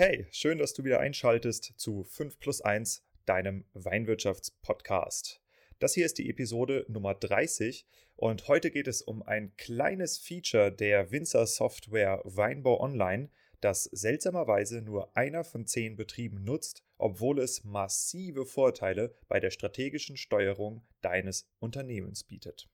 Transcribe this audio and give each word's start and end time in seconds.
Hey, 0.00 0.28
schön, 0.30 0.58
dass 0.58 0.74
du 0.74 0.84
wieder 0.84 1.00
einschaltest 1.00 1.72
zu 1.76 2.04
5 2.04 2.38
plus 2.38 2.60
1, 2.60 3.04
deinem 3.26 3.64
Weinwirtschaftspodcast. 3.72 5.42
Das 5.80 5.94
hier 5.94 6.06
ist 6.06 6.18
die 6.18 6.30
Episode 6.30 6.86
Nummer 6.86 7.16
30 7.16 7.84
und 8.14 8.46
heute 8.46 8.70
geht 8.70 8.86
es 8.86 9.02
um 9.02 9.24
ein 9.24 9.56
kleines 9.56 10.16
Feature 10.16 10.70
der 10.70 11.10
Winzer 11.10 11.48
Software 11.48 12.20
Weinbau 12.22 12.80
Online, 12.80 13.28
das 13.60 13.82
seltsamerweise 13.90 14.82
nur 14.82 15.16
einer 15.16 15.42
von 15.42 15.66
zehn 15.66 15.96
Betrieben 15.96 16.44
nutzt, 16.44 16.84
obwohl 16.96 17.40
es 17.40 17.64
massive 17.64 18.46
Vorteile 18.46 19.16
bei 19.26 19.40
der 19.40 19.50
strategischen 19.50 20.16
Steuerung 20.16 20.86
deines 21.00 21.50
Unternehmens 21.58 22.22
bietet. 22.22 22.68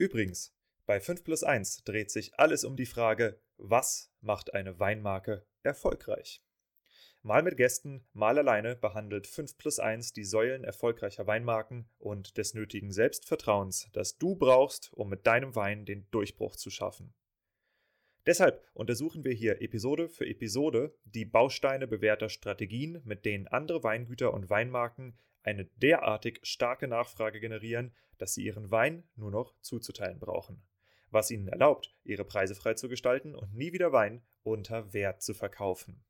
Übrigens, 0.00 0.56
bei 0.86 0.98
5 0.98 1.24
plus 1.24 1.44
1 1.44 1.84
dreht 1.84 2.10
sich 2.10 2.32
alles 2.38 2.64
um 2.64 2.74
die 2.74 2.86
Frage, 2.86 3.38
was 3.58 4.10
macht 4.22 4.54
eine 4.54 4.80
Weinmarke 4.80 5.44
erfolgreich? 5.62 6.42
Mal 7.20 7.42
mit 7.42 7.58
Gästen, 7.58 8.08
mal 8.14 8.38
alleine 8.38 8.76
behandelt 8.76 9.26
5 9.26 9.58
plus 9.58 9.78
1 9.78 10.14
die 10.14 10.24
Säulen 10.24 10.64
erfolgreicher 10.64 11.26
Weinmarken 11.26 11.86
und 11.98 12.38
des 12.38 12.54
nötigen 12.54 12.92
Selbstvertrauens, 12.92 13.90
das 13.92 14.16
du 14.16 14.36
brauchst, 14.36 14.90
um 14.94 15.10
mit 15.10 15.26
deinem 15.26 15.54
Wein 15.54 15.84
den 15.84 16.10
Durchbruch 16.12 16.56
zu 16.56 16.70
schaffen. 16.70 17.12
Deshalb 18.24 18.66
untersuchen 18.72 19.22
wir 19.22 19.34
hier 19.34 19.60
Episode 19.60 20.08
für 20.08 20.26
Episode 20.26 20.94
die 21.04 21.26
Bausteine 21.26 21.86
bewährter 21.86 22.30
Strategien, 22.30 23.02
mit 23.04 23.26
denen 23.26 23.48
andere 23.48 23.82
Weingüter 23.82 24.32
und 24.32 24.48
Weinmarken 24.48 25.18
eine 25.42 25.64
derartig 25.64 26.40
starke 26.42 26.88
Nachfrage 26.88 27.40
generieren, 27.40 27.94
dass 28.18 28.34
sie 28.34 28.44
ihren 28.44 28.70
Wein 28.70 29.04
nur 29.16 29.30
noch 29.30 29.54
zuzuteilen 29.60 30.18
brauchen, 30.18 30.62
was 31.10 31.30
ihnen 31.30 31.48
erlaubt, 31.48 31.94
ihre 32.04 32.24
Preise 32.24 32.54
frei 32.54 32.74
zu 32.74 32.88
gestalten 32.88 33.34
und 33.34 33.54
nie 33.54 33.72
wieder 33.72 33.92
Wein 33.92 34.22
unter 34.42 34.92
Wert 34.92 35.22
zu 35.22 35.34
verkaufen. 35.34 36.04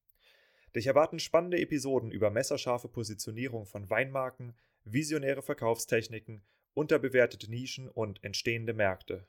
Dich 0.75 0.87
erwarten 0.87 1.19
spannende 1.19 1.61
Episoden 1.61 2.11
über 2.11 2.31
messerscharfe 2.31 2.89
Positionierung 2.89 3.67
von 3.67 3.91
Weinmarken, 3.91 4.57
visionäre 4.85 5.43
Verkaufstechniken, 5.43 6.43
unterbewertete 6.75 7.51
Nischen 7.51 7.89
und 7.89 8.23
entstehende 8.23 8.73
Märkte. 8.73 9.27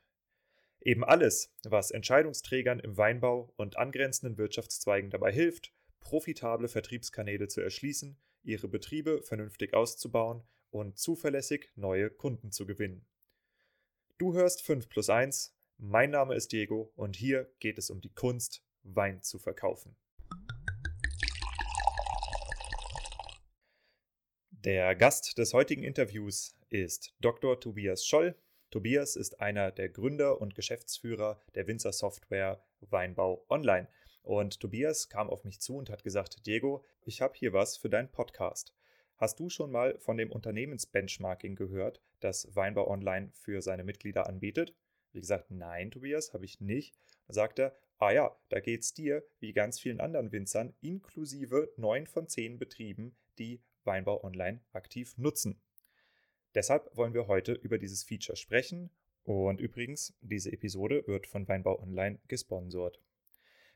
Eben 0.79 1.03
alles, 1.03 1.53
was 1.63 1.91
Entscheidungsträgern 1.91 2.79
im 2.79 2.97
Weinbau 2.97 3.53
und 3.55 3.77
angrenzenden 3.77 4.37
Wirtschaftszweigen 4.37 5.09
dabei 5.11 5.31
hilft, 5.31 5.73
profitable 5.99 6.67
Vertriebskanäle 6.67 7.47
zu 7.47 7.61
erschließen, 7.61 8.17
ihre 8.43 8.67
Betriebe 8.67 9.21
vernünftig 9.21 9.73
auszubauen 9.73 10.43
und 10.69 10.97
zuverlässig 10.97 11.69
neue 11.75 12.09
Kunden 12.09 12.51
zu 12.51 12.65
gewinnen. 12.65 13.05
Du 14.17 14.33
hörst 14.33 14.61
5 14.61 14.87
plus 14.89 15.09
1, 15.09 15.55
mein 15.77 16.11
Name 16.11 16.35
ist 16.35 16.51
Diego 16.51 16.91
und 16.95 17.15
hier 17.15 17.51
geht 17.59 17.77
es 17.77 17.89
um 17.89 18.01
die 18.01 18.13
Kunst, 18.13 18.63
Wein 18.83 19.21
zu 19.21 19.39
verkaufen. 19.39 19.95
Der 24.49 24.95
Gast 24.95 25.39
des 25.39 25.53
heutigen 25.53 25.83
Interviews 25.83 26.55
ist 26.69 27.15
Dr. 27.19 27.59
Tobias 27.59 28.05
Scholl. 28.05 28.35
Tobias 28.69 29.15
ist 29.15 29.41
einer 29.41 29.71
der 29.71 29.89
Gründer 29.89 30.39
und 30.39 30.53
Geschäftsführer 30.53 31.41
der 31.55 31.65
Winzer 31.65 31.91
Software 31.91 32.63
Weinbau 32.79 33.43
Online. 33.49 33.87
Und 34.23 34.59
Tobias 34.59 35.09
kam 35.09 35.29
auf 35.29 35.43
mich 35.43 35.59
zu 35.59 35.77
und 35.77 35.89
hat 35.89 36.03
gesagt, 36.03 36.45
Diego, 36.45 36.83
ich 37.03 37.21
habe 37.21 37.33
hier 37.35 37.53
was 37.53 37.77
für 37.77 37.89
deinen 37.89 38.11
Podcast. 38.11 38.73
Hast 39.17 39.39
du 39.39 39.49
schon 39.49 39.71
mal 39.71 39.97
von 39.99 40.17
dem 40.17 40.31
Unternehmensbenchmarking 40.31 41.55
gehört, 41.55 42.01
das 42.19 42.55
Weinbau 42.55 42.87
Online 42.87 43.29
für 43.33 43.61
seine 43.61 43.83
Mitglieder 43.83 44.27
anbietet? 44.27 44.73
Wie 45.11 45.19
gesagt, 45.19 45.51
nein, 45.51 45.91
Tobias, 45.91 46.33
habe 46.33 46.45
ich 46.45 46.59
nicht. 46.59 46.95
Dann 47.27 47.35
sagt 47.35 47.59
er, 47.59 47.75
ah 47.97 48.11
ja, 48.11 48.35
da 48.49 48.59
geht 48.59 48.81
es 48.81 48.93
dir 48.93 49.23
wie 49.39 49.53
ganz 49.53 49.79
vielen 49.79 49.99
anderen 49.99 50.31
Winzern, 50.31 50.73
inklusive 50.81 51.71
neun 51.77 52.07
von 52.07 52.27
zehn 52.27 52.57
Betrieben, 52.57 53.15
die 53.37 53.61
Weinbau 53.83 54.23
Online 54.23 54.61
aktiv 54.71 55.17
nutzen. 55.17 55.61
Deshalb 56.55 56.95
wollen 56.95 57.13
wir 57.13 57.27
heute 57.27 57.53
über 57.53 57.77
dieses 57.77 58.03
Feature 58.03 58.35
sprechen. 58.35 58.89
Und 59.23 59.61
übrigens, 59.61 60.13
diese 60.21 60.51
Episode 60.51 61.05
wird 61.05 61.27
von 61.27 61.47
Weinbau 61.47 61.79
Online 61.79 62.19
gesponsert. 62.27 62.99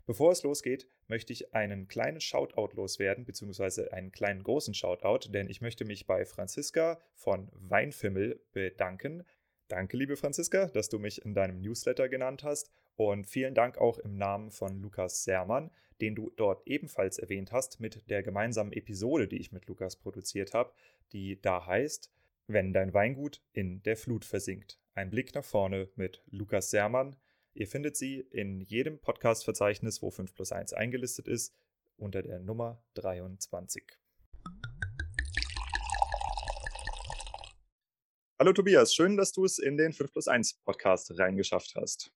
Bevor 0.05 0.31
es 0.31 0.43
losgeht, 0.43 0.87
möchte 1.07 1.33
ich 1.33 1.55
einen 1.55 1.87
kleinen 1.87 2.21
Shoutout 2.21 2.75
loswerden, 2.75 3.25
beziehungsweise 3.25 3.91
einen 3.91 4.11
kleinen 4.11 4.43
großen 4.43 4.75
Shoutout, 4.75 5.29
denn 5.29 5.49
ich 5.49 5.61
möchte 5.61 5.83
mich 5.83 6.05
bei 6.05 6.25
Franziska 6.25 7.01
von 7.15 7.49
Weinfimmel 7.53 8.39
bedanken. 8.51 9.23
Danke, 9.67 9.97
liebe 9.97 10.15
Franziska, 10.15 10.67
dass 10.67 10.89
du 10.89 10.99
mich 10.99 11.25
in 11.25 11.33
deinem 11.33 11.59
Newsletter 11.59 12.07
genannt 12.07 12.43
hast 12.43 12.69
und 12.95 13.25
vielen 13.25 13.55
Dank 13.55 13.79
auch 13.79 13.97
im 13.97 14.15
Namen 14.15 14.51
von 14.51 14.79
Lukas 14.79 15.23
Sermann, 15.23 15.71
den 16.01 16.13
du 16.13 16.31
dort 16.35 16.67
ebenfalls 16.67 17.17
erwähnt 17.17 17.51
hast 17.51 17.79
mit 17.79 18.07
der 18.07 18.21
gemeinsamen 18.21 18.73
Episode, 18.73 19.27
die 19.27 19.39
ich 19.39 19.51
mit 19.51 19.65
Lukas 19.65 19.95
produziert 19.95 20.53
habe, 20.53 20.71
die 21.13 21.41
da 21.41 21.65
heißt, 21.65 22.11
wenn 22.45 22.73
dein 22.73 22.93
Weingut 22.93 23.41
in 23.53 23.81
der 23.83 23.97
Flut 23.97 24.23
versinkt. 24.23 24.77
Ein 24.93 25.09
Blick 25.09 25.33
nach 25.33 25.43
vorne 25.43 25.89
mit 25.95 26.21
Lukas 26.27 26.69
Sermann, 26.69 27.15
Ihr 27.57 27.67
findet 27.67 27.95
sie 27.95 28.19
in 28.19 28.59
jedem 28.59 28.99
Podcast-Verzeichnis, 28.99 30.01
wo 30.01 30.11
5 30.11 30.35
plus 30.35 30.51
1 30.51 30.73
eingelistet 30.73 31.29
ist, 31.29 31.55
unter 31.95 32.21
der 32.21 32.41
Nummer 32.41 32.83
23. 32.95 33.81
Hallo 38.37 38.51
Tobias, 38.51 38.93
schön, 38.93 39.15
dass 39.15 39.31
du 39.31 39.45
es 39.45 39.57
in 39.57 39.77
den 39.77 39.93
5 39.93 40.11
plus 40.11 40.27
1 40.27 40.63
Podcast 40.65 41.17
reingeschafft 41.17 41.75
hast. 41.75 42.11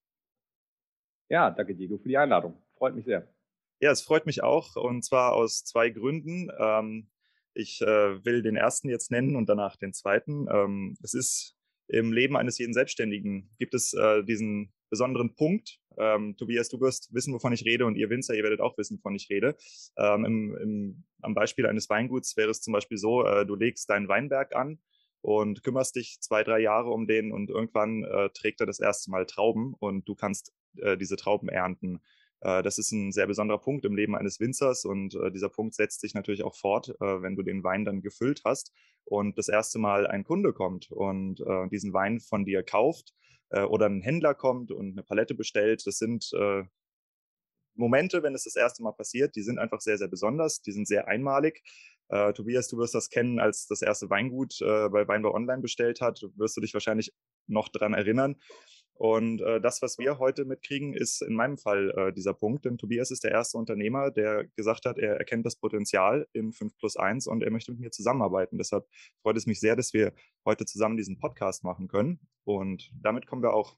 Ja, 1.29 1.51
danke 1.51 1.73
Diego 1.73 1.97
für 1.97 2.09
die 2.09 2.17
Einladung. 2.17 2.61
Freut 2.73 2.95
mich 2.95 3.05
sehr. 3.05 3.33
Ja, 3.79 3.91
es 3.91 4.01
freut 4.01 4.25
mich 4.25 4.43
auch 4.43 4.75
und 4.75 5.05
zwar 5.05 5.31
aus 5.31 5.63
zwei 5.63 5.89
Gründen. 5.89 6.49
Ähm, 6.59 7.09
ich 7.53 7.79
äh, 7.79 8.25
will 8.25 8.41
den 8.41 8.57
ersten 8.57 8.89
jetzt 8.89 9.09
nennen 9.09 9.37
und 9.37 9.47
danach 9.47 9.77
den 9.77 9.93
zweiten. 9.93 10.49
Ähm, 10.51 10.97
es 11.01 11.13
ist 11.13 11.55
im 11.87 12.11
Leben 12.11 12.35
eines 12.35 12.57
jeden 12.57 12.73
Selbstständigen 12.73 13.49
gibt 13.57 13.73
es 13.73 13.93
äh, 13.93 14.21
diesen 14.25 14.73
besonderen 14.89 15.35
Punkt. 15.35 15.79
Ähm, 15.97 16.35
Tobias, 16.37 16.69
du 16.69 16.79
wirst 16.79 17.13
wissen, 17.13 17.33
wovon 17.33 17.53
ich 17.53 17.65
rede 17.65 17.85
und 17.85 17.95
ihr 17.95 18.09
Winzer, 18.09 18.35
ihr 18.35 18.43
werdet 18.43 18.61
auch 18.61 18.77
wissen, 18.77 18.97
wovon 18.97 19.15
ich 19.15 19.29
rede. 19.29 19.55
Ähm, 19.97 20.25
im, 20.25 20.57
im, 20.61 21.03
am 21.21 21.33
Beispiel 21.33 21.65
eines 21.65 21.89
Weinguts 21.89 22.37
wäre 22.37 22.49
es 22.49 22.61
zum 22.61 22.73
Beispiel 22.73 22.97
so, 22.97 23.25
äh, 23.25 23.45
du 23.45 23.55
legst 23.55 23.89
deinen 23.89 24.07
Weinberg 24.07 24.55
an 24.55 24.79
und 25.21 25.63
kümmerst 25.63 25.95
dich 25.95 26.19
zwei, 26.21 26.43
drei 26.43 26.59
Jahre 26.59 26.89
um 26.89 27.07
den 27.07 27.31
und 27.31 27.49
irgendwann 27.49 28.03
äh, 28.03 28.29
trägt 28.29 28.61
er 28.61 28.65
das 28.65 28.79
erste 28.79 29.11
Mal 29.11 29.25
Trauben 29.25 29.73
und 29.79 30.07
du 30.07 30.15
kannst 30.15 30.53
äh, 30.77 30.97
diese 30.97 31.17
Trauben 31.17 31.49
ernten. 31.49 31.99
Äh, 32.41 32.63
das 32.63 32.77
ist 32.77 32.91
ein 32.91 33.11
sehr 33.11 33.27
besonderer 33.27 33.59
Punkt 33.59 33.85
im 33.85 33.95
Leben 33.95 34.15
eines 34.15 34.39
Winzers 34.39 34.85
und 34.85 35.15
äh, 35.15 35.31
dieser 35.31 35.49
Punkt 35.49 35.75
setzt 35.75 36.01
sich 36.01 36.13
natürlich 36.13 36.43
auch 36.43 36.55
fort, 36.55 36.89
äh, 36.89 37.21
wenn 37.21 37.35
du 37.35 37.43
den 37.43 37.63
Wein 37.63 37.85
dann 37.85 38.01
gefüllt 38.01 38.41
hast 38.45 38.73
und 39.05 39.37
das 39.37 39.49
erste 39.49 39.79
Mal 39.79 40.07
ein 40.07 40.23
Kunde 40.23 40.53
kommt 40.53 40.91
und 40.91 41.39
diesen 41.71 41.93
Wein 41.93 42.19
von 42.19 42.45
dir 42.45 42.61
kauft 42.61 43.15
oder 43.49 43.87
ein 43.87 44.03
Händler 44.03 44.35
kommt 44.35 44.71
und 44.71 44.91
eine 44.91 45.01
Palette 45.01 45.33
bestellt. 45.33 45.81
Das 45.87 45.97
sind 45.97 46.31
Momente, 47.73 48.21
wenn 48.21 48.35
es 48.35 48.43
das 48.43 48.55
erste 48.55 48.83
Mal 48.83 48.91
passiert, 48.91 49.35
die 49.35 49.41
sind 49.41 49.57
einfach 49.57 49.81
sehr, 49.81 49.97
sehr 49.97 50.09
besonders, 50.09 50.61
die 50.61 50.73
sind 50.73 50.87
sehr 50.87 51.07
einmalig. 51.07 51.63
Äh, 52.09 52.33
Tobias, 52.33 52.67
du 52.67 52.77
wirst 52.77 52.93
das 52.93 53.09
kennen, 53.09 53.39
als 53.39 53.67
das 53.67 53.81
erste 53.81 54.09
Weingut 54.09 54.61
äh, 54.61 54.89
bei 54.89 55.07
Weinbau 55.07 55.33
Online 55.33 55.61
bestellt 55.61 56.01
hat, 56.01 56.21
wirst 56.35 56.57
du 56.57 56.61
dich 56.61 56.73
wahrscheinlich 56.73 57.13
noch 57.47 57.69
dran 57.69 57.93
erinnern. 57.93 58.35
Und 58.99 59.39
äh, 59.39 59.61
das, 59.61 59.81
was 59.81 59.97
wir 59.97 60.19
heute 60.19 60.43
mitkriegen, 60.43 60.93
ist 60.93 61.21
in 61.21 61.33
meinem 61.33 61.57
Fall 61.57 61.89
äh, 61.95 62.11
dieser 62.11 62.33
Punkt. 62.33 62.65
Denn 62.65 62.77
Tobias 62.77 63.11
ist 63.11 63.23
der 63.23 63.31
erste 63.31 63.57
Unternehmer, 63.57 64.11
der 64.11 64.43
gesagt 64.57 64.83
hat, 64.83 64.99
er 64.99 65.15
erkennt 65.15 65.45
das 65.45 65.55
Potenzial 65.55 66.27
in 66.33 66.51
5 66.51 66.77
plus 66.77 66.97
1 66.97 67.25
und 67.27 67.41
er 67.41 67.49
möchte 67.49 67.71
mit 67.71 67.79
mir 67.79 67.91
zusammenarbeiten. 67.91 68.57
Deshalb 68.57 68.85
freut 69.21 69.37
es 69.37 69.45
mich 69.45 69.61
sehr, 69.61 69.77
dass 69.77 69.93
wir 69.93 70.11
heute 70.43 70.65
zusammen 70.65 70.97
diesen 70.97 71.17
Podcast 71.17 71.63
machen 71.63 71.87
können. 71.87 72.19
Und 72.43 72.91
damit 73.01 73.25
kommen 73.25 73.41
wir 73.41 73.53
auch 73.53 73.77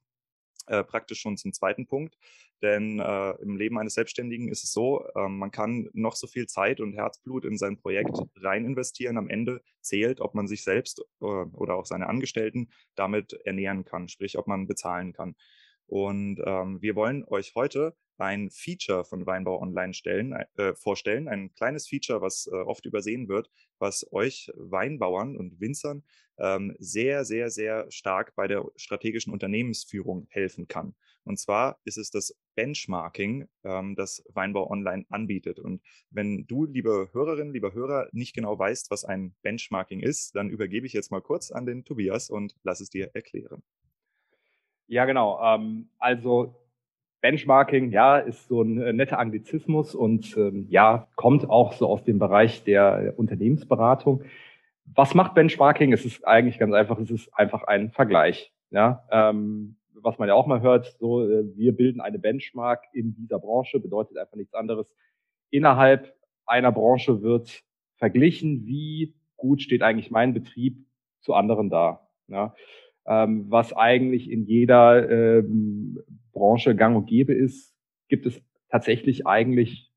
äh, 0.72 0.84
praktisch 0.86 1.20
schon 1.20 1.38
zum 1.38 1.52
zweiten 1.52 1.86
Punkt. 1.86 2.18
Denn 2.62 3.00
äh, 3.00 3.32
im 3.42 3.58
Leben 3.58 3.78
eines 3.78 3.96
Selbstständigen 3.96 4.48
ist 4.48 4.64
es 4.64 4.72
so, 4.72 5.04
äh, 5.16 5.28
man 5.28 5.52
kann 5.52 5.90
noch 5.94 6.16
so 6.16 6.28
viel 6.28 6.48
Zeit 6.48 6.80
und 6.80 6.94
Herzblut 6.94 7.44
in 7.44 7.58
sein 7.58 7.78
Projekt 7.78 8.18
rein 8.38 8.66
investieren. 8.66 9.18
Am 9.18 9.30
Ende 9.30 9.62
zählt, 9.82 10.22
ob 10.22 10.34
man 10.34 10.48
sich 10.48 10.64
selbst 10.64 11.02
äh, 11.20 11.26
oder 11.26 11.76
auch 11.76 11.86
seine 11.86 12.08
Angestellten 12.08 12.70
damit 12.96 13.34
ernähren 13.44 13.84
kann, 13.84 14.08
sprich, 14.08 14.38
ob 14.38 14.48
man 14.48 14.68
bezahlen 14.68 15.12
kann. 15.12 15.36
Und 15.88 16.40
ähm, 16.46 16.82
wir 16.82 16.96
wollen 16.96 17.26
euch 17.26 17.54
heute 17.56 17.98
ein 18.22 18.50
Feature 18.50 19.04
von 19.04 19.26
Weinbau 19.26 19.60
Online 19.62 19.94
stellen, 19.94 20.34
äh, 20.56 20.74
vorstellen. 20.76 21.28
Ein 21.28 21.54
kleines 21.56 21.88
Feature, 21.88 22.22
was 22.22 22.48
äh, 22.48 22.56
oft 22.56 22.86
übersehen 22.86 23.28
wird, 23.28 23.50
was 23.80 24.06
euch 24.14 24.52
Weinbauern 24.56 25.36
und 25.36 25.60
Winzern 25.60 26.04
ähm, 26.38 26.76
sehr, 26.80 27.26
sehr, 27.26 27.50
sehr 27.50 27.90
stark 27.92 28.36
bei 28.36 28.48
der 28.48 28.66
strategischen 28.76 29.34
Unternehmensführung 29.34 30.28
helfen 30.30 30.68
kann. 30.68 30.96
Und 31.24 31.38
zwar 31.38 31.80
ist 31.84 31.98
es 31.98 32.10
das 32.10 32.38
Benchmarking, 32.56 33.48
ähm, 33.64 33.96
das 33.96 34.24
Weinbau 34.34 34.70
Online 34.70 35.06
anbietet. 35.10 35.60
Und 35.60 35.82
wenn 36.10 36.46
du, 36.48 36.66
liebe 36.66 37.10
Hörerinnen, 37.14 37.54
lieber 37.54 37.74
Hörer, 37.74 38.08
nicht 38.12 38.34
genau 38.34 38.58
weißt, 38.58 38.92
was 38.92 39.04
ein 39.04 39.36
Benchmarking 39.42 40.00
ist, 40.00 40.36
dann 40.36 40.50
übergebe 40.50 40.86
ich 40.86 40.94
jetzt 40.94 41.12
mal 41.12 41.22
kurz 41.22 41.52
an 41.52 41.66
den 41.66 41.86
Tobias 41.86 42.30
und 42.30 42.56
lass 42.64 42.82
es 42.82 42.90
dir 42.90 43.12
erklären. 43.14 43.64
Ja, 44.88 45.06
genau. 45.06 45.40
Ähm, 45.42 45.90
also 46.00 46.61
Benchmarking, 47.22 47.92
ja, 47.92 48.18
ist 48.18 48.48
so 48.48 48.62
ein 48.62 48.82
äh, 48.82 48.94
netter 48.94 49.20
Anglizismus 49.20 49.96
und 49.96 50.36
ähm, 50.38 50.66
ja, 50.70 51.08
kommt 51.16 51.50
auch 51.50 51.74
so 51.74 51.88
aus 51.88 52.04
dem 52.04 52.20
Bereich 52.20 52.64
der 52.64 53.14
Unternehmensberatung. 53.18 54.24
Was 54.86 55.14
macht 55.14 55.36
Benchmarking? 55.36 55.94
Es 55.94 56.04
ist 56.04 56.28
eigentlich 56.28 56.58
ganz 56.60 56.74
einfach, 56.74 57.00
es 57.00 57.12
ist 57.12 57.34
einfach 57.34 57.64
ein 57.64 57.92
Vergleich. 57.92 58.52
Ja, 58.72 59.04
ähm, 59.12 59.76
was 59.94 60.18
man 60.18 60.28
ja 60.28 60.34
auch 60.34 60.48
mal 60.48 60.62
hört, 60.62 60.96
so 61.00 61.28
äh, 61.30 61.56
wir 61.56 61.76
bilden 61.76 62.02
eine 62.02 62.20
Benchmark 62.20 62.86
in 62.94 63.14
dieser 63.16 63.40
Branche, 63.40 63.80
bedeutet 63.80 64.18
einfach 64.18 64.36
nichts 64.36 64.54
anderes. 64.54 64.88
Innerhalb 65.50 66.14
einer 66.46 66.72
Branche 66.72 67.22
wird 67.22 67.64
verglichen, 67.98 68.66
wie 68.66 69.14
gut 69.38 69.62
steht 69.62 69.84
eigentlich 69.84 70.12
mein 70.12 70.34
Betrieb 70.34 70.86
zu 71.20 71.34
anderen 71.34 71.70
da. 71.70 72.08
Ja? 72.28 72.56
Ähm, 73.06 73.46
was 73.50 73.74
eigentlich 73.74 74.30
in 74.30 74.46
jeder 74.46 75.10
ähm, 75.10 76.00
Branche 76.42 76.76
gang 76.76 76.98
und 76.98 77.06
gäbe 77.06 77.34
ist, 77.34 77.76
gibt 78.10 78.26
es 78.26 78.42
tatsächlich 78.68 79.28
eigentlich 79.28 79.92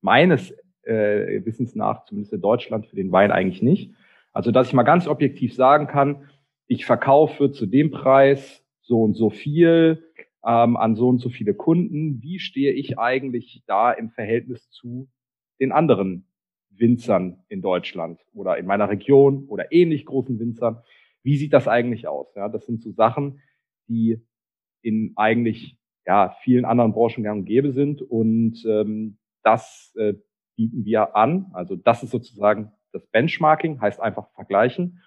meines 0.00 0.50
äh, 0.82 1.44
Wissens 1.44 1.76
nach, 1.76 2.04
zumindest 2.04 2.32
in 2.32 2.40
Deutschland, 2.40 2.86
für 2.88 2.96
den 2.96 3.12
Wein 3.12 3.30
eigentlich 3.30 3.62
nicht. 3.62 3.94
Also, 4.32 4.50
dass 4.50 4.66
ich 4.66 4.72
mal 4.72 4.82
ganz 4.82 5.06
objektiv 5.06 5.54
sagen 5.54 5.86
kann, 5.86 6.28
ich 6.66 6.84
verkaufe 6.84 7.52
zu 7.52 7.64
dem 7.64 7.92
Preis 7.92 8.64
so 8.80 9.02
und 9.02 9.14
so 9.14 9.30
viel 9.30 10.04
ähm, 10.44 10.76
an 10.76 10.96
so 10.96 11.08
und 11.08 11.18
so 11.18 11.28
viele 11.28 11.54
Kunden. 11.54 12.20
Wie 12.22 12.40
stehe 12.40 12.72
ich 12.72 12.98
eigentlich 12.98 13.62
da 13.68 13.92
im 13.92 14.10
Verhältnis 14.10 14.68
zu 14.70 15.08
den 15.60 15.70
anderen 15.70 16.26
Winzern 16.70 17.44
in 17.48 17.62
Deutschland 17.62 18.20
oder 18.34 18.58
in 18.58 18.66
meiner 18.66 18.88
Region 18.88 19.44
oder 19.46 19.70
ähnlich 19.70 20.06
großen 20.06 20.40
Winzern? 20.40 20.82
Wie 21.22 21.36
sieht 21.36 21.52
das 21.52 21.68
eigentlich 21.68 22.08
aus? 22.08 22.34
Ja, 22.34 22.48
das 22.48 22.66
sind 22.66 22.82
so 22.82 22.90
Sachen, 22.90 23.40
die 23.86 24.20
in 24.88 25.12
eigentlich 25.16 25.76
ja, 26.06 26.34
vielen 26.42 26.64
anderen 26.64 26.92
Branchen 26.92 27.22
gang 27.22 27.40
und 27.40 27.44
gäbe 27.44 27.72
sind. 27.72 28.02
Und 28.02 28.64
ähm, 28.66 29.18
das 29.42 29.94
äh, 29.96 30.14
bieten 30.56 30.84
wir 30.84 31.14
an. 31.16 31.50
Also 31.52 31.76
das 31.76 32.02
ist 32.02 32.10
sozusagen 32.10 32.72
das 32.92 33.06
Benchmarking, 33.06 33.80
heißt 33.80 34.00
einfach 34.00 34.30
vergleichen. 34.34 35.02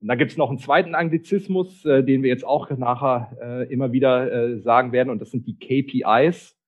Und 0.00 0.08
da 0.08 0.14
gibt 0.14 0.32
es 0.32 0.36
noch 0.36 0.50
einen 0.50 0.58
zweiten 0.58 0.94
Anglizismus, 0.94 1.84
äh, 1.84 2.02
den 2.04 2.22
wir 2.22 2.28
jetzt 2.28 2.44
auch 2.44 2.70
nachher 2.70 3.36
äh, 3.40 3.72
immer 3.72 3.92
wieder 3.92 4.32
äh, 4.32 4.58
sagen 4.58 4.92
werden, 4.92 5.10
und 5.10 5.20
das 5.20 5.30
sind 5.30 5.46
die 5.46 5.58
KPIs. 5.58 6.58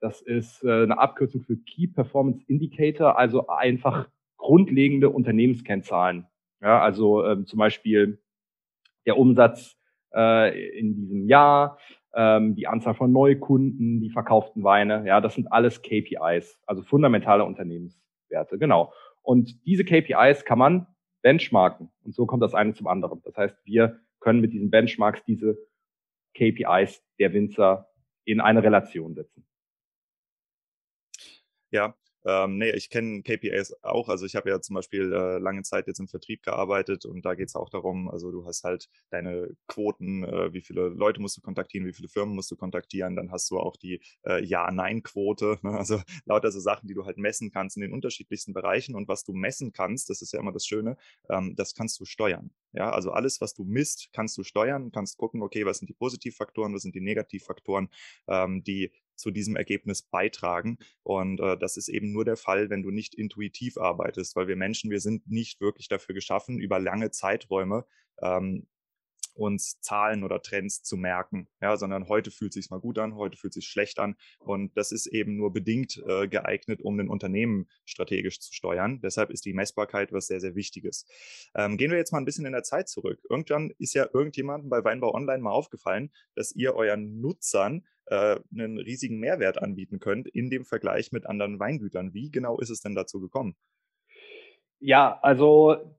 Das 0.00 0.22
ist 0.22 0.62
äh, 0.64 0.84
eine 0.84 0.98
Abkürzung 0.98 1.42
für 1.42 1.56
Key 1.56 1.88
Performance 1.88 2.44
Indicator, 2.46 3.18
also 3.18 3.48
einfach 3.48 4.08
grundlegende 4.36 5.10
Unternehmenskennzahlen. 5.10 6.26
Ja, 6.62 6.80
also 6.80 7.24
ähm, 7.26 7.46
zum 7.46 7.58
Beispiel 7.58 8.22
der 9.06 9.18
Umsatz 9.18 9.76
äh, 10.14 10.78
in 10.78 10.94
diesem 10.94 11.28
Jahr, 11.28 11.78
ähm, 12.14 12.54
die 12.54 12.66
Anzahl 12.66 12.94
von 12.94 13.12
Neukunden, 13.12 14.00
die 14.00 14.10
verkauften 14.10 14.64
Weine, 14.64 15.06
ja, 15.06 15.20
das 15.20 15.34
sind 15.34 15.52
alles 15.52 15.82
KPIs, 15.82 16.60
also 16.66 16.82
fundamentale 16.82 17.44
Unternehmenswerte, 17.44 18.58
genau. 18.58 18.92
Und 19.22 19.64
diese 19.66 19.84
KPIs 19.84 20.44
kann 20.44 20.58
man 20.58 20.86
benchmarken 21.22 21.90
und 22.04 22.14
so 22.14 22.26
kommt 22.26 22.42
das 22.42 22.54
eine 22.54 22.74
zum 22.74 22.86
anderen. 22.86 23.20
Das 23.24 23.36
heißt, 23.36 23.56
wir 23.64 24.00
können 24.20 24.40
mit 24.40 24.52
diesen 24.52 24.70
Benchmarks 24.70 25.24
diese 25.24 25.58
KPIs 26.34 27.02
der 27.18 27.32
Winzer 27.32 27.88
in 28.24 28.40
eine 28.40 28.62
Relation 28.62 29.14
setzen. 29.14 29.46
Ja, 31.70 31.94
ähm, 32.28 32.58
nee, 32.58 32.70
ich 32.70 32.90
kenne 32.90 33.22
KPIs 33.22 33.82
auch. 33.82 34.10
Also 34.10 34.26
ich 34.26 34.36
habe 34.36 34.50
ja 34.50 34.60
zum 34.60 34.74
Beispiel 34.74 35.12
äh, 35.12 35.38
lange 35.38 35.62
Zeit 35.62 35.86
jetzt 35.86 35.98
im 35.98 36.08
Vertrieb 36.08 36.42
gearbeitet 36.42 37.06
und 37.06 37.24
da 37.24 37.34
geht 37.34 37.48
es 37.48 37.54
auch 37.54 37.70
darum, 37.70 38.08
also 38.10 38.30
du 38.30 38.44
hast 38.44 38.64
halt 38.64 38.88
deine 39.10 39.48
Quoten, 39.66 40.24
äh, 40.24 40.52
wie 40.52 40.60
viele 40.60 40.88
Leute 40.88 41.22
musst 41.22 41.38
du 41.38 41.40
kontaktieren, 41.40 41.86
wie 41.86 41.94
viele 41.94 42.08
Firmen 42.08 42.34
musst 42.34 42.50
du 42.50 42.56
kontaktieren, 42.56 43.16
dann 43.16 43.32
hast 43.32 43.50
du 43.50 43.58
auch 43.58 43.76
die 43.76 44.02
äh, 44.26 44.44
Ja-Nein-Quote, 44.44 45.58
ne? 45.62 45.70
also 45.78 46.02
lauter 46.26 46.52
so 46.52 46.60
Sachen, 46.60 46.86
die 46.86 46.94
du 46.94 47.06
halt 47.06 47.16
messen 47.16 47.50
kannst 47.50 47.76
in 47.78 47.80
den 47.80 47.94
unterschiedlichsten 47.94 48.52
Bereichen 48.52 48.94
und 48.94 49.08
was 49.08 49.24
du 49.24 49.32
messen 49.32 49.72
kannst, 49.72 50.10
das 50.10 50.20
ist 50.20 50.32
ja 50.32 50.40
immer 50.40 50.52
das 50.52 50.66
Schöne, 50.66 50.98
ähm, 51.30 51.54
das 51.56 51.74
kannst 51.74 51.98
du 51.98 52.04
steuern. 52.04 52.50
Ja, 52.72 52.90
also 52.90 53.10
alles, 53.12 53.40
was 53.40 53.54
du 53.54 53.64
misst, 53.64 54.10
kannst 54.12 54.36
du 54.36 54.44
steuern, 54.44 54.92
kannst 54.92 55.16
gucken, 55.16 55.42
okay, 55.42 55.64
was 55.64 55.78
sind 55.78 55.88
die 55.88 55.94
Positivfaktoren, 55.94 56.74
was 56.74 56.82
sind 56.82 56.94
die 56.94 57.00
Negativfaktoren, 57.00 57.88
ähm, 58.26 58.62
die 58.62 58.92
zu 59.14 59.30
diesem 59.30 59.56
Ergebnis 59.56 60.02
beitragen. 60.02 60.78
Und 61.02 61.40
äh, 61.40 61.58
das 61.58 61.76
ist 61.76 61.88
eben 61.88 62.12
nur 62.12 62.24
der 62.24 62.36
Fall, 62.36 62.70
wenn 62.70 62.82
du 62.82 62.90
nicht 62.90 63.14
intuitiv 63.14 63.78
arbeitest, 63.78 64.36
weil 64.36 64.48
wir 64.48 64.56
Menschen, 64.56 64.90
wir 64.90 65.00
sind 65.00 65.28
nicht 65.28 65.60
wirklich 65.60 65.88
dafür 65.88 66.14
geschaffen, 66.14 66.58
über 66.60 66.78
lange 66.78 67.10
Zeiträume 67.10 67.84
ähm, 68.22 68.66
uns 69.38 69.80
Zahlen 69.80 70.24
oder 70.24 70.42
Trends 70.42 70.82
zu 70.82 70.96
merken, 70.96 71.48
ja, 71.60 71.76
sondern 71.76 72.08
heute 72.08 72.30
fühlt 72.30 72.52
sich 72.52 72.70
mal 72.70 72.80
gut 72.80 72.98
an, 72.98 73.14
heute 73.14 73.36
fühlt 73.36 73.54
sich 73.54 73.66
schlecht 73.66 73.98
an 73.98 74.16
und 74.38 74.76
das 74.76 74.92
ist 74.92 75.06
eben 75.06 75.36
nur 75.36 75.52
bedingt 75.52 76.02
äh, 76.06 76.28
geeignet, 76.28 76.82
um 76.82 76.98
ein 76.98 77.08
Unternehmen 77.08 77.68
strategisch 77.84 78.40
zu 78.40 78.52
steuern. 78.52 79.00
Deshalb 79.00 79.30
ist 79.30 79.44
die 79.44 79.54
Messbarkeit 79.54 80.12
was 80.12 80.26
sehr, 80.26 80.40
sehr 80.40 80.54
Wichtiges. 80.54 81.06
Ähm, 81.54 81.76
gehen 81.76 81.90
wir 81.90 81.98
jetzt 81.98 82.12
mal 82.12 82.18
ein 82.18 82.24
bisschen 82.24 82.46
in 82.46 82.52
der 82.52 82.64
Zeit 82.64 82.88
zurück. 82.88 83.20
Irgendwann 83.30 83.70
ist 83.78 83.94
ja 83.94 84.08
irgendjemandem 84.12 84.70
bei 84.70 84.84
Weinbau 84.84 85.14
Online 85.14 85.42
mal 85.42 85.52
aufgefallen, 85.52 86.10
dass 86.34 86.52
ihr 86.52 86.74
euren 86.74 87.20
Nutzern 87.20 87.86
äh, 88.06 88.40
einen 88.52 88.78
riesigen 88.78 89.18
Mehrwert 89.18 89.62
anbieten 89.62 90.00
könnt 90.00 90.28
in 90.28 90.50
dem 90.50 90.64
Vergleich 90.64 91.12
mit 91.12 91.26
anderen 91.26 91.58
Weingütern. 91.58 92.14
Wie 92.14 92.30
genau 92.30 92.58
ist 92.58 92.70
es 92.70 92.80
denn 92.80 92.94
dazu 92.94 93.20
gekommen? 93.20 93.56
Ja, 94.80 95.18
also 95.22 95.97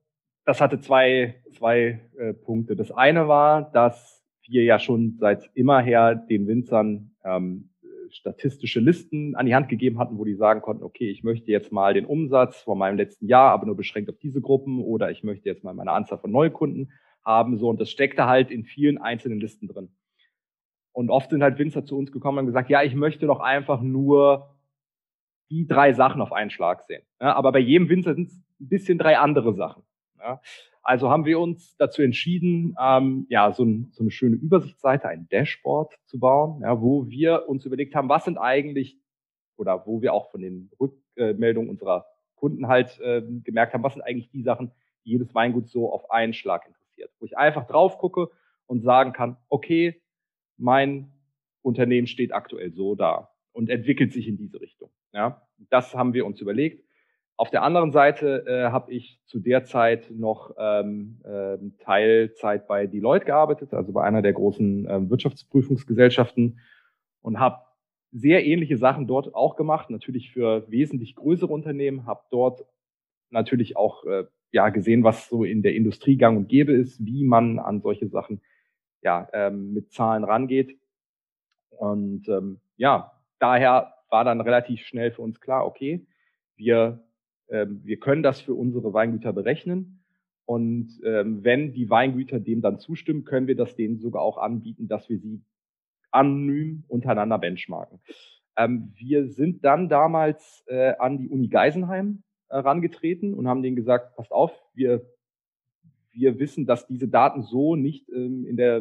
das 0.50 0.60
hatte 0.60 0.80
zwei, 0.80 1.36
zwei 1.56 2.00
äh, 2.18 2.34
Punkte. 2.34 2.74
Das 2.74 2.90
eine 2.90 3.28
war, 3.28 3.70
dass 3.70 4.20
wir 4.48 4.64
ja 4.64 4.80
schon 4.80 5.16
seit 5.20 5.48
immer 5.54 5.80
her 5.80 6.16
den 6.16 6.48
Winzern 6.48 7.12
ähm, 7.22 7.70
statistische 8.10 8.80
Listen 8.80 9.36
an 9.36 9.46
die 9.46 9.54
Hand 9.54 9.68
gegeben 9.68 10.00
hatten, 10.00 10.18
wo 10.18 10.24
die 10.24 10.34
sagen 10.34 10.60
konnten, 10.60 10.82
okay, 10.82 11.08
ich 11.08 11.22
möchte 11.22 11.52
jetzt 11.52 11.70
mal 11.70 11.94
den 11.94 12.04
Umsatz 12.04 12.62
von 12.62 12.76
meinem 12.76 12.96
letzten 12.96 13.28
Jahr, 13.28 13.52
aber 13.52 13.66
nur 13.66 13.76
beschränkt 13.76 14.10
auf 14.10 14.18
diese 14.18 14.40
Gruppen 14.40 14.82
oder 14.82 15.12
ich 15.12 15.22
möchte 15.22 15.48
jetzt 15.48 15.62
mal 15.62 15.72
meine 15.72 15.92
Anzahl 15.92 16.18
von 16.18 16.32
Neukunden 16.32 16.90
haben, 17.24 17.56
so 17.56 17.68
und 17.68 17.80
das 17.80 17.88
steckte 17.88 18.26
halt 18.26 18.50
in 18.50 18.64
vielen 18.64 18.98
einzelnen 18.98 19.38
Listen 19.38 19.68
drin. 19.68 19.90
Und 20.90 21.10
oft 21.10 21.30
sind 21.30 21.44
halt 21.44 21.60
Winzer 21.60 21.84
zu 21.84 21.96
uns 21.96 22.10
gekommen 22.10 22.38
und 22.38 22.46
gesagt, 22.46 22.70
ja, 22.70 22.82
ich 22.82 22.96
möchte 22.96 23.26
doch 23.26 23.38
einfach 23.38 23.82
nur 23.82 24.56
die 25.48 25.68
drei 25.68 25.92
Sachen 25.92 26.20
auf 26.20 26.32
einen 26.32 26.50
Schlag 26.50 26.82
sehen. 26.82 27.04
Ja, 27.20 27.36
aber 27.36 27.52
bei 27.52 27.60
jedem 27.60 27.88
Winzer 27.88 28.16
sind 28.16 28.30
es 28.30 28.36
ein 28.60 28.68
bisschen 28.68 28.98
drei 28.98 29.16
andere 29.16 29.54
Sachen. 29.54 29.84
Ja. 30.20 30.40
Also 30.82 31.10
haben 31.10 31.24
wir 31.24 31.38
uns 31.38 31.76
dazu 31.76 32.02
entschieden, 32.02 32.74
ähm, 32.80 33.26
ja, 33.28 33.52
so, 33.52 33.64
ein, 33.64 33.90
so, 33.92 34.02
eine 34.02 34.10
schöne 34.10 34.36
Übersichtsseite, 34.36 35.08
ein 35.08 35.28
Dashboard 35.28 35.94
zu 36.06 36.18
bauen, 36.18 36.62
ja, 36.62 36.80
wo 36.80 37.08
wir 37.08 37.48
uns 37.48 37.66
überlegt 37.66 37.94
haben, 37.94 38.08
was 38.08 38.24
sind 38.24 38.38
eigentlich, 38.38 38.98
oder 39.56 39.86
wo 39.86 40.00
wir 40.00 40.14
auch 40.14 40.30
von 40.30 40.40
den 40.40 40.70
Rückmeldungen 40.80 41.68
unserer 41.68 42.06
Kunden 42.34 42.68
halt 42.68 42.98
äh, 43.00 43.22
gemerkt 43.44 43.74
haben, 43.74 43.82
was 43.82 43.92
sind 43.92 44.02
eigentlich 44.02 44.30
die 44.30 44.42
Sachen, 44.42 44.72
die 45.04 45.10
jedes 45.10 45.34
Weingut 45.34 45.68
so 45.68 45.92
auf 45.92 46.10
einen 46.10 46.32
Schlag 46.32 46.66
interessiert. 46.66 47.10
Wo 47.18 47.26
ich 47.26 47.36
einfach 47.36 47.66
drauf 47.66 47.98
gucke 47.98 48.30
und 48.66 48.80
sagen 48.80 49.12
kann, 49.12 49.36
okay, 49.48 50.00
mein 50.56 51.12
Unternehmen 51.62 52.06
steht 52.06 52.32
aktuell 52.32 52.72
so 52.72 52.94
da 52.94 53.30
und 53.52 53.68
entwickelt 53.68 54.12
sich 54.12 54.26
in 54.26 54.38
diese 54.38 54.60
Richtung. 54.60 54.90
Ja, 55.12 55.46
das 55.68 55.94
haben 55.94 56.14
wir 56.14 56.24
uns 56.24 56.40
überlegt. 56.40 56.84
Auf 57.40 57.48
der 57.48 57.62
anderen 57.62 57.90
Seite 57.90 58.44
äh, 58.46 58.70
habe 58.70 58.92
ich 58.92 59.18
zu 59.24 59.40
der 59.40 59.64
Zeit 59.64 60.10
noch 60.10 60.54
ähm, 60.58 61.22
äh, 61.24 61.56
Teilzeit 61.82 62.68
bei 62.68 62.86
Deloitte 62.86 63.24
gearbeitet, 63.24 63.72
also 63.72 63.94
bei 63.94 64.04
einer 64.04 64.20
der 64.20 64.34
großen 64.34 64.86
äh, 64.86 65.08
Wirtschaftsprüfungsgesellschaften 65.08 66.60
und 67.22 67.40
habe 67.40 67.62
sehr 68.12 68.44
ähnliche 68.44 68.76
Sachen 68.76 69.06
dort 69.06 69.34
auch 69.34 69.56
gemacht, 69.56 69.88
natürlich 69.88 70.30
für 70.30 70.70
wesentlich 70.70 71.16
größere 71.16 71.50
Unternehmen, 71.50 72.04
habe 72.04 72.20
dort 72.30 72.66
natürlich 73.30 73.74
auch 73.74 74.04
äh, 74.04 74.24
ja 74.52 74.68
gesehen, 74.68 75.02
was 75.02 75.30
so 75.30 75.42
in 75.42 75.62
der 75.62 75.74
Industrie 75.74 76.18
gang 76.18 76.36
und 76.36 76.50
gäbe 76.50 76.72
ist, 76.72 77.02
wie 77.06 77.24
man 77.24 77.58
an 77.58 77.80
solche 77.80 78.08
Sachen 78.08 78.42
ja, 79.00 79.30
ähm, 79.32 79.72
mit 79.72 79.94
Zahlen 79.94 80.24
rangeht. 80.24 80.78
Und 81.70 82.28
ähm, 82.28 82.60
ja, 82.76 83.18
daher 83.38 83.94
war 84.10 84.24
dann 84.24 84.42
relativ 84.42 84.82
schnell 84.82 85.10
für 85.10 85.22
uns 85.22 85.40
klar, 85.40 85.64
okay, 85.64 86.06
wir, 86.56 87.02
wir 87.50 87.98
können 87.98 88.22
das 88.22 88.40
für 88.40 88.54
unsere 88.54 88.92
Weingüter 88.92 89.32
berechnen. 89.32 90.00
Und 90.44 91.00
ähm, 91.04 91.44
wenn 91.44 91.72
die 91.72 91.90
Weingüter 91.90 92.40
dem 92.40 92.60
dann 92.60 92.78
zustimmen, 92.78 93.24
können 93.24 93.46
wir 93.46 93.56
das 93.56 93.76
denen 93.76 93.98
sogar 93.98 94.22
auch 94.22 94.38
anbieten, 94.38 94.88
dass 94.88 95.08
wir 95.08 95.18
sie 95.18 95.42
anonym 96.10 96.84
untereinander 96.88 97.38
benchmarken. 97.38 98.00
Ähm, 98.56 98.92
wir 98.96 99.28
sind 99.28 99.64
dann 99.64 99.88
damals 99.88 100.64
äh, 100.66 100.94
an 100.98 101.18
die 101.18 101.28
Uni 101.28 101.48
Geisenheim 101.48 102.22
herangetreten 102.48 103.32
und 103.34 103.46
haben 103.46 103.62
denen 103.62 103.76
gesagt, 103.76 104.16
passt 104.16 104.32
auf, 104.32 104.52
wir, 104.74 105.06
wir 106.10 106.38
wissen, 106.38 106.66
dass 106.66 106.86
diese 106.86 107.08
Daten 107.08 107.42
so 107.42 107.76
nicht 107.76 108.08
ähm, 108.08 108.44
in, 108.44 108.56
der, 108.56 108.78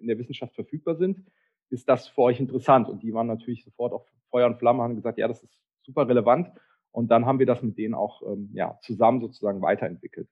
in 0.00 0.06
der 0.06 0.18
Wissenschaft 0.18 0.54
verfügbar 0.54 0.94
sind. 0.94 1.24
Ist 1.70 1.88
das 1.88 2.08
für 2.08 2.22
euch 2.22 2.40
interessant? 2.40 2.88
Und 2.88 3.02
die 3.02 3.12
waren 3.12 3.26
natürlich 3.26 3.64
sofort 3.64 3.92
auf 3.92 4.06
Feuer 4.30 4.46
und 4.46 4.58
Flamme, 4.58 4.82
haben 4.82 4.94
gesagt, 4.94 5.18
ja, 5.18 5.26
das 5.26 5.42
ist 5.42 5.60
super 5.82 6.08
relevant. 6.08 6.48
Und 6.92 7.10
dann 7.10 7.26
haben 7.26 7.38
wir 7.38 7.46
das 7.46 7.62
mit 7.62 7.78
denen 7.78 7.94
auch 7.94 8.22
ähm, 8.22 8.50
ja, 8.54 8.78
zusammen 8.82 9.20
sozusagen 9.20 9.62
weiterentwickelt. 9.62 10.28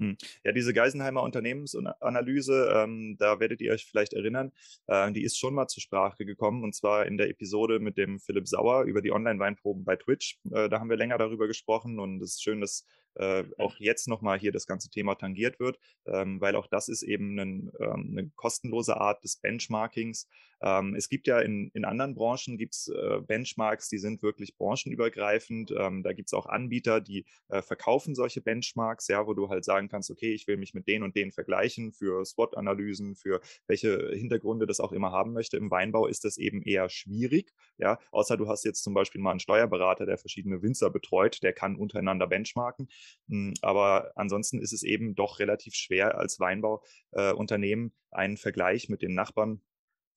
Hm. 0.00 0.16
Ja, 0.42 0.50
diese 0.50 0.74
Geisenheimer 0.74 1.22
Unternehmensanalyse, 1.22 2.72
ähm, 2.74 3.16
da 3.18 3.38
werdet 3.38 3.60
ihr 3.60 3.72
euch 3.72 3.86
vielleicht 3.86 4.12
erinnern, 4.12 4.50
äh, 4.88 5.12
die 5.12 5.22
ist 5.22 5.38
schon 5.38 5.54
mal 5.54 5.68
zur 5.68 5.82
Sprache 5.82 6.24
gekommen 6.24 6.64
und 6.64 6.74
zwar 6.74 7.06
in 7.06 7.16
der 7.16 7.30
Episode 7.30 7.78
mit 7.78 7.96
dem 7.96 8.18
Philipp 8.18 8.48
Sauer 8.48 8.82
über 8.82 9.02
die 9.02 9.12
Online-Weinproben 9.12 9.84
bei 9.84 9.94
Twitch. 9.94 10.40
Äh, 10.50 10.68
da 10.68 10.80
haben 10.80 10.90
wir 10.90 10.96
länger 10.96 11.16
darüber 11.16 11.46
gesprochen 11.46 12.00
und 12.00 12.20
es 12.22 12.32
ist 12.32 12.42
schön, 12.42 12.60
dass 12.60 12.86
äh, 13.14 13.44
auch 13.58 13.76
jetzt 13.78 14.08
nochmal 14.08 14.38
hier 14.38 14.52
das 14.52 14.66
ganze 14.66 14.90
Thema 14.90 15.14
tangiert 15.14 15.60
wird, 15.60 15.78
ähm, 16.06 16.40
weil 16.40 16.56
auch 16.56 16.66
das 16.66 16.88
ist 16.88 17.02
eben 17.02 17.38
ein, 17.38 17.72
ähm, 17.80 18.08
eine 18.16 18.30
kostenlose 18.36 18.96
Art 18.96 19.22
des 19.24 19.36
Benchmarkings. 19.36 20.28
Ähm, 20.60 20.94
es 20.94 21.08
gibt 21.08 21.26
ja 21.26 21.40
in, 21.40 21.70
in 21.74 21.84
anderen 21.84 22.14
Branchen 22.14 22.56
gibt's 22.56 22.88
äh, 22.88 23.20
Benchmarks, 23.20 23.88
die 23.88 23.98
sind 23.98 24.22
wirklich 24.22 24.56
branchenübergreifend. 24.56 25.72
Ähm, 25.76 26.02
da 26.02 26.12
gibt 26.12 26.28
es 26.28 26.32
auch 26.32 26.46
Anbieter, 26.46 27.00
die 27.00 27.26
äh, 27.48 27.60
verkaufen 27.60 28.14
solche 28.14 28.40
Benchmarks, 28.40 29.08
ja, 29.08 29.26
wo 29.26 29.34
du 29.34 29.48
halt 29.48 29.64
sagen 29.64 29.88
kannst, 29.88 30.10
okay, 30.10 30.32
ich 30.32 30.46
will 30.46 30.56
mich 30.56 30.72
mit 30.72 30.88
den 30.88 31.02
und 31.02 31.16
den 31.16 31.32
vergleichen 31.32 31.92
für 31.92 32.24
SWOT-Analysen, 32.24 33.14
für 33.14 33.40
welche 33.66 34.10
Hintergründe 34.14 34.66
das 34.66 34.80
auch 34.80 34.92
immer 34.92 35.12
haben 35.12 35.32
möchte. 35.34 35.56
Im 35.56 35.70
Weinbau 35.70 36.06
ist 36.06 36.24
das 36.24 36.38
eben 36.38 36.62
eher 36.62 36.88
schwierig, 36.88 37.52
ja, 37.76 37.98
außer 38.10 38.36
du 38.36 38.48
hast 38.48 38.64
jetzt 38.64 38.82
zum 38.82 38.94
Beispiel 38.94 39.20
mal 39.20 39.32
einen 39.32 39.40
Steuerberater, 39.40 40.06
der 40.06 40.18
verschiedene 40.18 40.62
Winzer 40.62 40.90
betreut, 40.90 41.42
der 41.42 41.52
kann 41.52 41.76
untereinander 41.76 42.26
benchmarken. 42.26 42.88
Hm, 43.28 43.54
aber 43.62 44.12
ansonsten 44.16 44.60
ist 44.60 44.72
es 44.72 44.82
eben 44.82 45.14
doch 45.14 45.38
relativ 45.38 45.74
schwer 45.74 46.18
als 46.18 46.40
Weinbauunternehmen 46.40 47.88
äh, 48.12 48.16
einen 48.16 48.36
Vergleich 48.36 48.88
mit 48.88 49.02
den 49.02 49.14
Nachbarn 49.14 49.60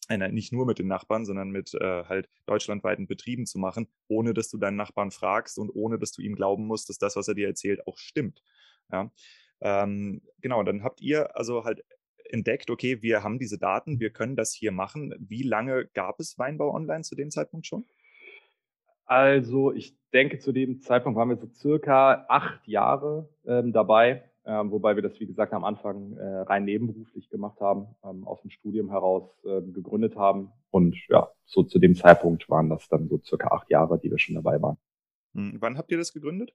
äh, 0.10 0.32
nicht 0.32 0.54
nur 0.54 0.66
mit 0.66 0.80
den 0.80 0.88
Nachbarn, 0.88 1.26
sondern 1.26 1.50
mit 1.50 1.74
äh, 1.74 2.04
halt 2.06 2.30
deutschlandweiten 2.46 3.08
Betrieben 3.08 3.46
zu 3.46 3.60
machen, 3.60 3.88
ohne 4.08 4.34
dass 4.34 4.50
du 4.50 4.58
deinen 4.58 4.78
Nachbarn 4.78 5.12
fragst 5.12 5.60
und 5.60 5.70
ohne 5.70 6.00
dass 6.00 6.12
du 6.12 6.22
ihm 6.22 6.36
glauben 6.36 6.66
musst, 6.66 6.90
dass 6.90 6.98
das, 6.98 7.16
was 7.16 7.28
er 7.28 7.36
dir 7.36 7.48
erzählt, 7.48 7.86
auch 7.88 7.98
stimmt. 7.98 8.42
Ja? 8.92 9.12
Ähm, 9.62 10.22
genau, 10.40 10.64
dann 10.64 10.84
habt 10.84 11.02
ihr 11.02 11.36
also 11.36 11.64
halt 11.64 11.84
entdeckt, 12.30 12.70
okay, 12.70 13.02
wir 13.02 13.24
haben 13.24 13.40
diese 13.40 13.58
Daten, 13.58 14.00
wir 14.00 14.12
können 14.12 14.36
das 14.36 14.54
hier 14.54 14.72
machen. 14.72 15.14
Wie 15.20 15.44
lange 15.44 15.88
gab 15.88 16.20
es 16.20 16.38
Weinbau 16.38 16.74
online 16.74 17.04
zu 17.04 17.16
dem 17.16 17.32
Zeitpunkt 17.32 17.68
schon? 17.68 17.86
Also 19.08 19.72
ich 19.72 19.98
denke, 20.14 20.38
zu 20.38 20.52
dem 20.52 20.82
Zeitpunkt 20.82 21.18
waren 21.18 21.30
wir 21.30 21.38
so 21.38 21.48
circa 21.48 22.26
acht 22.28 22.68
Jahre 22.68 23.30
ähm, 23.46 23.72
dabei, 23.72 24.30
ähm, 24.46 24.70
wobei 24.70 24.96
wir 24.96 25.04
das, 25.04 25.18
wie 25.20 25.26
gesagt, 25.26 25.54
am 25.54 25.64
Anfang 25.64 26.18
äh, 26.18 26.40
rein 26.40 26.66
nebenberuflich 26.66 27.30
gemacht 27.30 27.60
haben, 27.62 27.88
ähm, 28.04 28.28
aus 28.28 28.42
dem 28.42 28.50
Studium 28.50 28.90
heraus 28.90 29.30
äh, 29.46 29.62
gegründet 29.62 30.18
haben. 30.18 30.52
Und 30.72 30.98
ja, 31.08 31.30
so 31.46 31.64
zu 31.64 31.80
dem 31.80 31.96
Zeitpunkt 31.96 32.50
waren 32.50 32.70
das 32.70 32.90
dann 32.90 33.08
so 33.08 33.18
circa 33.24 33.48
acht 33.48 33.70
Jahre, 33.70 33.98
die 33.98 34.12
wir 34.12 34.20
schon 34.20 34.36
dabei 34.36 34.62
waren. 34.62 34.78
Hm, 35.34 35.56
wann 35.60 35.78
habt 35.78 35.90
ihr 35.92 35.98
das 35.98 36.12
gegründet? 36.12 36.54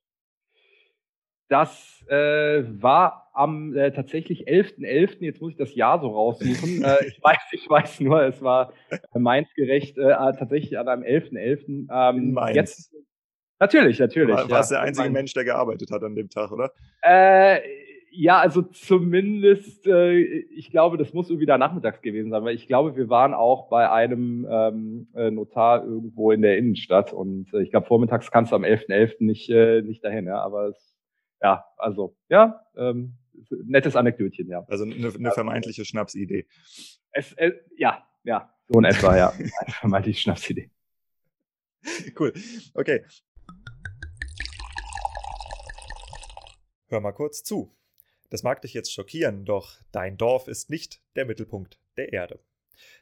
Das 1.53 2.03
äh, 2.09 2.65
war 2.81 3.31
am 3.35 3.77
äh, 3.77 3.93
tatsächlich 3.93 4.49
11.11., 4.49 4.79
.11., 4.79 5.17
jetzt 5.21 5.43
muss 5.43 5.51
ich 5.51 5.59
das 5.59 5.75
Jahr 5.75 6.01
so 6.01 6.09
raussuchen. 6.09 6.83
äh, 6.83 7.07
ich, 7.07 7.23
weiß, 7.23 7.39
ich 7.53 7.69
weiß 7.69 8.01
nur, 8.01 8.23
es 8.23 8.41
war 8.41 8.73
Mainz 9.13 9.53
gerecht, 9.55 9.99
äh, 9.99 10.15
tatsächlich 10.15 10.79
an 10.79 10.89
einem 10.89 11.03
11.11. 11.03 11.89
.11. 11.89 12.17
Ähm, 12.17 12.33
Mainz. 12.33 12.57
Jetzt, 12.57 12.95
natürlich, 13.61 13.99
natürlich. 13.99 14.35
War, 14.35 14.45
ja. 14.45 14.51
warst 14.51 14.71
der 14.71 14.81
einzige 14.81 15.11
Mensch, 15.11 15.35
der 15.35 15.45
gearbeitet 15.45 15.91
hat 15.91 16.03
an 16.03 16.15
dem 16.15 16.31
Tag, 16.31 16.53
oder? 16.53 16.73
Äh, 17.03 17.61
ja, 18.11 18.39
also 18.41 18.63
zumindest, 18.63 19.87
äh, 19.87 20.21
ich 20.21 20.71
glaube, 20.71 20.97
das 20.97 21.13
muss 21.13 21.29
irgendwie 21.29 21.45
da 21.45 21.59
nachmittags 21.59 22.01
gewesen 22.01 22.31
sein, 22.31 22.45
weil 22.45 22.55
ich 22.55 22.67
glaube, 22.67 22.97
wir 22.97 23.11
waren 23.11 23.35
auch 23.35 23.69
bei 23.69 23.91
einem 23.91 24.47
ähm, 24.51 25.09
äh, 25.15 25.31
Notar 25.31 25.85
irgendwo 25.85 26.31
in 26.31 26.41
der 26.41 26.57
Innenstadt 26.57 27.13
und 27.13 27.53
äh, 27.53 27.61
ich 27.61 27.71
glaube, 27.71 27.87
vormittags 27.87 28.31
kannst 28.31 28.53
du 28.53 28.57
am 28.57 28.65
11.11. 28.65 28.89
.11. 28.89 29.15
nicht, 29.19 29.51
äh, 29.51 29.83
nicht 29.83 30.03
dahin, 30.03 30.25
ja, 30.25 30.39
aber 30.43 30.69
es 30.69 30.92
ja, 31.43 31.65
also, 31.77 32.17
ja, 32.29 32.65
ähm, 32.77 33.19
nettes 33.65 33.97
Anekdötchen, 33.97 34.49
ja. 34.49 34.65
Also 34.69 34.85
eine, 34.85 35.13
eine 35.13 35.33
vermeintliche 35.33 35.85
Schnapsidee. 35.85 36.47
Es, 37.11 37.33
äh, 37.35 37.53
ja, 37.77 38.07
ja, 38.23 38.55
so 38.69 38.79
in 38.79 38.85
etwa, 38.85 39.17
ja. 39.17 39.31
Eine 39.31 39.73
vermeintliche 39.73 40.21
Schnapsidee. 40.21 40.71
Cool. 42.19 42.33
Okay. 42.75 43.05
Hör 46.89 47.01
mal 47.01 47.13
kurz 47.13 47.43
zu. 47.43 47.75
Das 48.31 48.43
mag 48.43 48.63
dich 48.63 48.73
jetzt 48.73 48.93
schockieren, 48.93 49.45
doch 49.45 49.79
dein 49.91 50.17
Dorf 50.17 50.47
ist 50.49 50.71
nicht 50.71 51.03
der 51.17 51.27
Mittelpunkt 51.27 51.79
der 51.97 52.13
Erde. 52.13 52.39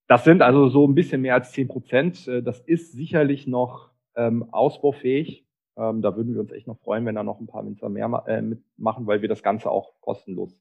Das 0.08 0.24
sind 0.24 0.42
also 0.42 0.70
so 0.70 0.88
ein 0.88 0.96
bisschen 0.96 1.22
mehr 1.22 1.34
als 1.34 1.52
zehn 1.52 1.68
Prozent. 1.68 2.28
Äh, 2.28 2.44
das 2.44 2.60
ist 2.60 2.92
sicherlich 2.92 3.48
noch 3.48 3.92
ähm, 4.16 4.48
ausbaufähig. 4.52 5.46
Ähm, 5.78 6.02
da 6.02 6.16
würden 6.16 6.34
wir 6.34 6.42
uns 6.42 6.52
echt 6.52 6.68
noch 6.68 6.80
freuen, 6.80 7.06
wenn 7.06 7.16
da 7.16 7.24
noch 7.24 7.40
ein 7.40 7.48
paar 7.48 7.66
Winzer 7.66 7.90
mehr 7.90 8.08
ma 8.08 8.24
äh, 8.28 8.42
mitmachen, 8.42 9.08
weil 9.08 9.22
wir 9.22 9.30
das 9.30 9.44
Ganze 9.44 9.70
auch 9.70 10.00
kostenlos 10.00 10.58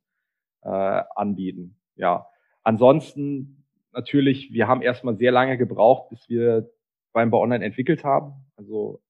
äh, 0.62 1.02
anbieten. 1.14 1.76
Ja. 1.96 2.26
Ansonsten 2.62 3.64
natürlich, 3.92 4.52
wir 4.52 4.66
haben 4.66 4.82
erstmal 4.82 5.16
sehr 5.16 5.30
lange 5.30 5.58
gebraucht, 5.58 6.08
bis 6.08 6.28
wir 6.28 6.70
Weinbau 7.12 7.40
Online 7.42 7.64
entwickelt 7.64 8.04
haben. 8.04 8.32
Also 8.56 9.00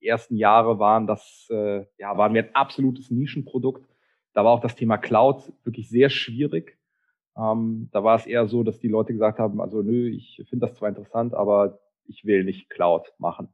die 0.00 0.06
ersten 0.06 0.36
Jahre 0.36 0.78
waren 0.78 1.06
das, 1.06 1.48
äh, 1.50 1.84
ja, 1.98 2.16
waren 2.16 2.34
wir 2.34 2.44
ein 2.44 2.54
absolutes 2.54 3.10
Nischenprodukt. 3.10 3.88
Da 4.34 4.44
war 4.44 4.52
auch 4.52 4.60
das 4.60 4.76
Thema 4.76 4.98
Cloud 4.98 5.52
wirklich 5.64 5.88
sehr 5.88 6.10
schwierig. 6.10 6.77
Ähm, 7.38 7.88
da 7.92 8.02
war 8.02 8.16
es 8.16 8.26
eher 8.26 8.48
so, 8.48 8.62
dass 8.62 8.80
die 8.80 8.88
Leute 8.88 9.12
gesagt 9.12 9.38
haben, 9.38 9.60
also 9.60 9.82
nö, 9.82 10.08
ich 10.08 10.42
finde 10.48 10.66
das 10.66 10.76
zwar 10.76 10.88
interessant, 10.88 11.34
aber 11.34 11.78
ich 12.06 12.24
will 12.24 12.44
nicht 12.44 12.68
Cloud 12.68 13.12
machen. 13.18 13.48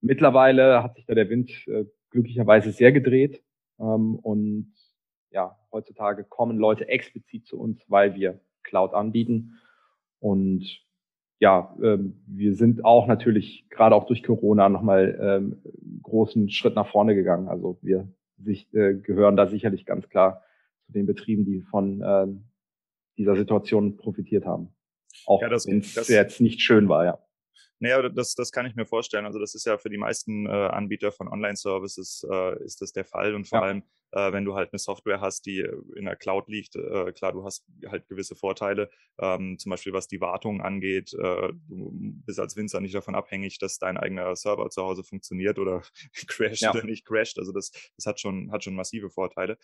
Mittlerweile 0.00 0.82
hat 0.82 0.96
sich 0.96 1.06
da 1.06 1.14
der 1.14 1.30
Wind 1.30 1.50
äh, 1.68 1.84
glücklicherweise 2.10 2.72
sehr 2.72 2.92
gedreht 2.92 3.42
ähm, 3.78 4.16
und 4.16 4.72
ja, 5.30 5.56
heutzutage 5.72 6.24
kommen 6.24 6.58
Leute 6.58 6.88
explizit 6.88 7.46
zu 7.46 7.58
uns, 7.58 7.84
weil 7.88 8.14
wir 8.14 8.40
Cloud 8.62 8.94
anbieten 8.94 9.58
und 10.18 10.84
ja, 11.40 11.76
ähm, 11.82 12.22
wir 12.26 12.54
sind 12.54 12.84
auch 12.84 13.06
natürlich 13.06 13.68
gerade 13.68 13.94
auch 13.94 14.06
durch 14.06 14.22
Corona 14.22 14.68
nochmal 14.68 15.18
ähm, 15.20 15.62
großen 16.02 16.48
Schritt 16.48 16.74
nach 16.74 16.88
vorne 16.88 17.14
gegangen. 17.14 17.48
Also 17.48 17.78
wir 17.82 18.08
sich, 18.38 18.72
äh, 18.72 18.94
gehören 18.94 19.36
da 19.36 19.46
sicherlich 19.46 19.84
ganz 19.84 20.08
klar 20.08 20.42
zu 20.86 20.92
den 20.92 21.06
Betrieben, 21.06 21.44
die 21.44 21.60
von 21.60 22.00
äh, 22.00 22.26
dieser 23.16 23.36
Situation 23.36 23.96
profitiert 23.96 24.44
haben. 24.44 24.74
Auch 25.26 25.40
ja, 25.40 25.50
wenn 25.50 25.78
es 25.80 26.08
jetzt 26.08 26.40
nicht 26.40 26.60
schön 26.60 26.88
war, 26.88 27.04
ja. 27.04 27.18
Naja, 27.80 28.08
das, 28.08 28.34
das 28.34 28.52
kann 28.52 28.66
ich 28.66 28.76
mir 28.76 28.86
vorstellen. 28.86 29.26
Also 29.26 29.38
das 29.38 29.54
ist 29.54 29.66
ja 29.66 29.78
für 29.78 29.90
die 29.90 29.98
meisten 29.98 30.46
äh, 30.46 30.50
Anbieter 30.50 31.12
von 31.12 31.28
Online-Services 31.28 32.26
äh, 32.30 32.64
ist 32.64 32.80
das 32.80 32.92
der 32.92 33.04
Fall 33.04 33.34
und 33.34 33.46
vor 33.46 33.58
ja. 33.58 33.64
allem, 33.64 33.82
äh, 34.12 34.32
wenn 34.32 34.44
du 34.44 34.54
halt 34.54 34.72
eine 34.72 34.78
Software 34.78 35.20
hast, 35.20 35.44
die 35.44 35.66
in 35.96 36.04
der 36.04 36.16
Cloud 36.16 36.48
liegt, 36.48 36.76
äh, 36.76 37.12
klar, 37.12 37.32
du 37.32 37.44
hast 37.44 37.66
halt 37.86 38.08
gewisse 38.08 38.36
Vorteile, 38.36 38.90
ähm, 39.18 39.58
zum 39.58 39.70
Beispiel 39.70 39.92
was 39.92 40.06
die 40.06 40.20
Wartung 40.20 40.62
angeht. 40.62 41.12
Äh, 41.14 41.52
du 41.68 41.90
bist 42.24 42.38
als 42.38 42.56
Winzer 42.56 42.80
nicht 42.80 42.94
davon 42.94 43.14
abhängig, 43.14 43.58
dass 43.58 43.78
dein 43.78 43.96
eigener 43.96 44.34
Server 44.36 44.70
zu 44.70 44.82
Hause 44.82 45.02
funktioniert 45.02 45.58
oder 45.58 45.82
crasht 46.26 46.62
ja. 46.62 46.70
oder 46.70 46.84
nicht 46.84 47.04
crasht. 47.04 47.38
Also 47.38 47.52
das, 47.52 47.72
das 47.96 48.06
hat 48.06 48.20
schon, 48.20 48.52
hat 48.52 48.64
schon 48.64 48.76
massive 48.76 49.10
Vorteile. 49.10 49.58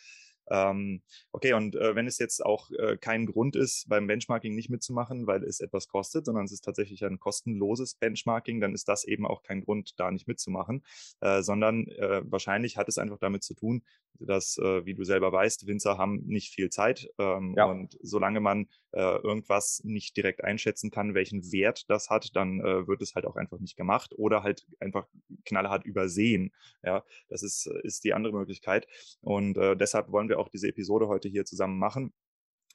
Ähm, 0.49 1.03
okay, 1.33 1.53
und 1.53 1.77
äh, 1.77 1.95
wenn 1.95 2.07
es 2.07 2.19
jetzt 2.19 2.45
auch 2.45 2.71
äh, 2.73 2.97
kein 2.97 3.27
Grund 3.27 3.57
ist, 3.57 3.89
beim 3.89 4.07
Benchmarking 4.07 4.55
nicht 4.55 4.71
mitzumachen, 4.71 5.27
weil 5.27 5.45
es 5.45 5.61
etwas 5.61 5.89
kostet, 5.89 6.25
sondern 6.27 6.45
es 6.45 6.53
ist 6.53 6.65
tatsächlich 6.65 7.05
ein 7.05 7.21
kostenloses 7.21 7.95
Benchmarking, 7.95 8.61
dann 8.61 8.75
ist 8.75 8.89
das 8.89 9.05
eben 9.05 9.27
auch 9.27 9.43
kein 9.43 9.63
Grund, 9.63 9.99
da 9.99 10.11
nicht 10.11 10.27
mitzumachen, 10.27 10.85
äh, 11.21 11.43
sondern 11.43 11.87
äh, 11.89 12.23
wahrscheinlich 12.25 12.77
hat 12.77 12.89
es 12.89 12.99
einfach 12.99 13.19
damit 13.19 13.45
zu 13.45 13.55
tun, 13.55 13.83
dass, 14.19 14.59
äh, 14.59 14.85
wie 14.85 14.95
du 14.95 15.05
selber 15.05 15.33
weißt, 15.33 15.67
Winzer 15.67 15.97
haben 15.97 16.23
nicht 16.27 16.53
viel 16.53 16.69
Zeit 16.71 17.09
ähm, 17.19 17.55
ja. 17.57 17.67
und 17.67 17.97
solange 18.03 18.41
man 18.41 18.69
äh, 18.93 19.01
irgendwas 19.01 19.83
nicht 19.85 20.17
direkt 20.17 20.43
einschätzen 20.45 20.91
kann, 20.91 21.15
welchen 21.15 21.53
Wert 21.53 21.89
das 21.89 22.11
hat, 22.11 22.35
dann 22.35 22.59
wird 22.61 23.03
es 23.03 23.15
halt 23.15 23.25
auch 23.25 23.37
einfach 23.37 23.59
nicht 23.61 23.77
gemacht 23.77 24.13
oder 24.17 24.43
halt 24.43 24.67
einfach 24.81 25.07
knallhart 25.45 25.85
übersehen. 25.85 26.53
Ja, 26.83 27.05
das 27.29 27.43
ist, 27.43 27.67
ist 27.67 28.05
die 28.05 28.15
andere 28.15 28.33
Möglichkeit 28.33 28.87
und 29.21 29.55
deshalb 29.55 30.11
wollen 30.11 30.29
wir 30.29 30.30
auch 30.39 30.49
diese 30.49 30.69
Episode 30.69 31.09
heute 31.09 31.29
hier 31.29 31.45
zusammen 31.45 31.79
machen 31.79 32.13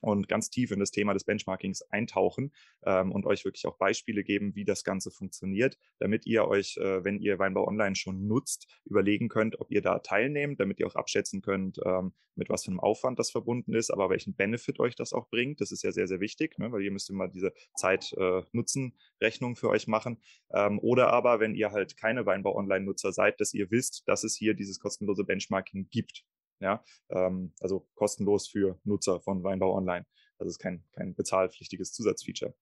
und 0.02 0.28
ganz 0.28 0.50
tief 0.50 0.72
in 0.72 0.80
das 0.80 0.92
Thema 0.92 1.14
des 1.14 1.24
Benchmarkings 1.24 1.82
eintauchen 1.84 2.54
ähm, 2.84 3.12
und 3.12 3.26
euch 3.26 3.46
wirklich 3.46 3.66
auch 3.66 3.78
Beispiele 3.78 4.24
geben, 4.24 4.56
wie 4.56 4.66
das 4.66 4.84
Ganze 4.84 5.12
funktioniert, 5.12 5.78
damit 6.00 6.26
ihr 6.26 6.48
euch, 6.48 6.78
äh, 6.78 7.04
wenn 7.04 7.20
ihr 7.20 7.40
Weinbau 7.40 7.68
Online 7.68 7.96
schon 7.96 8.28
nutzt, 8.28 8.68
überlegen 8.86 9.30
könnt, 9.30 9.60
ob 9.60 9.72
ihr 9.72 9.82
da 9.82 10.00
teilnehmt, 10.00 10.60
damit 10.60 10.80
ihr 10.80 10.88
auch 10.88 10.96
abschätzen 10.96 11.42
könnt, 11.42 11.80
ähm, 11.84 12.14
mit 12.36 12.50
was 12.50 12.66
für 12.66 12.72
einem 12.72 12.80
Aufwand 12.80 13.18
das 13.18 13.32
verbunden 13.32 13.74
ist, 13.74 13.92
aber 13.92 14.10
welchen 14.10 14.36
Benefit 14.36 14.80
euch 14.80 14.96
das 14.96 15.14
auch 15.14 15.30
bringt. 15.30 15.62
Das 15.62 15.72
ist 15.72 15.84
ja 15.84 15.92
sehr, 15.92 16.08
sehr 16.08 16.20
wichtig, 16.20 16.58
ne, 16.60 16.72
weil 16.72 16.82
ihr 16.82 16.92
müsst 16.92 17.10
immer 17.10 17.28
diese 17.28 17.54
Zeit-Nutzen-Rechnung 17.76 19.54
äh, 19.54 19.56
für 19.56 19.70
euch 19.70 19.88
machen. 19.88 20.22
Ähm, 20.54 20.80
oder 20.80 21.14
aber, 21.14 21.40
wenn 21.40 21.56
ihr 21.56 21.72
halt 21.72 21.98
keine 21.98 22.26
Weinbau 22.26 22.56
Online-Nutzer 22.56 23.14
seid, 23.14 23.40
dass 23.40 23.54
ihr 23.54 23.72
wisst, 23.72 24.04
dass 24.08 24.24
es 24.24 24.36
hier 24.36 24.54
dieses 24.54 24.80
kostenlose 24.80 25.24
Benchmarking 25.24 25.88
gibt. 25.90 26.26
Ja, 26.60 26.84
ähm, 27.10 27.54
also 27.60 27.88
kostenlos 27.96 28.48
für 28.48 28.80
Nutzer 28.84 29.20
von 29.22 29.44
Weinbau 29.44 29.76
Online. 29.76 30.06
Das 30.38 30.48
ist 30.48 30.60
kein, 30.60 30.84
kein 30.94 31.16
bezahlpflichtiges 31.16 31.94
Zusatzfeature. 31.94 32.54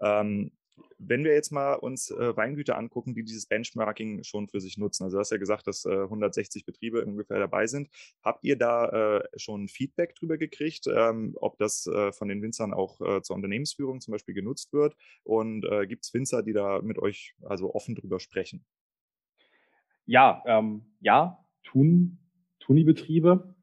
Ähm, 0.00 0.52
wenn 0.98 1.24
wir 1.24 1.32
jetzt 1.32 1.52
mal 1.52 1.74
uns 1.74 2.10
äh, 2.10 2.36
Weingüter 2.36 2.76
angucken, 2.76 3.14
die 3.14 3.24
dieses 3.24 3.46
Benchmarking 3.46 4.24
schon 4.24 4.48
für 4.48 4.60
sich 4.60 4.76
nutzen, 4.78 5.04
also 5.04 5.16
du 5.16 5.20
hast 5.20 5.30
ja 5.30 5.38
gesagt, 5.38 5.66
dass 5.66 5.84
äh, 5.84 6.02
160 6.02 6.64
Betriebe 6.64 7.04
ungefähr 7.04 7.38
dabei 7.38 7.66
sind. 7.66 7.88
Habt 8.22 8.44
ihr 8.44 8.56
da 8.56 9.18
äh, 9.18 9.24
schon 9.36 9.68
Feedback 9.68 10.14
drüber 10.14 10.36
gekriegt, 10.38 10.86
ähm, 10.86 11.36
ob 11.40 11.58
das 11.58 11.86
äh, 11.86 12.12
von 12.12 12.28
den 12.28 12.42
Winzern 12.42 12.74
auch 12.74 13.00
äh, 13.00 13.22
zur 13.22 13.36
Unternehmensführung 13.36 14.00
zum 14.00 14.12
Beispiel 14.12 14.34
genutzt 14.34 14.72
wird? 14.72 14.96
Und 15.24 15.64
äh, 15.64 15.86
gibt 15.86 16.04
es 16.04 16.14
Winzer, 16.14 16.42
die 16.42 16.52
da 16.52 16.80
mit 16.82 16.98
euch 16.98 17.34
also 17.42 17.74
offen 17.74 17.94
drüber 17.94 18.20
sprechen? 18.20 18.64
Ja, 20.04 20.42
ähm, 20.46 20.94
ja, 21.00 21.44
tun 21.64 22.18
Tunibetriebe. 22.66 23.54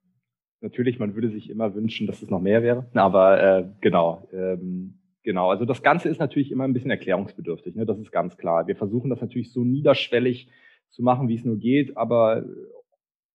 Natürlich, 0.61 0.97
man 0.97 1.13
würde 1.13 1.29
sich 1.29 1.49
immer 1.49 1.75
wünschen, 1.75 2.07
dass 2.07 2.21
es 2.21 2.29
noch 2.29 2.39
mehr 2.39 2.63
wäre. 2.63 2.89
Aber 2.93 3.43
äh, 3.43 3.69
genau, 3.81 4.27
ähm, 4.31 4.99
genau. 5.23 5.49
Also 5.49 5.65
das 5.65 5.83
Ganze 5.83 6.07
ist 6.07 6.19
natürlich 6.19 6.51
immer 6.51 6.63
ein 6.63 6.73
bisschen 6.73 6.91
erklärungsbedürftig. 6.91 7.75
Ne? 7.75 7.85
Das 7.85 7.99
ist 7.99 8.11
ganz 8.11 8.37
klar. 8.37 8.65
Wir 8.67 8.77
versuchen 8.77 9.09
das 9.09 9.19
natürlich 9.19 9.51
so 9.51 9.63
niederschwellig 9.63 10.49
zu 10.89 11.03
machen, 11.03 11.27
wie 11.27 11.35
es 11.35 11.43
nur 11.43 11.57
geht. 11.57 11.97
Aber 11.97 12.45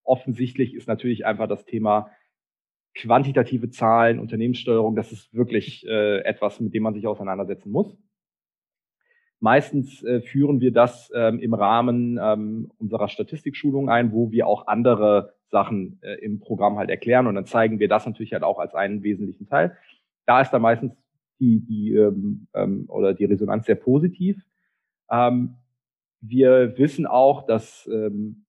offensichtlich 0.04 0.74
ist 0.74 0.88
natürlich 0.88 1.26
einfach 1.26 1.48
das 1.48 1.66
Thema 1.66 2.10
quantitative 2.94 3.68
Zahlen, 3.68 4.20
Unternehmenssteuerung. 4.20 4.96
Das 4.96 5.12
ist 5.12 5.32
wirklich 5.34 5.86
äh, 5.86 6.20
etwas, 6.20 6.60
mit 6.60 6.72
dem 6.72 6.82
man 6.82 6.94
sich 6.94 7.06
auseinandersetzen 7.06 7.70
muss. 7.70 7.94
Meistens 9.40 10.02
äh, 10.02 10.20
führen 10.20 10.60
wir 10.60 10.72
das 10.72 11.12
ähm, 11.14 11.38
im 11.38 11.54
Rahmen 11.54 12.18
ähm, 12.20 12.70
unserer 12.78 13.08
Statistikschulung 13.08 13.88
ein, 13.88 14.12
wo 14.12 14.32
wir 14.32 14.46
auch 14.46 14.66
andere 14.66 15.34
Sachen 15.46 15.98
äh, 16.02 16.14
im 16.14 16.40
Programm 16.40 16.76
halt 16.76 16.90
erklären 16.90 17.26
und 17.26 17.36
dann 17.36 17.46
zeigen 17.46 17.78
wir 17.78 17.88
das 17.88 18.04
natürlich 18.04 18.32
halt 18.32 18.42
auch 18.42 18.58
als 18.58 18.74
einen 18.74 19.02
wesentlichen 19.02 19.46
Teil. 19.46 19.76
Da 20.26 20.40
ist 20.40 20.50
dann 20.50 20.62
meistens 20.62 20.92
die, 21.38 21.60
die 21.60 21.94
ähm, 21.94 22.48
ähm, 22.54 22.86
oder 22.88 23.14
die 23.14 23.24
Resonanz 23.24 23.66
sehr 23.66 23.76
positiv. 23.76 24.44
Ähm, 25.10 25.54
wir 26.20 26.76
wissen 26.76 27.06
auch, 27.06 27.46
dass 27.46 27.88
ähm, 27.92 28.44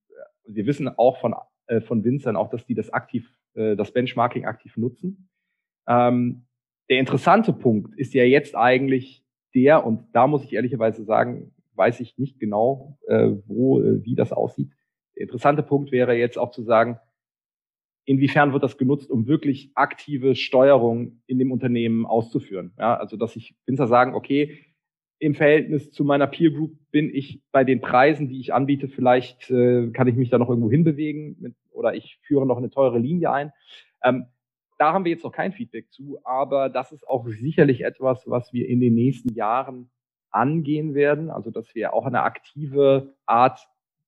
wir 0.47 0.65
wissen 0.65 0.87
auch 0.87 1.19
von 1.19 1.35
äh, 1.69 1.81
von 1.81 2.03
Winzern 2.03 2.35
auch, 2.35 2.49
dass 2.49 2.65
die 2.65 2.73
das 2.73 2.89
aktiv, 2.89 3.31
äh, 3.53 3.75
das 3.75 3.91
Benchmarking 3.91 4.45
aktiv 4.45 4.75
nutzen. 4.75 5.29
Ähm, 5.87 6.45
der 6.89 6.99
interessante 6.99 7.53
Punkt 7.53 7.95
ist 7.95 8.15
ja 8.15 8.23
jetzt 8.23 8.55
eigentlich 8.55 9.23
der 9.55 9.85
und 9.85 10.07
da 10.13 10.27
muss 10.27 10.43
ich 10.43 10.53
ehrlicherweise 10.53 11.03
sagen, 11.03 11.53
weiß 11.75 11.99
ich 12.01 12.17
nicht 12.17 12.39
genau, 12.39 12.97
äh, 13.07 13.31
wo 13.45 13.81
äh, 13.81 14.03
wie 14.03 14.15
das 14.15 14.31
aussieht. 14.31 14.71
Der 15.15 15.23
interessante 15.23 15.63
Punkt 15.63 15.91
wäre 15.91 16.15
jetzt 16.15 16.37
auch 16.37 16.51
zu 16.51 16.63
sagen, 16.63 16.99
inwiefern 18.05 18.53
wird 18.53 18.63
das 18.63 18.77
genutzt, 18.77 19.11
um 19.11 19.27
wirklich 19.27 19.71
aktive 19.75 20.35
Steuerung 20.35 21.21
in 21.27 21.39
dem 21.39 21.51
Unternehmen 21.51 22.05
auszuführen. 22.05 22.73
Ja, 22.77 22.97
also 22.97 23.17
dass 23.17 23.35
ich 23.35 23.55
Winzer 23.65 23.87
sagen, 23.87 24.15
okay, 24.15 24.65
im 25.19 25.35
Verhältnis 25.35 25.91
zu 25.91 26.03
meiner 26.03 26.27
Peer 26.27 26.51
Group 26.51 26.77
bin 26.91 27.13
ich 27.13 27.43
bei 27.51 27.63
den 27.63 27.81
Preisen, 27.81 28.29
die 28.29 28.39
ich 28.39 28.53
anbiete, 28.53 28.87
vielleicht 28.87 29.51
äh, 29.51 29.91
kann 29.91 30.07
ich 30.07 30.15
mich 30.15 30.29
da 30.29 30.37
noch 30.37 30.49
irgendwo 30.49 30.71
hinbewegen 30.71 31.37
mit, 31.39 31.55
oder 31.71 31.93
ich 31.93 32.19
führe 32.23 32.47
noch 32.47 32.57
eine 32.57 32.69
teure 32.69 32.99
Linie 32.99 33.31
ein. 33.31 33.51
Ähm, 34.03 34.25
da 34.79 34.93
haben 34.93 35.03
wir 35.03 35.11
jetzt 35.11 35.25
noch 35.25 35.33
kein 35.33 35.51
Feedback 35.51 35.91
zu, 35.91 36.19
aber 36.23 36.69
das 36.69 36.91
ist 36.93 37.07
auch 37.07 37.27
sicherlich 37.27 37.81
etwas, 37.81 38.23
was 38.27 38.53
wir 38.53 38.67
in 38.67 38.79
den 38.79 38.95
nächsten 38.95 39.33
Jahren 39.33 39.91
angehen 40.31 40.95
werden. 40.95 41.29
Also 41.29 41.51
dass 41.51 41.75
wir 41.75 41.93
auch 41.93 42.05
eine 42.05 42.23
aktive 42.23 43.13
Art 43.25 43.59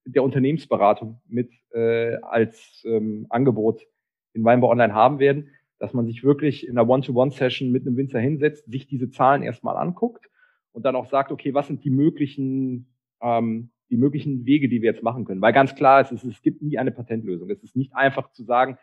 der 0.05 0.23
Unternehmensberatung 0.23 1.21
mit 1.27 1.51
äh, 1.73 2.15
als 2.21 2.83
ähm, 2.85 3.27
Angebot 3.29 3.85
in 4.33 4.45
Weinbau 4.45 4.69
Online 4.69 4.93
haben 4.93 5.19
werden, 5.19 5.49
dass 5.77 5.93
man 5.93 6.05
sich 6.05 6.23
wirklich 6.23 6.65
in 6.65 6.77
einer 6.77 6.89
One-to-One-Session 6.89 7.69
mit 7.69 7.85
einem 7.85 7.97
Winzer 7.97 8.19
hinsetzt, 8.19 8.71
sich 8.71 8.87
diese 8.87 9.09
Zahlen 9.09 9.43
erstmal 9.43 9.75
anguckt 9.75 10.29
und 10.71 10.85
dann 10.85 10.95
auch 10.95 11.07
sagt, 11.07 11.33
okay, 11.33 11.53
was 11.53 11.67
sind 11.67 11.83
die 11.83 11.89
möglichen, 11.89 12.87
ähm, 13.21 13.71
die 13.89 13.97
möglichen 13.97 14.45
Wege, 14.45 14.69
die 14.69 14.81
wir 14.81 14.91
jetzt 14.91 15.03
machen 15.03 15.25
können? 15.25 15.41
Weil 15.41 15.53
ganz 15.53 15.75
klar 15.75 15.99
ist, 15.99 16.13
es, 16.13 16.23
es 16.23 16.41
gibt 16.41 16.61
nie 16.61 16.77
eine 16.77 16.91
Patentlösung. 16.91 17.49
Es 17.49 17.61
ist 17.61 17.75
nicht 17.75 17.93
einfach 17.93 18.31
zu 18.31 18.43
sagen, 18.43 18.77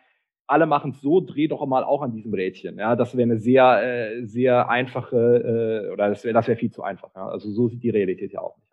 alle 0.49 0.65
machen 0.65 0.91
es 0.91 1.01
so, 1.01 1.21
dreh 1.21 1.47
doch 1.47 1.65
mal 1.67 1.83
auch 1.83 2.01
an 2.01 2.11
diesem 2.11 2.33
Rädchen. 2.33 2.77
Ja, 2.79 2.95
das 2.95 3.15
wäre 3.15 3.23
eine 3.23 3.37
sehr, 3.37 3.81
äh, 3.83 4.25
sehr 4.25 4.69
einfache, 4.69 5.85
äh, 5.87 5.93
oder 5.93 6.09
das 6.09 6.23
wäre 6.23 6.33
das 6.33 6.47
wär 6.47 6.57
viel 6.57 6.71
zu 6.71 6.83
einfach. 6.83 7.11
Ja? 7.15 7.27
Also 7.27 7.51
so 7.51 7.67
sieht 7.67 7.83
die 7.83 7.91
Realität 7.91 8.33
ja 8.33 8.41
auch 8.41 8.57
nicht. 8.57 8.68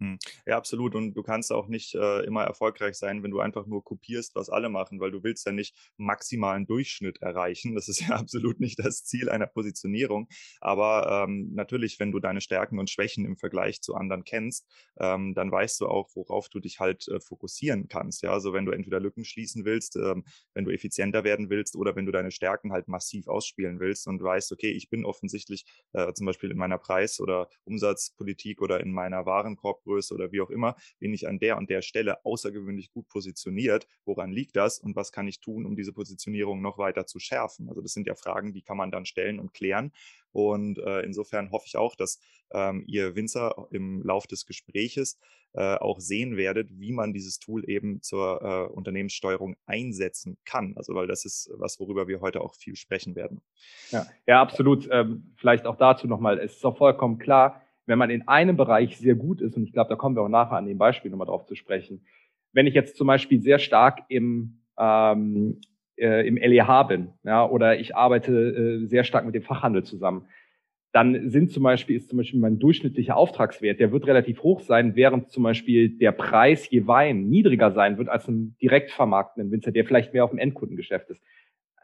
Hm. 0.00 0.18
Ja, 0.46 0.56
absolut. 0.56 0.94
Und 0.94 1.12
du 1.14 1.22
kannst 1.22 1.52
auch 1.52 1.68
nicht 1.68 1.94
äh, 1.94 2.24
immer 2.24 2.42
erfolgreich 2.44 2.94
sein, 2.96 3.22
wenn 3.22 3.30
du 3.30 3.40
einfach 3.40 3.66
nur 3.66 3.84
kopierst, 3.84 4.34
was 4.34 4.48
alle 4.48 4.70
machen, 4.70 4.98
weil 4.98 5.10
du 5.10 5.22
willst 5.22 5.44
ja 5.44 5.52
nicht 5.52 5.76
maximalen 5.98 6.66
Durchschnitt 6.66 7.20
erreichen. 7.20 7.74
Das 7.74 7.86
ist 7.88 8.00
ja 8.08 8.16
absolut 8.16 8.60
nicht 8.60 8.78
das 8.78 9.04
Ziel 9.04 9.28
einer 9.28 9.46
Positionierung. 9.46 10.28
Aber 10.60 11.24
ähm, 11.28 11.50
natürlich, 11.52 12.00
wenn 12.00 12.12
du 12.12 12.18
deine 12.18 12.40
Stärken 12.40 12.78
und 12.78 12.88
Schwächen 12.88 13.26
im 13.26 13.36
Vergleich 13.36 13.82
zu 13.82 13.94
anderen 13.94 14.24
kennst, 14.24 14.66
ähm, 14.98 15.34
dann 15.34 15.52
weißt 15.52 15.78
du 15.82 15.88
auch, 15.88 16.08
worauf 16.14 16.48
du 16.48 16.60
dich 16.60 16.80
halt 16.80 17.06
äh, 17.08 17.20
fokussieren 17.20 17.88
kannst. 17.88 18.22
Ja, 18.22 18.32
also 18.32 18.54
wenn 18.54 18.64
du 18.64 18.72
entweder 18.72 19.00
Lücken 19.00 19.24
schließen 19.26 19.66
willst, 19.66 19.96
ähm, 19.96 20.24
wenn 20.54 20.64
du 20.64 20.70
effizienter 20.70 21.24
werden 21.24 21.50
willst 21.50 21.76
oder 21.76 21.94
wenn 21.94 22.06
du 22.06 22.12
deine 22.12 22.30
Stärken 22.30 22.72
halt 22.72 22.88
massiv 22.88 23.28
ausspielen 23.28 23.80
willst 23.80 24.06
und 24.06 24.22
weißt, 24.22 24.50
okay, 24.52 24.70
ich 24.70 24.88
bin 24.88 25.04
offensichtlich 25.04 25.64
äh, 25.92 26.12
zum 26.14 26.24
Beispiel 26.26 26.50
in 26.50 26.56
meiner 26.56 26.78
Preis- 26.78 27.20
oder 27.20 27.48
Umsatzpolitik 27.64 28.62
oder 28.62 28.80
in 28.80 28.92
meiner 28.92 29.26
Warenkorb 29.26 29.84
Fondsgröße 29.90 30.14
oder 30.14 30.32
wie 30.32 30.40
auch 30.40 30.50
immer, 30.50 30.76
bin 30.98 31.12
ich 31.12 31.28
an 31.28 31.38
der 31.38 31.56
und 31.56 31.70
der 31.70 31.82
Stelle 31.82 32.24
außergewöhnlich 32.24 32.90
gut 32.90 33.08
positioniert. 33.08 33.86
Woran 34.04 34.30
liegt 34.30 34.56
das 34.56 34.78
und 34.78 34.96
was 34.96 35.12
kann 35.12 35.28
ich 35.28 35.40
tun, 35.40 35.66
um 35.66 35.76
diese 35.76 35.92
Positionierung 35.92 36.62
noch 36.62 36.78
weiter 36.78 37.06
zu 37.06 37.18
schärfen? 37.18 37.68
Also 37.68 37.80
das 37.80 37.92
sind 37.92 38.06
ja 38.06 38.14
Fragen, 38.14 38.52
die 38.52 38.62
kann 38.62 38.76
man 38.76 38.90
dann 38.90 39.06
stellen 39.06 39.40
und 39.40 39.52
klären. 39.52 39.92
Und 40.32 40.78
äh, 40.78 41.00
insofern 41.00 41.50
hoffe 41.50 41.66
ich 41.66 41.76
auch, 41.76 41.96
dass 41.96 42.20
ähm, 42.52 42.84
ihr 42.86 43.16
Winzer 43.16 43.68
im 43.70 44.02
Lauf 44.02 44.26
des 44.26 44.46
Gespräches 44.46 45.18
äh, 45.54 45.74
auch 45.74 45.98
sehen 45.98 46.36
werdet, 46.36 46.68
wie 46.78 46.92
man 46.92 47.12
dieses 47.12 47.40
Tool 47.40 47.68
eben 47.68 48.00
zur 48.02 48.40
äh, 48.42 48.72
Unternehmenssteuerung 48.72 49.56
einsetzen 49.66 50.38
kann. 50.44 50.74
Also 50.76 50.94
weil 50.94 51.08
das 51.08 51.24
ist 51.24 51.50
was, 51.54 51.80
worüber 51.80 52.06
wir 52.06 52.20
heute 52.20 52.42
auch 52.42 52.54
viel 52.54 52.76
sprechen 52.76 53.16
werden. 53.16 53.40
Ja, 53.90 54.06
ja 54.28 54.40
absolut. 54.40 54.88
Ähm, 54.92 55.34
vielleicht 55.36 55.66
auch 55.66 55.76
dazu 55.76 56.06
nochmal. 56.06 56.38
Es 56.38 56.56
ist 56.56 56.64
auch 56.64 56.76
vollkommen 56.76 57.18
klar, 57.18 57.60
wenn 57.86 57.98
man 57.98 58.10
in 58.10 58.28
einem 58.28 58.56
Bereich 58.56 58.96
sehr 58.98 59.14
gut 59.14 59.40
ist, 59.40 59.56
und 59.56 59.64
ich 59.64 59.72
glaube, 59.72 59.90
da 59.90 59.96
kommen 59.96 60.16
wir 60.16 60.22
auch 60.22 60.28
nachher 60.28 60.56
an 60.56 60.66
dem 60.66 60.78
Beispiel 60.78 61.10
nochmal 61.10 61.26
drauf 61.26 61.46
zu 61.46 61.54
sprechen, 61.54 62.04
wenn 62.52 62.66
ich 62.66 62.74
jetzt 62.74 62.96
zum 62.96 63.06
Beispiel 63.06 63.40
sehr 63.40 63.58
stark 63.58 64.00
im, 64.08 64.60
ähm, 64.78 65.60
äh, 65.96 66.26
im 66.26 66.36
LEH 66.36 66.84
bin, 66.84 67.08
ja, 67.24 67.46
oder 67.48 67.78
ich 67.78 67.96
arbeite 67.96 68.32
äh, 68.32 68.86
sehr 68.86 69.04
stark 69.04 69.24
mit 69.24 69.34
dem 69.34 69.42
Fachhandel 69.42 69.84
zusammen, 69.84 70.26
dann 70.92 71.30
sind 71.30 71.52
zum 71.52 71.62
Beispiel, 71.62 71.96
ist 71.96 72.08
zum 72.08 72.18
Beispiel 72.18 72.40
mein 72.40 72.58
durchschnittlicher 72.58 73.16
Auftragswert, 73.16 73.78
der 73.78 73.92
wird 73.92 74.06
relativ 74.06 74.42
hoch 74.42 74.60
sein, 74.60 74.96
während 74.96 75.30
zum 75.30 75.44
Beispiel 75.44 75.96
der 75.98 76.12
Preis 76.12 76.68
je 76.68 76.86
Wein 76.86 77.28
niedriger 77.28 77.70
sein 77.70 77.96
wird 77.96 78.08
als 78.08 78.26
ein 78.26 78.56
direkt 78.60 78.90
vermarktenden 78.90 79.52
Winzer, 79.52 79.70
der 79.70 79.84
vielleicht 79.84 80.12
mehr 80.12 80.24
auf 80.24 80.30
dem 80.30 80.40
Endkundengeschäft 80.40 81.10
ist. 81.10 81.22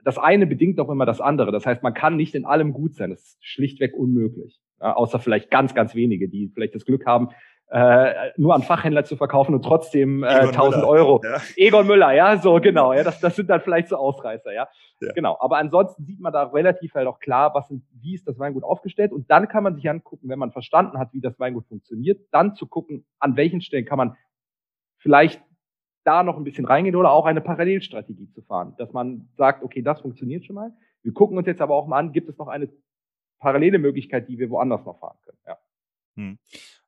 Das 0.04 0.18
eine 0.18 0.46
bedingt 0.46 0.78
auch 0.80 0.88
immer 0.88 1.06
das 1.06 1.20
andere. 1.20 1.52
Das 1.52 1.66
heißt, 1.66 1.82
man 1.82 1.94
kann 1.94 2.16
nicht 2.16 2.34
in 2.34 2.44
allem 2.44 2.72
gut 2.72 2.94
sein. 2.94 3.10
Das 3.10 3.20
ist 3.20 3.44
schlichtweg 3.44 3.94
unmöglich. 3.94 4.60
Ja, 4.80 4.94
außer 4.94 5.18
vielleicht 5.18 5.50
ganz, 5.50 5.74
ganz 5.74 5.94
wenige, 5.94 6.28
die 6.28 6.50
vielleicht 6.54 6.74
das 6.74 6.84
Glück 6.84 7.06
haben, 7.06 7.30
äh, 7.68 8.30
nur 8.36 8.54
an 8.54 8.62
Fachhändler 8.62 9.04
zu 9.04 9.16
verkaufen 9.16 9.54
und 9.54 9.62
trotzdem 9.62 10.22
äh, 10.22 10.26
1000 10.26 10.76
Müller, 10.76 10.88
Euro. 10.88 11.20
Ja. 11.24 11.40
Egon 11.56 11.86
Müller, 11.86 12.12
ja, 12.12 12.38
so 12.38 12.60
genau. 12.60 12.92
Ja, 12.92 13.02
das, 13.02 13.18
das 13.20 13.34
sind 13.34 13.50
dann 13.50 13.60
vielleicht 13.60 13.88
so 13.88 13.96
Ausreißer, 13.96 14.52
ja. 14.52 14.68
ja. 15.00 15.12
Genau. 15.14 15.36
Aber 15.40 15.58
ansonsten 15.58 16.04
sieht 16.04 16.20
man 16.20 16.32
da 16.32 16.44
relativ 16.44 16.94
halt 16.94 17.08
auch 17.08 17.18
klar, 17.18 17.54
was 17.54 17.68
sind, 17.68 17.82
wie 18.00 18.14
ist 18.14 18.28
das 18.28 18.38
Weingut 18.38 18.62
aufgestellt. 18.62 19.12
Und 19.12 19.30
dann 19.30 19.48
kann 19.48 19.64
man 19.64 19.74
sich 19.74 19.90
angucken, 19.90 20.28
wenn 20.28 20.38
man 20.38 20.52
verstanden 20.52 20.98
hat, 20.98 21.12
wie 21.12 21.20
das 21.20 21.40
Weingut 21.40 21.66
funktioniert, 21.66 22.20
dann 22.30 22.54
zu 22.54 22.66
gucken, 22.66 23.04
an 23.18 23.36
welchen 23.36 23.60
Stellen 23.60 23.84
kann 23.84 23.98
man 23.98 24.16
vielleicht 24.98 25.42
da 26.04 26.22
noch 26.22 26.36
ein 26.36 26.44
bisschen 26.44 26.66
reingehen 26.66 26.94
oder 26.94 27.10
auch 27.10 27.26
eine 27.26 27.40
Parallelstrategie 27.40 28.30
zu 28.30 28.42
fahren, 28.42 28.74
dass 28.78 28.92
man 28.92 29.28
sagt, 29.36 29.64
okay, 29.64 29.82
das 29.82 30.00
funktioniert 30.00 30.44
schon 30.44 30.54
mal. 30.54 30.72
Wir 31.02 31.12
gucken 31.12 31.36
uns 31.36 31.48
jetzt 31.48 31.60
aber 31.60 31.74
auch 31.74 31.88
mal 31.88 31.98
an, 31.98 32.12
gibt 32.12 32.28
es 32.28 32.38
noch 32.38 32.46
eine 32.46 32.68
parallele 33.38 33.78
Möglichkeit, 33.78 34.28
die 34.28 34.38
wir 34.38 34.50
woanders 34.50 34.84
noch 34.84 34.98
fahren 34.98 35.18
können. 35.24 35.38
Ja. 35.46 35.58
Hm. 36.16 36.38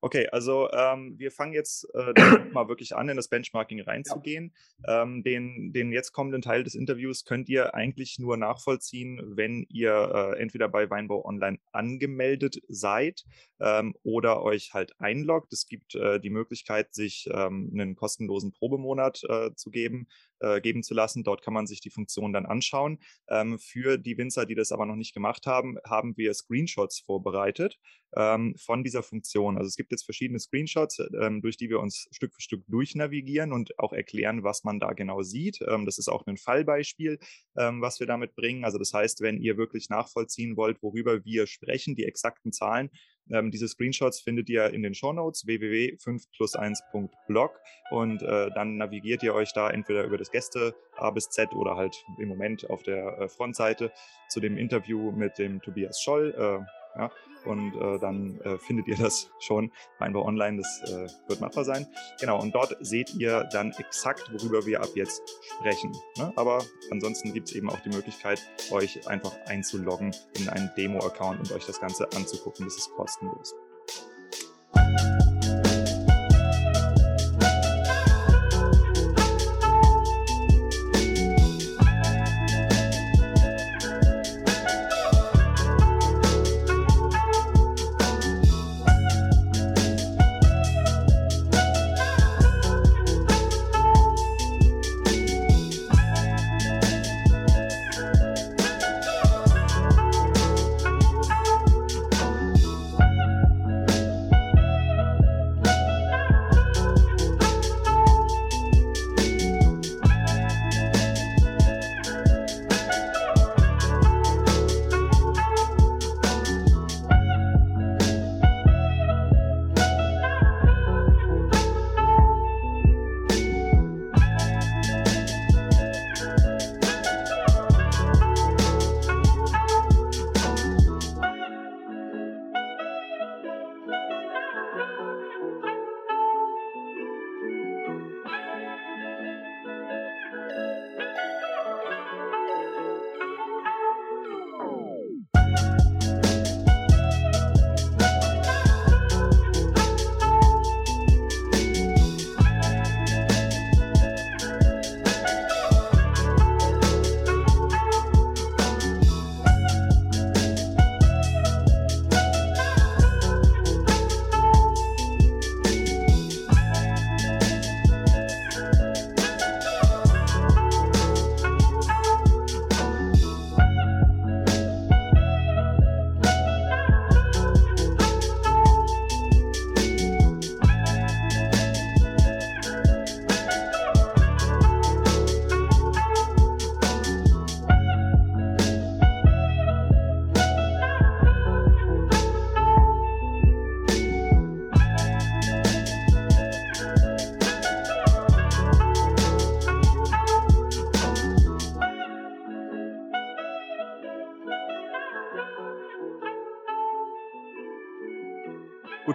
Okay, 0.01 0.29
also 0.31 0.71
ähm, 0.71 1.19
wir 1.19 1.31
fangen 1.31 1.53
jetzt 1.53 1.87
äh, 1.93 2.13
mal 2.53 2.69
wirklich 2.69 2.95
an, 2.97 3.09
in 3.09 3.17
das 3.17 3.29
Benchmarking 3.29 3.81
reinzugehen. 3.81 4.55
Ja. 4.87 5.03
Ähm, 5.03 5.23
den, 5.23 5.73
den 5.73 5.93
jetzt 5.93 6.13
kommenden 6.13 6.41
Teil 6.41 6.65
des 6.65 6.75
Interviews 6.75 7.25
könnt 7.25 7.49
ihr 7.49 7.75
eigentlich 7.75 8.19
nur 8.19 8.37
nachvollziehen, 8.37 9.21
wenn 9.37 9.67
ihr 9.69 9.93
äh, 9.93 10.41
entweder 10.41 10.69
bei 10.69 10.89
Weinbau 10.89 11.25
Online 11.25 11.59
angemeldet 11.73 12.63
seid 12.69 13.25
ähm, 13.61 13.95
oder 14.03 14.43
euch 14.43 14.73
halt 14.73 14.99
einloggt. 14.99 15.53
Es 15.53 15.67
gibt 15.67 15.95
äh, 15.95 16.21
die 16.21 16.31
Möglichkeit, 16.31 16.95
sich 16.95 17.29
ähm, 17.31 17.71
einen 17.75 17.97
kostenlosen 17.97 18.53
Probemonat 18.53 19.23
äh, 19.29 19.55
zu 19.57 19.71
geben, 19.71 20.07
äh, 20.41 20.61
geben 20.61 20.83
zu 20.83 20.95
lassen. 20.95 21.25
Dort 21.25 21.43
kann 21.43 21.55
man 21.55 21.67
sich 21.67 21.81
die 21.81 21.91
Funktion 21.91 22.33
dann 22.33 22.47
anschauen. 22.47 22.99
Ähm, 23.29 23.59
für 23.59 23.99
die 23.99 24.17
Winzer, 24.19 24.47
die 24.47 24.55
das 24.55 24.73
aber 24.73 24.87
noch 24.87 24.97
nicht 24.97 25.15
gemacht 25.15 25.47
haben, 25.47 25.79
haben 25.87 26.17
wir 26.17 26.35
Screenshots 26.35 27.01
vorbereitet 27.01 27.79
ähm, 28.17 28.55
von 28.57 28.85
dieser 28.85 29.03
Funktion. 29.03 29.59
Also 29.59 29.69
es 29.69 29.77
gibt 29.77 29.91
jetzt 29.91 30.05
verschiedene 30.05 30.39
Screenshots, 30.39 31.01
ähm, 31.21 31.43
durch 31.43 31.57
die 31.57 31.69
wir 31.69 31.81
uns 31.81 32.09
Stück 32.11 32.35
für 32.35 32.41
Stück 32.41 32.65
durchnavigieren 32.69 33.53
und 33.53 33.79
auch 33.79 33.93
erklären, 33.93 34.43
was 34.45 34.65
man 34.65 34.81
da 34.81 34.93
genau 34.93 35.23
sieht. 35.23 35.61
Ähm, 35.67 35.85
das 35.85 35.99
ist 35.99 36.09
auch 36.09 36.27
ein 36.27 36.37
Fallbeispiel, 36.37 37.19
ähm, 37.57 37.81
was 37.81 38.01
wir 38.01 38.07
damit 38.07 38.35
bringen. 38.35 38.65
Also 38.65 38.79
das 38.79 38.93
heißt, 38.93 39.21
wenn 39.21 39.39
ihr 39.39 39.57
wirklich 39.57 39.89
nachvollziehen 39.89 40.57
wollt, 40.57 40.83
worüber 40.83 41.25
wir 41.25 41.47
sprechen, 41.47 41.95
die 41.95 42.05
exakten 42.05 42.53
Zahlen, 42.53 42.91
ähm, 43.31 43.51
diese 43.51 43.69
Screenshots 43.69 44.21
findet 44.21 44.49
ihr 44.49 44.73
in 44.73 44.83
den 44.83 44.95
Shownotes 44.95 45.47
www.5plus1.blog 45.47 47.51
und 47.91 48.23
äh, 48.23 48.51
dann 48.55 48.77
navigiert 48.77 49.23
ihr 49.23 49.35
euch 49.35 49.53
da 49.53 49.71
entweder 49.71 50.05
über 50.05 50.19
das 50.19 50.31
Gäste 50.31 50.75
A 50.97 51.11
bis 51.11 51.29
Z 51.29 51.53
oder 51.55 51.77
halt 51.77 52.05
im 52.19 52.29
Moment 52.29 52.69
auf 52.71 52.83
der 52.83 53.19
äh, 53.19 53.29
Frontseite 53.29 53.93
zu 54.29 54.41
dem 54.41 54.57
Interview 54.57 55.13
mit 55.13 55.39
dem 55.39 55.61
Tobias 55.63 56.01
Scholl. 56.01 56.35
Äh, 56.37 56.78
ja, 56.97 57.11
und 57.45 57.75
äh, 57.75 57.99
dann 57.99 58.41
äh, 58.41 58.59
findet 58.59 58.89
ihr 58.89 58.97
das 58.97 59.31
schon 59.41 59.73
Weinbau 59.99 60.25
Online, 60.25 60.59
das 60.59 60.91
äh, 60.91 61.09
wird 61.29 61.41
machbar 61.41 61.65
sein. 61.65 61.87
Genau, 62.21 62.41
und 62.41 62.55
dort 62.55 62.77
seht 62.81 63.15
ihr 63.15 63.45
dann 63.53 63.73
exakt, 63.79 64.31
worüber 64.33 64.67
wir 64.67 64.83
ab 64.83 64.91
jetzt 64.95 65.23
sprechen. 65.59 65.93
Ne? 66.17 66.33
Aber 66.37 66.63
ansonsten 66.91 67.33
gibt 67.33 67.49
es 67.49 67.55
eben 67.55 67.71
auch 67.71 67.81
die 67.81 67.91
Möglichkeit, 67.91 68.41
euch 68.71 69.07
einfach 69.09 69.35
einzuloggen 69.47 70.15
in 70.39 70.49
einen 70.49 70.71
Demo-Account 70.77 71.41
und 71.41 71.53
euch 71.53 71.67
das 71.67 71.81
Ganze 71.81 72.07
anzugucken. 72.15 72.67
Das 72.67 72.77
ist 72.77 72.91
kostenlos. 72.91 73.55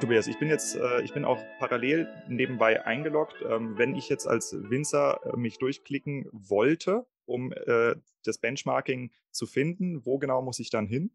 Tobias, 0.04 0.28
ich 0.28 0.38
bin 0.38 0.50
jetzt, 0.50 0.76
äh, 0.76 1.02
ich 1.02 1.14
bin 1.14 1.24
auch 1.24 1.42
parallel 1.60 2.10
nebenbei 2.28 2.86
eingeloggt. 2.86 3.36
Ähm, 3.50 3.78
wenn 3.78 3.96
ich 3.96 4.10
jetzt 4.10 4.28
als 4.28 4.54
Winzer 4.70 5.22
äh, 5.24 5.38
mich 5.38 5.60
durchklicken 5.60 6.28
wollte, 6.34 7.06
um 7.26 7.54
äh, 7.54 7.96
das 8.26 8.38
Benchmarking 8.38 9.12
zu 9.32 9.46
finden, 9.46 10.06
wo 10.06 10.18
genau 10.18 10.42
muss 10.42 10.60
ich 10.60 10.70
dann 10.70 10.88
hin? 10.88 11.12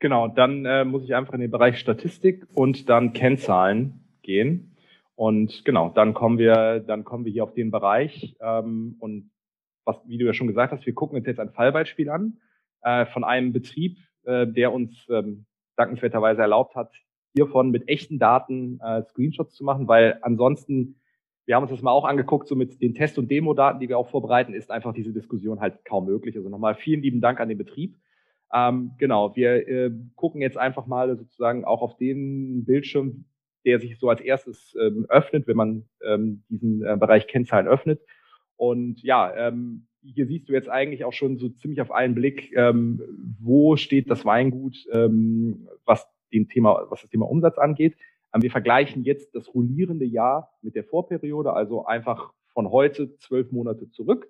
Genau, 0.00 0.28
dann 0.28 0.86
muss 0.86 1.04
ich 1.04 1.14
einfach 1.14 1.32
in 1.32 1.40
den 1.40 1.50
Bereich 1.50 1.78
Statistik 1.78 2.46
und 2.52 2.90
dann 2.90 3.14
Kennzahlen 3.14 4.04
gehen. 4.20 4.76
Und 5.14 5.64
genau, 5.64 5.88
dann 5.88 6.12
kommen 6.12 6.36
wir, 6.36 6.80
dann 6.80 7.04
kommen 7.04 7.24
wir 7.24 7.32
hier 7.32 7.44
auf 7.44 7.54
den 7.54 7.70
Bereich. 7.70 8.36
Ähm, 8.38 8.96
und 8.98 9.30
was, 9.86 9.96
wie 10.04 10.18
du 10.18 10.26
ja 10.26 10.34
schon 10.34 10.48
gesagt 10.48 10.74
hast, 10.74 10.84
wir 10.84 10.92
gucken 10.92 11.16
uns 11.16 11.26
jetzt 11.26 11.40
ein 11.40 11.52
Fallbeispiel 11.52 12.10
an 12.10 12.38
von 13.12 13.24
einem 13.24 13.54
Betrieb, 13.54 13.96
der 14.26 14.70
uns 14.70 15.06
ähm, 15.08 15.46
dankenswerterweise 15.76 16.42
erlaubt 16.42 16.74
hat, 16.74 16.92
hiervon 17.34 17.70
mit 17.70 17.88
echten 17.88 18.18
Daten 18.18 18.80
äh, 18.80 19.02
Screenshots 19.02 19.54
zu 19.54 19.64
machen, 19.64 19.88
weil 19.88 20.18
ansonsten, 20.22 20.96
wir 21.46 21.56
haben 21.56 21.64
uns 21.64 21.72
das 21.72 21.82
mal 21.82 21.90
auch 21.90 22.04
angeguckt, 22.04 22.48
so 22.48 22.54
mit 22.54 22.80
den 22.80 22.94
Test- 22.94 23.18
und 23.18 23.30
Demo-Daten, 23.30 23.80
die 23.80 23.88
wir 23.88 23.98
auch 23.98 24.08
vorbereiten, 24.08 24.54
ist 24.54 24.70
einfach 24.70 24.94
diese 24.94 25.12
Diskussion 25.12 25.60
halt 25.60 25.84
kaum 25.84 26.06
möglich. 26.06 26.36
Also 26.36 26.48
nochmal 26.48 26.74
vielen 26.74 27.02
lieben 27.02 27.20
Dank 27.20 27.40
an 27.40 27.48
den 27.48 27.58
Betrieb. 27.58 27.96
Ähm, 28.52 28.92
genau, 28.98 29.34
wir 29.36 29.68
äh, 29.68 29.90
gucken 30.14 30.40
jetzt 30.40 30.56
einfach 30.56 30.86
mal 30.86 31.16
sozusagen 31.16 31.64
auch 31.64 31.82
auf 31.82 31.96
den 31.96 32.64
Bildschirm, 32.64 33.24
der 33.64 33.80
sich 33.80 33.98
so 33.98 34.08
als 34.08 34.20
erstes 34.20 34.76
ähm, 34.80 35.06
öffnet, 35.08 35.46
wenn 35.46 35.56
man 35.56 35.84
ähm, 36.06 36.44
diesen 36.48 36.84
äh, 36.84 36.96
Bereich 36.98 37.26
Kennzahlen 37.26 37.66
öffnet. 37.66 38.00
Und 38.56 39.02
ja, 39.02 39.34
ähm, 39.34 39.86
hier 40.02 40.26
siehst 40.26 40.48
du 40.48 40.52
jetzt 40.52 40.68
eigentlich 40.68 41.04
auch 41.04 41.12
schon 41.12 41.38
so 41.38 41.48
ziemlich 41.48 41.80
auf 41.80 41.90
einen 41.90 42.14
Blick, 42.14 42.52
ähm, 42.54 43.02
wo 43.40 43.76
steht 43.76 44.10
das 44.10 44.24
Weingut, 44.24 44.86
ähm, 44.92 45.66
was 45.84 46.06
dem 46.34 46.48
Thema, 46.48 46.86
was 46.90 47.02
das 47.02 47.10
Thema 47.10 47.28
Umsatz 47.28 47.58
angeht. 47.58 47.96
Ähm, 48.34 48.42
wir 48.42 48.50
vergleichen 48.50 49.04
jetzt 49.04 49.34
das 49.34 49.54
rollierende 49.54 50.04
Jahr 50.04 50.52
mit 50.62 50.74
der 50.74 50.84
Vorperiode, 50.84 51.52
also 51.52 51.86
einfach 51.86 52.32
von 52.52 52.70
heute 52.70 53.16
zwölf 53.16 53.50
Monate 53.52 53.90
zurück 53.90 54.28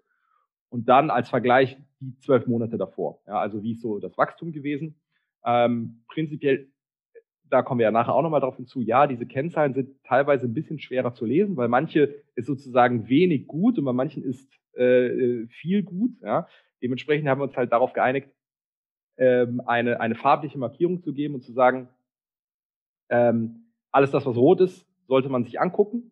und 0.68 0.88
dann 0.88 1.10
als 1.10 1.28
Vergleich 1.28 1.76
die 2.00 2.16
zwölf 2.18 2.46
Monate 2.46 2.78
davor. 2.78 3.20
Ja, 3.26 3.38
also 3.38 3.62
wie 3.62 3.72
ist 3.72 3.82
so 3.82 3.98
das 3.98 4.16
Wachstum 4.18 4.52
gewesen? 4.52 5.00
Ähm, 5.44 6.04
prinzipiell, 6.08 6.68
da 7.50 7.62
kommen 7.62 7.78
wir 7.78 7.84
ja 7.84 7.90
nachher 7.90 8.14
auch 8.14 8.22
nochmal 8.22 8.40
drauf 8.40 8.56
hinzu, 8.56 8.80
ja, 8.80 9.06
diese 9.06 9.26
Kennzahlen 9.26 9.74
sind 9.74 10.02
teilweise 10.04 10.46
ein 10.46 10.54
bisschen 10.54 10.78
schwerer 10.78 11.12
zu 11.12 11.26
lesen, 11.26 11.56
weil 11.56 11.68
manche 11.68 12.14
ist 12.34 12.46
sozusagen 12.46 13.08
wenig 13.08 13.46
gut 13.46 13.78
und 13.78 13.84
bei 13.84 13.92
manchen 13.92 14.24
ist 14.24 14.50
äh, 14.74 15.46
viel 15.48 15.82
gut. 15.82 16.12
Ja. 16.22 16.48
Dementsprechend 16.82 17.28
haben 17.28 17.40
wir 17.40 17.44
uns 17.44 17.56
halt 17.56 17.72
darauf 17.72 17.92
geeinigt, 17.92 18.28
ähm, 19.16 19.60
eine, 19.66 20.00
eine 20.00 20.14
farbliche 20.14 20.58
Markierung 20.58 21.02
zu 21.02 21.12
geben 21.12 21.34
und 21.34 21.42
zu 21.42 21.52
sagen, 21.52 21.88
ähm, 23.08 23.66
alles 23.90 24.10
das, 24.10 24.26
was 24.26 24.36
rot 24.36 24.60
ist, 24.60 24.86
sollte 25.06 25.28
man 25.28 25.44
sich 25.44 25.60
angucken. 25.60 26.10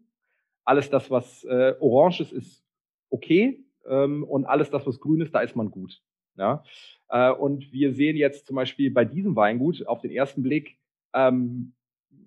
Alles 0.64 0.90
das, 0.90 1.10
was 1.10 1.44
äh, 1.44 1.74
orange 1.80 2.20
ist, 2.20 2.32
ist 2.32 2.64
okay. 3.10 3.64
Ähm, 3.86 4.24
und 4.24 4.44
alles 4.44 4.70
das, 4.70 4.86
was 4.86 5.00
grün 5.00 5.20
ist, 5.20 5.34
da 5.34 5.40
ist 5.40 5.56
man 5.56 5.70
gut. 5.70 6.00
Ja? 6.36 6.62
Äh, 7.08 7.32
und 7.32 7.72
wir 7.72 7.92
sehen 7.92 8.16
jetzt 8.16 8.46
zum 8.46 8.56
Beispiel 8.56 8.90
bei 8.90 9.04
diesem 9.04 9.34
Weingut 9.34 9.86
auf 9.86 10.00
den 10.00 10.10
ersten 10.10 10.42
Blick, 10.42 10.78
ähm, 11.14 11.72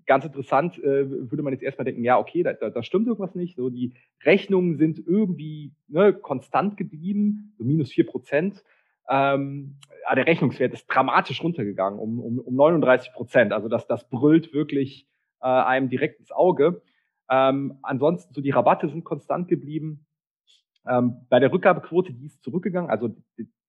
ganz 0.06 0.26
interessant, 0.26 0.78
äh, 0.80 1.10
würde 1.32 1.44
man 1.44 1.54
jetzt 1.54 1.64
erstmal 1.64 1.86
denken, 1.86 2.04
ja, 2.04 2.20
okay, 2.20 2.44
da, 2.44 2.54
da, 2.54 2.70
da 2.70 2.84
stimmt 2.84 3.08
irgendwas 3.08 3.36
nicht. 3.36 3.56
So, 3.56 3.70
die 3.70 3.94
Rechnungen 4.24 4.78
sind 4.78 5.00
irgendwie 5.00 5.74
ne, 5.88 6.14
konstant 6.14 6.78
geblieben, 6.78 7.54
so 7.58 7.64
minus 7.64 7.92
vier 7.92 8.06
Prozent. 8.06 8.64
Ähm, 9.10 9.78
der 10.14 10.28
Rechnungswert 10.28 10.74
ist 10.74 10.88
dramatisch 10.88 11.44
runtergegangen, 11.44 12.00
um, 12.00 12.20
um, 12.20 12.40
um 12.40 12.56
39 12.56 13.14
Prozent. 13.14 13.54
Also 13.54 13.68
das, 13.68 13.88
das 13.88 14.08
brüllt 14.10 14.54
wirklich 14.54 15.08
äh, 15.42 15.48
einem 15.48 15.90
direkt 15.90 16.20
ins 16.20 16.32
Auge. 16.32 16.82
Ähm, 17.30 17.80
ansonsten, 17.82 18.34
so 18.34 18.42
die 18.42 18.52
Rabatte 18.52 18.88
sind 18.88 19.04
konstant 19.04 19.48
geblieben. 19.48 20.06
Ähm, 20.88 21.26
bei 21.30 21.40
der 21.40 21.52
Rückgabequote, 21.52 22.14
die 22.14 22.28
ist 22.28 22.44
zurückgegangen. 22.44 22.92
Also 22.92 23.16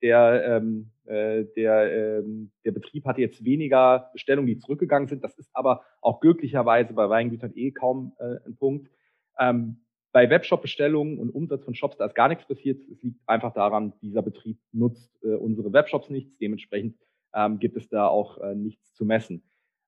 der, 0.02 0.44
ähm, 0.56 0.90
äh, 1.06 1.44
der, 1.56 2.18
ähm, 2.18 2.50
der 2.64 2.72
Betrieb 2.72 3.06
hatte 3.06 3.22
jetzt 3.22 3.44
weniger 3.44 4.10
Bestellungen, 4.12 4.46
die 4.46 4.58
zurückgegangen 4.58 5.08
sind. 5.08 5.24
Das 5.24 5.38
ist 5.38 5.50
aber 5.54 5.82
auch 6.02 6.20
glücklicherweise 6.20 6.92
bei 6.92 7.08
Weingütern 7.08 7.52
eh 7.54 7.70
kaum 7.70 8.12
äh, 8.18 8.36
ein 8.46 8.56
Punkt. 8.56 8.90
Ähm, 9.38 9.85
bei 10.16 10.30
Webshop-Bestellungen 10.30 11.18
und 11.18 11.28
Umsatz 11.28 11.62
von 11.62 11.74
Shops, 11.74 11.98
da 11.98 12.06
ist 12.06 12.14
gar 12.14 12.28
nichts 12.28 12.46
passiert. 12.46 12.80
Es 12.90 13.02
liegt 13.02 13.20
einfach 13.26 13.52
daran, 13.52 13.92
dieser 14.00 14.22
Betrieb 14.22 14.56
nutzt 14.72 15.10
äh, 15.22 15.34
unsere 15.34 15.74
Webshops 15.74 16.08
nichts. 16.08 16.38
Dementsprechend 16.38 16.96
ähm, 17.34 17.58
gibt 17.58 17.76
es 17.76 17.90
da 17.90 18.08
auch 18.08 18.38
äh, 18.38 18.54
nichts 18.54 18.94
zu 18.94 19.04
messen. 19.04 19.42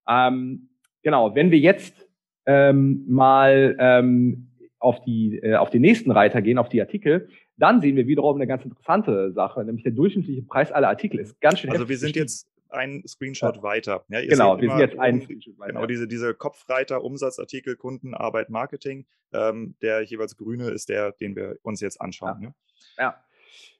Ähm, 0.07 0.69
genau, 1.03 1.35
wenn 1.35 1.51
wir 1.51 1.59
jetzt 1.59 2.11
ähm, 2.45 3.07
mal 3.09 3.75
ähm, 3.81 4.49
auf, 4.79 5.01
die, 5.01 5.38
äh, 5.38 5.55
auf 5.55 5.71
den 5.71 5.81
nächsten 5.81 6.11
Reiter 6.11 6.43
gehen, 6.43 6.59
auf 6.59 6.69
die 6.69 6.83
Artikel, 6.83 7.31
dann 7.57 7.81
sehen 7.81 7.97
wir 7.97 8.07
wiederum 8.07 8.37
eine 8.37 8.47
ganz 8.47 8.62
interessante 8.67 9.33
Sache, 9.33 9.64
nämlich 9.64 9.85
der 9.85 9.93
durchschnittliche 9.93 10.43
Preis 10.43 10.71
aller 10.71 10.88
Artikel 10.88 11.21
ist 11.21 11.41
ganz 11.41 11.61
schön 11.61 11.71
Also 11.71 11.88
wir 11.88 11.97
sind 11.97 12.17
jetzt 12.17 12.47
ein 12.70 13.02
Screenshot 13.07 13.62
weiter. 13.62 14.04
Ja, 14.09 14.20
genau, 14.20 14.61
wir 14.61 14.70
sind 14.70 14.78
jetzt 14.78 14.98
ein 14.98 15.20
Screenshot 15.20 15.59
weiter. 15.59 15.72
Genau, 15.72 15.87
diese, 15.87 16.09
diese 16.09 16.35
Kopfreiter, 16.35 17.02
Umsatzartikel, 17.02 17.76
Kunden, 17.76 18.14
Arbeit, 18.14 18.50
Marketing. 18.50 19.07
Ähm, 19.33 19.74
der 19.83 20.02
jeweils 20.02 20.37
grüne 20.37 20.70
ist 20.70 20.88
der, 20.88 21.12
den 21.12 21.37
wir 21.37 21.59
uns 21.62 21.81
jetzt 21.81 22.00
anschauen. 22.00 22.42
Ja, 22.42 22.54
ja. 22.98 23.24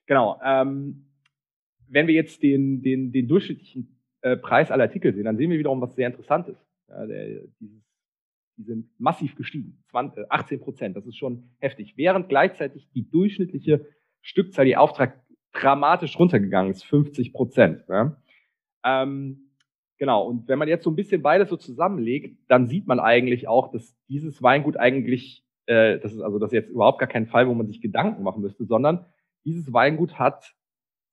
genau. 0.05 0.39
Ähm, 0.43 1.05
wenn 1.87 2.07
wir 2.07 2.13
jetzt 2.13 2.43
den, 2.43 2.81
den, 2.81 3.11
den 3.11 3.27
durchschnittlichen 3.27 3.99
äh, 4.21 4.37
Preis 4.37 4.71
aller 4.71 4.83
Artikel 4.83 5.13
sehen, 5.13 5.25
dann 5.25 5.37
sehen 5.37 5.49
wir 5.49 5.57
wiederum 5.57 5.81
was 5.81 5.95
sehr 5.95 6.07
Interessantes. 6.07 6.57
Ja, 6.87 7.05
der, 7.05 7.41
dieses, 7.59 7.83
die 8.59 8.63
sind 8.63 8.89
massiv 8.99 9.35
gestiegen, 9.35 9.81
20, 9.91 10.25
18 10.29 10.59
äh, 10.59 10.61
Prozent. 10.61 10.97
Das 10.97 11.05
ist 11.05 11.17
schon 11.17 11.49
heftig. 11.59 11.93
Während 11.95 12.27
gleichzeitig 12.27 12.89
die 12.93 13.09
durchschnittliche 13.09 13.87
Stückzahl, 14.21 14.65
die 14.65 14.75
Auftrag 14.75 15.21
dramatisch 15.53 16.19
runtergegangen 16.19 16.71
ist, 16.71 16.83
50 16.83 17.33
Prozent. 17.33 17.85
Ja? 17.87 18.21
Ähm, 18.83 19.51
genau, 19.97 20.27
und 20.27 20.47
wenn 20.47 20.59
man 20.59 20.67
jetzt 20.67 20.83
so 20.83 20.91
ein 20.91 20.95
bisschen 20.95 21.21
beides 21.21 21.49
so 21.49 21.57
zusammenlegt, 21.57 22.37
dann 22.47 22.67
sieht 22.67 22.87
man 22.87 22.99
eigentlich 22.99 23.47
auch, 23.47 23.71
dass 23.71 23.95
dieses 24.07 24.41
Weingut 24.41 24.77
eigentlich, 24.77 25.43
äh, 25.65 25.99
das 25.99 26.13
ist 26.13 26.21
also 26.21 26.39
das 26.39 26.51
ist 26.51 26.55
jetzt 26.55 26.69
überhaupt 26.69 26.99
gar 26.99 27.09
kein 27.09 27.27
Fall, 27.27 27.47
wo 27.47 27.53
man 27.53 27.67
sich 27.67 27.81
Gedanken 27.81 28.23
machen 28.23 28.41
müsste, 28.41 28.65
sondern 28.65 29.05
dieses 29.45 29.71
Weingut 29.73 30.19
hat 30.19 30.53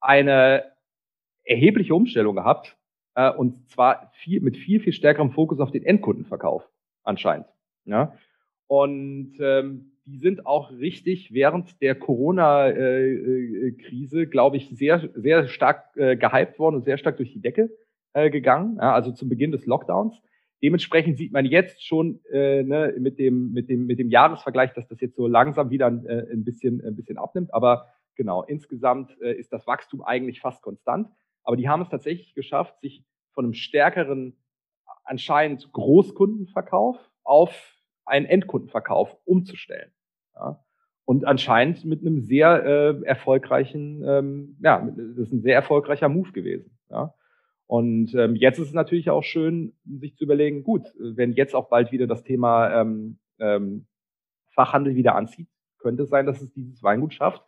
eine 0.00 0.64
erhebliche 1.44 1.94
Umstellung 1.94 2.36
gehabt, 2.36 2.76
äh, 3.14 3.30
und 3.30 3.68
zwar 3.70 4.10
viel, 4.14 4.40
mit 4.40 4.56
viel, 4.56 4.80
viel 4.80 4.92
stärkerem 4.92 5.30
Fokus 5.30 5.60
auf 5.60 5.70
den 5.70 5.84
Endkundenverkauf 5.84 6.68
anscheinend. 7.02 7.46
Ja? 7.84 8.14
Und 8.66 9.34
ähm, 9.40 9.95
die 10.06 10.18
sind 10.18 10.46
auch 10.46 10.70
richtig 10.70 11.34
während 11.34 11.82
der 11.82 11.96
Corona-Krise, 11.96 14.22
äh, 14.22 14.26
glaube 14.26 14.56
ich, 14.56 14.70
sehr, 14.70 15.10
sehr 15.14 15.48
stark 15.48 15.96
äh, 15.96 16.16
gehypt 16.16 16.60
worden 16.60 16.76
und 16.76 16.84
sehr 16.84 16.96
stark 16.96 17.16
durch 17.16 17.32
die 17.32 17.40
Decke 17.40 17.70
äh, 18.12 18.30
gegangen, 18.30 18.78
also 18.78 19.10
zum 19.10 19.28
Beginn 19.28 19.50
des 19.50 19.66
Lockdowns. 19.66 20.22
Dementsprechend 20.62 21.18
sieht 21.18 21.32
man 21.32 21.44
jetzt 21.44 21.84
schon 21.84 22.20
äh, 22.32 22.62
ne, 22.62 22.94
mit, 22.98 23.18
dem, 23.18 23.50
mit, 23.52 23.68
dem, 23.68 23.86
mit 23.86 23.98
dem 23.98 24.08
Jahresvergleich, 24.08 24.72
dass 24.74 24.86
das 24.86 25.00
jetzt 25.00 25.16
so 25.16 25.26
langsam 25.26 25.70
wieder 25.70 25.88
äh, 25.88 26.32
ein, 26.32 26.44
bisschen, 26.44 26.80
ein 26.84 26.94
bisschen 26.94 27.18
abnimmt. 27.18 27.52
Aber 27.52 27.88
genau, 28.14 28.44
insgesamt 28.44 29.20
äh, 29.20 29.34
ist 29.34 29.52
das 29.52 29.66
Wachstum 29.66 30.02
eigentlich 30.02 30.40
fast 30.40 30.62
konstant. 30.62 31.08
Aber 31.42 31.56
die 31.56 31.68
haben 31.68 31.82
es 31.82 31.88
tatsächlich 31.88 32.32
geschafft, 32.34 32.78
sich 32.80 33.04
von 33.32 33.44
einem 33.44 33.54
stärkeren, 33.54 34.36
anscheinend 35.04 35.72
Großkundenverkauf 35.72 36.96
auf 37.22 37.76
einen 38.06 38.26
Endkundenverkauf 38.26 39.16
umzustellen. 39.24 39.90
Ja. 40.36 40.62
Und 41.04 41.24
anscheinend 41.24 41.84
mit 41.84 42.00
einem 42.00 42.20
sehr 42.20 42.64
äh, 42.64 43.02
erfolgreichen, 43.04 44.02
ähm, 44.04 44.56
ja, 44.60 44.88
das 44.96 45.28
ist 45.28 45.32
ein 45.32 45.42
sehr 45.42 45.54
erfolgreicher 45.54 46.08
Move 46.08 46.32
gewesen. 46.32 46.76
Ja. 46.90 47.14
Und 47.66 48.14
ähm, 48.14 48.36
jetzt 48.36 48.58
ist 48.58 48.68
es 48.68 48.74
natürlich 48.74 49.10
auch 49.10 49.22
schön, 49.22 49.74
sich 49.84 50.16
zu 50.16 50.24
überlegen, 50.24 50.62
gut, 50.62 50.82
wenn 50.98 51.32
jetzt 51.32 51.54
auch 51.54 51.68
bald 51.68 51.90
wieder 51.92 52.06
das 52.06 52.22
Thema 52.22 52.80
ähm, 52.80 53.18
ähm, 53.38 53.86
Fachhandel 54.52 54.94
wieder 54.94 55.14
anzieht, 55.14 55.48
könnte 55.78 56.04
es 56.04 56.08
sein, 56.08 56.26
dass 56.26 56.40
es 56.40 56.52
dieses 56.52 56.82
Weingut 56.82 57.14
schafft, 57.14 57.42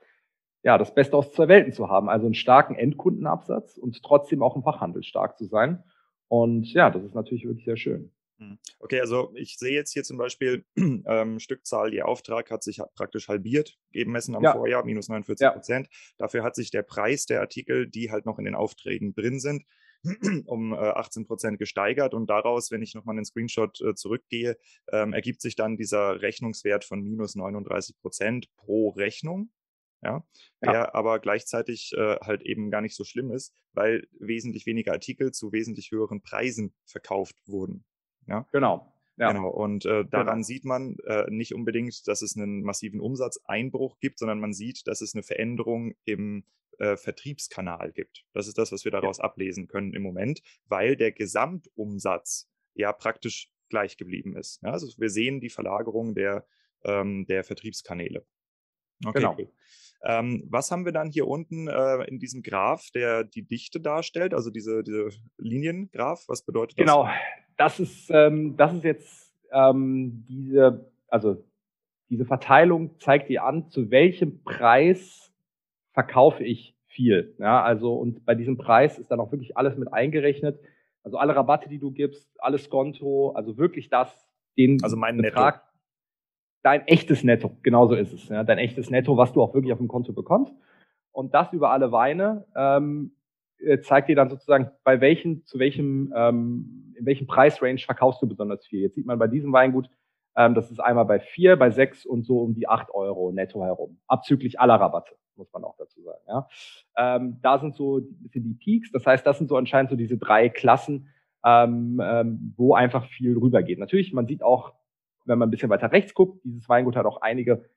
ja, 0.62 0.76
das 0.76 0.94
Beste 0.94 1.16
aus 1.16 1.32
zwei 1.32 1.48
Welten 1.48 1.72
zu 1.72 1.88
haben. 1.88 2.08
Also 2.08 2.26
einen 2.26 2.34
starken 2.34 2.74
Endkundenabsatz 2.74 3.78
und 3.78 4.02
trotzdem 4.02 4.42
auch 4.42 4.56
im 4.56 4.62
Fachhandel 4.62 5.02
stark 5.02 5.38
zu 5.38 5.44
sein. 5.44 5.82
Und 6.28 6.72
ja, 6.72 6.90
das 6.90 7.04
ist 7.04 7.14
natürlich 7.14 7.44
wirklich 7.44 7.64
sehr 7.64 7.76
schön. 7.76 8.10
Hm. 8.38 8.58
Okay, 8.78 9.00
also 9.00 9.32
ich 9.34 9.58
sehe 9.58 9.72
jetzt 9.72 9.92
hier 9.92 10.04
zum 10.04 10.16
Beispiel 10.16 10.64
ähm, 10.76 11.40
Stückzahl, 11.40 11.92
ihr 11.92 12.06
Auftrag 12.06 12.50
hat 12.50 12.62
sich 12.62 12.80
praktisch 12.94 13.28
halbiert, 13.28 13.76
gemessen 13.92 14.36
am 14.36 14.44
ja. 14.44 14.52
Vorjahr, 14.52 14.84
minus 14.84 15.08
49 15.08 15.48
Prozent. 15.48 15.88
Ja. 15.90 15.98
Dafür 16.18 16.44
hat 16.44 16.54
sich 16.54 16.70
der 16.70 16.82
Preis 16.82 17.26
der 17.26 17.40
Artikel, 17.40 17.88
die 17.88 18.10
halt 18.10 18.26
noch 18.26 18.38
in 18.38 18.44
den 18.44 18.54
Aufträgen 18.54 19.12
drin 19.12 19.40
sind, 19.40 19.64
um 20.46 20.72
äh, 20.72 20.76
18 20.76 21.26
Prozent 21.26 21.58
gesteigert. 21.58 22.14
Und 22.14 22.30
daraus, 22.30 22.70
wenn 22.70 22.82
ich 22.82 22.94
nochmal 22.94 23.16
einen 23.16 23.24
Screenshot 23.24 23.80
äh, 23.80 23.94
zurückgehe, 23.94 24.56
ähm, 24.92 25.12
ergibt 25.12 25.40
sich 25.40 25.56
dann 25.56 25.76
dieser 25.76 26.22
Rechnungswert 26.22 26.84
von 26.84 27.02
minus 27.02 27.34
39 27.34 27.98
Prozent 28.00 28.46
pro 28.56 28.90
Rechnung. 28.90 29.50
Ja, 30.00 30.22
der 30.62 30.72
ja. 30.72 30.94
aber 30.94 31.18
gleichzeitig 31.18 31.92
äh, 31.96 32.18
halt 32.20 32.42
eben 32.42 32.70
gar 32.70 32.82
nicht 32.82 32.94
so 32.94 33.02
schlimm 33.02 33.32
ist, 33.32 33.52
weil 33.72 34.06
wesentlich 34.20 34.64
weniger 34.64 34.92
Artikel 34.92 35.32
zu 35.32 35.50
wesentlich 35.50 35.90
höheren 35.90 36.22
Preisen 36.22 36.72
verkauft 36.84 37.34
wurden. 37.46 37.84
Ja? 38.28 38.46
Genau. 38.52 38.92
Ja. 39.16 39.32
Genau. 39.32 39.48
Und 39.48 39.84
äh, 39.84 40.04
daran 40.04 40.36
genau. 40.36 40.42
sieht 40.42 40.64
man 40.64 40.96
äh, 41.04 41.28
nicht 41.28 41.52
unbedingt, 41.52 42.06
dass 42.06 42.22
es 42.22 42.36
einen 42.36 42.62
massiven 42.62 43.00
Umsatzeinbruch 43.00 43.98
gibt, 43.98 44.18
sondern 44.20 44.38
man 44.38 44.52
sieht, 44.52 44.86
dass 44.86 45.00
es 45.00 45.14
eine 45.14 45.24
Veränderung 45.24 45.94
im 46.04 46.44
äh, 46.78 46.96
Vertriebskanal 46.96 47.92
gibt. 47.92 48.24
Das 48.32 48.46
ist 48.46 48.58
das, 48.58 48.70
was 48.70 48.84
wir 48.84 48.92
daraus 48.92 49.18
ja. 49.18 49.24
ablesen 49.24 49.66
können 49.66 49.92
im 49.92 50.02
Moment, 50.02 50.40
weil 50.66 50.96
der 50.96 51.10
Gesamtumsatz 51.10 52.48
ja 52.74 52.92
praktisch 52.92 53.50
gleich 53.68 53.96
geblieben 53.96 54.36
ist. 54.36 54.62
Ja, 54.62 54.70
also 54.70 54.86
wir 54.98 55.10
sehen 55.10 55.40
die 55.40 55.50
Verlagerung 55.50 56.14
der, 56.14 56.46
ähm, 56.84 57.26
der 57.26 57.42
Vertriebskanäle. 57.42 58.24
Okay, 59.04 59.18
genau. 59.18 59.34
Cool. 59.36 59.50
Ähm, 60.04 60.44
was 60.48 60.70
haben 60.70 60.84
wir 60.84 60.92
dann 60.92 61.10
hier 61.10 61.26
unten 61.26 61.68
äh, 61.68 62.04
in 62.04 62.18
diesem 62.18 62.42
Graph, 62.42 62.90
der 62.94 63.24
die 63.24 63.42
Dichte 63.42 63.80
darstellt, 63.80 64.32
also 64.32 64.50
diese, 64.50 64.82
diese 64.84 65.08
Liniengraph? 65.38 66.24
Was 66.28 66.42
bedeutet 66.42 66.78
das? 66.78 66.84
Genau, 66.84 67.08
das 67.56 67.80
ist, 67.80 68.10
ähm, 68.10 68.56
das 68.56 68.74
ist 68.74 68.84
jetzt 68.84 69.34
ähm, 69.52 70.24
diese, 70.28 70.90
also 71.08 71.44
diese 72.10 72.24
Verteilung 72.24 72.98
zeigt 73.00 73.28
dir 73.28 73.44
an, 73.44 73.68
zu 73.70 73.90
welchem 73.90 74.42
Preis 74.42 75.32
verkaufe 75.92 76.44
ich 76.44 76.76
viel. 76.86 77.34
Ja, 77.38 77.62
also 77.62 77.94
und 77.94 78.24
bei 78.24 78.34
diesem 78.34 78.56
Preis 78.56 78.98
ist 78.98 79.10
dann 79.10 79.20
auch 79.20 79.32
wirklich 79.32 79.56
alles 79.56 79.76
mit 79.76 79.92
eingerechnet. 79.92 80.58
Also 81.02 81.18
alle 81.18 81.34
Rabatte, 81.34 81.68
die 81.68 81.78
du 81.78 81.90
gibst, 81.90 82.28
alles 82.38 82.70
Konto, 82.70 83.30
also 83.30 83.56
wirklich 83.56 83.88
das, 83.88 84.26
den 84.56 84.82
also 84.82 84.96
mein 84.96 85.16
Betrag, 85.16 85.56
Netto. 85.56 85.67
Dein 86.62 86.86
echtes 86.86 87.24
Netto, 87.24 87.50
genauso 87.62 87.94
ist 87.94 88.12
es. 88.12 88.28
Ja, 88.28 88.44
dein 88.44 88.58
echtes 88.58 88.90
Netto, 88.90 89.16
was 89.16 89.32
du 89.32 89.42
auch 89.42 89.54
wirklich 89.54 89.72
auf 89.72 89.78
dem 89.78 89.88
Konto 89.88 90.12
bekommst. 90.12 90.54
Und 91.12 91.34
das 91.34 91.52
über 91.52 91.70
alle 91.70 91.90
Weine 91.92 92.44
ähm, 92.56 93.12
äh, 93.58 93.80
zeigt 93.80 94.08
dir 94.08 94.16
dann 94.16 94.30
sozusagen, 94.30 94.70
bei 94.84 95.00
welchen, 95.00 95.44
zu 95.44 95.58
welchem, 95.58 96.12
ähm, 96.16 96.94
in 96.98 97.06
welchem 97.06 97.26
Preisrange 97.26 97.78
verkaufst 97.78 98.22
du 98.22 98.28
besonders 98.28 98.66
viel. 98.66 98.80
Jetzt 98.80 98.94
sieht 98.94 99.06
man 99.06 99.18
bei 99.18 99.26
diesem 99.26 99.52
Weingut, 99.52 99.88
ähm, 100.36 100.54
das 100.54 100.70
ist 100.70 100.78
einmal 100.78 101.04
bei 101.04 101.18
vier, 101.18 101.56
bei 101.56 101.70
sechs 101.70 102.06
und 102.06 102.24
so 102.24 102.40
um 102.40 102.54
die 102.54 102.68
acht 102.68 102.90
Euro 102.94 103.32
netto 103.32 103.64
herum. 103.64 103.98
Abzüglich 104.06 104.60
aller 104.60 104.76
Rabatte, 104.76 105.14
muss 105.36 105.52
man 105.52 105.64
auch 105.64 105.76
dazu 105.76 106.00
sagen. 106.02 106.22
Ja. 106.28 106.48
Ähm, 106.96 107.38
da 107.42 107.58
sind 107.58 107.74
so 107.74 107.98
sind 107.98 108.44
die 108.44 108.54
Peaks, 108.54 108.92
das 108.92 109.04
heißt, 109.04 109.26
das 109.26 109.38
sind 109.38 109.48
so 109.48 109.56
anscheinend 109.56 109.90
so 109.90 109.96
diese 109.96 110.16
drei 110.16 110.48
Klassen, 110.48 111.08
ähm, 111.44 112.00
ähm, 112.02 112.54
wo 112.56 112.74
einfach 112.74 113.06
viel 113.06 113.36
rübergeht. 113.36 113.80
Natürlich, 113.80 114.12
man 114.12 114.26
sieht 114.26 114.42
auch, 114.42 114.74
wenn 115.28 115.38
man 115.38 115.48
ein 115.48 115.50
bisschen 115.50 115.70
weiter 115.70 115.92
rechts 115.92 116.14
guckt, 116.14 116.42
dieses 116.44 116.68
Weingut 116.68 116.96
hat 116.96 117.06
auch 117.06 117.20
einige 117.20 117.68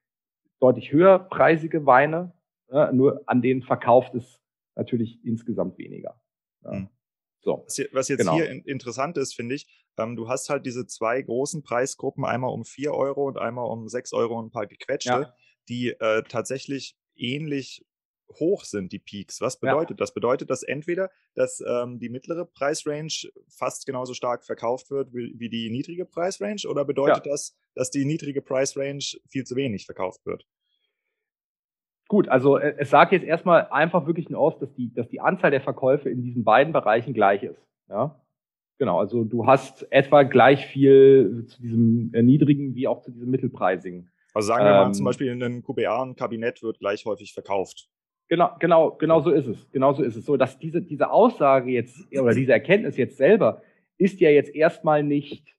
deutlich 0.60 0.92
höherpreisige 0.92 1.86
Weine, 1.86 2.34
ja, 2.70 2.92
nur 2.92 3.24
an 3.26 3.42
denen 3.42 3.62
verkauft 3.62 4.16
es 4.16 4.40
natürlich 4.76 5.24
insgesamt 5.26 5.78
weniger. 5.78 6.20
Ja. 6.64 6.72
Mhm. 6.72 6.90
So, 7.44 7.66
was 7.92 8.08
jetzt 8.08 8.20
genau. 8.20 8.36
hier 8.36 8.52
interessant 8.68 9.18
ist, 9.18 9.34
finde 9.34 9.56
ich, 9.56 9.68
ähm, 9.98 10.16
du 10.16 10.30
hast 10.30 10.50
halt 10.50 10.66
diese 10.66 10.86
zwei 10.86 11.22
großen 11.22 11.64
Preisgruppen, 11.64 12.24
einmal 12.24 12.52
um 12.52 12.64
4 12.64 12.94
Euro 12.94 13.28
und 13.28 13.40
einmal 13.40 13.66
um 13.66 13.88
6 13.88 14.14
Euro 14.14 14.38
und 14.38 14.48
ein 14.48 14.52
paar 14.52 14.68
gequetschte, 14.68 15.10
ja. 15.10 15.34
die 15.68 15.90
äh, 15.90 16.22
tatsächlich 16.24 16.96
ähnlich 17.16 17.84
hoch 18.40 18.64
sind, 18.64 18.92
die 18.92 19.00
Peaks. 19.00 19.42
Was 19.42 19.60
bedeutet 19.60 19.92
ja. 19.92 19.96
das? 19.98 20.14
Bedeutet 20.14 20.50
das 20.50 20.64
entweder, 20.64 21.10
dass 21.36 21.64
ähm, 21.66 22.00
die 22.00 22.10
mittlere 22.10 22.46
Preisrange 22.46 23.32
fast 23.48 23.86
genauso 23.86 24.14
stark 24.14 24.44
verkauft 24.44 24.92
wird 24.92 25.14
wie, 25.14 25.34
wie 25.38 25.50
die 25.50 25.70
niedrige 25.70 26.06
Preisrange 26.06 26.68
oder 26.70 26.86
bedeutet 26.86 27.26
ja. 27.26 27.32
das, 27.32 27.56
dass 27.76 27.92
die 27.92 28.06
niedrige 28.06 28.42
Preisrange 28.42 29.18
viel 29.28 29.44
zu 29.44 29.56
wenig 29.56 29.86
verkauft 29.86 30.26
wird? 30.26 30.46
Gut, 32.08 32.28
also 32.28 32.58
äh, 32.58 32.76
es 32.78 32.90
sagt 32.90 33.14
jetzt 33.14 33.24
erstmal 33.24 33.68
einfach 33.70 34.06
wirklich 34.06 34.30
nur 34.30 34.42
aus, 34.42 34.58
dass 34.60 34.74
die, 34.74 34.94
dass 34.94 35.08
die 35.08 35.22
Anzahl 35.22 35.52
der 35.52 35.62
Verkäufe 35.62 36.10
in 36.10 36.22
diesen 36.22 36.44
beiden 36.44 36.74
Bereichen 36.74 37.14
gleich 37.14 37.44
ist. 37.44 37.66
Ja? 37.88 38.20
Genau, 38.78 39.00
also 39.00 39.24
du 39.24 39.46
hast 39.46 39.88
etwa 39.92 40.24
gleich 40.24 40.66
viel 40.66 41.46
zu 41.48 41.62
diesem 41.62 42.12
äh, 42.14 42.22
niedrigen 42.22 42.76
wie 42.76 42.88
auch 42.88 43.02
zu 43.02 43.12
diesem 43.12 43.30
mittelpreisigen. 43.30 44.10
Also 44.34 44.48
sagen 44.48 44.66
wir 44.66 44.72
ähm, 44.72 44.88
mal 44.88 44.94
zum 44.94 45.06
Beispiel, 45.06 45.32
ein 45.32 45.64
QBA, 45.64 46.04
ein 46.04 46.16
Kabinett 46.16 46.64
wird 46.64 46.80
gleich 46.80 47.06
häufig 47.06 47.34
verkauft. 47.34 47.90
Genau, 48.32 48.56
genau, 48.60 48.92
genau 48.92 49.20
so 49.20 49.30
ist 49.30 49.46
es. 49.46 49.70
Genau 49.72 49.92
so 49.92 50.04
ist 50.04 50.16
es. 50.16 50.26
So, 50.26 50.38
dass 50.38 50.58
diese, 50.58 50.82
diese 50.82 51.12
Aussage 51.12 51.70
jetzt 51.70 52.08
oder 52.18 52.34
diese 52.34 52.54
Erkenntnis 52.54 52.96
jetzt 52.96 53.18
selber 53.18 53.62
ist 53.98 54.22
ja 54.22 54.30
jetzt 54.30 54.56
erstmal 54.56 55.04
nicht, 55.04 55.54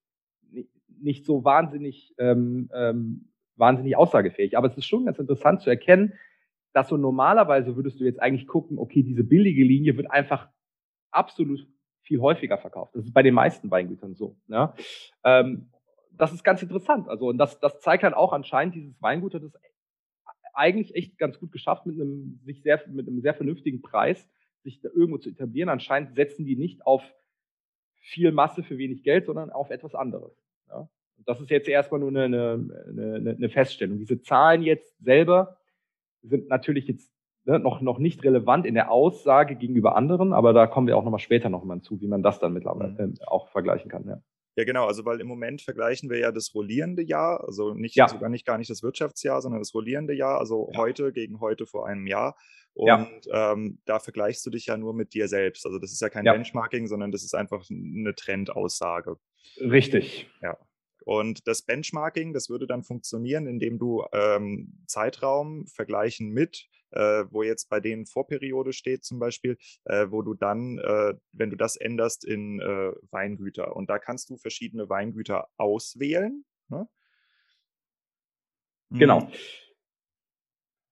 nicht 0.89 1.27
so 1.27 1.45
wahnsinnig, 1.45 2.15
ähm, 2.17 2.71
ähm, 2.75 3.29
wahnsinnig 3.57 3.95
aussagefähig. 3.99 4.57
Aber 4.57 4.69
es 4.69 4.79
ist 4.79 4.87
schon 4.87 5.05
ganz 5.05 5.19
interessant 5.19 5.61
zu 5.61 5.69
erkennen, 5.69 6.15
dass 6.73 6.89
so 6.89 6.97
normalerweise 6.97 7.77
würdest 7.77 8.01
du 8.01 8.05
jetzt 8.05 8.23
eigentlich 8.23 8.47
gucken, 8.47 8.79
okay, 8.79 9.03
diese 9.03 9.23
billige 9.23 9.65
Linie 9.65 9.99
wird 9.99 10.11
einfach 10.11 10.49
absolut 11.11 11.69
viel 12.01 12.23
häufiger 12.23 12.57
verkauft. 12.57 12.95
Das 12.95 13.05
ist 13.05 13.13
bei 13.13 13.23
den 13.23 13.35
meisten 13.35 13.71
Weingütern 13.71 14.15
so. 14.15 14.39
Ja? 14.49 14.75
Ähm, 15.25 15.69
das 16.13 16.33
ist 16.33 16.43
ganz 16.43 16.63
interessant. 16.63 17.07
Also, 17.07 17.27
und 17.27 17.37
das, 17.37 17.61
das 17.61 17.81
zeigt 17.81 18.03
halt 18.03 18.15
auch 18.15 18.33
anscheinend, 18.33 18.77
dieses 18.77 19.03
Weingut 19.03 19.35
es 19.35 19.53
eigentlich 20.53 20.95
echt 20.95 21.19
ganz 21.19 21.39
gut 21.39 21.53
geschafft, 21.53 21.87
mit 21.87 22.01
einem, 22.01 22.41
sich 22.45 22.63
sehr, 22.63 22.83
mit 22.89 23.09
einem 23.09 23.21
sehr 23.21 23.35
vernünftigen 23.35 23.83
Preis 23.83 24.29
sich 24.63 24.81
da 24.81 24.89
irgendwo 24.95 25.19
zu 25.19 25.31
etablieren. 25.31 25.69
Anscheinend 25.69 26.15
setzen 26.15 26.45
die 26.45 26.57
nicht 26.57 26.87
auf 26.87 27.03
viel 27.95 28.33
Masse 28.33 28.63
für 28.63 28.79
wenig 28.79 29.03
Geld, 29.03 29.27
sondern 29.27 29.51
auf 29.51 29.71
etwas 29.71 29.95
anderes. 29.95 30.33
Ja? 30.69 30.89
Das 31.25 31.41
ist 31.41 31.51
jetzt 31.51 31.69
erstmal 31.69 32.01
nur 32.01 32.11
eine, 32.11 32.25
eine, 32.25 33.15
eine, 33.15 33.31
eine 33.31 33.49
Feststellung. 33.49 33.99
Diese 33.99 34.21
Zahlen 34.21 34.63
jetzt 34.63 34.97
selber 34.99 35.59
sind 36.23 36.49
natürlich 36.49 36.87
jetzt 36.87 37.13
ne, 37.45 37.59
noch, 37.59 37.81
noch 37.81 37.99
nicht 37.99 38.23
relevant 38.25 38.67
in 38.67 38.75
der 38.75 38.91
Aussage 38.91 39.57
gegenüber 39.57 39.97
anderen, 39.97 40.33
aber 40.33 40.53
da 40.53 40.67
kommen 40.67 40.87
wir 40.87 40.97
auch 40.97 41.05
nochmal 41.05 41.21
später 41.21 41.49
nochmal 41.49 41.81
zu, 41.81 42.01
wie 42.01 42.09
man 42.09 42.23
das 42.23 42.39
dann 42.41 42.53
mittlerweile 42.53 43.09
mhm. 43.09 43.15
äh, 43.15 43.25
auch 43.27 43.49
vergleichen 43.49 43.91
kann. 43.91 44.07
Ja. 44.07 44.23
Ja, 44.55 44.65
genau, 44.65 44.87
also 44.87 45.05
weil 45.05 45.21
im 45.21 45.27
Moment 45.27 45.63
vergleichen 45.63 46.11
wir 46.11 46.19
ja 46.19 46.31
das 46.31 46.55
rollierende 46.55 47.03
Jahr, 47.03 47.43
also 47.45 47.73
nicht 47.75 47.97
ja. 47.97 48.09
sogar 48.09 48.29
nicht 48.29 48.45
gar 48.45 48.59
nicht 48.59 48.71
das 48.71 48.83
Wirtschaftsjahr, 48.83 49.41
sondern 49.41 49.61
das 49.61 49.75
rollierende 49.75 50.13
Jahr, 50.13 50.39
also 50.39 50.69
ja. 50.73 50.79
heute 50.79 51.13
gegen 51.13 51.41
heute 51.41 51.67
vor 51.67 51.87
einem 51.87 52.07
Jahr. 52.07 52.37
Und 52.75 53.27
ja. 53.27 53.53
ähm, 53.53 53.81
da 53.85 53.99
vergleichst 53.99 54.45
du 54.47 54.51
dich 54.51 54.67
ja 54.67 54.77
nur 54.77 54.95
mit 54.95 55.15
dir 55.15 55.29
selbst. 55.29 55.67
Also 55.67 55.79
das 55.79 55.93
ist 55.93 56.01
ja 56.01 56.09
kein 56.09 56.25
Benchmarking, 56.25 56.87
sondern 56.87 57.13
das 57.13 57.23
ist 57.23 57.35
einfach 57.35 57.67
eine 57.71 58.15
Trendaussage. 58.15 59.17
Richtig. 59.61 60.31
Ja. 60.41 60.59
Und 61.05 61.47
das 61.47 61.63
Benchmarking, 61.63 62.33
das 62.33 62.49
würde 62.49 62.67
dann 62.67 62.83
funktionieren, 62.83 63.47
indem 63.47 63.79
du 63.79 64.05
ähm, 64.13 64.85
Zeitraum 64.87 65.67
vergleichen 65.67 66.31
mit, 66.31 66.69
äh, 66.93 67.25
wo 67.31 67.43
jetzt 67.43 67.69
bei 67.69 67.81
denen 67.81 68.07
Vorperiode 68.07 68.73
steht 68.73 69.05
zum 69.05 69.19
Beispiel, 69.19 69.57
äh, 69.85 70.07
wo 70.11 70.23
du 70.23 70.35
dann, 70.35 70.79
äh, 70.79 71.15
wenn 71.33 71.51
du 71.51 71.57
das 71.57 71.77
änderst, 71.77 72.25
in 72.25 72.61
äh, 72.61 72.93
Weingüter. 73.11 73.75
Und 73.77 73.91
da 73.91 73.99
kannst 73.99 74.31
du 74.31 74.37
verschiedene 74.37 74.89
Weingüter 74.89 75.49
auswählen. 75.57 76.45
Ne? 76.69 76.89
Genau. 78.91 79.21
Mhm. 79.21 79.29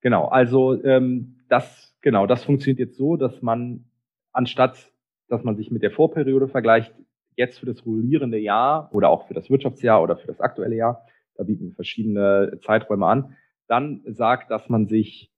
Genau, 0.03 0.29
also 0.29 0.83
ähm, 0.83 1.45
das, 1.49 1.95
genau, 2.01 2.27
das 2.27 2.45
funktioniert 2.45 2.79
jetzt 2.79 2.97
so, 2.97 3.17
dass 3.17 3.43
man 3.43 3.85
anstatt, 4.33 4.93
dass 5.29 5.45
man 5.45 5.57
sich 5.57 5.71
mit 5.71 5.83
der 5.83 5.91
Vorperiode 5.91 6.49
vergleicht, 6.49 6.95
jetzt 7.37 7.59
für 7.59 7.67
das 7.67 7.85
rollierende 7.85 8.39
Jahr 8.39 8.91
oder 8.93 9.11
auch 9.11 9.29
für 9.29 9.35
das 9.35 9.51
Wirtschaftsjahr 9.51 10.03
oder 10.03 10.17
für 10.17 10.27
das 10.27 10.41
aktuelle 10.41 10.77
Jahr, 10.77 11.07
da 11.35 11.45
bieten 11.45 11.69
wir 11.69 11.75
verschiedene 11.75 12.59
Zeiträume 12.65 13.07
an, 13.07 13.37
dann 13.67 14.03
sagt, 14.07 14.51
dass 14.51 14.69
man 14.69 14.89
sich 14.89 15.31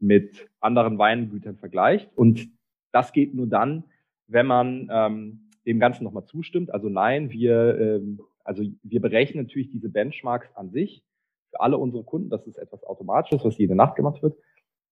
mit 0.00 0.48
anderen 0.60 0.98
Weingütern 0.98 1.56
vergleicht. 1.56 2.10
Und 2.16 2.48
das 2.92 3.12
geht 3.12 3.34
nur 3.34 3.46
dann, 3.46 3.84
wenn 4.26 4.46
man 4.46 4.88
ähm, 4.90 5.50
dem 5.66 5.78
Ganzen 5.78 6.04
nochmal 6.04 6.24
zustimmt. 6.24 6.72
Also 6.72 6.88
nein, 6.88 7.30
wir, 7.30 7.78
ähm, 7.78 8.20
also 8.44 8.64
wir 8.82 9.00
berechnen 9.00 9.44
natürlich 9.44 9.70
diese 9.70 9.88
Benchmarks 9.88 10.54
an 10.56 10.70
sich 10.70 11.04
für 11.50 11.60
alle 11.60 11.78
unsere 11.78 12.04
Kunden. 12.04 12.30
Das 12.30 12.46
ist 12.46 12.56
etwas 12.56 12.84
Automatisches, 12.84 13.44
was 13.44 13.58
jede 13.58 13.74
Nacht 13.74 13.96
gemacht 13.96 14.22
wird. 14.22 14.34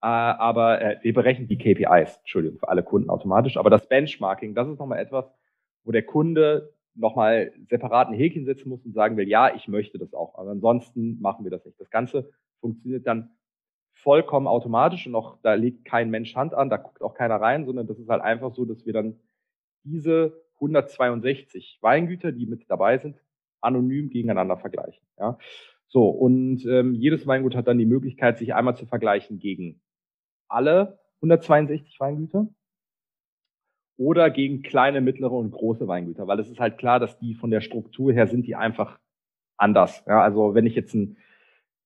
Äh, 0.01 0.07
aber 0.07 0.81
äh, 0.81 0.99
wir 1.03 1.15
berechnen 1.15 1.49
die 1.49 1.59
KPIs, 1.59 2.19
Entschuldigung, 2.19 2.59
für 2.59 2.69
alle 2.69 2.83
Kunden 2.83 3.11
automatisch. 3.11 3.57
Aber 3.57 3.71
das 3.71 3.89
Benchmarking, 3.89 4.55
das 4.55 4.69
ist 4.69 4.79
nochmal 4.79 4.99
etwas, 4.99 5.25
wo 5.85 5.93
der 5.93 6.05
Kunde 6.05 6.73
nochmal 6.95 7.53
separat 7.69 8.09
ein 8.09 8.15
Häkchen 8.15 8.45
setzen 8.45 8.69
muss 8.69 8.85
und 8.85 8.93
sagen 8.93 9.17
will, 9.17 9.29
ja, 9.29 9.55
ich 9.55 9.69
möchte 9.69 9.99
das 9.99 10.15
auch. 10.15 10.37
Aber 10.37 10.51
ansonsten 10.51 11.21
machen 11.21 11.45
wir 11.45 11.51
das 11.51 11.65
nicht. 11.65 11.81
Das 11.81 11.91
Ganze 11.91 12.31
funktioniert 12.61 13.07
dann 13.07 13.31
vollkommen 14.03 14.47
automatisch 14.47 15.07
und 15.07 15.15
auch 15.15 15.39
da 15.43 15.55
legt 15.55 15.85
kein 15.85 16.11
Mensch 16.11 16.35
Hand 16.35 16.55
an, 16.55 16.71
da 16.71 16.77
guckt 16.77 17.03
auch 17.03 17.15
keiner 17.15 17.41
rein, 17.41 17.67
sondern 17.67 17.87
das 17.87 17.99
ist 17.99 18.09
halt 18.09 18.23
einfach 18.23 18.55
so, 18.55 18.65
dass 18.65 18.87
wir 18.87 18.93
dann 18.93 19.19
diese 19.85 20.41
162 20.55 21.79
Weingüter, 21.81 22.33
die 22.33 22.47
mit 22.47 22.69
dabei 22.69 22.99
sind, 22.99 23.17
anonym 23.61 24.11
gegeneinander 24.11 24.57
vergleichen. 24.57 25.05
Ja. 25.19 25.39
So, 25.89 26.09
und 26.09 26.65
ähm, 26.67 26.95
jedes 26.95 27.27
Weingut 27.27 27.55
hat 27.55 27.67
dann 27.67 27.79
die 27.79 27.87
Möglichkeit, 27.87 28.39
sich 28.39 28.55
einmal 28.55 28.77
zu 28.77 28.87
vergleichen 28.87 29.39
gegen 29.39 29.81
alle 30.49 30.99
162 31.17 31.99
Weingüter 31.99 32.49
oder 33.97 34.31
gegen 34.31 34.63
kleine, 34.63 35.01
mittlere 35.01 35.33
und 35.33 35.51
große 35.51 35.89
Weingüter, 35.89 36.27
weil 36.27 36.39
es 36.39 36.49
ist 36.49 36.61
halt 36.61 36.79
klar, 36.79 37.01
dass 37.01 37.19
die 37.19 37.35
von 37.35 37.51
der 37.51 37.61
Struktur 37.61 38.13
her 38.13 38.29
sind 38.29 38.47
die 38.47 38.55
einfach 38.55 38.99
anders. 39.57 40.05
Ja, 40.07 40.23
also 40.23 40.55
wenn 40.55 40.67
ich 40.67 40.75
jetzt 40.75 40.95
ein 40.95 41.17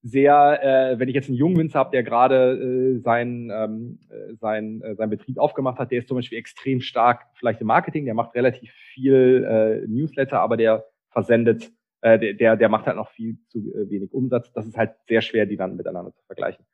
sehr, 0.02 0.60
äh, 0.62 0.98
wenn 0.98 1.08
ich 1.08 1.14
jetzt 1.14 1.28
einen 1.28 1.38
jungen 1.38 1.56
Winzer 1.56 1.78
habe, 1.78 1.92
der 1.92 2.02
gerade 2.02 2.96
äh, 2.96 2.98
sein, 2.98 3.50
ähm, 3.54 4.00
äh, 4.10 4.34
sein, 4.34 4.82
äh, 4.82 4.94
sein 4.96 5.10
Betrieb 5.10 5.38
aufgemacht 5.38 5.78
hat, 5.78 5.90
der 5.90 6.00
ist 6.00 6.08
zum 6.08 6.16
Beispiel 6.16 6.38
extrem 6.38 6.80
stark 6.80 7.26
vielleicht 7.34 7.60
im 7.60 7.68
Marketing, 7.68 8.04
der 8.04 8.14
macht 8.14 8.34
relativ 8.34 8.72
viel 8.72 9.44
äh, 9.48 9.86
Newsletter, 9.86 10.40
aber 10.40 10.56
der 10.56 10.84
versendet 11.10 11.72
äh, 12.02 12.34
der, 12.34 12.56
der 12.56 12.68
macht 12.68 12.86
halt 12.86 12.96
noch 12.96 13.10
viel 13.10 13.38
zu 13.46 13.58
äh, 13.58 13.88
wenig 13.88 14.12
Umsatz. 14.12 14.52
Das 14.52 14.66
ist 14.66 14.76
halt 14.76 14.94
sehr 15.08 15.22
schwer, 15.22 15.46
die 15.46 15.56
dann 15.56 15.76
miteinander 15.76 16.12
zu 16.12 16.22
vergleichen. 16.26 16.66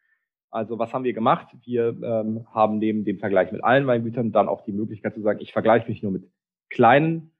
Also 0.50 0.78
was 0.78 0.94
haben 0.94 1.04
wir 1.04 1.12
gemacht? 1.12 1.48
Wir 1.64 1.88
ähm, 2.02 2.46
haben 2.52 2.78
neben 2.78 3.04
dem 3.04 3.18
Vergleich 3.18 3.52
mit 3.52 3.62
allen 3.62 3.86
Weingütern 3.86 4.32
dann 4.32 4.48
auch 4.48 4.62
die 4.62 4.72
Möglichkeit 4.72 5.14
zu 5.14 5.20
sagen, 5.20 5.40
ich 5.42 5.52
vergleiche 5.52 5.86
mich 5.86 6.02
nur 6.02 6.12
mit 6.12 6.24
kleinen 6.70 7.32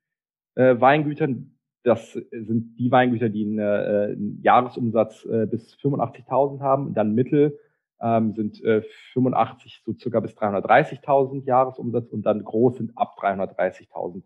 äh, 0.54 0.78
Weingütern. 0.78 1.57
Das 1.84 2.12
sind 2.12 2.76
die 2.78 2.90
Weingüter, 2.90 3.28
die 3.28 3.44
einen, 3.44 3.58
äh, 3.58 4.12
einen 4.12 4.40
Jahresumsatz 4.42 5.24
äh, 5.24 5.46
bis 5.46 5.74
85.000 5.76 6.60
haben. 6.60 6.94
Dann 6.94 7.14
Mittel 7.14 7.58
ähm, 8.00 8.34
sind 8.34 8.62
äh, 8.64 8.82
85 9.12 9.82
so 9.84 9.92
circa 9.94 10.20
bis 10.20 10.36
330.000 10.36 11.44
Jahresumsatz 11.44 12.08
und 12.08 12.22
dann 12.22 12.44
groß 12.44 12.76
sind 12.76 12.92
ab 12.96 13.16
330.000 13.20 14.22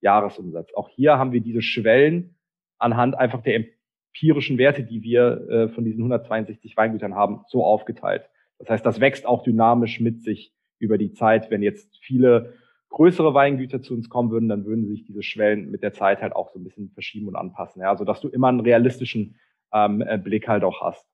Jahresumsatz. 0.00 0.72
Auch 0.74 0.88
hier 0.88 1.18
haben 1.18 1.32
wir 1.32 1.40
diese 1.40 1.62
Schwellen 1.62 2.36
anhand 2.78 3.16
einfach 3.16 3.42
der 3.42 3.56
empirischen 3.56 4.58
Werte, 4.58 4.82
die 4.82 5.02
wir 5.02 5.48
äh, 5.48 5.68
von 5.68 5.84
diesen 5.84 6.00
162 6.00 6.76
Weingütern 6.76 7.14
haben, 7.14 7.42
so 7.48 7.64
aufgeteilt. 7.64 8.28
Das 8.58 8.68
heißt, 8.68 8.86
das 8.86 9.00
wächst 9.00 9.26
auch 9.26 9.42
dynamisch 9.42 10.00
mit 10.00 10.22
sich 10.22 10.54
über 10.78 10.98
die 10.98 11.12
Zeit. 11.12 11.50
Wenn 11.50 11.62
jetzt 11.62 11.98
viele 12.00 12.54
größere 12.94 13.34
Weingüter 13.34 13.82
zu 13.82 13.92
uns 13.92 14.08
kommen 14.08 14.30
würden, 14.30 14.48
dann 14.48 14.64
würden 14.64 14.86
sich 14.86 15.04
diese 15.04 15.24
Schwellen 15.24 15.68
mit 15.70 15.82
der 15.82 15.92
Zeit 15.92 16.22
halt 16.22 16.34
auch 16.34 16.52
so 16.52 16.60
ein 16.60 16.64
bisschen 16.64 16.90
verschieben 16.90 17.26
und 17.26 17.34
anpassen, 17.34 17.82
ja, 17.82 17.96
sodass 17.96 18.20
du 18.20 18.28
immer 18.28 18.48
einen 18.48 18.60
realistischen 18.60 19.36
ähm, 19.72 20.00
äh, 20.00 20.16
Blick 20.16 20.46
halt 20.46 20.62
auch 20.62 20.80
hast. 20.80 21.04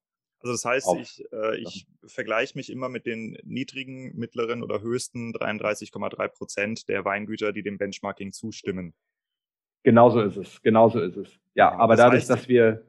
Also 0.40 0.52
das 0.52 0.64
heißt, 0.64 0.88
ich, 1.00 1.24
äh, 1.32 1.58
ich 1.58 1.86
vergleiche 2.06 2.56
mich 2.56 2.70
immer 2.70 2.90
mit 2.90 3.06
den 3.06 3.38
niedrigen, 3.44 4.14
mittleren 4.14 4.62
oder 4.62 4.82
höchsten 4.82 5.32
33,3 5.32 6.28
Prozent 6.28 6.88
der 6.88 7.04
Weingüter, 7.06 7.52
die 7.52 7.62
dem 7.62 7.78
Benchmarking 7.78 8.32
zustimmen. 8.32 8.92
Genauso 9.82 10.20
ist 10.20 10.36
es, 10.36 10.60
genauso 10.60 11.00
ist 11.00 11.16
es. 11.16 11.38
Ja, 11.54 11.72
aber 11.72 11.94
das 11.94 12.04
dadurch, 12.04 12.20
heißt, 12.20 12.30
dass 12.30 12.48
wir 12.48 12.84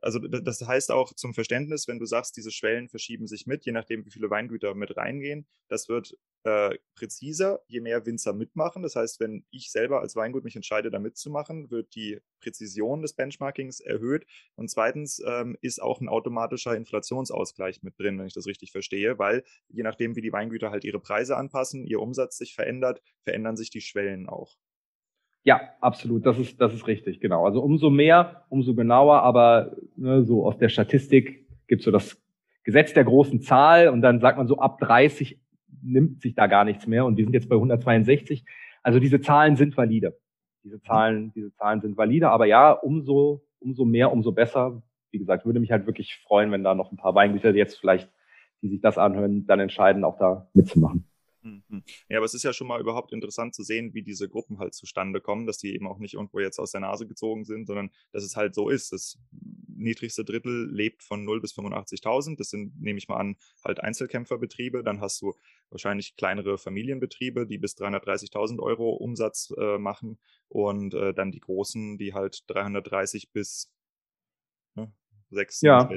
also 0.00 0.18
das 0.18 0.66
heißt 0.66 0.90
auch 0.90 1.12
zum 1.14 1.34
Verständnis, 1.34 1.88
wenn 1.88 1.98
du 1.98 2.06
sagst, 2.06 2.36
diese 2.36 2.50
Schwellen 2.50 2.88
verschieben 2.88 3.26
sich 3.26 3.46
mit, 3.46 3.64
je 3.64 3.72
nachdem, 3.72 4.04
wie 4.04 4.10
viele 4.10 4.30
Weingüter 4.30 4.74
mit 4.74 4.96
reingehen, 4.96 5.46
das 5.68 5.88
wird 5.88 6.16
äh, 6.44 6.78
präziser, 6.94 7.60
je 7.66 7.80
mehr 7.80 8.06
Winzer 8.06 8.32
mitmachen. 8.32 8.82
Das 8.82 8.96
heißt, 8.96 9.20
wenn 9.20 9.44
ich 9.50 9.70
selber 9.70 10.00
als 10.00 10.16
Weingut 10.16 10.44
mich 10.44 10.56
entscheide, 10.56 10.90
da 10.90 10.98
mitzumachen, 10.98 11.70
wird 11.70 11.94
die 11.94 12.20
Präzision 12.40 13.02
des 13.02 13.12
Benchmarkings 13.12 13.80
erhöht. 13.80 14.26
Und 14.54 14.70
zweitens 14.70 15.22
ähm, 15.26 15.56
ist 15.60 15.82
auch 15.82 16.00
ein 16.00 16.08
automatischer 16.08 16.74
Inflationsausgleich 16.74 17.82
mit 17.82 17.98
drin, 17.98 18.18
wenn 18.18 18.26
ich 18.26 18.34
das 18.34 18.46
richtig 18.46 18.72
verstehe, 18.72 19.18
weil 19.18 19.44
je 19.68 19.82
nachdem, 19.82 20.16
wie 20.16 20.22
die 20.22 20.32
Weingüter 20.32 20.70
halt 20.70 20.84
ihre 20.84 21.00
Preise 21.00 21.36
anpassen, 21.36 21.84
ihr 21.86 22.00
Umsatz 22.00 22.38
sich 22.38 22.54
verändert, 22.54 23.02
verändern 23.22 23.56
sich 23.56 23.70
die 23.70 23.82
Schwellen 23.82 24.28
auch. 24.28 24.56
Ja, 25.44 25.60
absolut. 25.80 26.26
Das 26.26 26.38
ist, 26.38 26.60
das 26.60 26.74
ist 26.74 26.86
richtig, 26.86 27.20
genau. 27.20 27.44
Also 27.44 27.62
umso 27.62 27.90
mehr, 27.90 28.44
umso 28.48 28.74
genauer, 28.74 29.22
aber 29.22 29.76
ne, 29.96 30.24
so 30.24 30.46
aus 30.46 30.58
der 30.58 30.68
Statistik 30.68 31.46
gibt 31.66 31.82
so 31.82 31.90
das 31.90 32.20
Gesetz 32.64 32.92
der 32.92 33.04
großen 33.04 33.40
Zahl 33.40 33.88
und 33.88 34.02
dann 34.02 34.20
sagt 34.20 34.36
man 34.36 34.46
so 34.46 34.58
ab 34.58 34.78
30 34.80 35.40
nimmt 35.82 36.20
sich 36.20 36.34
da 36.34 36.46
gar 36.46 36.64
nichts 36.64 36.86
mehr 36.86 37.06
und 37.06 37.16
wir 37.16 37.24
sind 37.24 37.32
jetzt 37.32 37.48
bei 37.48 37.56
162. 37.56 38.44
Also 38.82 38.98
diese 38.98 39.20
Zahlen 39.20 39.56
sind 39.56 39.76
valide. 39.76 40.18
Diese. 40.62 40.80
Zahlen, 40.82 41.32
diese 41.34 41.54
Zahlen 41.54 41.80
sind 41.80 41.96
valide, 41.96 42.30
aber 42.30 42.44
ja, 42.44 42.72
umso, 42.72 43.42
umso 43.60 43.86
mehr, 43.86 44.12
umso 44.12 44.32
besser. 44.32 44.82
Wie 45.10 45.18
gesagt, 45.18 45.46
würde 45.46 45.58
mich 45.58 45.72
halt 45.72 45.86
wirklich 45.86 46.16
freuen, 46.16 46.52
wenn 46.52 46.62
da 46.62 46.74
noch 46.74 46.92
ein 46.92 46.96
paar 46.96 47.14
Weingüter 47.14 47.54
jetzt 47.54 47.80
vielleicht, 47.80 48.10
die 48.60 48.68
sich 48.68 48.80
das 48.80 48.98
anhören, 48.98 49.46
dann 49.46 49.58
entscheiden, 49.58 50.04
auch 50.04 50.18
da 50.18 50.48
mitzumachen. 50.52 51.09
Mhm. 51.42 51.82
Ja, 52.08 52.18
aber 52.18 52.26
es 52.26 52.34
ist 52.34 52.42
ja 52.42 52.52
schon 52.52 52.66
mal 52.66 52.80
überhaupt 52.80 53.12
interessant 53.12 53.54
zu 53.54 53.62
sehen, 53.62 53.94
wie 53.94 54.02
diese 54.02 54.28
Gruppen 54.28 54.58
halt 54.58 54.74
zustande 54.74 55.20
kommen, 55.20 55.46
dass 55.46 55.58
die 55.58 55.74
eben 55.74 55.86
auch 55.86 55.98
nicht 55.98 56.14
irgendwo 56.14 56.40
jetzt 56.40 56.58
aus 56.58 56.72
der 56.72 56.80
Nase 56.80 57.06
gezogen 57.06 57.44
sind, 57.44 57.66
sondern 57.66 57.90
dass 58.12 58.24
es 58.24 58.36
halt 58.36 58.54
so 58.54 58.68
ist. 58.68 58.92
Das 58.92 59.18
niedrigste 59.80 60.24
Drittel 60.24 60.70
lebt 60.70 61.02
von 61.02 61.24
0 61.24 61.40
bis 61.40 61.54
85.000. 61.54 62.36
Das 62.36 62.50
sind, 62.50 62.80
nehme 62.80 62.98
ich 62.98 63.08
mal 63.08 63.16
an, 63.16 63.36
halt 63.64 63.80
Einzelkämpferbetriebe. 63.80 64.82
Dann 64.82 65.00
hast 65.00 65.20
du 65.22 65.34
wahrscheinlich 65.70 66.16
kleinere 66.16 66.58
Familienbetriebe, 66.58 67.46
die 67.46 67.58
bis 67.58 67.76
330.000 67.76 68.60
Euro 68.60 68.90
Umsatz 68.90 69.52
äh, 69.56 69.78
machen 69.78 70.18
und 70.48 70.94
äh, 70.94 71.14
dann 71.14 71.30
die 71.30 71.40
großen, 71.40 71.98
die 71.98 72.14
halt 72.14 72.44
330 72.48 73.32
bis 73.32 73.72
ne, 74.74 74.92
6 75.30 75.62
ja. 75.62 75.88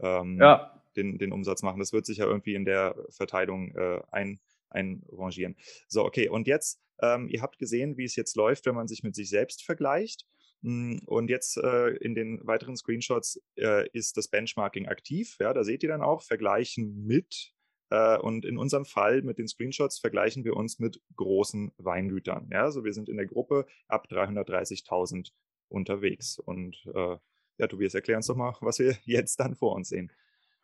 ähm, 0.00 0.38
ja. 0.40 0.82
Den, 0.96 1.18
den 1.18 1.32
Umsatz 1.32 1.62
machen. 1.62 1.78
Das 1.78 1.92
wird 1.92 2.06
sich 2.06 2.18
ja 2.18 2.26
irgendwie 2.26 2.54
in 2.54 2.64
der 2.64 2.94
Verteilung 3.08 3.74
äh, 3.74 4.02
ein, 4.10 4.40
einrangieren. 4.72 5.56
So, 5.88 6.04
okay, 6.04 6.28
und 6.28 6.46
jetzt, 6.46 6.80
ähm, 7.00 7.28
ihr 7.28 7.42
habt 7.42 7.58
gesehen, 7.58 7.96
wie 7.96 8.04
es 8.04 8.16
jetzt 8.16 8.36
läuft, 8.36 8.66
wenn 8.66 8.74
man 8.74 8.88
sich 8.88 9.02
mit 9.02 9.14
sich 9.14 9.28
selbst 9.28 9.64
vergleicht. 9.64 10.26
Hm, 10.62 11.00
und 11.06 11.28
jetzt 11.28 11.56
äh, 11.56 11.90
in 11.96 12.14
den 12.14 12.40
weiteren 12.46 12.76
Screenshots 12.76 13.40
äh, 13.56 13.88
ist 13.92 14.16
das 14.16 14.28
Benchmarking 14.28 14.86
aktiv. 14.86 15.36
Ja, 15.40 15.52
da 15.52 15.64
seht 15.64 15.82
ihr 15.82 15.88
dann 15.88 16.02
auch, 16.02 16.22
vergleichen 16.22 17.04
mit. 17.04 17.52
Äh, 17.90 18.18
und 18.18 18.44
in 18.44 18.58
unserem 18.58 18.84
Fall 18.84 19.22
mit 19.22 19.38
den 19.38 19.48
Screenshots 19.48 19.98
vergleichen 19.98 20.44
wir 20.44 20.56
uns 20.56 20.78
mit 20.78 21.00
großen 21.16 21.72
Weingütern. 21.78 22.48
Ja, 22.52 22.62
also 22.62 22.84
wir 22.84 22.92
sind 22.92 23.08
in 23.08 23.16
der 23.16 23.26
Gruppe 23.26 23.66
ab 23.88 24.06
330.000 24.10 25.30
unterwegs. 25.68 26.38
Und 26.38 26.76
äh, 26.94 27.16
ja, 27.58 27.66
Tobias, 27.66 27.94
erklär 27.94 28.16
uns 28.16 28.26
doch 28.26 28.36
mal, 28.36 28.54
was 28.60 28.78
wir 28.78 28.94
jetzt 29.04 29.40
dann 29.40 29.54
vor 29.56 29.74
uns 29.74 29.88
sehen. 29.88 30.12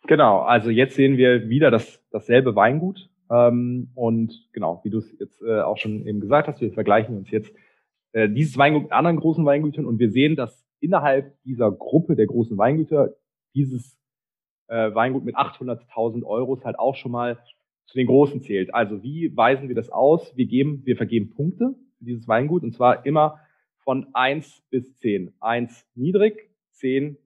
Genau, 0.07 0.41
also 0.41 0.71
jetzt 0.71 0.95
sehen 0.95 1.17
wir 1.17 1.49
wieder 1.49 1.71
das, 1.71 2.01
dasselbe 2.11 2.55
Weingut. 2.55 3.11
Ähm, 3.31 3.91
und 3.95 4.49
genau, 4.53 4.81
wie 4.85 4.91
du 4.91 4.99
es 4.99 5.19
jetzt 5.19 5.43
äh, 5.43 5.61
auch 5.61 5.77
schon 5.77 6.07
eben 6.07 6.21
gesagt 6.21 6.49
hast, 6.49 6.61
wir 6.61 6.73
vergleichen 6.73 7.17
uns 7.17 7.31
jetzt 7.31 7.55
äh, 8.13 8.29
dieses 8.29 8.57
Weingut 8.57 8.85
mit 8.85 8.93
anderen 8.93 9.17
großen 9.17 9.45
Weingütern 9.45 9.87
und 9.87 9.99
wir 9.99 10.11
sehen, 10.11 10.37
dass 10.37 10.67
innerhalb 10.81 11.41
dieser 11.43 11.71
Gruppe 11.71 12.17
der 12.17 12.27
großen 12.27 12.57
Weingüter 12.57 13.15
dieses 13.55 13.99
äh, 14.69 14.95
Weingut 14.95 15.25
mit 15.25 15.37
800.000 15.37 16.25
Euro 16.25 16.59
halt 16.65 16.79
auch 16.79 16.95
schon 16.95 17.13
mal 17.13 17.39
zu 17.87 17.97
den 17.97 18.07
großen 18.07 18.41
zählt. 18.43 18.75
Also 18.75 19.03
wie 19.03 19.35
weisen 19.37 19.69
wir 19.69 19.75
das 19.75 19.91
aus? 19.91 20.37
Wir 20.37 20.47
geben, 20.47 20.83
wir 20.85 20.97
vergeben 20.97 21.31
Punkte 21.31 21.75
für 21.99 22.05
dieses 22.05 22.29
Weingut 22.29 22.63
und 22.63 22.73
zwar 22.73 23.05
immer 23.07 23.41
von 23.79 24.07
eins 24.13 24.63
bis 24.71 24.97
zehn. 24.99 25.33
Eins 25.41 25.87
niedrig, 25.95 26.51
zehn 26.73 27.17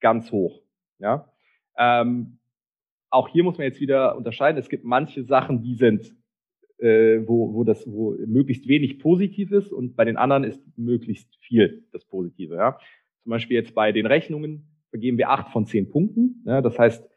ganz 0.00 0.30
hoch. 0.30 0.62
Ja. 0.98 1.32
Ähm, 1.76 2.38
auch 3.14 3.28
hier 3.28 3.44
muss 3.44 3.58
man 3.58 3.66
jetzt 3.66 3.80
wieder 3.80 4.16
unterscheiden. 4.16 4.58
Es 4.58 4.68
gibt 4.68 4.84
manche 4.84 5.24
Sachen, 5.24 5.62
die 5.62 5.74
sind, 5.74 6.14
äh, 6.78 7.20
wo, 7.26 7.54
wo 7.54 7.64
das, 7.64 7.86
wo 7.86 8.16
möglichst 8.26 8.66
wenig 8.68 8.98
positiv 8.98 9.52
ist 9.52 9.72
und 9.72 9.96
bei 9.96 10.04
den 10.04 10.16
anderen 10.16 10.44
ist 10.44 10.60
möglichst 10.76 11.34
viel 11.40 11.84
das 11.92 12.04
Positive. 12.04 12.56
Ja? 12.56 12.78
Zum 13.22 13.30
Beispiel 13.30 13.56
jetzt 13.56 13.74
bei 13.74 13.92
den 13.92 14.06
Rechnungen 14.06 14.68
vergeben 14.90 15.16
wir 15.16 15.30
acht 15.30 15.50
von 15.52 15.66
zehn 15.66 15.88
Punkten. 15.88 16.42
Ja? 16.44 16.60
Das 16.60 16.78
heißt, 16.78 17.08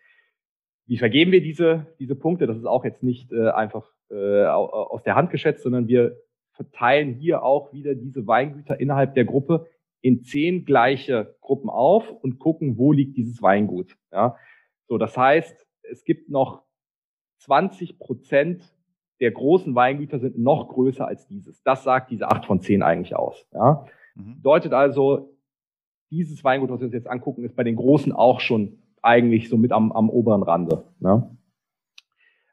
wie 0.86 0.98
vergeben 0.98 1.32
wir 1.32 1.42
diese, 1.42 1.88
diese 2.00 2.16
Punkte? 2.16 2.48
Das 2.48 2.58
ist 2.58 2.66
auch 2.66 2.86
jetzt 2.86 3.04
nicht 3.04 3.32
äh, 3.32 3.50
einfach 3.50 3.92
äh, 4.10 4.46
aus 4.46 5.04
der 5.04 5.16
Hand 5.16 5.32
geschätzt, 5.32 5.64
sondern 5.64 5.88
wir 5.88 6.18
verteilen 6.54 7.16
hier 7.16 7.44
auch 7.44 7.74
wieder 7.74 7.94
diese 7.94 8.26
Weingüter 8.26 8.80
innerhalb 8.80 9.16
der 9.16 9.26
Gruppe 9.26 9.68
in 10.02 10.24
zehn 10.24 10.64
gleiche 10.64 11.36
Gruppen 11.42 11.70
auf 11.70 12.10
und 12.10 12.40
gucken, 12.40 12.78
wo 12.78 12.94
liegt 12.94 13.18
dieses 13.18 13.42
Weingut. 13.42 13.98
Ja? 14.12 14.38
So, 14.88 14.98
das 14.98 15.18
heißt, 15.18 15.67
es 15.92 16.04
gibt 16.04 16.30
noch 16.30 16.64
20 17.40 18.00
Prozent 18.00 18.74
der 19.20 19.32
großen 19.32 19.74
Weingüter 19.74 20.20
sind 20.20 20.38
noch 20.38 20.68
größer 20.70 21.08
als 21.08 21.28
dieses. 21.28 21.64
Das 21.64 21.84
sagt 21.84 22.12
diese 22.12 22.30
8 22.30 22.46
von 22.46 22.62
10 22.62 22.84
eigentlich 22.84 23.16
aus. 23.16 23.48
Ja? 23.54 23.86
Mhm. 24.16 24.36
Bedeutet 24.38 24.74
also, 24.74 25.34
dieses 26.12 26.44
Weingut, 26.44 26.70
was 26.70 26.80
wir 26.80 26.86
uns 26.86 26.94
jetzt 26.94 27.10
angucken, 27.10 27.44
ist 27.44 27.56
bei 27.56 27.64
den 27.64 27.76
Großen 27.76 28.12
auch 28.12 28.40
schon 28.40 28.78
eigentlich 29.02 29.50
so 29.50 29.58
mit 29.58 29.72
am, 29.72 29.92
am 29.92 30.10
oberen 30.10 30.44
Rande. 30.44 30.84
Ne? 31.00 31.36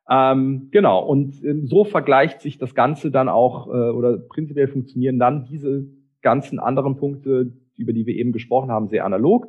Ähm, 0.09 0.69
genau, 0.71 1.05
und 1.05 1.43
ähm, 1.45 1.67
so 1.67 1.85
vergleicht 1.85 2.41
sich 2.41 2.59
das 2.59 2.75
Ganze 2.75 3.11
dann 3.11 3.29
auch, 3.29 3.69
äh, 3.69 3.91
oder 3.91 4.19
prinzipiell 4.19 4.69
funktionieren 4.69 5.19
dann 5.19 5.45
diese 5.45 5.87
ganzen 6.21 6.59
anderen 6.59 6.97
Punkte, 6.97 7.53
über 7.77 7.93
die 7.93 8.07
wir 8.07 8.15
eben 8.15 8.33
gesprochen 8.33 8.71
haben, 8.71 8.89
sehr 8.89 9.05
analog. 9.05 9.49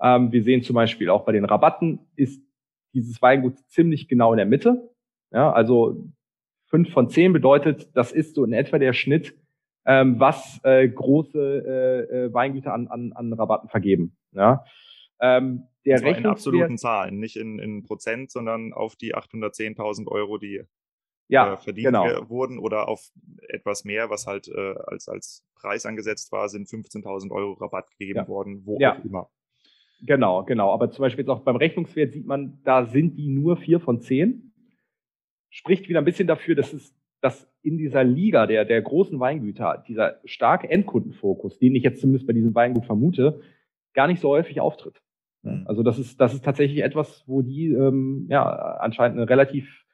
Ähm, 0.00 0.32
wir 0.32 0.42
sehen 0.42 0.62
zum 0.62 0.74
Beispiel 0.74 1.08
auch 1.08 1.24
bei 1.24 1.32
den 1.32 1.44
Rabatten 1.44 2.00
ist 2.16 2.42
dieses 2.94 3.20
Weingut 3.22 3.58
ziemlich 3.68 4.08
genau 4.08 4.32
in 4.32 4.38
der 4.38 4.46
Mitte. 4.46 4.90
Ja, 5.30 5.52
also 5.52 6.04
fünf 6.66 6.90
von 6.90 7.08
zehn 7.08 7.32
bedeutet, 7.32 7.90
das 7.94 8.12
ist 8.12 8.34
so 8.34 8.44
in 8.44 8.52
etwa 8.52 8.78
der 8.78 8.92
Schnitt, 8.92 9.34
ähm, 9.84 10.20
was 10.20 10.60
äh, 10.64 10.88
große 10.88 11.38
äh, 12.10 12.16
äh 12.16 12.32
Weingüter 12.34 12.72
an, 12.72 12.88
an, 12.88 13.12
an 13.12 13.32
Rabatten 13.32 13.68
vergeben. 13.68 14.16
Ja. 14.32 14.64
Ähm, 15.20 15.64
der 15.84 16.00
das 16.00 16.18
in 16.18 16.26
absoluten 16.26 16.78
Zahlen, 16.78 17.18
nicht 17.18 17.36
in, 17.36 17.58
in 17.58 17.82
Prozent, 17.82 18.30
sondern 18.30 18.72
auf 18.72 18.94
die 18.96 19.14
810.000 19.14 20.06
Euro, 20.08 20.38
die 20.38 20.62
ja, 21.28 21.54
äh, 21.54 21.56
verdient 21.56 21.86
genau. 21.86 22.28
wurden 22.28 22.58
oder 22.58 22.88
auf 22.88 23.10
etwas 23.48 23.84
mehr, 23.84 24.10
was 24.10 24.26
halt 24.26 24.48
äh, 24.48 24.74
als, 24.86 25.08
als 25.08 25.44
Preis 25.54 25.86
angesetzt 25.86 26.30
war, 26.30 26.48
sind 26.48 26.68
15.000 26.68 27.30
Euro 27.30 27.54
Rabatt 27.54 27.90
gegeben 27.90 28.20
ja. 28.20 28.28
worden, 28.28 28.62
wo 28.64 28.78
ja. 28.78 28.96
auch 28.98 29.04
immer. 29.04 29.30
Genau, 30.02 30.44
genau. 30.44 30.72
Aber 30.72 30.90
zum 30.90 31.02
Beispiel 31.02 31.22
jetzt 31.24 31.30
auch 31.30 31.40
beim 31.40 31.56
Rechnungswert 31.56 32.12
sieht 32.12 32.26
man, 32.26 32.58
da 32.64 32.84
sind 32.86 33.16
die 33.16 33.28
nur 33.28 33.56
vier 33.56 33.80
von 33.80 34.00
zehn. 34.00 34.52
Spricht 35.48 35.88
wieder 35.88 36.00
ein 36.00 36.04
bisschen 36.04 36.26
dafür, 36.26 36.54
dass 36.54 36.72
es 36.72 36.94
dass 37.22 37.48
in 37.62 37.78
dieser 37.78 38.02
Liga 38.02 38.46
der, 38.46 38.64
der 38.64 38.82
großen 38.82 39.18
Weingüter 39.18 39.82
dieser 39.86 40.18
starke 40.24 40.68
Endkundenfokus, 40.68 41.58
den 41.58 41.74
ich 41.76 41.84
jetzt 41.84 42.00
zumindest 42.00 42.26
bei 42.26 42.32
diesem 42.32 42.54
Weingut 42.54 42.84
vermute, 42.84 43.40
gar 43.94 44.08
nicht 44.08 44.20
so 44.20 44.30
häufig 44.30 44.60
auftritt. 44.60 45.00
Mhm. 45.42 45.62
Also 45.66 45.84
das 45.84 45.98
ist, 45.98 46.20
das 46.20 46.34
ist 46.34 46.44
tatsächlich 46.44 46.82
etwas, 46.82 47.22
wo 47.28 47.42
die 47.42 47.68
ähm, 47.68 48.26
ja 48.28 48.44
anscheinend 48.44 49.18
eine 49.18 49.30
relativ 49.30 49.84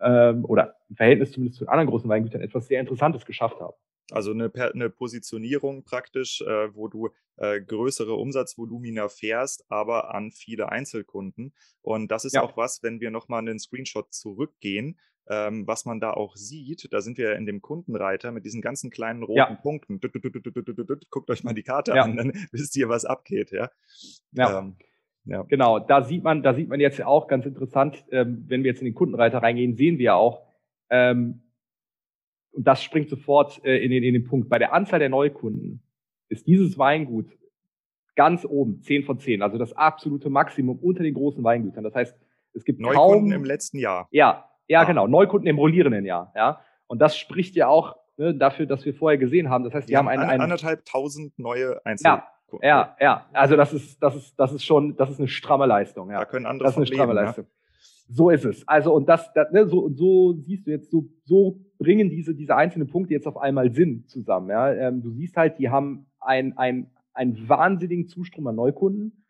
ähm, 0.00 0.44
oder 0.44 0.74
im 0.88 0.96
Verhältnis 0.96 1.30
zumindest 1.30 1.60
zu 1.60 1.68
anderen 1.68 1.88
großen 1.88 2.10
Weingütern 2.10 2.40
etwas 2.40 2.66
sehr 2.66 2.80
Interessantes 2.80 3.24
geschafft 3.24 3.60
haben. 3.60 3.74
Also 4.12 4.32
eine, 4.32 4.50
eine 4.54 4.90
Positionierung 4.90 5.84
praktisch, 5.84 6.42
äh, 6.42 6.74
wo 6.74 6.88
du 6.88 7.10
äh, 7.36 7.60
größere 7.60 8.14
Umsatzvolumina 8.14 9.08
fährst, 9.08 9.64
aber 9.68 10.14
an 10.14 10.30
viele 10.30 10.70
Einzelkunden. 10.70 11.54
Und 11.80 12.10
das 12.10 12.24
ist 12.24 12.34
ja. 12.34 12.42
auch 12.42 12.56
was, 12.56 12.82
wenn 12.82 13.00
wir 13.00 13.10
nochmal 13.10 13.40
einen 13.40 13.58
Screenshot 13.58 14.12
zurückgehen, 14.12 14.98
ähm, 15.28 15.66
was 15.66 15.84
man 15.84 16.00
da 16.00 16.12
auch 16.12 16.36
sieht, 16.36 16.92
da 16.92 17.00
sind 17.00 17.16
wir 17.16 17.36
in 17.36 17.46
dem 17.46 17.62
Kundenreiter 17.62 18.32
mit 18.32 18.44
diesen 18.44 18.60
ganzen 18.60 18.90
kleinen 18.90 19.22
roten 19.22 19.38
ja. 19.38 19.54
Punkten. 19.54 20.00
Guckt 21.10 21.30
euch 21.30 21.44
mal 21.44 21.54
die 21.54 21.62
Karte 21.62 21.92
ja. 21.92 22.02
an, 22.02 22.16
dann 22.16 22.32
wisst 22.52 22.76
ihr, 22.76 22.88
was 22.88 23.04
abgeht, 23.04 23.52
ja. 23.52 23.70
Ja. 24.32 24.58
Ähm, 24.58 24.76
ja. 25.24 25.42
Genau, 25.42 25.78
da 25.78 26.02
sieht 26.02 26.24
man, 26.24 26.42
da 26.42 26.54
sieht 26.54 26.68
man 26.68 26.80
jetzt 26.80 27.00
auch 27.02 27.28
ganz 27.28 27.46
interessant, 27.46 28.04
ähm, 28.10 28.44
wenn 28.48 28.64
wir 28.64 28.72
jetzt 28.72 28.80
in 28.80 28.86
den 28.86 28.94
Kundenreiter 28.94 29.38
reingehen, 29.38 29.76
sehen 29.76 29.98
wir 29.98 30.16
auch, 30.16 30.42
ähm, 30.90 31.42
und 32.52 32.66
das 32.66 32.82
springt 32.82 33.08
sofort 33.08 33.64
äh, 33.64 33.78
in, 33.78 33.90
den, 33.90 34.02
in 34.02 34.14
den 34.14 34.24
Punkt, 34.24 34.48
bei 34.48 34.58
der 34.58 34.72
Anzahl 34.72 34.98
der 34.98 35.08
Neukunden 35.08 35.82
ist 36.28 36.46
dieses 36.46 36.78
Weingut 36.78 37.26
ganz 38.14 38.44
oben, 38.44 38.80
10 38.82 39.04
von 39.04 39.18
10, 39.18 39.42
also 39.42 39.58
das 39.58 39.72
absolute 39.72 40.30
Maximum 40.30 40.78
unter 40.78 41.02
den 41.02 41.14
großen 41.14 41.42
Weingütern. 41.42 41.84
Das 41.84 41.94
heißt, 41.94 42.16
es 42.54 42.64
gibt 42.64 42.80
Neukunden 42.80 43.30
kaum, 43.30 43.32
im 43.32 43.44
letzten 43.44 43.78
Jahr. 43.78 44.08
Ja, 44.10 44.50
ja, 44.68 44.80
ah. 44.80 44.84
genau, 44.84 45.06
Neukunden 45.06 45.48
im 45.48 45.58
rollierenden 45.58 46.04
Jahr, 46.04 46.32
ja. 46.36 46.60
Und 46.86 47.00
das 47.00 47.16
spricht 47.16 47.54
ja 47.54 47.68
auch 47.68 47.96
ne, 48.18 48.34
dafür, 48.34 48.66
dass 48.66 48.84
wir 48.84 48.94
vorher 48.94 49.18
gesehen 49.18 49.48
haben. 49.48 49.64
Das 49.64 49.72
heißt, 49.72 49.88
die, 49.88 49.92
die 49.92 49.96
haben, 49.96 50.08
haben 50.08 50.40
anderthalb 50.40 50.84
tausend 50.84 51.38
neue 51.38 51.84
Einzelkunden. 51.86 52.22
Ja, 52.60 52.68
ja, 52.68 52.96
ja. 53.00 53.26
Also 53.32 53.56
das 53.56 53.72
ist, 53.72 54.02
das 54.02 54.14
ist, 54.14 54.38
das 54.38 54.52
ist 54.52 54.64
schon, 54.64 54.96
das 54.96 55.10
ist 55.10 55.18
eine 55.18 55.28
stramme 55.28 55.64
Leistung. 55.64 56.10
Ja. 56.10 56.18
Da 56.18 56.24
können 56.26 56.44
andere 56.44 56.66
das 56.66 56.74
ist 56.74 56.76
eine 56.76 56.86
stramme 56.86 57.14
leben, 57.14 57.24
Leistung. 57.24 57.44
Ja? 57.44 57.61
So 58.08 58.30
ist 58.30 58.44
es. 58.44 58.66
Also 58.68 58.94
und 58.94 59.08
das, 59.08 59.32
das 59.34 59.50
ne, 59.52 59.66
so 59.66 59.88
so 59.90 60.34
siehst 60.34 60.66
du 60.66 60.70
jetzt 60.70 60.90
so 60.90 61.08
so 61.24 61.60
bringen 61.78 62.10
diese 62.10 62.34
diese 62.34 62.56
einzelnen 62.56 62.88
Punkte 62.88 63.14
jetzt 63.14 63.26
auf 63.26 63.36
einmal 63.36 63.72
Sinn 63.72 64.04
zusammen. 64.06 64.50
Ja, 64.50 64.72
ähm, 64.72 65.02
du 65.02 65.10
siehst 65.10 65.36
halt, 65.36 65.58
die 65.58 65.70
haben 65.70 66.06
ein 66.20 66.56
ein 66.56 66.90
einen 67.14 67.48
wahnsinnigen 67.48 68.06
Zustrom 68.08 68.46
an 68.46 68.56
Neukunden. 68.56 69.21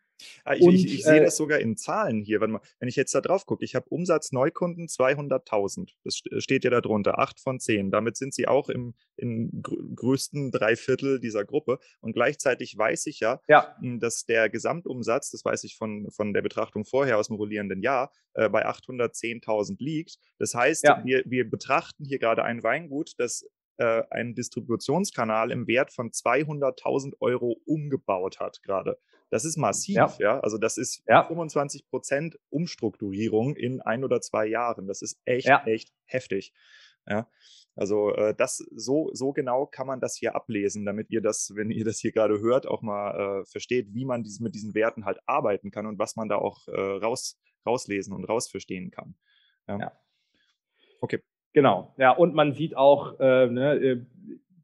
Ah, 0.43 0.55
ich, 0.55 0.61
und, 0.61 0.73
ich, 0.73 0.85
ich 0.85 1.03
sehe 1.03 1.21
äh, 1.21 1.25
das 1.25 1.37
sogar 1.37 1.59
in 1.59 1.77
Zahlen 1.77 2.21
hier. 2.21 2.41
Wenn, 2.41 2.57
wenn 2.79 2.89
ich 2.89 2.95
jetzt 2.95 3.13
da 3.15 3.21
drauf 3.21 3.45
gucke, 3.45 3.63
ich 3.63 3.75
habe 3.75 3.87
Umsatz 3.89 4.31
Neukunden 4.31 4.87
200.000. 4.87 5.91
Das 6.03 6.21
steht 6.43 6.63
ja 6.63 6.69
da 6.69 6.81
drunter, 6.81 7.19
8 7.19 7.39
von 7.39 7.59
10. 7.59 7.91
Damit 7.91 8.17
sind 8.17 8.33
sie 8.33 8.47
auch 8.47 8.69
im, 8.69 8.93
im 9.15 9.61
größten 9.61 10.51
Dreiviertel 10.51 11.19
dieser 11.19 11.45
Gruppe. 11.45 11.79
Und 12.01 12.13
gleichzeitig 12.13 12.77
weiß 12.77 13.05
ich 13.07 13.19
ja, 13.19 13.39
ja, 13.47 13.75
hm, 13.79 13.99
dass 13.99 14.25
der 14.25 14.49
Gesamtumsatz, 14.49 15.31
das 15.31 15.45
weiß 15.45 15.63
ich 15.63 15.75
von, 15.77 16.09
von 16.11 16.33
der 16.33 16.41
Betrachtung 16.41 16.85
vorher 16.85 17.17
aus 17.17 17.27
dem 17.27 17.37
rollierenden 17.37 17.81
Jahr, 17.81 18.11
äh, 18.33 18.49
bei 18.49 18.65
810.000 18.67 19.75
liegt. 19.79 20.17
Das 20.39 20.55
heißt, 20.55 20.83
ja. 20.83 21.01
wir, 21.03 21.23
wir 21.25 21.49
betrachten 21.49 22.05
hier 22.05 22.19
gerade 22.19 22.43
ein 22.43 22.63
Weingut, 22.63 23.13
das 23.17 23.45
äh, 23.77 24.03
einen 24.09 24.35
Distributionskanal 24.35 25.51
im 25.51 25.67
Wert 25.67 25.91
von 25.91 26.11
200.000 26.11 27.13
Euro 27.19 27.59
umgebaut 27.65 28.39
hat 28.39 28.61
gerade. 28.63 28.99
Das 29.33 29.45
ist 29.45 29.57
massiv, 29.57 29.95
ja. 29.95 30.13
ja? 30.19 30.39
Also 30.41 30.59
das 30.59 30.77
ist 30.77 31.03
ja. 31.07 31.23
25 31.23 31.87
Prozent 31.89 32.37
Umstrukturierung 32.51 33.55
in 33.55 33.81
ein 33.81 34.03
oder 34.03 34.21
zwei 34.21 34.45
Jahren. 34.45 34.85
Das 34.85 35.01
ist 35.01 35.19
echt, 35.25 35.47
ja. 35.47 35.65
echt 35.65 35.91
heftig. 36.05 36.53
Ja. 37.07 37.27
Also 37.75 38.13
äh, 38.13 38.35
das 38.35 38.57
so 38.57 39.09
so 39.13 39.33
genau 39.33 39.65
kann 39.65 39.87
man 39.87 39.99
das 39.99 40.17
hier 40.17 40.35
ablesen, 40.35 40.85
damit 40.85 41.09
ihr 41.09 41.19
das, 41.19 41.51
wenn 41.55 41.71
ihr 41.71 41.83
das 41.83 41.97
hier 41.97 42.11
gerade 42.11 42.41
hört, 42.41 42.67
auch 42.67 42.83
mal 42.83 43.41
äh, 43.41 43.45
versteht, 43.45 43.91
wie 43.95 44.05
man 44.05 44.21
dies, 44.21 44.39
mit 44.39 44.53
diesen 44.53 44.75
Werten 44.75 45.03
halt 45.03 45.17
arbeiten 45.25 45.71
kann 45.71 45.87
und 45.87 45.97
was 45.97 46.15
man 46.15 46.29
da 46.29 46.35
auch 46.35 46.67
äh, 46.67 46.79
raus 46.79 47.41
rauslesen 47.65 48.13
und 48.13 48.25
rausverstehen 48.25 48.91
kann. 48.91 49.15
Ja. 49.67 49.79
ja. 49.79 49.91
Okay. 51.01 51.23
Genau. 51.53 51.95
Ja 51.97 52.11
und 52.11 52.35
man 52.35 52.53
sieht 52.53 52.77
auch 52.77 53.19
äh, 53.19 53.47
ne, 53.47 53.73
äh, 53.77 54.05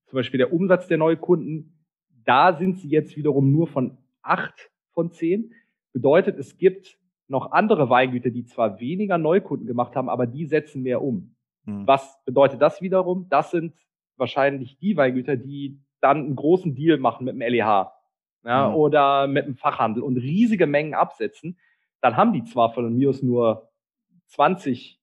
zum 0.05 0.15
Beispiel 0.15 0.37
der 0.37 0.53
Umsatz 0.53 0.87
der 0.87 0.99
Neukunden. 0.99 1.87
Da 2.23 2.55
sind 2.55 2.77
sie 2.77 2.89
jetzt 2.89 3.17
wiederum 3.17 3.51
nur 3.51 3.65
von 3.65 3.97
acht 4.29 4.71
von 4.91 5.11
zehn. 5.11 5.53
Bedeutet, 5.93 6.37
es 6.37 6.57
gibt 6.57 6.97
noch 7.27 7.51
andere 7.51 7.89
Weingüter, 7.89 8.29
die 8.29 8.45
zwar 8.45 8.79
weniger 8.79 9.17
Neukunden 9.17 9.67
gemacht 9.67 9.95
haben, 9.95 10.09
aber 10.09 10.27
die 10.27 10.45
setzen 10.45 10.81
mehr 10.83 11.01
um. 11.01 11.35
Mhm. 11.65 11.85
Was 11.87 12.23
bedeutet 12.25 12.61
das 12.61 12.81
wiederum? 12.81 13.27
Das 13.29 13.51
sind 13.51 13.75
wahrscheinlich 14.17 14.77
die 14.79 14.97
Weingüter, 14.97 15.35
die 15.35 15.79
dann 16.01 16.17
einen 16.17 16.35
großen 16.35 16.75
Deal 16.75 16.97
machen 16.97 17.25
mit 17.25 17.33
dem 17.35 17.41
LEH 17.41 17.91
ja, 18.45 18.69
mhm. 18.69 18.75
oder 18.75 19.27
mit 19.27 19.45
dem 19.45 19.55
Fachhandel 19.55 20.03
und 20.03 20.17
riesige 20.17 20.67
Mengen 20.67 20.93
absetzen. 20.93 21.57
Dann 22.01 22.17
haben 22.17 22.33
die 22.33 22.43
zwar 22.43 22.73
von 22.73 22.95
mir 22.95 23.09
aus 23.09 23.21
nur 23.21 23.69
20 24.27 24.99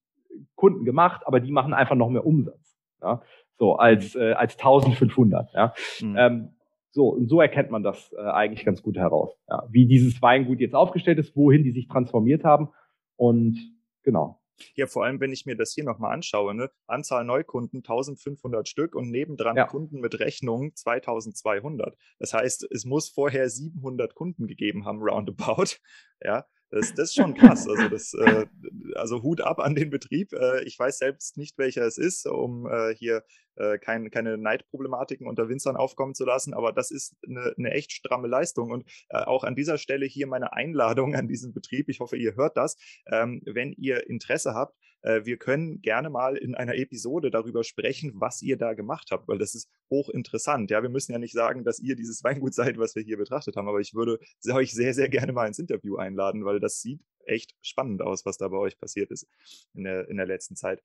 Kunden 0.54 0.84
gemacht, 0.84 1.26
aber 1.26 1.40
die 1.40 1.52
machen 1.52 1.74
einfach 1.74 1.96
noch 1.96 2.08
mehr 2.08 2.26
Umsatz. 2.26 2.76
Ja, 3.02 3.22
so 3.58 3.76
als, 3.76 4.14
mhm. 4.14 4.22
äh, 4.22 4.32
als 4.32 4.54
1500. 4.54 5.52
Ja. 5.52 5.74
Mhm. 6.00 6.16
Ähm, 6.18 6.55
so, 6.96 7.08
und 7.08 7.28
so 7.28 7.42
erkennt 7.42 7.70
man 7.70 7.82
das 7.82 8.10
äh, 8.14 8.22
eigentlich 8.22 8.64
ganz 8.64 8.82
gut 8.82 8.96
heraus, 8.96 9.36
ja, 9.50 9.68
wie 9.70 9.86
dieses 9.86 10.22
Weingut 10.22 10.60
jetzt 10.60 10.74
aufgestellt 10.74 11.18
ist, 11.18 11.36
wohin 11.36 11.62
die 11.62 11.70
sich 11.70 11.88
transformiert 11.88 12.42
haben. 12.42 12.70
Und 13.16 13.58
genau. 14.02 14.40
Ja, 14.74 14.86
vor 14.86 15.04
allem, 15.04 15.20
wenn 15.20 15.30
ich 15.30 15.44
mir 15.44 15.56
das 15.56 15.74
hier 15.74 15.84
nochmal 15.84 16.14
anschaue, 16.14 16.54
ne? 16.54 16.70
Anzahl 16.86 17.22
Neukunden 17.26 17.80
1500 17.80 18.66
Stück 18.66 18.94
und 18.94 19.10
nebendran 19.10 19.56
ja. 19.56 19.66
Kunden 19.66 20.00
mit 20.00 20.18
Rechnung 20.18 20.74
2200. 20.74 21.98
Das 22.18 22.32
heißt, 22.32 22.66
es 22.70 22.86
muss 22.86 23.10
vorher 23.10 23.50
700 23.50 24.14
Kunden 24.14 24.46
gegeben 24.46 24.86
haben, 24.86 25.02
roundabout. 25.02 25.76
Ja, 26.24 26.46
das, 26.70 26.94
das 26.94 27.10
ist 27.10 27.14
schon 27.14 27.34
krass. 27.34 27.68
Also, 27.68 27.88
das, 27.88 28.14
äh, 28.14 28.46
also 28.94 29.22
Hut 29.22 29.40
ab 29.40 29.58
an 29.60 29.74
den 29.74 29.90
Betrieb. 29.90 30.32
Äh, 30.32 30.64
ich 30.64 30.78
weiß 30.78 30.98
selbst 30.98 31.36
nicht, 31.36 31.58
welcher 31.58 31.82
es 31.82 31.98
ist, 31.98 32.26
um 32.26 32.66
äh, 32.66 32.94
hier 32.94 33.22
äh, 33.56 33.78
kein, 33.78 34.10
keine 34.10 34.36
Neidproblematiken 34.36 35.26
unter 35.26 35.48
Winzern 35.48 35.76
aufkommen 35.76 36.14
zu 36.14 36.24
lassen, 36.24 36.54
aber 36.54 36.72
das 36.72 36.90
ist 36.90 37.16
eine, 37.26 37.54
eine 37.56 37.70
echt 37.70 37.92
stramme 37.92 38.28
Leistung. 38.28 38.70
Und 38.70 38.84
äh, 39.08 39.18
auch 39.18 39.44
an 39.44 39.56
dieser 39.56 39.78
Stelle 39.78 40.06
hier 40.06 40.26
meine 40.26 40.52
Einladung 40.52 41.14
an 41.14 41.28
diesen 41.28 41.52
Betrieb. 41.52 41.88
Ich 41.88 42.00
hoffe, 42.00 42.16
ihr 42.16 42.36
hört 42.36 42.56
das. 42.56 42.76
Ähm, 43.10 43.42
wenn 43.46 43.72
ihr 43.72 44.08
Interesse 44.08 44.54
habt, 44.54 44.76
wir 45.02 45.36
können 45.36 45.82
gerne 45.82 46.10
mal 46.10 46.36
in 46.36 46.54
einer 46.54 46.74
Episode 46.74 47.30
darüber 47.30 47.62
sprechen, 47.62 48.12
was 48.16 48.42
ihr 48.42 48.56
da 48.56 48.74
gemacht 48.74 49.08
habt, 49.12 49.28
weil 49.28 49.38
das 49.38 49.54
ist 49.54 49.70
hochinteressant. 49.90 50.70
Ja, 50.70 50.82
wir 50.82 50.88
müssen 50.88 51.12
ja 51.12 51.18
nicht 51.18 51.32
sagen, 51.32 51.62
dass 51.64 51.78
ihr 51.78 51.94
dieses 51.94 52.24
Weingut 52.24 52.54
seid, 52.54 52.78
was 52.78 52.96
wir 52.96 53.02
hier 53.02 53.16
betrachtet 53.16 53.56
haben, 53.56 53.68
aber 53.68 53.80
ich 53.80 53.94
würde 53.94 54.18
euch 54.50 54.72
sehr, 54.72 54.94
sehr 54.94 55.08
gerne 55.08 55.32
mal 55.32 55.46
ins 55.46 55.58
Interview 55.58 55.96
einladen, 55.96 56.44
weil 56.44 56.60
das 56.60 56.80
sieht 56.80 57.00
echt 57.24 57.54
spannend 57.60 58.02
aus, 58.02 58.24
was 58.24 58.38
da 58.38 58.48
bei 58.48 58.56
euch 58.56 58.78
passiert 58.78 59.10
ist 59.10 59.26
in 59.74 59.84
der, 59.84 60.08
in 60.08 60.16
der 60.16 60.26
letzten 60.26 60.56
Zeit. 60.56 60.82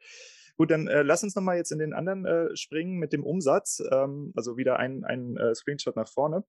Gut, 0.58 0.72
dann 0.72 0.88
äh, 0.88 1.02
lass 1.02 1.24
uns 1.24 1.36
nochmal 1.36 1.58
jetzt 1.58 1.72
in 1.72 1.80
den 1.80 1.94
anderen 1.94 2.26
äh, 2.26 2.56
springen 2.56 2.98
mit 2.98 3.14
dem 3.14 3.24
Umsatz. 3.24 3.82
Ähm, 3.92 4.34
also 4.36 4.58
wieder 4.58 4.78
ein, 4.78 5.04
ein 5.04 5.38
äh, 5.38 5.56
Screenshot 5.56 5.96
nach 5.96 6.10
vorne. 6.10 6.44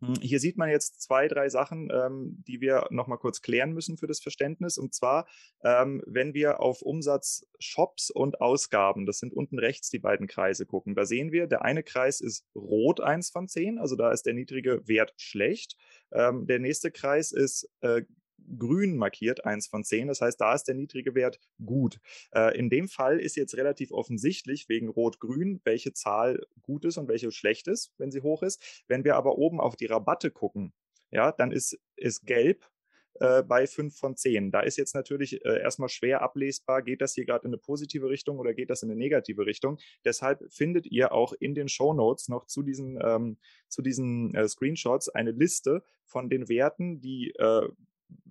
Hm, 0.00 0.14
hier 0.20 0.38
sieht 0.38 0.56
man 0.56 0.68
jetzt 0.68 1.00
zwei, 1.02 1.26
drei 1.28 1.48
Sachen, 1.48 1.90
ähm, 1.92 2.42
die 2.46 2.60
wir 2.60 2.86
nochmal 2.90 3.18
kurz 3.18 3.42
klären 3.42 3.72
müssen 3.72 3.96
für 3.96 4.06
das 4.06 4.20
Verständnis. 4.20 4.78
Und 4.78 4.94
zwar, 4.94 5.26
ähm, 5.64 6.02
wenn 6.06 6.34
wir 6.34 6.60
auf 6.60 6.82
Umsatz 6.82 7.46
Shops 7.58 8.10
und 8.10 8.40
Ausgaben, 8.40 9.06
das 9.06 9.18
sind 9.18 9.32
unten 9.32 9.58
rechts 9.58 9.90
die 9.90 9.98
beiden 9.98 10.26
Kreise 10.26 10.66
gucken, 10.66 10.94
da 10.94 11.04
sehen 11.04 11.32
wir, 11.32 11.46
der 11.46 11.62
eine 11.62 11.82
Kreis 11.82 12.20
ist 12.20 12.44
rot 12.54 13.00
1 13.00 13.30
von 13.30 13.48
10, 13.48 13.78
also 13.78 13.96
da 13.96 14.12
ist 14.12 14.26
der 14.26 14.34
niedrige 14.34 14.86
Wert 14.86 15.14
schlecht. 15.16 15.76
Ähm, 16.12 16.46
der 16.46 16.58
nächste 16.58 16.90
Kreis 16.90 17.32
ist 17.32 17.68
äh, 17.80 18.02
grün 18.58 18.96
markiert, 18.96 19.44
eins 19.44 19.66
von 19.66 19.84
zehn. 19.84 20.08
Das 20.08 20.20
heißt, 20.20 20.40
da 20.40 20.54
ist 20.54 20.64
der 20.64 20.74
niedrige 20.74 21.14
Wert 21.14 21.40
gut. 21.64 22.00
Äh, 22.32 22.56
in 22.58 22.70
dem 22.70 22.88
Fall 22.88 23.18
ist 23.18 23.36
jetzt 23.36 23.56
relativ 23.56 23.92
offensichtlich 23.92 24.68
wegen 24.68 24.88
Rot-Grün, 24.88 25.60
welche 25.64 25.92
Zahl 25.92 26.46
gut 26.62 26.84
ist 26.84 26.96
und 26.96 27.08
welche 27.08 27.30
schlecht 27.30 27.68
ist, 27.68 27.92
wenn 27.98 28.10
sie 28.10 28.22
hoch 28.22 28.42
ist. 28.42 28.84
Wenn 28.88 29.04
wir 29.04 29.16
aber 29.16 29.38
oben 29.38 29.60
auf 29.60 29.76
die 29.76 29.86
Rabatte 29.86 30.30
gucken, 30.30 30.72
ja, 31.10 31.32
dann 31.32 31.52
ist, 31.52 31.78
ist 31.96 32.26
gelb 32.26 32.70
äh, 33.20 33.42
bei 33.42 33.66
5 33.66 33.96
von 33.96 34.16
10. 34.16 34.50
Da 34.50 34.60
ist 34.60 34.76
jetzt 34.76 34.94
natürlich 34.94 35.44
äh, 35.44 35.60
erstmal 35.60 35.88
schwer 35.88 36.22
ablesbar, 36.22 36.82
geht 36.82 37.00
das 37.00 37.14
hier 37.14 37.24
gerade 37.24 37.44
in 37.44 37.50
eine 37.50 37.58
positive 37.58 38.08
Richtung 38.08 38.38
oder 38.38 38.54
geht 38.54 38.70
das 38.70 38.82
in 38.82 38.90
eine 38.90 38.98
negative 38.98 39.46
Richtung. 39.46 39.78
Deshalb 40.04 40.44
findet 40.52 40.86
ihr 40.86 41.12
auch 41.12 41.32
in 41.32 41.54
den 41.54 41.68
Show 41.68 41.94
Notes 41.94 42.28
noch 42.28 42.46
zu 42.46 42.62
diesen, 42.62 42.98
ähm, 43.02 43.38
zu 43.68 43.82
diesen 43.82 44.34
äh, 44.34 44.48
Screenshots 44.48 45.08
eine 45.08 45.32
Liste 45.32 45.82
von 46.04 46.28
den 46.28 46.48
Werten, 46.48 47.00
die 47.00 47.34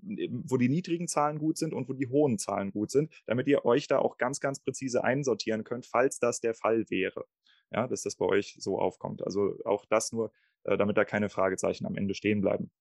wo 0.01 0.57
die 0.57 0.69
niedrigen 0.69 1.07
Zahlen 1.07 1.39
gut 1.39 1.57
sind 1.57 1.73
und 1.73 1.89
wo 1.89 1.93
die 1.93 2.07
hohen 2.07 2.37
Zahlen 2.37 2.71
gut 2.71 2.91
sind, 2.91 3.11
damit 3.25 3.47
ihr 3.47 3.65
euch 3.65 3.87
da 3.87 3.99
auch 3.99 4.17
ganz, 4.17 4.39
ganz 4.39 4.59
präzise 4.59 5.03
einsortieren 5.03 5.63
könnt, 5.63 5.85
falls 5.85 6.19
das 6.19 6.39
der 6.39 6.53
Fall 6.53 6.89
wäre. 6.89 7.25
Ja, 7.71 7.87
dass 7.87 8.03
das 8.03 8.15
bei 8.15 8.25
euch 8.25 8.55
so 8.59 8.79
aufkommt. 8.79 9.21
Also 9.21 9.57
auch 9.65 9.85
das 9.85 10.13
nur, 10.13 10.31
äh, 10.63 10.77
damit 10.77 10.97
da 10.97 11.03
keine 11.03 11.29
Fragezeichen 11.29 11.85
am 11.85 11.95
Ende 11.95 12.13
stehen 12.13 12.39
bleiben. 12.39 12.71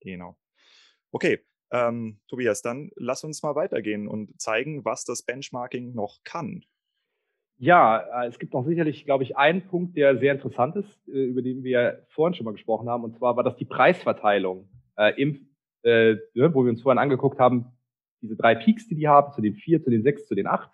Genau. 0.00 0.36
Okay, 1.12 1.40
ähm, 1.70 2.20
Tobias, 2.28 2.60
dann 2.62 2.90
lass 2.96 3.24
uns 3.24 3.42
mal 3.42 3.54
weitergehen 3.54 4.06
und 4.06 4.38
zeigen, 4.40 4.84
was 4.84 5.04
das 5.04 5.22
Benchmarking 5.22 5.94
noch 5.94 6.22
kann. 6.24 6.64
Ja, 7.56 8.22
äh, 8.22 8.28
es 8.28 8.38
gibt 8.38 8.52
noch 8.52 8.66
sicherlich, 8.66 9.06
glaube 9.06 9.24
ich, 9.24 9.36
einen 9.36 9.66
Punkt, 9.66 9.96
der 9.96 10.18
sehr 10.18 10.34
interessant 10.34 10.76
ist, 10.76 11.08
äh, 11.08 11.24
über 11.24 11.40
den 11.40 11.64
wir 11.64 12.04
vorhin 12.08 12.34
schon 12.34 12.44
mal 12.44 12.52
gesprochen 12.52 12.88
haben, 12.88 13.04
und 13.04 13.16
zwar 13.16 13.36
war 13.36 13.44
das 13.44 13.56
die 13.56 13.66
Preisverteilung 13.66 14.68
im, 15.16 15.49
äh, 15.82 16.16
ne, 16.34 16.54
wo 16.54 16.64
wir 16.64 16.70
uns 16.70 16.82
vorhin 16.82 16.98
angeguckt 16.98 17.38
haben, 17.38 17.66
diese 18.22 18.36
drei 18.36 18.54
Peaks, 18.54 18.86
die 18.86 18.94
die 18.94 19.08
haben, 19.08 19.32
zu 19.32 19.40
den 19.40 19.54
vier, 19.54 19.82
zu 19.82 19.90
den 19.90 20.02
sechs, 20.02 20.26
zu 20.26 20.34
den 20.34 20.46
acht. 20.46 20.70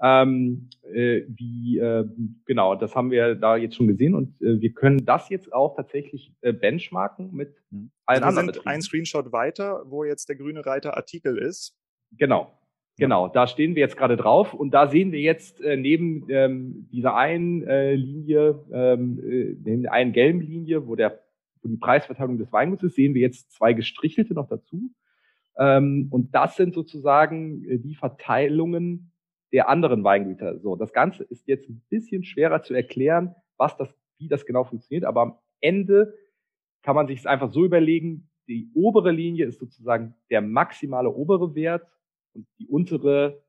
Ähm, 0.00 0.70
äh, 0.92 1.22
wie 1.26 1.78
äh, 1.78 2.04
genau, 2.46 2.76
das 2.76 2.94
haben 2.94 3.10
wir 3.10 3.34
da 3.34 3.56
jetzt 3.56 3.74
schon 3.74 3.88
gesehen 3.88 4.14
und 4.14 4.40
äh, 4.40 4.60
wir 4.60 4.72
können 4.72 5.04
das 5.04 5.28
jetzt 5.28 5.52
auch 5.52 5.74
tatsächlich 5.74 6.32
äh, 6.40 6.52
benchmarken 6.52 7.32
mit 7.32 7.56
mhm. 7.70 7.90
allen 8.06 8.22
also 8.22 8.28
anderen. 8.28 8.46
Wir 8.48 8.54
sind 8.54 8.66
ein 8.68 8.82
Screenshot 8.82 9.32
weiter, 9.32 9.82
wo 9.86 10.04
jetzt 10.04 10.28
der 10.28 10.36
grüne 10.36 10.64
Reiter 10.64 10.96
Artikel 10.96 11.36
ist. 11.36 11.76
Genau. 12.12 12.52
Genau, 12.98 13.28
da 13.28 13.46
stehen 13.46 13.76
wir 13.76 13.80
jetzt 13.80 13.96
gerade 13.96 14.16
drauf 14.16 14.54
und 14.54 14.72
da 14.72 14.88
sehen 14.88 15.12
wir 15.12 15.20
jetzt 15.20 15.60
äh, 15.60 15.76
neben 15.76 16.26
ähm, 16.30 16.88
dieser 16.90 17.14
einen 17.14 17.62
äh, 17.62 17.94
Linie, 17.94 18.64
ähm, 18.72 19.20
äh, 19.22 19.56
neben 19.62 19.82
der 19.82 19.92
einen 19.92 20.12
gelben 20.12 20.40
Linie, 20.40 20.88
wo 20.88 20.96
der 20.96 21.22
wo 21.62 21.68
die 21.68 21.76
Preisverteilung 21.76 22.38
des 22.38 22.52
Weinguts 22.52 22.82
ist, 22.82 22.94
sehen 22.94 23.14
wir 23.14 23.22
jetzt 23.22 23.52
zwei 23.52 23.72
gestrichelte 23.72 24.34
noch 24.34 24.48
dazu. 24.48 24.90
Ähm, 25.58 26.08
und 26.10 26.34
das 26.34 26.56
sind 26.56 26.74
sozusagen 26.74 27.64
äh, 27.64 27.78
die 27.78 27.94
Verteilungen 27.94 29.12
der 29.52 29.68
anderen 29.68 30.04
Weingüter. 30.04 30.58
So, 30.60 30.76
das 30.76 30.92
Ganze 30.92 31.24
ist 31.24 31.46
jetzt 31.48 31.68
ein 31.68 31.82
bisschen 31.88 32.24
schwerer 32.24 32.62
zu 32.62 32.74
erklären, 32.74 33.34
was 33.56 33.76
das, 33.76 33.88
wie 34.18 34.28
das 34.28 34.46
genau 34.46 34.64
funktioniert, 34.64 35.04
aber 35.04 35.22
am 35.22 35.38
Ende 35.60 36.14
kann 36.82 36.94
man 36.94 37.08
sich 37.08 37.20
es 37.20 37.26
einfach 37.26 37.50
so 37.50 37.64
überlegen, 37.64 38.28
die 38.46 38.70
obere 38.74 39.10
Linie 39.10 39.46
ist 39.46 39.58
sozusagen 39.58 40.14
der 40.30 40.40
maximale 40.40 41.10
obere 41.10 41.54
Wert 41.54 41.86
und 42.34 42.46
die 42.58 42.66
untere 42.66 43.42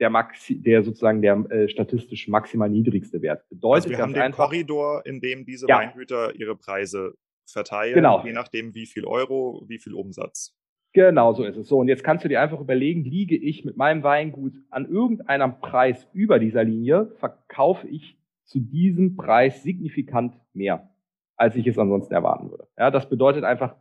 der, 0.00 0.10
Maxi, 0.10 0.60
der 0.60 0.82
sozusagen 0.82 1.22
der 1.22 1.36
äh, 1.50 1.68
statistisch 1.68 2.28
maximal 2.28 2.68
niedrigste 2.68 3.22
Wert. 3.22 3.48
Bedeutet 3.48 3.84
also 3.84 3.90
wir 3.90 3.98
haben 3.98 4.12
den 4.12 4.22
einfach, 4.22 4.46
Korridor, 4.46 5.06
in 5.06 5.20
dem 5.20 5.44
diese 5.44 5.66
ja. 5.68 5.78
Weingüter 5.78 6.34
ihre 6.34 6.56
Preise 6.56 7.14
verteilen, 7.52 7.94
genau. 7.94 8.24
je 8.24 8.32
nachdem 8.32 8.74
wie 8.74 8.86
viel 8.86 9.04
Euro, 9.04 9.64
wie 9.68 9.78
viel 9.78 9.94
Umsatz. 9.94 10.56
Genau 10.92 11.32
so 11.32 11.42
ist 11.42 11.56
es. 11.56 11.66
So, 11.66 11.78
und 11.78 11.88
jetzt 11.88 12.04
kannst 12.04 12.24
du 12.24 12.28
dir 12.28 12.40
einfach 12.40 12.60
überlegen, 12.60 13.02
liege 13.02 13.36
ich 13.36 13.64
mit 13.64 13.76
meinem 13.76 14.04
Weingut 14.04 14.54
an 14.70 14.88
irgendeinem 14.88 15.58
Preis 15.58 16.08
über 16.12 16.38
dieser 16.38 16.62
Linie, 16.62 17.10
verkaufe 17.16 17.88
ich 17.88 18.16
zu 18.44 18.60
diesem 18.60 19.16
Preis 19.16 19.64
signifikant 19.64 20.38
mehr, 20.52 20.88
als 21.36 21.56
ich 21.56 21.66
es 21.66 21.78
ansonsten 21.78 22.14
erwarten 22.14 22.50
würde. 22.50 22.68
Ja, 22.78 22.92
das 22.92 23.08
bedeutet 23.08 23.42
einfach, 23.42 23.74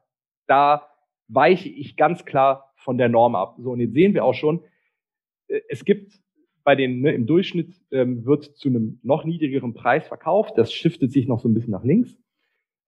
da 0.47 0.88
weiche 1.28 1.70
ich 1.70 1.95
ganz 1.97 2.26
klar 2.26 2.74
von 2.76 2.97
der 2.97 3.09
Norm 3.09 3.36
ab. 3.36 3.57
So, 3.59 3.72
und 3.72 3.80
jetzt 3.80 3.93
sehen 3.93 4.16
wir 4.16 4.26
auch 4.26 4.34
schon, 4.34 4.64
äh, 5.47 5.61
es 5.70 5.86
gibt 5.86 6.20
bei 6.64 6.76
den, 6.76 7.01
ne, 7.01 7.11
im 7.11 7.28
Durchschnitt 7.28 7.76
ähm, 7.91 8.26
wird 8.26 8.45
zu 8.57 8.70
einem 8.70 8.99
noch 9.03 9.26
niedrigeren 9.26 9.74
Preis 9.74 10.07
verkauft. 10.07 10.53
Das 10.57 10.74
shiftet 10.74 11.11
sich 11.11 11.28
noch 11.28 11.39
so 11.39 11.49
ein 11.49 11.53
bisschen 11.53 11.72
nach 11.72 11.84
links. 11.84 12.18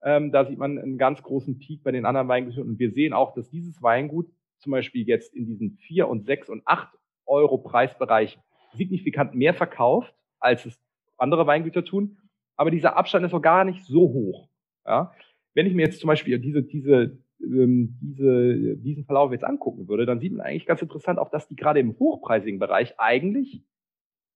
Ähm, 0.02 0.32
da 0.32 0.44
sieht 0.44 0.58
man 0.58 0.78
einen 0.78 0.98
ganz 0.98 1.22
großen 1.22 1.58
Peak 1.58 1.82
bei 1.82 1.90
den 1.90 2.04
anderen 2.04 2.28
Weingütern. 2.28 2.68
Und 2.68 2.78
wir 2.78 2.92
sehen 2.92 3.12
auch, 3.12 3.34
dass 3.34 3.50
dieses 3.50 3.82
Weingut 3.82 4.30
zum 4.58 4.72
Beispiel 4.72 5.06
jetzt 5.06 5.34
in 5.34 5.46
diesen 5.46 5.72
vier 5.72 6.08
und 6.08 6.24
sechs 6.24 6.48
und 6.48 6.62
acht 6.64 6.96
Euro 7.26 7.58
Preisbereich 7.58 8.38
signifikant 8.74 9.34
mehr 9.34 9.54
verkauft, 9.54 10.14
als 10.38 10.66
es 10.66 10.78
andere 11.16 11.46
Weingüter 11.46 11.84
tun. 11.84 12.18
Aber 12.56 12.70
dieser 12.70 12.96
Abstand 12.96 13.26
ist 13.26 13.34
auch 13.34 13.42
gar 13.42 13.64
nicht 13.64 13.84
so 13.84 14.00
hoch. 14.00 14.48
Ja? 14.86 15.12
Wenn 15.54 15.66
ich 15.66 15.74
mir 15.74 15.86
jetzt 15.86 16.00
zum 16.00 16.08
Beispiel 16.08 16.38
diese, 16.38 16.62
diese 16.62 17.18
ähm, 17.42 17.98
diese, 18.00 18.76
diesen 18.76 19.04
Verlauf 19.04 19.32
jetzt 19.32 19.44
angucken 19.44 19.88
würde, 19.88 20.06
dann 20.06 20.20
sieht 20.20 20.32
man 20.32 20.46
eigentlich 20.46 20.66
ganz 20.66 20.82
interessant 20.82 21.18
auch, 21.18 21.30
dass 21.30 21.48
die 21.48 21.56
gerade 21.56 21.80
im 21.80 21.98
hochpreisigen 21.98 22.58
Bereich 22.58 22.98
eigentlich 22.98 23.62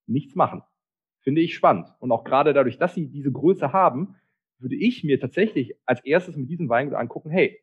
nichts 0.07 0.35
machen. 0.35 0.63
Finde 1.21 1.41
ich 1.41 1.55
spannend. 1.55 1.89
Und 1.99 2.13
auch 2.13 2.25
gerade 2.25 2.53
dadurch, 2.53 2.79
dass 2.79 2.95
sie 2.95 3.09
diese 3.09 3.33
Größe 3.33 3.73
haben, 3.73 4.17
würde 4.61 4.77
ich 4.77 5.05
mir 5.05 5.21
tatsächlich 5.21 5.75
als 5.87 6.05
erstes 6.05 6.37
mit 6.37 6.49
diesem 6.49 6.69
Weingut 6.69 6.97
angucken, 6.97 7.31
hey, 7.31 7.61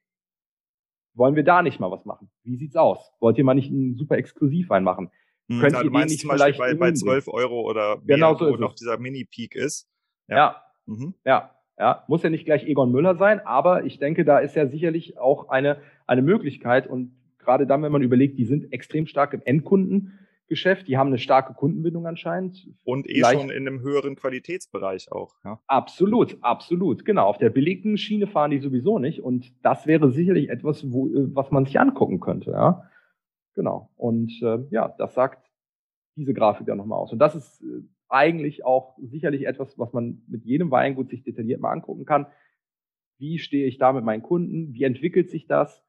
wollen 1.14 1.36
wir 1.36 1.44
da 1.44 1.62
nicht 1.62 1.80
mal 1.80 1.92
was 1.92 2.06
machen? 2.06 2.30
Wie 2.44 2.58
sieht's 2.58 2.76
aus? 2.76 3.12
Wollt 3.20 3.38
ihr 3.38 3.44
mal 3.44 3.56
nicht 3.56 3.72
einen 3.72 3.96
super 3.96 4.18
Exklusivwein 4.18 4.84
machen? 4.84 5.10
Hm, 5.50 5.60
Könnt 5.60 5.76
ihr 5.76 5.90
den 5.90 6.06
nicht 6.06 6.22
vielleicht 6.22 6.60
bei, 6.60 6.74
bei 6.76 6.92
12 6.92 7.28
Euro 7.30 7.62
oder 7.62 7.98
mehr, 7.98 8.16
genau 8.16 8.36
so 8.36 8.50
wo 8.50 8.56
noch 8.58 8.74
dieser 8.74 8.98
Mini-Peak 8.98 9.56
ist? 9.56 9.88
Ja. 10.28 10.38
Ja. 10.38 10.64
Mhm. 10.86 11.14
ja. 11.26 11.52
Ja, 11.80 12.06
muss 12.08 12.24
ja 12.24 12.32
nicht 12.32 12.46
gleich 12.46 12.64
Egon 12.64 12.92
Müller 12.92 13.18
sein, 13.18 13.40
aber 13.46 13.86
ich 13.86 14.00
denke, 14.00 14.26
da 14.26 14.40
ist 14.40 14.56
ja 14.56 14.66
sicherlich 14.66 15.20
auch 15.20 15.50
eine, 15.50 15.80
eine 16.08 16.24
Möglichkeit. 16.24 16.88
Und 16.88 17.16
gerade 17.38 17.68
dann, 17.68 17.84
wenn 17.84 17.92
man 17.92 18.02
überlegt, 18.02 18.40
die 18.40 18.46
sind 18.46 18.74
extrem 18.74 19.06
stark 19.06 19.34
im 19.34 19.44
Endkundengeschäft, 20.48 20.88
die 20.88 20.98
haben 20.98 21.08
eine 21.08 21.18
starke 21.18 21.54
Kundenbindung 21.54 22.08
anscheinend. 22.08 22.68
Und 22.84 23.10
eh 23.10 23.20
Leicht. 23.20 23.40
schon 23.40 23.50
in 23.50 23.68
einem 23.68 23.82
höheren 23.82 24.16
Qualitätsbereich 24.16 25.12
auch. 25.12 25.36
Ja. 25.44 25.60
Absolut, 25.68 26.38
absolut. 26.42 27.06
Genau. 27.06 27.28
Auf 27.28 27.38
der 27.38 27.50
billigen 27.50 27.98
Schiene 27.98 28.28
fahren 28.28 28.52
die 28.52 28.60
sowieso 28.60 29.00
nicht. 29.00 29.22
Und 29.22 29.54
das 29.64 29.88
wäre 29.88 30.12
sicherlich 30.12 30.50
etwas, 30.50 30.92
wo, 30.92 31.10
was 31.34 31.52
man 31.52 31.66
sich 31.66 31.80
angucken 31.80 32.20
könnte. 32.20 32.52
Ja. 32.52 32.84
Genau. 33.56 33.92
Und 33.98 34.32
äh, 34.42 34.60
ja, 34.72 34.94
das 34.98 35.14
sagt 35.14 35.50
diese 36.16 36.34
Grafik 36.34 36.68
dann 36.68 36.78
nochmal 36.78 37.00
aus. 37.00 37.12
Und 37.12 37.20
das 37.20 37.36
ist 37.36 37.62
äh, 37.62 37.84
eigentlich 38.10 38.66
auch 38.66 38.98
sicherlich 39.02 39.46
etwas, 39.46 39.78
was 39.78 39.94
man 39.94 40.24
mit 40.28 40.46
jedem 40.46 40.72
Weingut 40.72 41.10
sich 41.10 41.24
detailliert 41.24 41.60
mal 41.60 41.72
angucken 41.72 42.06
kann. 42.06 42.28
Wie 43.20 43.40
stehe 43.40 43.68
ich 43.68 43.78
da 43.78 43.94
mit 43.94 44.06
meinen 44.06 44.22
Kunden? 44.22 44.74
Wie 44.74 44.84
entwickelt 44.84 45.30
sich 45.30 45.48
das? 45.48 45.84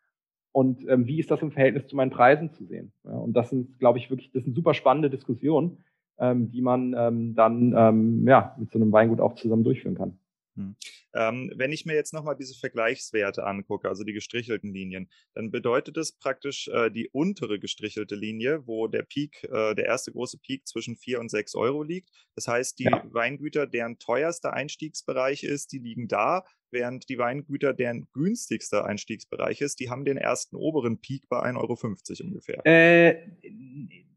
Und 0.53 0.89
ähm, 0.89 1.07
wie 1.07 1.21
ist 1.21 1.31
das 1.31 1.43
im 1.43 1.53
Verhältnis 1.53 1.87
zu 1.87 1.97
meinen 1.97 2.11
Preisen 2.11 2.53
zu 2.53 2.65
sehen? 2.65 2.93
Ja, 3.05 3.13
und 3.13 3.35
das 3.35 3.51
sind, 3.51 3.79
glaube 3.79 3.99
ich, 3.99 4.11
wirklich, 4.11 4.33
das 4.33 4.45
sind 4.45 4.55
super 4.55 4.75
spannende 4.75 5.11
Diskussionen, 5.11 5.79
ähm, 6.19 6.51
die 6.51 6.63
man 6.63 6.95
ähm, 6.97 7.35
dann 7.35 7.75
ähm, 7.77 8.27
ja, 8.27 8.57
mit 8.59 8.73
so 8.73 8.79
einem 8.79 8.93
Weingut 8.93 9.21
auch 9.21 9.35
zusammen 9.35 9.65
durchführen 9.65 9.95
kann. 9.95 10.19
Hm. 10.59 10.77
Ähm, 11.15 11.53
wenn 11.55 11.73
ich 11.73 11.87
mir 11.87 11.95
jetzt 11.95 12.13
nochmal 12.13 12.37
diese 12.37 12.59
Vergleichswerte 12.59 13.47
angucke, 13.47 13.89
also 13.89 14.03
die 14.03 14.13
gestrichelten 14.13 14.73
Linien, 14.73 15.09
dann 15.35 15.51
bedeutet 15.53 15.97
es 15.97 16.19
praktisch 16.19 16.69
äh, 16.69 16.91
die 16.91 17.09
untere 17.11 17.61
gestrichelte 17.61 18.17
Linie, 18.17 18.67
wo 18.67 18.89
der 18.89 19.05
Peak, 19.05 19.45
äh, 19.45 19.75
der 19.75 19.87
erste 19.87 20.11
große 20.13 20.39
Peak 20.39 20.67
zwischen 20.67 20.97
4 20.97 21.21
und 21.21 21.31
6 21.31 21.55
Euro 21.55 21.85
liegt. 21.85 22.11
Das 22.35 22.49
heißt, 22.49 22.79
die 22.81 22.85
ja. 22.85 23.05
Weingüter, 23.11 23.67
deren 23.67 23.99
teuerster 23.99 24.53
Einstiegsbereich 24.53 25.45
ist, 25.45 25.73
die 25.73 25.79
liegen 25.79 26.09
da, 26.09 26.45
während 26.71 27.09
die 27.09 27.19
Weingüter, 27.19 27.73
deren 27.73 28.09
günstigster 28.13 28.85
Einstiegsbereich 28.85 29.61
ist, 29.61 29.81
die 29.81 29.91
haben 29.91 30.05
den 30.05 30.17
ersten 30.17 30.57
oberen 30.57 31.01
Peak 31.01 31.29
bei 31.29 31.39
1,50 31.39 31.57
Euro 31.57 32.27
ungefähr. 32.29 32.67
Äh, 32.67 33.31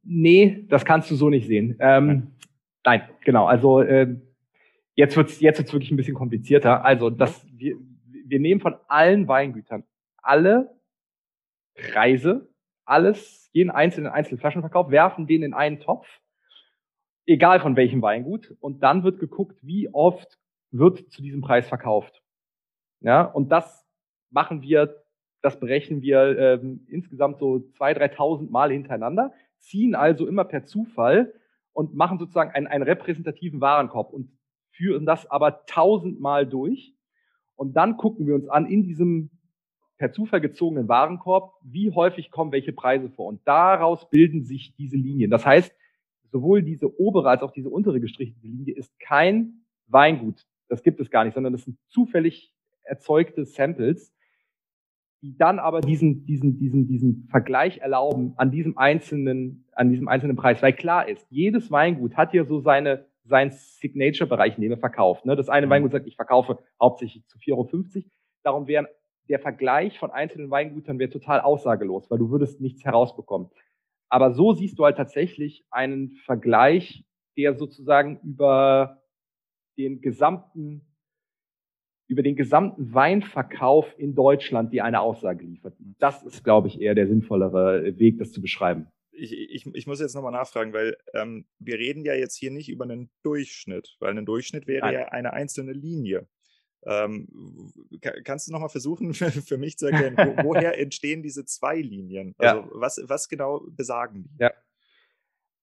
nee, 0.04 0.66
das 0.68 0.86
kannst 0.86 1.12
du 1.12 1.16
so 1.16 1.30
nicht 1.30 1.48
sehen. 1.48 1.78
Ähm, 1.80 2.32
nein, 2.84 3.10
genau. 3.24 3.46
Also 3.46 3.82
äh, 3.82 4.16
Jetzt 4.96 5.16
wird's 5.16 5.40
jetzt 5.40 5.58
wird's 5.58 5.74
wirklich 5.74 5.92
ein 5.92 5.98
bisschen 5.98 6.16
komplizierter. 6.16 6.84
Also, 6.84 7.10
das, 7.10 7.46
wir, 7.52 7.78
wir 8.26 8.40
nehmen 8.40 8.62
von 8.62 8.76
allen 8.88 9.28
Weingütern 9.28 9.84
alle 10.22 10.76
Preise, 11.76 12.50
alles, 12.86 13.50
jeden 13.54 13.70
einzelnen 13.70 14.12
einzelnen 14.12 14.40
Flaschenverkauf, 14.40 14.92
werfen 14.92 15.28
den 15.28 15.44
in 15.44 15.54
einen 15.54 15.80
Topf, 15.80 16.08
egal 17.26 17.60
von 17.60 17.76
welchem 17.76 18.02
Weingut, 18.02 18.56
und 18.60 18.84
dann 18.84 19.04
wird 19.04 19.20
geguckt, 19.20 19.58
wie 19.62 19.90
oft 19.94 20.38
wird 20.72 21.12
zu 21.12 21.22
diesem 21.22 21.42
Preis 21.42 21.68
verkauft. 21.68 22.22
Ja, 23.02 23.24
und 23.24 23.50
das 23.50 23.86
machen 24.30 24.62
wir, 24.62 25.04
das 25.42 25.60
berechnen 25.60 26.02
wir 26.02 26.38
ähm, 26.38 26.86
insgesamt 26.88 27.40
so 27.40 27.56
2.000, 27.80 28.16
3.000 28.16 28.52
Mal 28.52 28.72
hintereinander, 28.72 29.34
ziehen 29.60 29.96
also 29.96 30.28
immer 30.28 30.46
per 30.46 30.66
Zufall 30.66 31.34
und 31.74 31.96
machen 31.96 32.20
sozusagen 32.20 32.52
einen, 32.52 32.68
einen 32.68 32.84
repräsentativen 32.84 33.62
Warenkorb 33.62 34.14
und 34.14 34.32
führen 34.82 35.06
das 35.06 35.30
aber 35.30 35.64
tausendmal 35.68 36.48
durch. 36.48 36.96
Und 37.56 37.74
dann 37.74 37.98
gucken 37.98 38.26
wir 38.26 38.34
uns 38.34 38.48
an 38.48 38.66
in 38.66 38.84
diesem 38.84 39.30
per 39.98 40.12
Zufall 40.12 40.42
gezogenen 40.42 40.88
Warenkorb, 40.88 41.54
wie 41.64 41.92
häufig 41.92 42.32
kommen 42.32 42.52
welche 42.52 42.74
Preise 42.74 43.12
vor. 43.12 43.28
Und 43.28 43.42
daraus 43.46 44.10
bilden 44.10 44.44
sich 44.44 44.74
diese 44.76 44.98
Linien. 44.98 45.30
Das 45.30 45.46
heißt, 45.46 45.72
sowohl 46.32 46.64
diese 46.64 47.00
obere 47.00 47.30
als 47.30 47.44
auch 47.44 47.52
diese 47.52 47.70
untere 47.70 48.02
gestrichelte 48.02 48.48
Linie 48.48 48.74
ist 48.74 49.00
kein 49.00 49.66
Weingut. 49.86 50.48
Das 50.70 50.82
gibt 50.82 51.00
es 51.00 51.12
gar 51.12 51.26
nicht, 51.26 51.36
sondern 51.36 51.54
das 51.54 51.66
sind 51.66 51.78
zufällig 51.90 52.56
erzeugte 52.84 53.46
Samples, 53.46 54.12
die 55.22 55.38
dann 55.38 55.60
aber 55.60 55.82
diesen, 55.82 56.26
diesen, 56.26 56.58
diesen, 56.58 56.88
diesen 56.88 57.28
Vergleich 57.30 57.78
erlauben 57.78 58.34
an 58.38 58.50
diesem 58.50 58.80
einzelnen, 58.80 59.68
an 59.74 59.92
diesem 59.92 60.08
einzelnen 60.08 60.36
Preis. 60.36 60.64
Weil 60.64 60.74
klar 60.74 61.08
ist, 61.08 61.28
jedes 61.30 61.70
Weingut 61.70 62.18
hat 62.18 62.34
ja 62.34 62.44
so 62.44 62.60
seine 62.60 63.06
seinen 63.24 63.52
Signature-Bereich, 63.52 64.56
in 64.56 64.62
dem 64.62 64.72
er 64.72 64.78
verkauft. 64.78 65.26
Ne? 65.26 65.36
Das 65.36 65.50
eine 65.50 65.68
mhm. 65.68 65.72
Weingut 65.72 65.92
sagt, 65.92 66.08
ich 66.08 66.16
verkaufe 66.16 66.60
hauptsächlich 66.82 67.26
zu 67.28 67.38
4,50 67.38 67.54
Euro. 67.54 68.10
Darum 68.44 68.68
wäre 68.68 68.90
der 69.30 69.40
Vergleich 69.40 69.98
von 70.00 70.12
einzelnen 70.12 70.50
Weingütern 70.50 71.00
wäre 71.00 71.10
total 71.10 71.40
aussagelos, 71.42 72.10
weil 72.10 72.18
du 72.18 72.32
würdest 72.32 72.60
nichts 72.60 72.84
herausbekommen. 72.84 73.50
Aber 74.10 74.34
so 74.34 74.54
siehst 74.54 74.78
du 74.78 74.86
halt 74.86 74.98
tatsächlich 74.98 75.66
einen 75.70 76.12
Vergleich, 76.26 77.06
der 77.38 77.56
sozusagen 77.56 78.20
über 78.24 79.02
den 79.78 80.02
gesamten 80.02 80.86
über 82.08 82.24
den 82.24 82.36
gesamten 82.36 82.94
Weinverkauf 82.94 83.98
in 83.98 84.16
Deutschland 84.16 84.74
dir 84.74 84.84
eine 84.84 85.00
Aussage 85.00 85.46
liefert. 85.46 85.78
Das 85.98 86.24
ist, 86.24 86.44
glaube 86.44 86.68
ich, 86.68 86.82
eher 86.82 86.94
der 86.94 87.08
sinnvollere 87.08 87.98
Weg, 88.00 88.18
das 88.18 88.34
zu 88.34 88.42
beschreiben. 88.42 88.88
Ich, 89.12 89.34
ich, 89.34 89.66
ich 89.66 89.88
muss 89.88 90.00
jetzt 90.00 90.16
nochmal 90.16 90.32
nachfragen, 90.32 90.74
weil 90.74 90.98
ähm, 91.14 91.46
wir 91.60 91.78
reden 91.78 92.04
ja 92.04 92.14
jetzt 92.14 92.36
hier 92.36 92.52
nicht 92.52 92.70
über 92.70 92.86
einen 92.86 93.10
Durchschnitt, 93.24 93.96
weil 94.00 94.18
ein 94.18 94.26
Durchschnitt 94.26 94.68
wäre 94.68 94.86
Nein. 94.86 94.94
ja 94.94 95.06
eine 95.10 95.34
einzelne 95.34 95.74
Linie. 95.74 96.28
Ähm, 96.84 97.28
kannst 98.24 98.48
du 98.48 98.52
nochmal 98.52 98.70
versuchen, 98.70 99.14
für, 99.14 99.58
mich 99.58 99.78
zu 99.78 99.88
erklären, 99.88 100.16
wo, 100.18 100.44
woher 100.50 100.80
entstehen 100.80 101.22
diese 101.22 101.46
zwei 101.46 101.78
Linien? 101.80 102.34
Also 102.38 102.62
ja. 102.62 102.70
was, 102.74 103.02
was 103.06 103.30
genau 103.30 103.66
besagen 103.70 104.24
die? 104.24 104.30
Ja. 104.40 104.52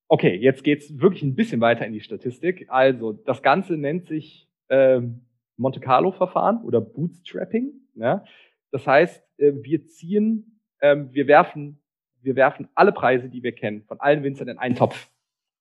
Okay, 0.08 0.36
jetzt 0.36 0.64
geht 0.64 0.82
es 0.82 1.00
wirklich 1.00 1.22
ein 1.22 1.34
bisschen 1.34 1.60
weiter 1.60 1.86
in 1.86 1.92
die 1.92 2.00
Statistik. 2.00 2.66
Also 2.68 3.12
das 3.12 3.42
Ganze 3.42 3.76
nennt 3.76 4.06
sich 4.06 4.48
ähm, 4.70 5.26
Monte 5.56 5.80
Carlo-Verfahren 5.80 6.62
oder 6.64 6.80
Bootstrapping. 6.80 7.72
Ja? 7.94 8.24
Das 8.70 8.86
heißt, 8.86 9.22
äh, 9.38 9.52
wir 9.60 9.86
ziehen, 9.86 10.60
ähm, 10.80 11.12
wir 11.12 11.26
werfen, 11.26 11.82
wir 12.22 12.36
werfen 12.36 12.68
alle 12.74 12.92
Preise, 12.92 13.28
die 13.28 13.42
wir 13.42 13.52
kennen, 13.52 13.82
von 13.84 14.00
allen 14.00 14.22
Winzern 14.22 14.48
in 14.48 14.58
einen 14.58 14.74
Topf. 14.74 15.10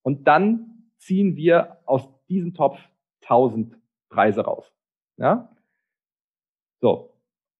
Und 0.02 0.28
dann 0.28 0.90
ziehen 0.98 1.36
wir 1.36 1.78
aus 1.86 2.08
diesem 2.28 2.54
Topf 2.54 2.80
1000 3.24 3.76
Preise 4.10 4.42
raus. 4.42 4.72
Ja? 5.18 5.50
So. 6.80 7.14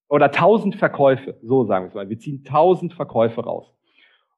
Oder 0.10 0.28
1000 0.28 0.76
Verkäufe, 0.76 1.38
so 1.42 1.66
sagen 1.66 1.86
wir 1.86 1.90
es 1.90 1.94
mal. 1.96 2.10
Wir 2.10 2.20
ziehen 2.20 2.44
1000 2.46 2.94
Verkäufe 2.94 3.42
raus. 3.42 3.74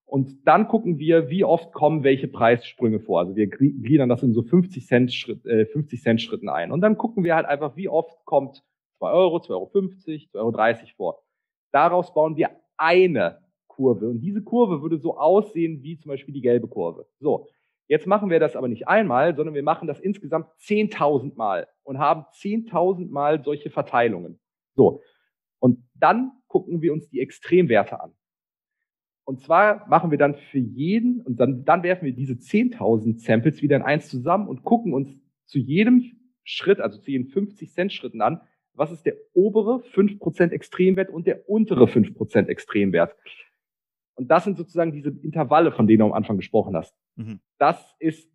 Und 0.06 0.48
dann 0.48 0.68
gucken 0.68 0.98
wir, 0.98 1.30
wie 1.30 1.44
oft 1.44 1.72
kommen 1.72 2.04
welche 2.04 2.28
Preissprünge 2.28 3.00
vor. 3.00 3.20
Also 3.20 3.36
wir 3.36 3.48
gliedern 3.48 4.10
das 4.10 4.24
in 4.24 4.34
so 4.34 4.42
50 4.42 4.88
Cent, 4.88 5.14
Schritt, 5.14 5.46
äh, 5.46 5.68
50 5.68 6.02
Cent 6.02 6.22
Schritten 6.22 6.50
ein. 6.50 6.72
Und 6.72 6.82
dann 6.82 6.98
gucken 6.98 7.24
wir 7.24 7.36
halt 7.36 7.46
einfach, 7.46 7.76
wie 7.76 7.88
oft 7.88 8.26
kommt 8.26 8.64
2 8.98 9.12
Euro, 9.12 9.38
2,50 9.38 10.34
Euro, 10.34 10.50
2,30 10.50 10.80
Euro 10.80 10.88
vor. 10.98 11.24
Daraus 11.72 12.12
bauen 12.12 12.36
wir 12.36 12.50
eine 12.78 13.40
Kurve. 13.80 14.10
Und 14.10 14.20
diese 14.20 14.42
Kurve 14.42 14.82
würde 14.82 14.98
so 14.98 15.18
aussehen 15.18 15.82
wie 15.84 15.98
zum 15.98 16.10
Beispiel 16.10 16.34
die 16.34 16.42
gelbe 16.42 16.68
Kurve. 16.68 17.08
So. 17.22 17.48
Jetzt 17.88 18.06
machen 18.06 18.30
wir 18.30 18.40
das 18.40 18.58
aber 18.58 18.68
nicht 18.68 18.90
einmal, 18.90 19.36
sondern 19.36 19.56
wir 19.56 19.64
machen 19.64 19.88
das 19.88 20.02
insgesamt 20.02 20.48
10.000 20.60 21.38
Mal 21.38 21.66
und 21.84 21.98
haben 21.98 22.26
10.000 22.34 23.10
Mal 23.10 23.42
solche 23.42 23.70
Verteilungen. 23.70 24.38
So. 24.76 25.02
Und 25.60 25.80
dann 25.96 26.34
gucken 26.48 26.82
wir 26.82 26.92
uns 26.92 27.10
die 27.10 27.22
Extremwerte 27.22 28.02
an. 28.02 28.12
Und 29.24 29.40
zwar 29.40 29.88
machen 29.88 30.12
wir 30.12 30.18
dann 30.18 30.36
für 30.36 30.60
jeden, 30.60 31.22
und 31.22 31.40
dann, 31.40 31.64
dann 31.64 31.84
werfen 31.84 32.06
wir 32.06 32.14
diese 32.14 32.34
10.000 32.34 33.20
Samples 33.20 33.62
wieder 33.62 33.78
in 33.78 33.84
eins 33.84 34.10
zusammen 34.10 34.50
und 34.50 34.64
gucken 34.64 34.94
uns 34.94 35.18
zu 35.46 35.58
jedem 35.58 36.04
Schritt, 36.44 36.82
also 36.82 37.00
zu 37.00 37.12
jeden 37.12 37.28
50 37.28 37.72
Cent 37.72 37.94
Schritten 37.94 38.22
an, 38.22 38.42
was 38.74 38.92
ist 38.92 39.06
der 39.06 39.16
obere 39.34 39.84
5% 39.94 40.52
Extremwert 40.52 41.10
und 41.10 41.28
der 41.28 41.50
untere 41.50 41.86
5% 41.86 42.48
Extremwert. 42.48 43.16
Und 44.20 44.28
das 44.28 44.44
sind 44.44 44.58
sozusagen 44.58 44.92
diese 44.92 45.10
Intervalle, 45.10 45.72
von 45.72 45.88
denen 45.88 46.00
du 46.00 46.06
am 46.06 46.14
Anfang 46.14 46.36
gesprochen 46.36 46.76
hast. 46.76 46.94
Mhm. 47.16 47.40
Das 47.58 47.96
ist 48.00 48.30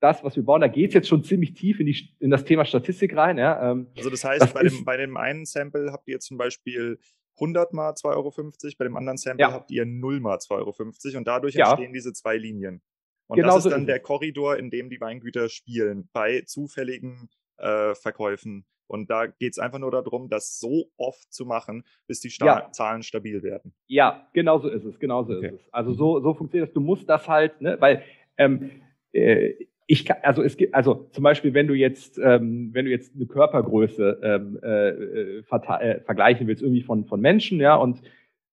das, 0.00 0.22
was 0.22 0.36
wir 0.36 0.44
bauen. 0.44 0.60
Da 0.60 0.68
geht 0.68 0.90
es 0.90 0.94
jetzt 0.94 1.08
schon 1.08 1.24
ziemlich 1.24 1.54
tief 1.54 1.80
in, 1.80 1.86
die, 1.86 2.14
in 2.20 2.30
das 2.30 2.44
Thema 2.44 2.64
Statistik 2.64 3.16
rein. 3.16 3.36
Ja. 3.36 3.72
Ähm, 3.72 3.88
also 3.96 4.10
das 4.10 4.22
heißt, 4.22 4.42
das 4.42 4.52
bei, 4.52 4.62
dem, 4.62 4.84
bei 4.84 4.96
dem 4.96 5.16
einen 5.16 5.44
Sample 5.44 5.90
habt 5.90 6.06
ihr 6.06 6.20
zum 6.20 6.38
Beispiel 6.38 7.00
100 7.38 7.72
mal 7.72 7.94
2,50 7.94 8.04
Euro, 8.14 8.32
bei 8.78 8.84
dem 8.84 8.96
anderen 8.96 9.18
Sample 9.18 9.44
ja. 9.44 9.52
habt 9.52 9.72
ihr 9.72 9.84
0 9.84 10.20
mal 10.20 10.36
2,50 10.36 10.52
Euro 10.52 11.18
und 11.18 11.26
dadurch 11.26 11.54
ja. 11.54 11.70
entstehen 11.70 11.92
diese 11.92 12.12
zwei 12.12 12.36
Linien. 12.36 12.80
Und 13.26 13.38
genau 13.38 13.56
das 13.56 13.66
ist 13.66 13.72
dann 13.72 13.80
ist 13.80 13.88
der 13.88 13.98
Korridor, 13.98 14.56
in 14.56 14.70
dem 14.70 14.88
die 14.88 15.00
Weingüter 15.00 15.48
spielen, 15.48 16.08
bei 16.12 16.42
zufälligen 16.42 17.28
äh, 17.56 17.96
Verkäufen. 17.96 18.66
Und 18.86 19.10
da 19.10 19.26
geht 19.26 19.52
es 19.52 19.58
einfach 19.58 19.78
nur 19.78 19.90
darum, 19.90 20.28
das 20.28 20.58
so 20.58 20.90
oft 20.96 21.32
zu 21.32 21.46
machen, 21.46 21.84
bis 22.06 22.20
die 22.20 22.30
Sta 22.30 22.46
ja. 22.46 22.72
Zahlen 22.72 23.02
stabil 23.02 23.42
werden. 23.42 23.72
Ja, 23.86 24.28
genau 24.32 24.58
so 24.58 24.68
ist 24.68 24.84
es, 24.84 24.98
genau 24.98 25.24
so 25.24 25.36
okay. 25.36 25.48
ist 25.48 25.54
es. 25.54 25.72
Also 25.72 25.92
so, 25.92 26.20
so 26.20 26.34
funktioniert 26.34 26.68
das. 26.68 26.74
Du 26.74 26.80
musst 26.80 27.08
das 27.08 27.28
halt, 27.28 27.60
ne, 27.60 27.76
weil 27.80 28.02
ähm, 28.36 28.70
äh, 29.12 29.54
ich 29.86 30.04
kann, 30.04 30.16
also 30.22 30.42
es 30.42 30.56
gibt, 30.56 30.74
also 30.74 31.08
zum 31.12 31.24
Beispiel, 31.24 31.52
wenn 31.54 31.66
du 31.66 31.74
jetzt, 31.74 32.18
ähm, 32.18 32.70
wenn 32.72 32.86
du 32.86 32.90
jetzt 32.90 33.14
eine 33.14 33.26
Körpergröße 33.26 34.20
ähm, 34.22 34.58
äh, 34.62 34.88
äh, 34.88 35.38
äh, 35.40 36.00
vergleichen 36.00 36.46
willst, 36.46 36.62
irgendwie 36.62 36.82
von, 36.82 37.04
von 37.04 37.20
Menschen, 37.20 37.60
ja, 37.60 37.76
und 37.76 38.00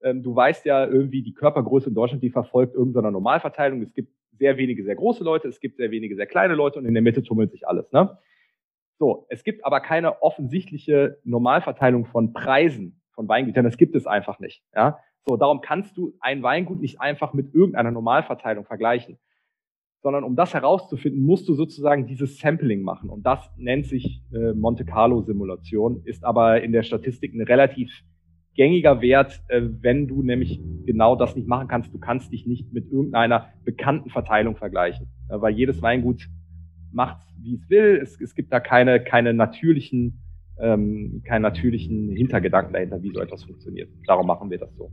ähm, 0.03 0.23
du 0.23 0.35
weißt 0.35 0.65
ja 0.65 0.85
irgendwie, 0.85 1.21
die 1.21 1.33
Körpergröße 1.33 1.89
in 1.89 1.95
Deutschland, 1.95 2.23
die 2.23 2.31
verfolgt 2.31 2.75
irgendeiner 2.75 3.11
Normalverteilung. 3.11 3.81
Es 3.81 3.93
gibt 3.93 4.11
sehr 4.37 4.57
wenige 4.57 4.83
sehr 4.83 4.95
große 4.95 5.23
Leute, 5.23 5.47
es 5.47 5.59
gibt 5.59 5.77
sehr 5.77 5.91
wenige 5.91 6.15
sehr 6.15 6.25
kleine 6.25 6.55
Leute 6.55 6.79
und 6.79 6.85
in 6.85 6.93
der 6.93 7.03
Mitte 7.03 7.23
tummelt 7.23 7.51
sich 7.51 7.67
alles, 7.67 7.91
ne? 7.91 8.17
So, 9.01 9.25
es 9.29 9.43
gibt 9.43 9.65
aber 9.65 9.79
keine 9.79 10.21
offensichtliche 10.21 11.17
Normalverteilung 11.23 12.05
von 12.05 12.33
Preisen 12.33 13.01
von 13.15 13.27
Weingütern. 13.27 13.65
Das 13.65 13.77
gibt 13.77 13.95
es 13.95 14.05
einfach 14.05 14.39
nicht. 14.39 14.63
Ja? 14.75 14.99
So, 15.25 15.37
darum 15.37 15.61
kannst 15.61 15.97
du 15.97 16.13
ein 16.19 16.43
Weingut 16.43 16.79
nicht 16.79 17.01
einfach 17.01 17.33
mit 17.33 17.51
irgendeiner 17.51 17.89
Normalverteilung 17.89 18.63
vergleichen. 18.63 19.17
Sondern 20.03 20.23
um 20.23 20.35
das 20.35 20.53
herauszufinden, 20.53 21.25
musst 21.25 21.49
du 21.49 21.55
sozusagen 21.55 22.05
dieses 22.05 22.37
Sampling 22.37 22.83
machen. 22.83 23.09
Und 23.09 23.25
das 23.25 23.49
nennt 23.57 23.87
sich 23.87 24.21
äh, 24.35 24.53
Monte 24.53 24.85
Carlo 24.85 25.21
Simulation, 25.21 26.03
ist 26.05 26.23
aber 26.23 26.61
in 26.61 26.71
der 26.71 26.83
Statistik 26.83 27.33
ein 27.33 27.41
relativ 27.41 28.03
gängiger 28.53 29.01
Wert, 29.01 29.41
äh, 29.47 29.63
wenn 29.63 30.07
du 30.07 30.21
nämlich 30.21 30.61
genau 30.85 31.15
das 31.15 31.35
nicht 31.35 31.47
machen 31.47 31.67
kannst. 31.67 31.91
Du 31.91 31.97
kannst 31.97 32.31
dich 32.31 32.45
nicht 32.45 32.71
mit 32.71 32.91
irgendeiner 32.91 33.47
bekannten 33.63 34.11
Verteilung 34.11 34.57
vergleichen, 34.57 35.07
äh, 35.27 35.41
weil 35.41 35.55
jedes 35.55 35.81
Weingut 35.81 36.27
macht 36.93 37.21
wie 37.41 37.55
es 37.55 37.69
will. 37.69 37.99
Es, 38.01 38.19
es 38.19 38.35
gibt 38.35 38.51
da 38.53 38.59
keine, 38.59 39.03
keine 39.03 39.33
natürlichen, 39.33 40.19
ähm, 40.59 41.21
keinen 41.25 41.41
natürlichen 41.41 42.09
Hintergedanken 42.09 42.73
dahinter, 42.73 43.01
wie 43.01 43.11
so 43.11 43.19
etwas 43.19 43.43
funktioniert. 43.43 43.89
Darum 44.05 44.27
machen 44.27 44.49
wir 44.49 44.57
das 44.57 44.73
so. 44.75 44.91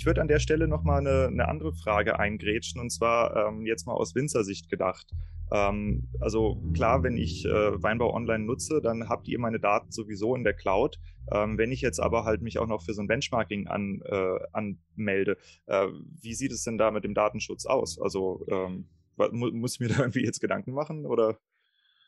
Ich 0.00 0.06
würde 0.06 0.22
an 0.22 0.28
der 0.28 0.38
Stelle 0.38 0.66
nochmal 0.66 1.00
eine, 1.00 1.26
eine 1.26 1.46
andere 1.46 1.74
Frage 1.74 2.18
eingrätschen 2.18 2.80
und 2.80 2.88
zwar 2.88 3.36
ähm, 3.36 3.66
jetzt 3.66 3.86
mal 3.86 3.92
aus 3.92 4.14
Winzersicht 4.14 4.70
gedacht. 4.70 5.12
Ähm, 5.52 6.08
also 6.20 6.62
klar, 6.72 7.02
wenn 7.02 7.18
ich 7.18 7.44
äh, 7.44 7.82
Weinbau 7.82 8.14
online 8.14 8.46
nutze, 8.46 8.80
dann 8.80 9.10
habt 9.10 9.28
ihr 9.28 9.38
meine 9.38 9.60
Daten 9.60 9.92
sowieso 9.92 10.34
in 10.34 10.42
der 10.42 10.54
Cloud. 10.54 10.98
Ähm, 11.30 11.58
wenn 11.58 11.70
ich 11.70 11.82
jetzt 11.82 12.00
aber 12.00 12.24
halt 12.24 12.40
mich 12.40 12.58
auch 12.58 12.66
noch 12.66 12.80
für 12.80 12.94
so 12.94 13.02
ein 13.02 13.08
Benchmarking 13.08 13.68
an, 13.68 14.00
äh, 14.06 14.38
anmelde, 14.52 15.36
äh, 15.66 15.88
wie 16.22 16.32
sieht 16.32 16.52
es 16.52 16.64
denn 16.64 16.78
da 16.78 16.90
mit 16.90 17.04
dem 17.04 17.12
Datenschutz 17.12 17.66
aus? 17.66 18.00
Also 18.00 18.46
ähm, 18.48 18.88
mu 19.18 19.50
muss 19.50 19.74
ich 19.74 19.80
mir 19.80 19.88
da 19.94 19.98
irgendwie 19.98 20.24
jetzt 20.24 20.40
Gedanken 20.40 20.72
machen 20.72 21.04
oder? 21.04 21.36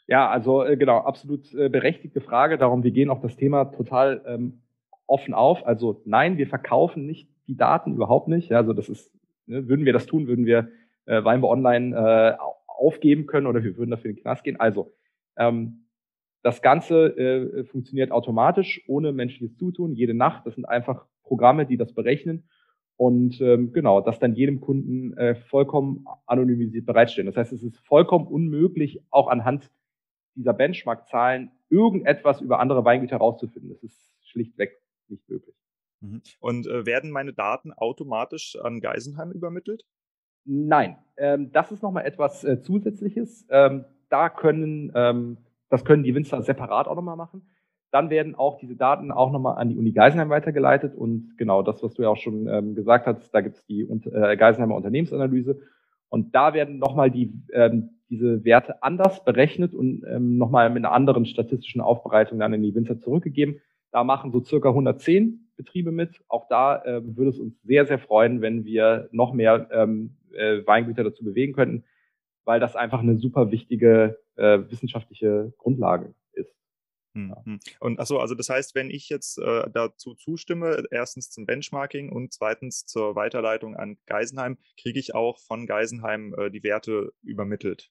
Ja, 0.07 0.31
also 0.31 0.65
äh, 0.65 0.79
genau, 0.79 1.01
absolut 1.01 1.53
äh, 1.53 1.69
berechtigte 1.69 2.23
Frage. 2.23 2.57
Darum, 2.57 2.85
wir 2.85 2.91
gehen 2.91 3.11
auch 3.11 3.21
das 3.21 3.37
Thema 3.37 3.67
total 3.67 4.23
ähm, 4.27 4.63
offen 5.07 5.35
auf. 5.35 5.67
Also 5.67 6.01
nein, 6.07 6.39
wir 6.39 6.47
verkaufen 6.47 7.05
nicht 7.05 7.32
die 7.47 7.57
Daten 7.57 7.95
überhaupt 7.95 8.29
nicht. 8.29 8.53
Also 8.53 8.73
das 8.73 8.89
ist, 8.89 9.13
ne, 9.47 9.69
würden 9.69 9.85
wir 9.85 9.93
das 9.93 10.07
tun, 10.07 10.27
würden 10.27 10.47
wir 10.47 10.69
äh, 11.07 11.23
Weinbe 11.25 11.49
Online 11.49 11.97
äh, 11.97 12.37
aufgeben 12.67 13.27
können 13.27 13.47
oder 13.47 13.63
wir 13.63 13.77
würden 13.77 13.91
dafür 13.91 14.11
in 14.11 14.17
den 14.17 14.23
Knast 14.23 14.45
gehen. 14.45 14.59
Also 14.59 14.93
ähm, 15.37 15.87
das 16.43 16.63
Ganze 16.63 17.17
äh, 17.17 17.65
funktioniert 17.65 18.11
automatisch, 18.11 18.83
ohne 18.89 19.13
menschliches 19.13 19.57
Zutun, 19.57 19.95
jede 19.95 20.15
Nacht. 20.15 20.47
Das 20.47 20.55
sind 20.55 20.65
einfach 20.65 21.07
Programme, 21.23 21.67
die 21.67 21.77
das 21.77 21.93
berechnen 21.93 22.49
und 22.97 23.41
ähm, 23.41 23.73
genau, 23.73 24.01
das 24.01 24.19
dann 24.19 24.35
jedem 24.35 24.61
Kunden 24.61 25.17
äh, 25.17 25.35
vollkommen 25.35 26.05
anonymisiert 26.27 26.87
bereitstellen. 26.87 27.27
Das 27.27 27.37
heißt, 27.37 27.53
es 27.53 27.63
ist 27.63 27.79
vollkommen 27.79 28.27
unmöglich, 28.27 29.03
auch 29.11 29.29
anhand 29.29 29.71
dieser 30.35 30.53
Benchmark-Zahlen 30.53 31.51
irgendetwas 31.69 32.41
über 32.41 32.61
andere 32.61 32.85
Weingüter 32.85 33.17
herauszufinden. 33.17 33.71
Das 33.71 33.83
ist 33.83 34.15
schlichtweg 34.29 34.81
nicht 35.09 35.29
möglich. 35.29 35.55
Mhm. 36.03 36.21
Und 36.41 36.67
äh, 36.67 36.85
werden 36.85 37.11
meine 37.11 37.33
Daten 37.33 37.73
automatisch 37.73 38.59
an 38.61 38.81
Geisenheim 38.81 39.31
übermittelt? 39.31 39.85
Nein, 40.45 40.97
ähm, 41.17 41.53
das 41.53 41.71
ist 41.71 41.83
nochmal 41.83 42.05
etwas 42.05 42.45
äh, 42.45 42.61
Zusätzliches. 42.61 43.47
Ähm, 43.49 43.85
da 44.09 44.29
können, 44.29 44.93
ähm, 44.95 45.39
das 45.71 45.85
können 45.85 46.03
die 46.03 46.15
Winzer 46.15 46.43
separat 46.43 46.89
auch 46.89 46.97
nochmal 46.97 47.17
machen. 47.17 47.49
Dann 47.93 48.11
werden 48.11 48.35
auch 48.35 48.59
diese 48.59 48.75
Daten 48.75 49.13
auch 49.13 49.31
nochmal 49.31 49.59
an 49.59 49.69
die 49.69 49.77
Uni 49.77 49.93
Geisenheim 49.93 50.31
weitergeleitet. 50.31 50.95
Und 50.95 51.37
genau 51.37 51.63
das, 51.63 51.83
was 51.83 51.95
du 51.95 52.03
ja 52.03 52.09
auch 52.09 52.17
schon 52.17 52.49
ähm, 52.49 52.75
gesagt 52.75 53.07
hast, 53.07 53.31
da 53.33 53.41
gibt 53.41 53.57
es 53.57 53.65
die 53.67 53.83
äh, 53.83 54.37
Geisenheimer 54.37 54.75
Unternehmensanalyse. 54.75 55.61
Und 56.09 56.35
da 56.35 56.55
werden 56.55 56.79
nochmal 56.79 57.11
die, 57.11 57.33
ähm, 57.53 57.91
diese 58.09 58.45
Werte 58.45 58.83
anders 58.83 59.25
berechnet 59.25 59.75
und 59.75 60.05
ähm, 60.07 60.37
nochmal 60.37 60.69
mit 60.71 60.85
einer 60.85 60.93
anderen 60.93 61.25
statistischen 61.25 61.81
Aufbereitung 61.81 62.39
dann 62.39 62.53
in 62.53 62.63
die 62.63 62.75
Winzer 62.75 62.99
zurückgegeben. 62.99 63.61
Da 63.93 64.05
machen 64.05 64.33
so 64.33 64.43
circa 64.43 64.71
110 64.71 65.51
Betriebe 65.57 65.93
mit. 65.93 66.23
Auch 66.29 66.49
da 66.49 66.83
äh, 66.83 67.03
würde 67.05 67.31
es 67.31 67.39
uns 67.39 67.55
sehr, 67.63 67.87
sehr 67.87 67.99
freuen, 67.99 68.41
wenn 68.41 68.65
wir 68.65 69.09
noch 69.13 69.33
mehr 69.33 69.69
ähm, 69.71 70.17
äh, 70.33 70.67
Weingüter 70.67 71.05
dazu 71.05 71.25
bewegen 71.25 71.53
könnten, 71.53 71.85
weil 72.45 72.59
das 72.59 72.75
einfach 72.75 73.01
eine 73.01 73.19
super 73.19 73.51
wichtige 73.51 74.19
äh, 74.37 74.61
wissenschaftliche 74.69 75.53
Grundlage 75.59 76.15
ist. 76.33 76.55
Hm, 77.15 77.35
hm. 77.45 77.61
Und 77.81 78.01
achso, 78.01 78.19
also 78.19 78.35
das 78.35 78.49
heißt, 78.49 78.75
wenn 78.75 78.91
ich 78.91 79.11
jetzt 79.11 79.39
äh, 79.39 79.69
dazu 79.73 80.15
zustimme, 80.15 80.85
erstens 80.91 81.31
zum 81.31 81.45
Benchmarking 81.45 82.11
und 82.11 82.33
zweitens 82.33 82.87
zur 82.87 83.15
Weiterleitung 83.15 83.77
an 83.77 83.99
Geisenheim, 84.07 84.57
kriege 84.81 84.99
ich 84.99 85.15
auch 85.15 85.39
von 85.39 85.67
Geisenheim 85.67 86.35
äh, 86.39 86.51
die 86.51 86.63
Werte 86.63 87.13
übermittelt. 87.23 87.91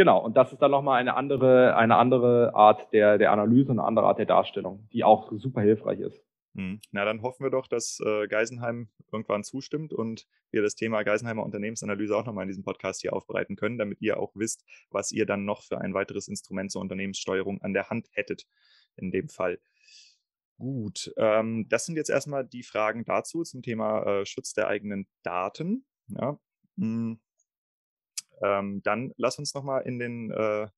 Genau, 0.00 0.24
und 0.24 0.34
das 0.34 0.50
ist 0.50 0.62
dann 0.62 0.70
nochmal 0.70 0.98
eine 0.98 1.14
andere, 1.14 1.76
eine 1.76 1.96
andere 1.96 2.54
Art 2.54 2.90
der, 2.94 3.18
der 3.18 3.32
Analyse 3.32 3.72
eine 3.72 3.84
andere 3.84 4.06
Art 4.06 4.18
der 4.18 4.24
Darstellung, 4.24 4.88
die 4.94 5.04
auch 5.04 5.30
super 5.36 5.60
hilfreich 5.60 6.00
ist. 6.00 6.24
Hm. 6.54 6.80
Na, 6.90 7.04
dann 7.04 7.20
hoffen 7.20 7.44
wir 7.44 7.50
doch, 7.50 7.66
dass 7.66 8.00
äh, 8.00 8.26
Geisenheim 8.26 8.88
irgendwann 9.12 9.44
zustimmt 9.44 9.92
und 9.92 10.26
wir 10.52 10.62
das 10.62 10.74
Thema 10.74 11.02
Geisenheimer 11.02 11.44
Unternehmensanalyse 11.44 12.16
auch 12.16 12.24
nochmal 12.24 12.44
in 12.44 12.48
diesem 12.48 12.64
Podcast 12.64 13.02
hier 13.02 13.12
aufbereiten 13.12 13.56
können, 13.56 13.76
damit 13.76 14.00
ihr 14.00 14.18
auch 14.18 14.32
wisst, 14.34 14.64
was 14.88 15.12
ihr 15.12 15.26
dann 15.26 15.44
noch 15.44 15.64
für 15.64 15.78
ein 15.78 15.92
weiteres 15.92 16.28
Instrument 16.28 16.72
zur 16.72 16.80
Unternehmenssteuerung 16.80 17.60
an 17.60 17.74
der 17.74 17.90
Hand 17.90 18.08
hättet 18.12 18.46
in 18.96 19.10
dem 19.10 19.28
Fall. 19.28 19.60
Gut, 20.56 21.12
ähm, 21.18 21.66
das 21.68 21.84
sind 21.84 21.96
jetzt 21.96 22.08
erstmal 22.08 22.46
die 22.46 22.62
Fragen 22.62 23.04
dazu 23.04 23.42
zum 23.42 23.60
Thema 23.60 24.02
äh, 24.04 24.24
Schutz 24.24 24.54
der 24.54 24.66
eigenen 24.66 25.06
Daten. 25.22 25.84
Ja. 26.08 26.40
Hm. 26.78 27.20
Ähm, 28.42 28.80
dann 28.84 29.12
lass 29.16 29.38
uns 29.38 29.54
nochmal 29.54 29.82
in 29.82 29.98
den 29.98 30.30
äh, 30.30 30.68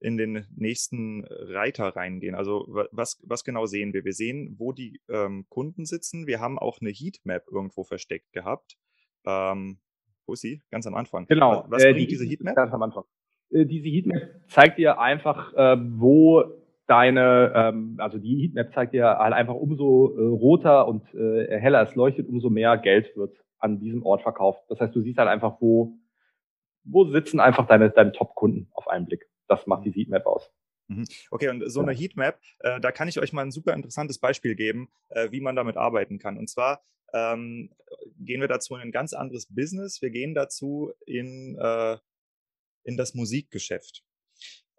in 0.00 0.18
den 0.18 0.46
nächsten 0.54 1.24
Reiter 1.24 1.96
reingehen. 1.96 2.34
Also 2.34 2.66
was, 2.92 3.22
was 3.26 3.42
genau 3.42 3.64
sehen 3.64 3.94
wir? 3.94 4.04
Wir 4.04 4.12
sehen, 4.12 4.54
wo 4.58 4.72
die 4.72 5.00
ähm, 5.08 5.46
Kunden 5.48 5.86
sitzen. 5.86 6.26
Wir 6.26 6.40
haben 6.40 6.58
auch 6.58 6.80
eine 6.80 6.90
Heatmap 6.90 7.44
irgendwo 7.50 7.84
versteckt 7.84 8.32
gehabt. 8.32 8.76
Ähm, 9.24 9.78
wo 10.26 10.34
ist 10.34 10.42
sie? 10.42 10.60
Ganz 10.70 10.86
am 10.86 10.94
Anfang. 10.94 11.26
Genau. 11.26 11.64
Was, 11.64 11.70
was 11.70 11.84
äh, 11.84 11.92
bringt 11.92 12.00
die 12.02 12.06
diese 12.08 12.26
Heatmap? 12.26 12.54
Ganz 12.54 12.72
am 12.72 12.82
Anfang. 12.82 13.04
Äh, 13.50 13.64
diese 13.64 13.88
Heatmap 13.88 14.22
zeigt 14.48 14.78
dir 14.78 14.98
einfach, 14.98 15.54
äh, 15.54 15.76
wo 15.80 16.44
deine, 16.86 17.52
ähm, 17.54 17.96
also 17.98 18.18
die 18.18 18.42
Heatmap 18.42 18.72
zeigt 18.74 18.92
dir 18.92 19.06
halt 19.06 19.32
einfach 19.32 19.54
umso 19.54 20.14
äh, 20.16 20.22
roter 20.22 20.86
und 20.86 21.02
äh, 21.14 21.58
heller 21.58 21.82
es 21.82 21.94
leuchtet, 21.94 22.28
umso 22.28 22.50
mehr 22.50 22.76
Geld 22.76 23.16
wird 23.16 23.34
an 23.58 23.80
diesem 23.80 24.04
Ort 24.04 24.22
verkauft. 24.22 24.62
Das 24.68 24.80
heißt, 24.80 24.94
du 24.94 25.00
siehst 25.00 25.18
halt 25.18 25.28
einfach, 25.28 25.60
wo, 25.60 25.96
wo 26.84 27.10
sitzen 27.10 27.40
einfach 27.40 27.66
deine, 27.66 27.90
deine 27.90 28.12
Top-Kunden 28.12 28.68
auf 28.72 28.88
einen 28.88 29.06
Blick 29.06 29.26
das 29.48 29.66
macht 29.66 29.84
die 29.84 29.92
Heatmap 29.92 30.26
aus. 30.26 30.50
Mhm. 30.88 31.06
Okay, 31.30 31.48
und 31.48 31.68
so 31.70 31.80
eine 31.80 31.92
Heatmap, 31.92 32.40
äh, 32.60 32.80
da 32.80 32.92
kann 32.92 33.08
ich 33.08 33.18
euch 33.18 33.32
mal 33.32 33.42
ein 33.42 33.52
super 33.52 33.72
interessantes 33.72 34.18
Beispiel 34.18 34.54
geben, 34.54 34.90
äh, 35.08 35.30
wie 35.30 35.40
man 35.40 35.56
damit 35.56 35.76
arbeiten 35.76 36.18
kann. 36.18 36.36
Und 36.36 36.48
zwar 36.48 36.84
ähm, 37.12 37.70
gehen 38.18 38.40
wir 38.40 38.48
dazu 38.48 38.74
in 38.74 38.82
ein 38.82 38.92
ganz 38.92 39.12
anderes 39.12 39.46
Business. 39.46 40.02
Wir 40.02 40.10
gehen 40.10 40.34
dazu 40.34 40.92
in, 41.06 41.56
äh, 41.58 41.96
in 42.84 42.96
das 42.96 43.14
Musikgeschäft. 43.14 44.04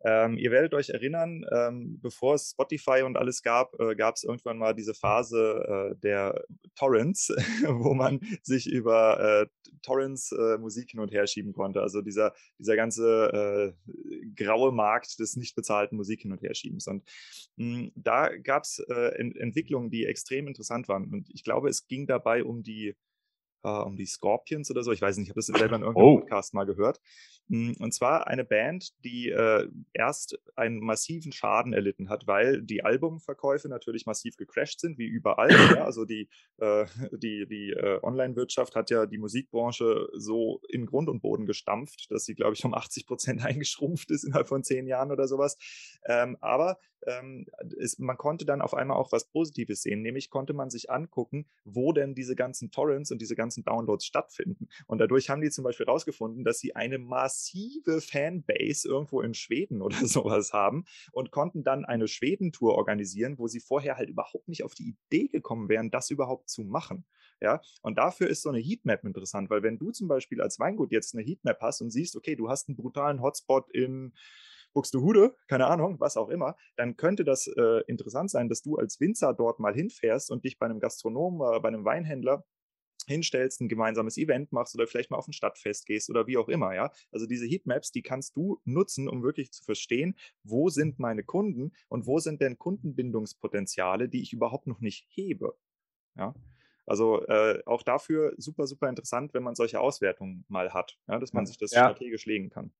Ähm, 0.06 0.38
ihr 0.38 0.51
werdet 0.51 0.76
euch 0.76 0.89
erinnern, 0.89 1.43
ähm, 1.51 1.99
bevor 1.99 2.36
es 2.36 2.51
Spotify 2.51 3.01
und 3.03 3.18
alles 3.18 3.41
gab, 3.41 3.74
äh, 3.80 3.95
gab 3.95 4.16
es 4.16 4.24
irgendwann 4.24 4.60
mal 4.60 4.76
diese 4.76 4.93
Phase 4.93 5.95
äh, 5.95 5.99
der 5.99 6.43
Torrents, 6.76 7.30
wo 7.68 7.95
man 7.95 8.20
sich 8.43 8.68
über 8.68 9.20
äh, 9.20 9.47
Torrents 9.82 10.32
äh, 10.32 10.60
Musik 10.60 10.91
hin 10.91 10.99
und 10.99 11.12
her 11.12 11.26
schieben 11.26 11.53
konnte. 11.53 11.82
Also 11.82 12.03
dieser, 12.03 12.36
dieser 12.60 12.76
ganze 12.76 13.76
äh, 13.82 14.32
graue 14.36 14.72
Markt 14.72 15.18
des 15.18 15.38
nicht 15.38 15.56
bezahlten 15.56 15.95
Musik 15.95 16.22
hin 16.22 16.32
und 16.32 16.41
her 16.43 16.53
schiebens. 16.53 16.86
Und 16.86 17.03
mh, 17.56 17.78
hm, 17.78 17.91
da 17.95 18.30
gab 18.38 18.64
es 18.64 18.78
äh, 18.88 19.18
Ent 19.18 19.36
Entwicklungen, 19.38 19.89
die 19.89 20.06
extrem 20.06 20.47
interessant 20.47 20.88
waren. 20.88 21.12
Und 21.12 21.30
ich 21.34 21.43
glaube, 21.43 21.68
es 21.68 21.88
ging 21.88 22.06
dabei 22.06 22.43
um 22.43 22.62
die 22.62 22.95
um 23.64 23.95
die 23.95 24.06
Scorpions 24.06 24.70
oder 24.70 24.84
so. 24.84 24.91
Ich 24.91 25.01
weiß 25.01 25.18
nicht, 25.18 25.26
ich 25.26 25.30
habe 25.32 25.39
das 25.39 25.47
selber 25.47 25.76
in 25.76 25.82
irgendeinem 25.82 26.06
oh. 26.06 26.20
Podcast 26.20 26.53
mal 26.53 26.66
gehört. 26.68 27.01
Hm, 27.49 27.75
und 27.79 27.93
zwar 27.93 28.27
eine 28.27 28.43
Band, 28.43 28.93
die 29.03 29.29
äh, 29.29 29.69
erst 29.93 30.39
einen 30.55 30.79
massiven 30.79 31.31
Schaden 31.31 31.73
erlitten 31.73 32.09
hat, 32.09 32.25
weil 32.25 32.61
die 32.61 32.83
Albumverkäufe 32.83 33.69
natürlich 33.69 34.05
massiv 34.05 34.35
gecrashed 34.35 34.79
sind, 34.79 34.97
wie 34.97 35.05
überall. 35.05 35.49
ja, 35.79 35.85
also 35.85 36.05
die, 36.05 36.27
äh, 36.57 36.85
die, 37.11 37.45
die 37.47 37.71
äh, 37.71 37.99
Online-Wirtschaft 38.01 38.75
hat 38.75 38.89
ja 38.89 39.05
die 39.05 39.19
Musikbranche 39.19 40.07
so 40.13 40.61
in 40.69 40.87
Grund 40.87 41.07
und 41.07 41.21
Boden 41.21 41.45
gestampft, 41.45 42.09
dass 42.09 42.25
sie, 42.25 42.33
glaube 42.33 42.53
ich, 42.53 42.65
um 42.65 42.73
80 42.73 43.05
Prozent 43.05 43.41
eingeschrumpft 43.45 44.09
ist 44.09 44.23
innerhalb 44.23 44.47
von 44.47 44.63
zehn 44.63 44.87
Jahren 44.87 45.11
oder 45.11 45.27
sowas. 45.27 45.57
Ähm, 46.07 46.37
aber 46.41 46.79
ähm, 47.07 47.45
ist, 47.77 47.99
man 47.99 48.17
konnte 48.17 48.45
dann 48.45 48.61
auf 48.61 48.73
einmal 48.73 48.97
auch 48.97 49.11
was 49.11 49.25
Positives 49.25 49.81
sehen, 49.81 50.01
nämlich 50.01 50.29
konnte 50.29 50.53
man 50.53 50.69
sich 50.69 50.89
angucken, 50.89 51.45
wo 51.63 51.93
denn 51.93 52.15
diese 52.15 52.35
ganzen 52.35 52.71
Torrents 52.71 53.11
und 53.11 53.21
diese 53.21 53.35
ganzen 53.35 53.63
Downloads 53.63 54.05
stattfinden. 54.05 54.67
Und 54.87 54.99
dadurch 54.99 55.29
haben 55.29 55.41
die 55.41 55.49
zum 55.49 55.63
Beispiel 55.63 55.85
herausgefunden, 55.85 56.43
dass 56.43 56.59
sie 56.59 56.75
eine 56.75 56.97
massive 57.36 58.01
Fanbase 58.01 58.88
irgendwo 58.88 59.21
in 59.21 59.33
Schweden 59.33 59.81
oder 59.81 60.07
sowas 60.07 60.53
haben 60.53 60.86
und 61.11 61.31
konnten 61.31 61.63
dann 61.63 61.86
eine 61.86 62.07
Schwedentour 62.07 62.75
organisieren, 62.75 63.38
wo 63.38 63.47
sie 63.47 63.59
vorher 63.59 63.97
halt 63.97 64.09
überhaupt 64.09 64.47
nicht 64.47 64.63
auf 64.63 64.73
die 64.73 64.95
Idee 64.95 65.27
gekommen 65.27 65.69
wären, 65.69 65.91
das 65.91 66.09
überhaupt 66.09 66.49
zu 66.49 66.63
machen. 66.63 67.05
Ja, 67.41 67.61
und 67.81 67.97
dafür 67.97 68.29
ist 68.29 68.43
so 68.43 68.49
eine 68.49 68.59
Heatmap 68.59 69.03
interessant, 69.03 69.49
weil 69.49 69.61
wenn 69.61 69.77
du 69.77 69.91
zum 69.91 70.07
Beispiel 70.07 70.41
als 70.41 70.57
Weingut 70.57 70.91
jetzt 70.91 71.13
eine 71.13 71.23
Heatmap 71.23 71.59
hast 71.61 71.81
und 71.81 71.91
siehst, 71.91 72.15
okay, 72.15 72.36
du 72.36 72.49
hast 72.49 72.69
einen 72.69 72.77
brutalen 72.77 73.21
Hotspot 73.21 73.69
in 73.71 74.13
Buxtehude, 74.73 75.36
keine 75.47 75.67
Ahnung, 75.67 75.99
was 75.99 76.17
auch 76.17 76.29
immer, 76.29 76.55
dann 76.75 76.95
könnte 76.95 77.25
das 77.25 77.47
äh, 77.47 77.81
interessant 77.88 78.29
sein, 78.29 78.47
dass 78.47 78.61
du 78.61 78.77
als 78.77 78.99
Winzer 78.99 79.33
dort 79.33 79.59
mal 79.59 79.73
hinfährst 79.73 80.31
und 80.31 80.45
dich 80.45 80.57
bei 80.57 80.65
einem 80.65 80.79
Gastronomen, 80.79 81.55
äh, 81.55 81.59
bei 81.59 81.67
einem 81.67 81.83
Weinhändler 81.83 82.45
hinstellst, 83.08 83.62
ein 83.62 83.70
gemeinsames 83.70 84.18
Event 84.18 84.51
machst 84.51 84.76
oder 84.76 84.88
vielleicht 84.88 85.12
mal 85.12 85.18
auf 85.18 85.28
ein 85.28 85.34
Stadtfest 85.34 85.86
gehst 85.86 86.10
oder 86.10 86.28
wie 86.28 86.38
auch 86.38 86.49
immer, 86.49 86.74
ja. 86.74 86.91
Also 87.12 87.26
diese 87.26 87.45
Heatmaps, 87.45 87.91
die 87.91 88.01
kannst 88.01 88.36
du 88.36 88.60
nutzen, 88.66 89.08
um 89.08 89.24
wirklich 89.24 89.51
zu 89.51 89.64
verstehen, 89.64 90.16
wo 90.43 90.70
sind 90.70 90.99
meine 90.99 91.24
Kunden 91.24 91.74
und 91.88 92.08
wo 92.08 92.20
sind 92.20 92.41
denn 92.41 92.58
Kundenbindungspotenziale, 92.58 94.10
die 94.10 94.22
ich 94.22 94.34
überhaupt 94.34 94.68
noch 94.68 94.80
nicht 94.80 95.08
hebe, 95.10 95.56
ja. 96.18 96.34
Also 96.88 97.26
äh, 97.26 97.64
auch 97.66 97.82
dafür 97.82 98.34
super, 98.38 98.68
super 98.68 98.89
interessant, 98.89 99.34
wenn 99.34 99.41
man 99.41 99.56
solche 99.56 99.80
Auswertungen 99.80 100.45
mal 100.47 100.72
hat, 100.74 100.97
ja, 101.08 101.18
dass 101.18 101.34
man 101.34 101.45
sich 101.45 101.58
das 101.58 101.72
ja. 101.72 101.86
strategisch 101.86 102.26
legen 102.28 102.49
kann. 102.49 102.72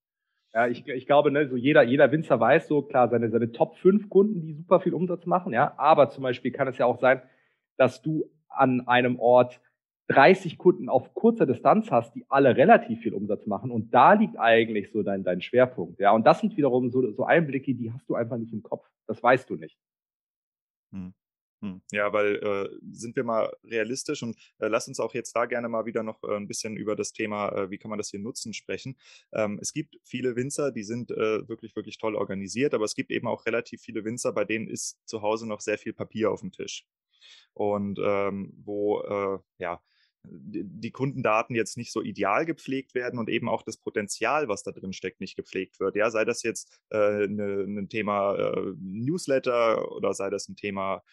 Ja, 0.54 0.68
ich, 0.68 0.88
ich 0.88 1.06
glaube, 1.06 1.32
ne, 1.32 1.50
so 1.50 1.58
jeder, 1.58 1.84
jeder 1.84 2.12
Winzer 2.12 2.40
weiß 2.40 2.68
so, 2.68 2.84
klar, 2.84 3.10
seine, 3.10 3.30
seine 3.30 3.52
Top 3.52 3.78
5 3.78 4.10
Kunden, 4.10 4.42
die 4.42 4.54
super 4.54 4.80
viel 4.80 4.94
Umsatz 4.94 5.26
machen, 5.26 5.54
ja. 5.54 5.74
Aber 5.78 6.10
zum 6.10 6.24
Beispiel 6.24 6.52
kann 6.52 6.68
es 6.68 6.78
ja 6.78 6.86
auch 6.86 7.00
sein, 7.00 7.22
dass 7.78 8.02
du 8.02 8.32
an 8.48 8.88
einem 8.88 9.20
Ort 9.20 9.60
30 10.08 10.58
Kunden 10.58 10.90
auf 10.90 11.14
kurzer 11.14 11.46
Distanz 11.46 11.90
hast, 11.90 12.14
die 12.16 12.26
alle 12.30 12.56
relativ 12.56 13.02
viel 13.02 13.14
Umsatz 13.14 13.46
machen. 13.48 13.72
Und 13.72 13.94
da 13.94 14.14
liegt 14.14 14.38
eigentlich 14.38 14.92
so 14.92 15.04
dein, 15.04 15.24
dein 15.24 15.42
Schwerpunkt. 15.42 16.00
Ja, 16.00 16.12
und 16.12 16.26
das 16.26 16.40
sind 16.40 16.56
wiederum 16.58 16.92
so, 16.92 17.12
so 17.12 17.24
Einblicke, 17.26 17.74
die 17.74 17.92
hast 17.92 18.08
du 18.08 18.16
einfach 18.16 18.38
nicht 18.38 18.54
im 18.54 18.62
Kopf. 18.62 18.88
Das 19.08 19.22
weißt 19.22 19.50
du 19.50 19.56
nicht. 19.56 19.78
Hm. 20.92 21.14
Hm, 21.62 21.82
ja, 21.92 22.12
weil 22.14 22.36
äh, 22.36 22.70
sind 22.92 23.16
wir 23.16 23.24
mal 23.24 23.52
realistisch 23.64 24.22
und 24.22 24.36
äh, 24.60 24.68
lass 24.68 24.88
uns 24.88 25.00
auch 25.00 25.14
jetzt 25.14 25.36
da 25.36 25.46
gerne 25.46 25.70
mal 25.70 25.86
wieder 25.86 26.04
noch 26.04 26.22
äh, 26.24 26.36
ein 26.36 26.48
bisschen 26.48 26.76
über 26.78 26.96
das 26.96 27.14
Thema, 27.14 27.50
äh, 27.54 27.72
wie 27.72 27.78
kann 27.78 27.90
man 27.90 27.98
das 27.98 28.10
hier 28.10 28.20
nutzen, 28.20 28.54
sprechen. 28.54 28.98
Ähm, 29.34 29.58
es 29.62 29.74
gibt 29.74 29.98
viele 30.04 30.36
Winzer, 30.36 30.72
die 30.72 30.84
sind 30.84 31.12
äh, 31.12 31.48
wirklich, 31.48 31.76
wirklich 31.76 31.98
toll 31.98 32.16
organisiert, 32.16 32.74
aber 32.74 32.84
es 32.84 32.94
gibt 32.94 33.10
eben 33.10 33.28
auch 33.28 33.46
relativ 33.46 33.82
viele 33.82 34.04
Winzer, 34.04 34.34
bei 34.34 34.44
denen 34.44 34.68
ist 34.68 35.00
zu 35.08 35.22
Hause 35.22 35.48
noch 35.48 35.62
sehr 35.62 35.78
viel 35.78 35.94
Papier 35.94 36.30
auf 36.30 36.42
dem 36.42 36.52
Tisch. 36.52 36.86
Und 37.54 38.00
ähm, 38.04 38.54
wo, 38.64 39.02
äh, 39.02 39.40
ja, 39.58 39.82
die 40.30 40.92
Kundendaten 40.92 41.56
jetzt 41.56 41.78
nicht 41.78 41.92
so 41.92 42.02
ideal 42.02 42.46
gepflegt 42.46 42.96
werden 42.96 43.20
und 43.20 43.30
eben 43.30 43.50
auch 43.50 43.64
das 43.64 43.78
Potenzial, 43.78 44.48
was 44.48 44.64
da 44.64 44.72
drin 44.72 44.94
steckt, 44.94 45.22
nicht 45.22 45.36
gepflegt 45.36 45.80
wird. 45.80 45.96
Ja, 45.96 46.10
sei 46.12 46.26
das 46.26 46.44
jetzt 46.44 46.80
äh, 46.92 47.28
ne, 47.28 47.66
ein 47.68 47.90
Thema 47.90 48.36
äh, 48.36 48.74
Newsletter 48.80 49.92
oder 49.92 50.14
sei 50.14 50.30
das 50.30 50.50
ein 50.50 50.56
Thema 50.56 51.04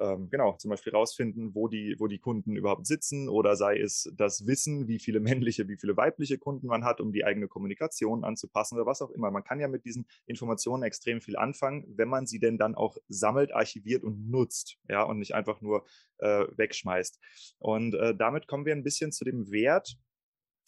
ähm, 0.00 0.28
genau, 0.30 0.56
zum 0.56 0.70
Beispiel 0.70 0.92
rausfinden, 0.92 1.54
wo 1.54 1.66
die, 1.68 1.96
wo 1.98 2.06
die 2.06 2.18
Kunden 2.18 2.56
überhaupt 2.56 2.86
sitzen 2.86 3.28
oder 3.28 3.56
sei 3.56 3.78
es 3.78 4.12
das 4.16 4.46
Wissen, 4.46 4.86
wie 4.86 4.98
viele 4.98 5.20
männliche, 5.20 5.68
wie 5.68 5.76
viele 5.76 5.96
weibliche 5.96 6.38
Kunden 6.38 6.68
man 6.68 6.84
hat, 6.84 7.00
um 7.00 7.12
die 7.12 7.24
eigene 7.24 7.48
Kommunikation 7.48 8.24
anzupassen 8.24 8.76
oder 8.76 8.86
was 8.86 9.02
auch 9.02 9.10
immer. 9.10 9.30
Man 9.30 9.44
kann 9.44 9.60
ja 9.60 9.68
mit 9.68 9.84
diesen 9.84 10.06
Informationen 10.26 10.82
extrem 10.82 11.20
viel 11.20 11.36
anfangen, 11.36 11.84
wenn 11.96 12.08
man 12.08 12.26
sie 12.26 12.38
denn 12.38 12.58
dann 12.58 12.74
auch 12.74 12.96
sammelt, 13.08 13.52
archiviert 13.52 14.04
und 14.04 14.28
nutzt, 14.30 14.78
ja, 14.88 15.02
und 15.02 15.18
nicht 15.18 15.34
einfach 15.34 15.60
nur 15.60 15.84
äh, 16.18 16.46
wegschmeißt. 16.56 17.18
Und 17.58 17.94
äh, 17.94 18.14
damit 18.16 18.46
kommen 18.46 18.66
wir 18.66 18.74
ein 18.74 18.84
bisschen 18.84 19.12
zu 19.12 19.24
dem 19.24 19.50
Wert 19.50 19.96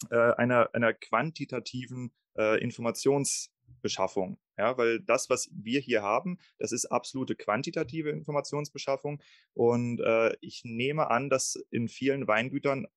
äh, 0.09 0.15
einer, 0.15 0.69
einer 0.73 0.93
quantitativen 0.93 2.11
äh, 2.35 2.63
Informations- 2.63 3.49
Beschaffung. 3.81 4.37
Ja, 4.57 4.77
weil 4.77 4.99
das, 4.99 5.29
was 5.29 5.49
wir 5.53 5.79
hier 5.79 6.01
haben, 6.01 6.37
das 6.59 6.71
ist 6.71 6.85
absolute 6.85 7.35
quantitative 7.35 8.09
Informationsbeschaffung. 8.09 9.21
Und 9.53 9.99
äh, 10.01 10.35
ich 10.41 10.61
nehme 10.63 11.09
an, 11.09 11.29
dass 11.29 11.55
in 11.71 11.87
vielen 11.87 12.27
Weingütern 12.27 12.87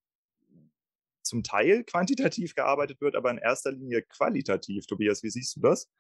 zum 1.23 1.43
Teil 1.43 1.85
quantitativ 1.85 2.55
gearbeitet 2.55 3.01
wird, 3.01 3.17
aber 3.17 3.31
in 3.31 3.39
erster 3.39 3.73
Linie 3.73 4.03
qualitativ. 4.03 4.87
Tobias, 4.87 5.23
wie 5.23 5.31
siehst 5.31 5.57
du 5.57 5.61
das? 5.61 5.91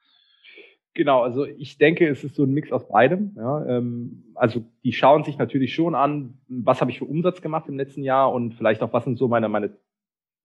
Genau, 0.95 1.22
also 1.22 1.45
ich 1.45 1.77
denke, 1.77 2.09
es 2.09 2.22
ist 2.22 2.37
so 2.37 2.45
ein 2.45 2.53
Mix 2.53 2.70
aus 2.70 2.87
beidem. 2.87 3.35
Ja, 3.37 3.66
ähm, 3.66 4.33
also 4.37 4.64
die 4.85 4.93
schauen 4.93 5.25
sich 5.25 5.39
natürlich 5.39 5.75
schon 5.75 5.97
an, 5.97 6.39
was 6.47 6.81
habe 6.81 6.93
ich 6.93 6.99
für 6.99 7.05
Umsatz 7.05 7.43
gemacht 7.43 7.68
im 7.68 7.77
letzten 7.77 8.05
Jahr 8.05 8.33
und 8.33 8.55
vielleicht 8.55 8.81
auch, 8.81 8.93
was 8.93 9.03
sind 9.03 9.18
so 9.18 9.27
meine, 9.27 9.49
meine, 9.49 9.77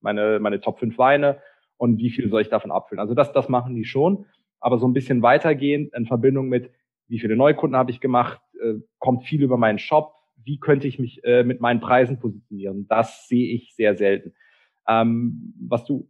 meine, 0.01 0.39
meine 0.39 0.59
Top 0.59 0.80
5 0.80 0.97
Weine 0.97 1.39
und 1.80 1.97
wie 1.97 2.11
viel 2.11 2.30
soll 2.30 2.41
ich 2.41 2.49
davon 2.49 2.71
abfüllen. 2.71 2.99
Also 2.99 3.15
das, 3.15 3.32
das 3.32 3.49
machen 3.49 3.73
die 3.73 3.86
schon, 3.86 4.25
aber 4.59 4.77
so 4.77 4.88
ein 4.88 4.93
bisschen 4.93 5.21
weitergehend 5.21 5.93
in 5.95 6.05
Verbindung 6.05 6.49
mit, 6.49 6.69
wie 7.07 7.19
viele 7.19 7.36
Neukunden 7.36 7.77
habe 7.77 7.89
ich 7.89 8.01
gemacht, 8.01 8.41
äh, 8.61 8.75
kommt 8.99 9.23
viel 9.23 9.41
über 9.41 9.57
meinen 9.57 9.80
Shop, 9.80 10.13
wie 10.43 10.59
könnte 10.59 10.88
ich 10.88 10.99
mich 10.99 11.23
äh, 11.23 11.43
mit 11.43 11.61
meinen 11.61 11.80
Preisen 11.80 12.19
positionieren. 12.19 12.86
Das 12.89 13.27
sehe 13.27 13.53
ich 13.53 13.75
sehr 13.75 13.95
selten. 13.95 14.34
Ähm, 14.88 15.53
was 15.67 15.86
du 15.86 16.09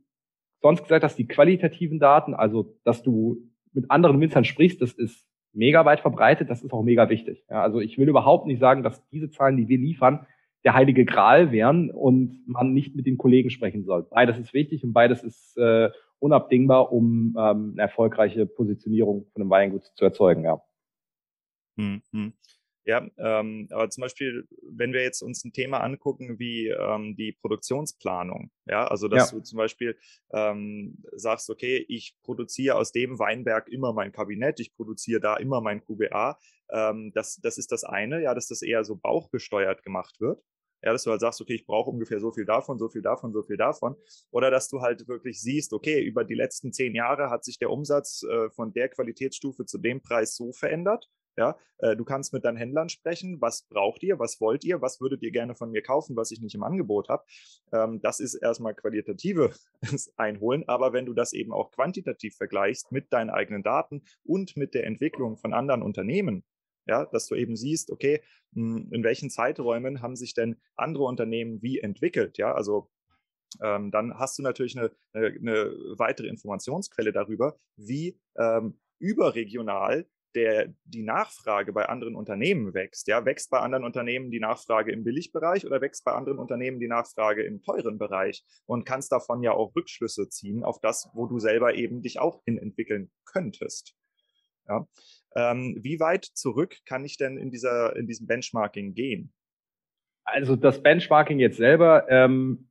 sonst 0.62 0.82
gesagt 0.84 1.04
hast, 1.04 1.18
die 1.18 1.28
qualitativen 1.28 2.00
Daten, 2.00 2.34
also 2.34 2.76
dass 2.84 3.04
du 3.04 3.38
mit 3.72 3.92
anderen 3.92 4.20
Winzern 4.20 4.46
sprichst, 4.46 4.82
das 4.82 4.94
ist 4.94 5.28
mega 5.54 5.86
weit 5.86 6.00
verbreitet, 6.00 6.50
das 6.50 6.64
ist 6.64 6.74
auch 6.74 6.84
mega 6.84 7.10
wichtig. 7.10 7.46
Ja, 7.50 7.62
also 7.62 7.80
ich 7.80 7.98
will 8.00 8.10
überhaupt 8.10 8.48
nicht 8.48 8.60
sagen, 8.60 8.82
dass 8.82 9.08
diese 9.10 9.30
Zahlen, 9.30 9.58
die 9.58 9.68
wir 9.68 9.78
liefern, 9.78 10.26
der 10.64 10.74
heilige 10.74 11.06
Gral 11.06 11.52
wären 11.52 11.90
und 11.90 12.44
man 12.48 12.74
nicht 12.74 12.96
mit 12.96 13.06
den 13.06 13.18
Kollegen 13.18 13.50
sprechen 13.50 13.86
soll. 13.86 14.04
Beides 14.04 14.38
ist 14.38 14.54
wichtig 14.54 14.84
und 14.84 14.94
beides 14.94 15.24
ist 15.24 15.58
äh, 15.58 15.90
unabdingbar, 16.20 16.92
um 16.92 17.36
ähm, 17.38 17.72
eine 17.74 17.82
erfolgreiche 17.82 18.46
Positionierung 18.46 19.26
von 19.32 19.42
einem 19.42 19.50
Weingut 19.50 19.86
zu 19.96 20.04
erzeugen. 20.04 20.44
Ja. 20.44 20.62
Mhm. 21.78 22.34
Ja, 22.86 23.06
ähm, 23.18 23.68
aber 23.72 23.90
zum 23.90 24.02
Beispiel, 24.02 24.48
wenn 24.72 24.94
wir 24.94 25.04
jetzt 25.04 25.22
uns 25.22 25.44
ein 25.44 25.52
Thema 25.52 25.82
angucken 25.82 26.40
wie 26.40 26.70
ähm, 26.70 27.16
die 27.16 27.34
Produktionsplanung, 27.34 28.52
ja, 28.66 28.88
also 28.88 29.08
dass 29.08 29.32
ja. 29.32 29.38
du 29.38 29.44
zum 29.44 29.58
Beispiel 29.58 29.98
ähm, 30.34 31.04
sagst, 31.12 31.50
okay, 31.50 31.86
ich 31.88 32.16
produziere 32.24 32.76
aus 32.76 32.92
dem 32.92 33.20
Weinberg 33.20 33.68
immer 33.70 33.94
mein 33.94 34.12
Kabinett, 34.12 34.60
ich 34.60 34.74
produziere 34.76 35.20
da 35.20 35.36
immer 35.36 35.62
mein 35.62 35.82
QBA, 35.82 36.40
ähm, 36.72 37.12
das, 37.14 37.40
das 37.42 37.58
ist 37.58 37.72
das 37.72 37.84
eine, 37.84 38.22
ja, 38.22 38.34
dass 38.34 38.48
das 38.48 38.62
eher 38.62 38.84
so 38.84 38.96
bauchgesteuert 38.96 39.84
gemacht 39.84 40.20
wird. 40.20 40.42
Ja, 40.82 40.94
dass 40.94 41.04
du 41.04 41.12
halt 41.12 41.20
sagst, 41.20 41.42
okay, 41.42 41.56
ich 41.56 41.66
brauche 41.66 41.90
ungefähr 41.90 42.22
so 42.22 42.32
viel 42.32 42.46
davon, 42.46 42.80
so 42.80 42.88
viel 42.88 43.02
davon, 43.02 43.34
so 43.34 43.44
viel 43.44 43.58
davon. 43.58 43.98
Oder 44.32 44.50
dass 44.50 44.70
du 44.70 44.80
halt 44.80 45.10
wirklich 45.10 45.42
siehst, 45.42 45.74
okay, 45.74 46.02
über 46.02 46.24
die 46.24 46.36
letzten 46.36 46.72
zehn 46.72 46.96
Jahre 46.96 47.30
hat 47.30 47.44
sich 47.44 47.60
der 47.60 47.70
Umsatz 47.70 48.24
äh, 48.24 48.50
von 48.52 48.72
der 48.72 48.88
Qualitätsstufe 48.88 49.66
zu 49.66 49.78
dem 49.78 50.02
Preis 50.02 50.36
so 50.36 50.54
verändert. 50.54 51.10
Ja, 51.40 51.58
äh, 51.78 51.96
du 51.96 52.04
kannst 52.04 52.34
mit 52.34 52.44
deinen 52.44 52.58
Händlern 52.58 52.90
sprechen, 52.90 53.40
was 53.40 53.64
braucht 53.64 54.04
ihr, 54.04 54.20
was 54.20 54.42
wollt 54.42 54.66
ihr, 54.66 54.82
was 54.82 55.00
würdet 55.00 55.24
ihr 55.24 55.32
gerne 55.32 55.56
von 55.56 55.72
mir 55.72 55.82
kaufen, 55.82 56.18
was 56.18 56.32
ich 56.32 56.42
nicht 56.42 56.54
im 56.54 56.64
Angebot 56.64 57.08
habe. 57.08 57.24
Ähm, 57.72 58.02
das 58.02 58.20
ist 58.20 58.36
erstmal 58.36 58.76
qualitative 58.76 59.54
Einholen, 60.18 60.68
aber 60.68 60.92
wenn 60.92 61.06
du 61.06 61.14
das 61.14 61.32
eben 61.32 61.54
auch 61.54 61.72
quantitativ 61.72 62.36
vergleichst 62.36 62.92
mit 62.92 63.14
deinen 63.14 63.30
eigenen 63.30 63.64
Daten 63.64 64.04
und 64.26 64.58
mit 64.58 64.74
der 64.74 64.86
Entwicklung 64.86 65.38
von 65.38 65.54
anderen 65.54 65.82
Unternehmen, 65.82 66.44
ja, 66.86 67.06
dass 67.06 67.28
du 67.28 67.36
eben 67.36 67.56
siehst, 67.56 67.90
okay, 67.90 68.22
hm, 68.54 68.90
in 68.92 69.06
welchen 69.06 69.30
Zeiträumen 69.30 70.02
haben 70.02 70.18
sich 70.18 70.34
denn 70.34 70.58
andere 70.76 71.06
Unternehmen 71.06 71.62
wie 71.62 71.80
entwickelt, 71.80 72.38
ja, 72.38 72.54
also 72.54 72.90
ähm, 73.64 73.92
dann 73.92 74.14
hast 74.20 74.38
du 74.38 74.44
natürlich 74.44 74.78
eine, 74.78 74.92
eine, 75.14 75.28
eine, 75.28 75.74
weitere 75.98 76.28
Informationsquelle 76.28 77.14
darüber, 77.14 77.58
wie 77.78 78.20
ähm, 78.38 78.78
überregional 79.00 80.06
der, 80.36 80.74
die 80.84 81.04
Nachfrage 81.04 81.74
bei 81.74 81.88
anderen 81.88 82.16
Unternehmen 82.16 82.74
wächst. 82.74 83.08
Ja, 83.08 83.26
wächst 83.26 83.50
bei 83.50 83.60
anderen 83.60 83.84
Unternehmen 83.84 84.32
die 84.32 84.40
Nachfrage 84.40 84.92
im 84.92 85.04
Billigbereich 85.04 85.66
oder 85.66 85.82
wächst 85.82 86.06
bei 86.06 86.12
anderen 86.12 86.40
Unternehmen 86.40 86.80
die 86.80 86.88
Nachfrage 86.88 87.44
im 87.44 87.62
teuren 87.62 87.98
Bereich 87.98 88.44
und 88.66 88.86
kannst 88.86 89.12
davon 89.12 89.42
ja 89.44 89.54
auch 89.54 89.76
Rückschlüsse 89.76 90.30
ziehen 90.30 90.64
auf 90.64 90.80
das, 90.80 91.10
wo 91.14 91.26
du 91.26 91.40
selber 91.40 91.76
eben 91.76 92.02
dich 92.02 92.20
auch 92.20 92.44
hin 92.46 92.58
entwickeln 92.58 93.12
könntest. 93.26 93.96
Ja. 94.68 94.88
Ähm, 95.36 95.78
wie 95.82 96.00
weit 96.00 96.26
zurück 96.26 96.78
kann 96.86 97.06
ich 97.06 97.18
denn 97.18 97.38
in, 97.38 97.52
dieser, 97.52 97.96
in 97.96 98.08
diesem 98.08 98.28
Benchmarking 98.28 98.94
gehen? 98.94 99.34
Also 100.24 100.56
das 100.56 100.82
Benchmarking 100.84 101.40
jetzt 101.40 101.58
selber 101.58 102.08
ähm, 102.10 102.70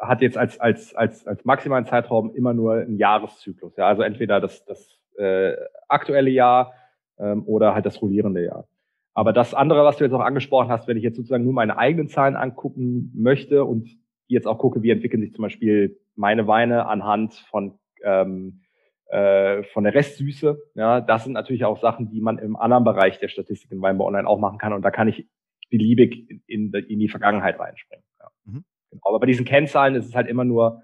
hat 0.00 0.22
jetzt 0.22 0.36
als, 0.36 0.58
als, 0.58 0.94
als, 0.94 1.26
als 1.26 1.44
maximalen 1.44 1.86
Zeitraum 1.86 2.34
immer 2.34 2.52
nur 2.52 2.74
einen 2.74 2.98
Jahreszyklus. 2.98 3.76
Ja? 3.76 3.86
Also 3.86 4.02
entweder 4.02 4.40
das, 4.40 4.64
das 4.64 4.98
äh, 5.16 5.54
aktuelle 5.88 6.30
Jahr 6.30 6.74
ähm, 7.20 7.44
oder 7.46 7.74
halt 7.74 7.86
das 7.86 8.00
rollierende 8.02 8.44
Jahr. 8.44 8.66
Aber 9.14 9.32
das 9.32 9.54
andere, 9.54 9.84
was 9.84 9.96
du 9.96 10.04
jetzt 10.04 10.12
auch 10.12 10.20
angesprochen 10.20 10.70
hast, 10.70 10.88
wenn 10.88 10.96
ich 10.96 11.02
jetzt 11.02 11.16
sozusagen 11.16 11.44
nur 11.44 11.52
meine 11.52 11.78
eigenen 11.78 12.08
Zahlen 12.08 12.36
angucken 12.36 13.12
möchte 13.14 13.64
und 13.64 13.88
jetzt 14.28 14.46
auch 14.46 14.58
gucke, 14.58 14.82
wie 14.82 14.90
entwickeln 14.90 15.20
sich 15.20 15.32
zum 15.34 15.42
Beispiel 15.42 15.98
meine 16.14 16.46
Weine 16.46 16.86
anhand 16.86 17.34
von 17.50 17.78
ähm, 18.04 18.62
äh, 19.10 19.64
von 19.64 19.82
der 19.82 19.94
Restsüße. 19.94 20.56
Ja, 20.76 21.00
das 21.00 21.24
sind 21.24 21.32
natürlich 21.32 21.64
auch 21.64 21.80
Sachen, 21.80 22.10
die 22.10 22.20
man 22.20 22.38
im 22.38 22.54
anderen 22.56 22.84
Bereich 22.84 23.18
der 23.18 23.28
Statistik 23.28 23.72
in 23.72 23.82
Weinbau 23.82 24.06
Online 24.06 24.28
auch 24.28 24.38
machen 24.38 24.58
kann. 24.58 24.72
Und 24.72 24.82
da 24.82 24.92
kann 24.92 25.08
ich 25.08 25.28
beliebig 25.68 26.42
in, 26.46 26.72
in 26.72 26.98
die 26.98 27.08
Vergangenheit 27.08 27.58
reinspringen. 27.58 28.04
Ja. 28.20 28.28
Mhm. 28.44 28.64
Genau. 28.90 29.02
Aber 29.04 29.18
bei 29.18 29.26
diesen 29.26 29.44
Kennzahlen 29.44 29.96
ist 29.96 30.06
es 30.06 30.14
halt 30.14 30.28
immer 30.28 30.44
nur 30.44 30.82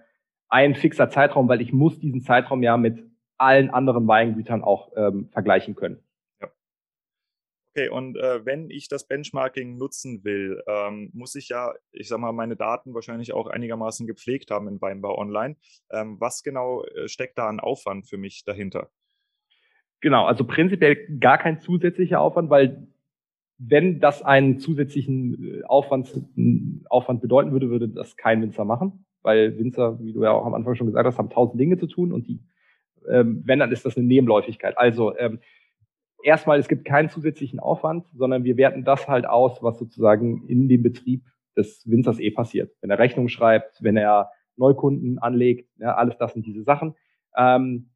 ein 0.49 0.75
fixer 0.75 1.09
Zeitraum, 1.09 1.49
weil 1.49 1.61
ich 1.61 1.73
muss 1.73 2.01
diesen 2.01 2.21
Zeitraum 2.21 2.63
ja 2.65 2.77
mit 2.77 3.05
allen 3.39 3.71
anderen 3.71 4.09
Weingütern 4.09 4.65
auch 4.65 4.91
ähm, 4.97 5.29
vergleichen 5.31 5.77
können. 5.77 5.99
Okay, 7.77 7.91
und 7.91 8.17
äh, 8.17 8.47
wenn 8.47 8.71
ich 8.71 8.89
das 8.89 9.07
Benchmarking 9.07 9.77
nutzen 9.77 10.25
will, 10.25 10.63
ähm, 10.67 11.11
muss 11.13 11.35
ich 11.35 11.51
ja, 11.51 11.75
ich 11.93 12.09
sag 12.09 12.19
mal, 12.19 12.33
meine 12.33 12.57
Daten 12.57 12.95
wahrscheinlich 12.95 13.35
auch 13.35 13.49
einigermaßen 13.49 14.07
gepflegt 14.07 14.51
haben 14.51 14.67
in 14.67 14.81
Weinbau 14.81 15.19
Online. 15.19 15.57
Ähm, 15.91 16.19
was 16.19 16.43
genau 16.43 16.85
äh, 16.85 17.07
steckt 17.07 17.37
da 17.37 17.49
an 17.49 17.61
Aufwand 17.61 18.09
für 18.09 18.17
mich 18.17 18.45
dahinter? 18.45 18.89
Genau, 20.01 20.25
also 20.25 20.45
prinzipiell 20.47 21.19
gar 21.19 21.37
kein 21.37 21.61
zusätzlicher 21.61 22.19
Aufwand, 22.19 22.49
weil 22.49 22.89
wenn 23.59 24.01
das 24.01 24.23
einen 24.23 24.59
zusätzlichen 24.59 25.61
äh, 25.61 25.63
Aufwand, 25.65 26.19
Aufwand 26.89 27.21
bedeuten 27.21 27.53
würde, 27.53 27.69
würde 27.69 27.91
das 27.91 28.17
kein 28.17 28.41
Winzer 28.41 28.65
machen, 28.65 29.05
weil 29.21 29.59
Winzer, 29.59 30.01
wie 30.01 30.15
du 30.15 30.23
ja 30.23 30.31
auch 30.31 30.47
am 30.47 30.55
Anfang 30.55 30.77
schon 30.77 30.87
gesagt 30.87 31.07
hast, 31.07 31.19
haben 31.19 31.29
tausend 31.29 31.61
Dinge 31.61 31.77
zu 31.77 31.89
tun 31.89 32.11
und 32.11 32.27
die, 32.27 32.41
ähm, 33.07 33.43
wenn, 33.45 33.59
dann 33.59 33.71
ist 33.71 33.85
das 33.85 33.99
eine 33.99 34.07
Nebenläufigkeit. 34.07 34.79
Also 34.79 35.15
ähm, 35.19 35.41
erstmal, 36.27 36.59
es 36.59 36.69
gibt 36.69 36.85
keinen 36.85 37.09
zusätzlichen 37.09 37.61
Aufwand, 37.61 38.07
sondern 38.15 38.45
wir 38.45 38.57
werten 38.57 38.85
das 38.85 39.09
halt 39.09 39.27
aus, 39.27 39.63
was 39.63 39.79
sozusagen 39.79 40.47
in 40.49 40.69
dem 40.69 40.83
Betrieb 40.83 41.25
des 41.57 41.83
Winzers 41.87 42.19
eh 42.19 42.31
passiert. 42.31 42.75
Wenn 42.81 42.91
er 42.91 42.99
Rechnung 42.99 43.29
schreibt, 43.29 43.83
wenn 43.83 43.97
er 43.97 44.31
Neukunden 44.57 45.19
anlegt, 45.19 45.71
ja, 45.79 45.95
alles 45.95 46.19
das 46.19 46.35
sind 46.35 46.45
diese 46.45 46.65
Sachen. 46.65 46.95
Ähm, 47.37 47.91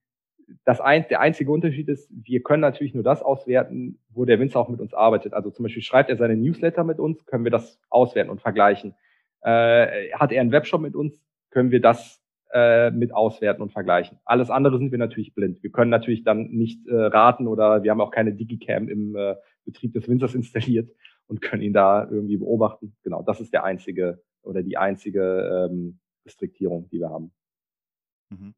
das 0.65 0.81
ein, 0.81 1.07
der 1.09 1.21
einzige 1.21 1.51
Unterschied 1.51 1.89
ist, 1.89 2.11
wir 2.11 2.43
können 2.43 2.61
natürlich 2.61 2.95
nur 2.95 3.05
das 3.05 3.23
auswerten, 3.23 4.01
wo 4.11 4.25
der 4.25 4.41
Winzer 4.41 4.59
auch 4.61 4.69
mit 4.69 4.81
uns 4.81 4.95
arbeitet. 4.95 5.33
Also 5.33 5.51
zum 5.51 5.65
Beispiel 5.65 5.83
schreibt 5.83 6.11
er 6.11 6.17
seine 6.17 6.37
Newsletter 6.37 6.85
mit 6.85 6.99
uns, 6.99 7.25
können 7.27 7.45
wir 7.45 7.53
das 7.53 7.81
auswerten 7.89 8.31
und 8.31 8.41
vergleichen. 8.41 8.95
Äh, 9.43 10.11
hat 10.13 10.33
er 10.33 10.41
einen 10.41 10.53
Webshop 10.53 10.81
mit 10.81 10.95
uns, 10.95 11.21
können 11.51 11.71
wir 11.71 11.81
das 11.81 12.20
äh, 12.53 12.91
mit 12.91 13.15
auswerten 13.15 13.63
und 13.63 13.73
vergleichen. 13.73 14.19
Alles 14.25 14.51
andere 14.51 14.79
sind 14.79 14.91
wir 14.91 14.99
natürlich 14.99 15.35
blind. 15.35 15.63
Wir 15.63 15.71
können 15.71 15.91
natürlich 15.91 16.25
dann 16.25 16.51
nicht 16.51 16.87
äh, 16.87 16.95
raten 16.95 17.47
oder 17.47 17.83
wir 17.83 17.91
haben 17.91 18.01
auch 18.01 18.11
keine 18.11 18.33
Digicam 18.33 18.89
im 18.89 19.17
äh, 19.17 19.37
Betrieb 19.65 19.93
des 19.93 20.09
Winzers 20.09 20.35
installiert 20.35 20.91
und 21.27 21.41
können 21.41 21.63
ihn 21.63 21.73
da 21.73 22.09
irgendwie 22.11 22.37
beobachten. 22.37 22.97
Genau, 23.03 23.23
das 23.23 23.41
ist 23.41 23.53
der 23.53 23.65
einzige 23.65 24.23
oder 24.43 24.63
die 24.63 24.77
einzige 24.77 25.69
ähm, 25.71 26.01
Restriktierung, 26.25 26.89
die 26.91 27.01
wir 27.01 27.11
haben. 27.11 27.33
Mhm. 28.31 28.55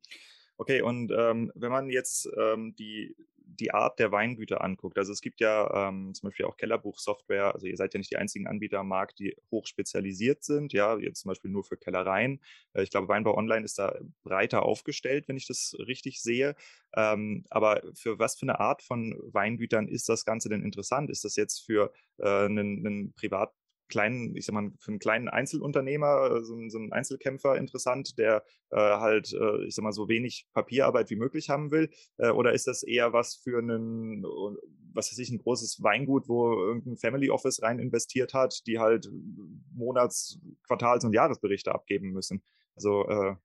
Okay, 0.57 0.80
und 0.80 1.12
ähm, 1.16 1.51
wenn 1.55 1.72
man 1.72 1.90
jetzt 1.90 2.30
ähm, 2.38 2.74
die 2.78 3.16
die 3.61 3.72
Art 3.72 3.98
der 3.98 4.12
Weingüter 4.12 4.62
anguckt. 4.62 4.98
Also 4.98 5.12
es 5.12 5.20
gibt 5.20 5.40
ja 5.40 5.88
ähm, 5.88 6.14
zum 6.14 6.28
Beispiel 6.28 6.46
auch 6.46 6.57
Kellerbuchsoftware. 6.57 7.55
Also 7.55 7.66
ihr 7.66 7.76
seid 7.76 7.94
ja 7.94 7.98
nicht 7.98 8.11
die 8.11 8.16
einzigen 8.16 8.46
Anbieter 8.46 8.80
am 8.80 8.88
Markt, 8.88 9.18
die 9.18 9.36
hoch 9.50 9.66
spezialisiert 9.66 10.44
sind. 10.44 10.72
Ja, 10.72 10.98
jetzt 10.98 11.20
zum 11.20 11.30
Beispiel 11.30 11.50
nur 11.50 11.64
für 11.64 11.76
Kellereien. 11.76 12.40
Äh, 12.72 12.82
ich 12.82 12.90
glaube, 12.90 13.09
Weinbau 13.09 13.36
Online 13.36 13.64
ist 13.64 13.78
da 13.78 13.98
breiter 14.22 14.64
aufgestellt, 14.64 15.28
wenn 15.28 15.36
ich 15.36 15.46
das 15.46 15.76
richtig 15.86 16.22
sehe. 16.22 16.55
Ähm, 16.94 17.44
aber 17.50 17.82
für 17.94 18.18
was 18.18 18.36
für 18.36 18.44
eine 18.44 18.61
Art 18.61 18.82
von 18.82 19.16
Weingütern 19.32 19.88
ist 19.88 20.09
das 20.09 20.24
Ganze 20.24 20.48
denn 20.48 20.62
interessant? 20.62 21.11
Ist 21.11 21.24
das 21.24 21.36
jetzt 21.36 21.61
für 21.61 21.92
äh, 22.18 22.44
einen, 22.46 22.86
einen 22.86 23.12
Privat 23.14 23.53
kleinen, 23.93 24.34
ich 24.34 24.47
sag 24.47 24.55
mal, 24.55 24.72
für 24.78 24.90
einen 24.90 24.99
kleinen 24.99 25.28
Einzelunternehmer, 25.28 26.38
äh, 26.38 26.43
so, 26.43 26.57
so 26.68 26.78
einen 26.78 26.93
Einzelkämpfer 26.93 27.57
interessant, 27.57 28.18
der 28.18 28.43
äh, 28.70 28.76
halt, 28.76 29.32
äh, 29.34 29.64
ich 29.66 29.74
sag 29.74 29.82
mal, 29.82 29.93
so 29.93 30.09
wenig 30.09 30.47
Papierarbeit 30.55 31.11
wie 31.11 31.16
möglich 31.16 31.51
haben 31.51 31.70
will? 31.70 31.90
Äh, 32.16 32.30
oder 32.30 32.53
ist 32.53 32.66
das 32.66 32.82
eher 32.82 33.12
was 33.12 33.36
für 33.36 33.59
einen, 33.59 34.24
was 34.95 35.12
weiß 35.12 35.18
ich, 35.18 35.30
ein 35.30 35.38
großes 35.38 35.82
Weingut, 35.82 36.28
wo 36.28 36.53
irgendein 36.53 36.97
Family 36.97 37.30
Office 37.30 37.62
rein 37.62 37.78
investiert 37.78 38.32
hat, 38.32 38.66
die 38.66 38.78
halt 38.78 39.11
Monats-, 39.74 40.40
Quartals- 40.66 41.05
und 41.05 41.12
Jahresberichte 41.12 41.72
abgeben 41.72 42.12
müssen? 42.12 42.43
Also, 42.74 43.07
äh, 43.07 43.36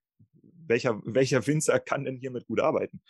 welcher, 0.66 1.00
welcher 1.04 1.46
Winzer 1.46 1.78
kann 1.78 2.04
denn 2.04 2.16
hiermit 2.16 2.46
gut 2.46 2.60
arbeiten? 2.60 3.02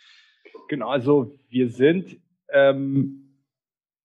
Genau, 0.67 0.89
also 0.89 1.37
wir 1.47 1.69
sind, 1.69 2.19
ähm, 2.51 3.45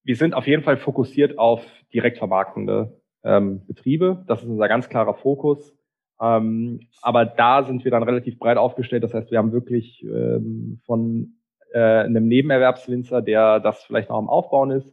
wir 0.04 0.16
sind 0.16 0.34
auf 0.34 0.46
jeden 0.46 0.62
Fall 0.62 0.76
fokussiert 0.76 1.38
auf 1.38 1.64
direktvermarktende 1.92 3.00
ähm, 3.24 3.62
Betriebe. 3.66 4.24
Das 4.26 4.42
ist 4.42 4.48
unser 4.48 4.68
ganz 4.68 4.88
klarer 4.88 5.14
Fokus. 5.14 5.74
Ähm, 6.20 6.80
aber 7.02 7.24
da 7.24 7.64
sind 7.64 7.84
wir 7.84 7.90
dann 7.90 8.02
relativ 8.02 8.38
breit 8.38 8.56
aufgestellt. 8.56 9.02
Das 9.02 9.14
heißt, 9.14 9.30
wir 9.30 9.38
haben 9.38 9.52
wirklich 9.52 10.04
ähm, 10.04 10.80
von 10.84 11.34
äh, 11.72 11.80
einem 11.80 12.28
Nebenerwerbswinzer, 12.28 13.20
der 13.22 13.60
das 13.60 13.82
vielleicht 13.84 14.10
noch 14.10 14.18
am 14.18 14.28
Aufbauen 14.28 14.70
ist, 14.70 14.88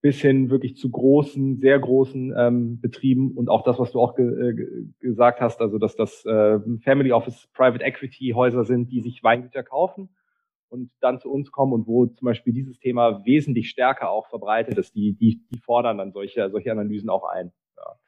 bis 0.00 0.20
hin 0.20 0.50
wirklich 0.50 0.76
zu 0.76 0.90
großen, 0.90 1.58
sehr 1.58 1.78
großen 1.78 2.34
ähm, 2.36 2.80
Betrieben 2.80 3.32
und 3.32 3.48
auch 3.48 3.64
das, 3.64 3.78
was 3.78 3.90
du 3.92 4.00
auch 4.00 4.14
ge 4.14 4.50
äh, 4.50 4.86
gesagt 5.00 5.40
hast, 5.40 5.60
also 5.60 5.78
dass 5.78 5.96
das 5.96 6.24
äh, 6.26 6.60
Family 6.82 7.10
Office 7.10 7.48
Private 7.54 7.82
Equity 7.82 8.32
Häuser 8.34 8.64
sind, 8.64 8.92
die 8.92 9.00
sich 9.00 9.24
Weingüter 9.24 9.62
kaufen 9.62 10.10
und 10.68 10.90
dann 11.00 11.20
zu 11.20 11.30
uns 11.30 11.50
kommen 11.50 11.72
und 11.72 11.86
wo 11.86 12.06
zum 12.06 12.26
Beispiel 12.26 12.52
dieses 12.52 12.78
Thema 12.78 13.24
wesentlich 13.24 13.70
stärker 13.70 14.10
auch 14.10 14.28
verbreitet 14.28 14.78
ist, 14.78 14.94
die, 14.94 15.14
die, 15.14 15.44
die 15.50 15.58
fordern 15.58 15.98
dann 15.98 16.12
solche, 16.12 16.50
solche 16.50 16.72
Analysen 16.72 17.10
auch 17.10 17.24
ein. 17.24 17.52
Ja. 17.76 17.98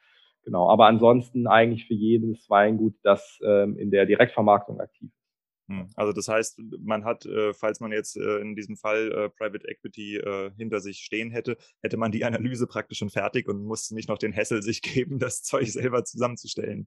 Genau. 0.42 0.68
Aber 0.68 0.86
ansonsten 0.86 1.46
eigentlich 1.46 1.86
für 1.86 1.94
jedes 1.94 2.48
Weingut, 2.50 2.94
das 3.02 3.38
ähm, 3.44 3.76
in 3.78 3.90
der 3.90 4.06
Direktvermarktung 4.06 4.80
aktiv 4.80 5.10
ist. 5.10 5.26
Hm. 5.68 5.88
Also 5.96 6.12
das 6.12 6.28
heißt, 6.28 6.60
man 6.80 7.04
hat, 7.04 7.26
äh, 7.26 7.52
falls 7.52 7.80
man 7.80 7.90
jetzt 7.90 8.16
äh, 8.16 8.38
in 8.38 8.54
diesem 8.54 8.76
Fall 8.76 9.10
äh, 9.10 9.28
Private 9.30 9.66
Equity 9.68 10.20
hinter 10.56 10.80
sich 10.80 10.98
stehen 10.98 11.30
hätte, 11.30 11.56
hätte 11.82 11.96
man 11.96 12.12
die 12.12 12.24
Analyse 12.24 12.66
praktisch 12.66 12.98
schon 12.98 13.10
fertig 13.10 13.48
und 13.48 13.64
musste 13.64 13.94
nicht 13.94 14.08
noch 14.08 14.18
den 14.18 14.32
Hessel 14.32 14.62
sich 14.62 14.82
geben, 14.82 15.18
das 15.18 15.42
Zeug 15.42 15.68
selber 15.70 16.04
zusammenzustellen. 16.04 16.86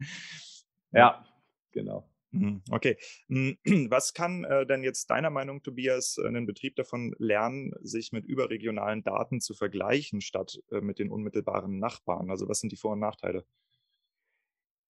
Ja, 0.92 1.26
genau. 1.72 2.10
Mhm, 2.32 2.62
okay. 2.70 2.98
Hm, 3.28 3.58
was 3.90 4.14
kann 4.14 4.44
äh, 4.44 4.66
denn 4.66 4.84
jetzt 4.84 5.10
deiner 5.10 5.30
Meinung, 5.30 5.64
Tobias, 5.64 6.18
ein 6.20 6.46
Betrieb 6.46 6.76
davon 6.76 7.16
lernen, 7.18 7.74
sich 7.82 8.12
mit 8.12 8.26
überregionalen 8.26 9.04
Daten 9.04 9.42
zu 9.42 9.54
vergleichen, 9.54 10.22
statt 10.22 10.60
äh, 10.72 10.82
mit 10.82 11.00
den 11.00 11.10
unmittelbaren 11.12 11.80
Nachbarn? 11.80 12.30
Also 12.30 12.48
was 12.48 12.60
sind 12.60 12.72
die 12.72 12.78
Vor- 12.78 12.94
und 12.94 13.00
Nachteile? 13.00 13.46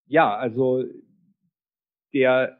Ja, 0.07 0.35
also 0.35 0.83
der, 2.13 2.57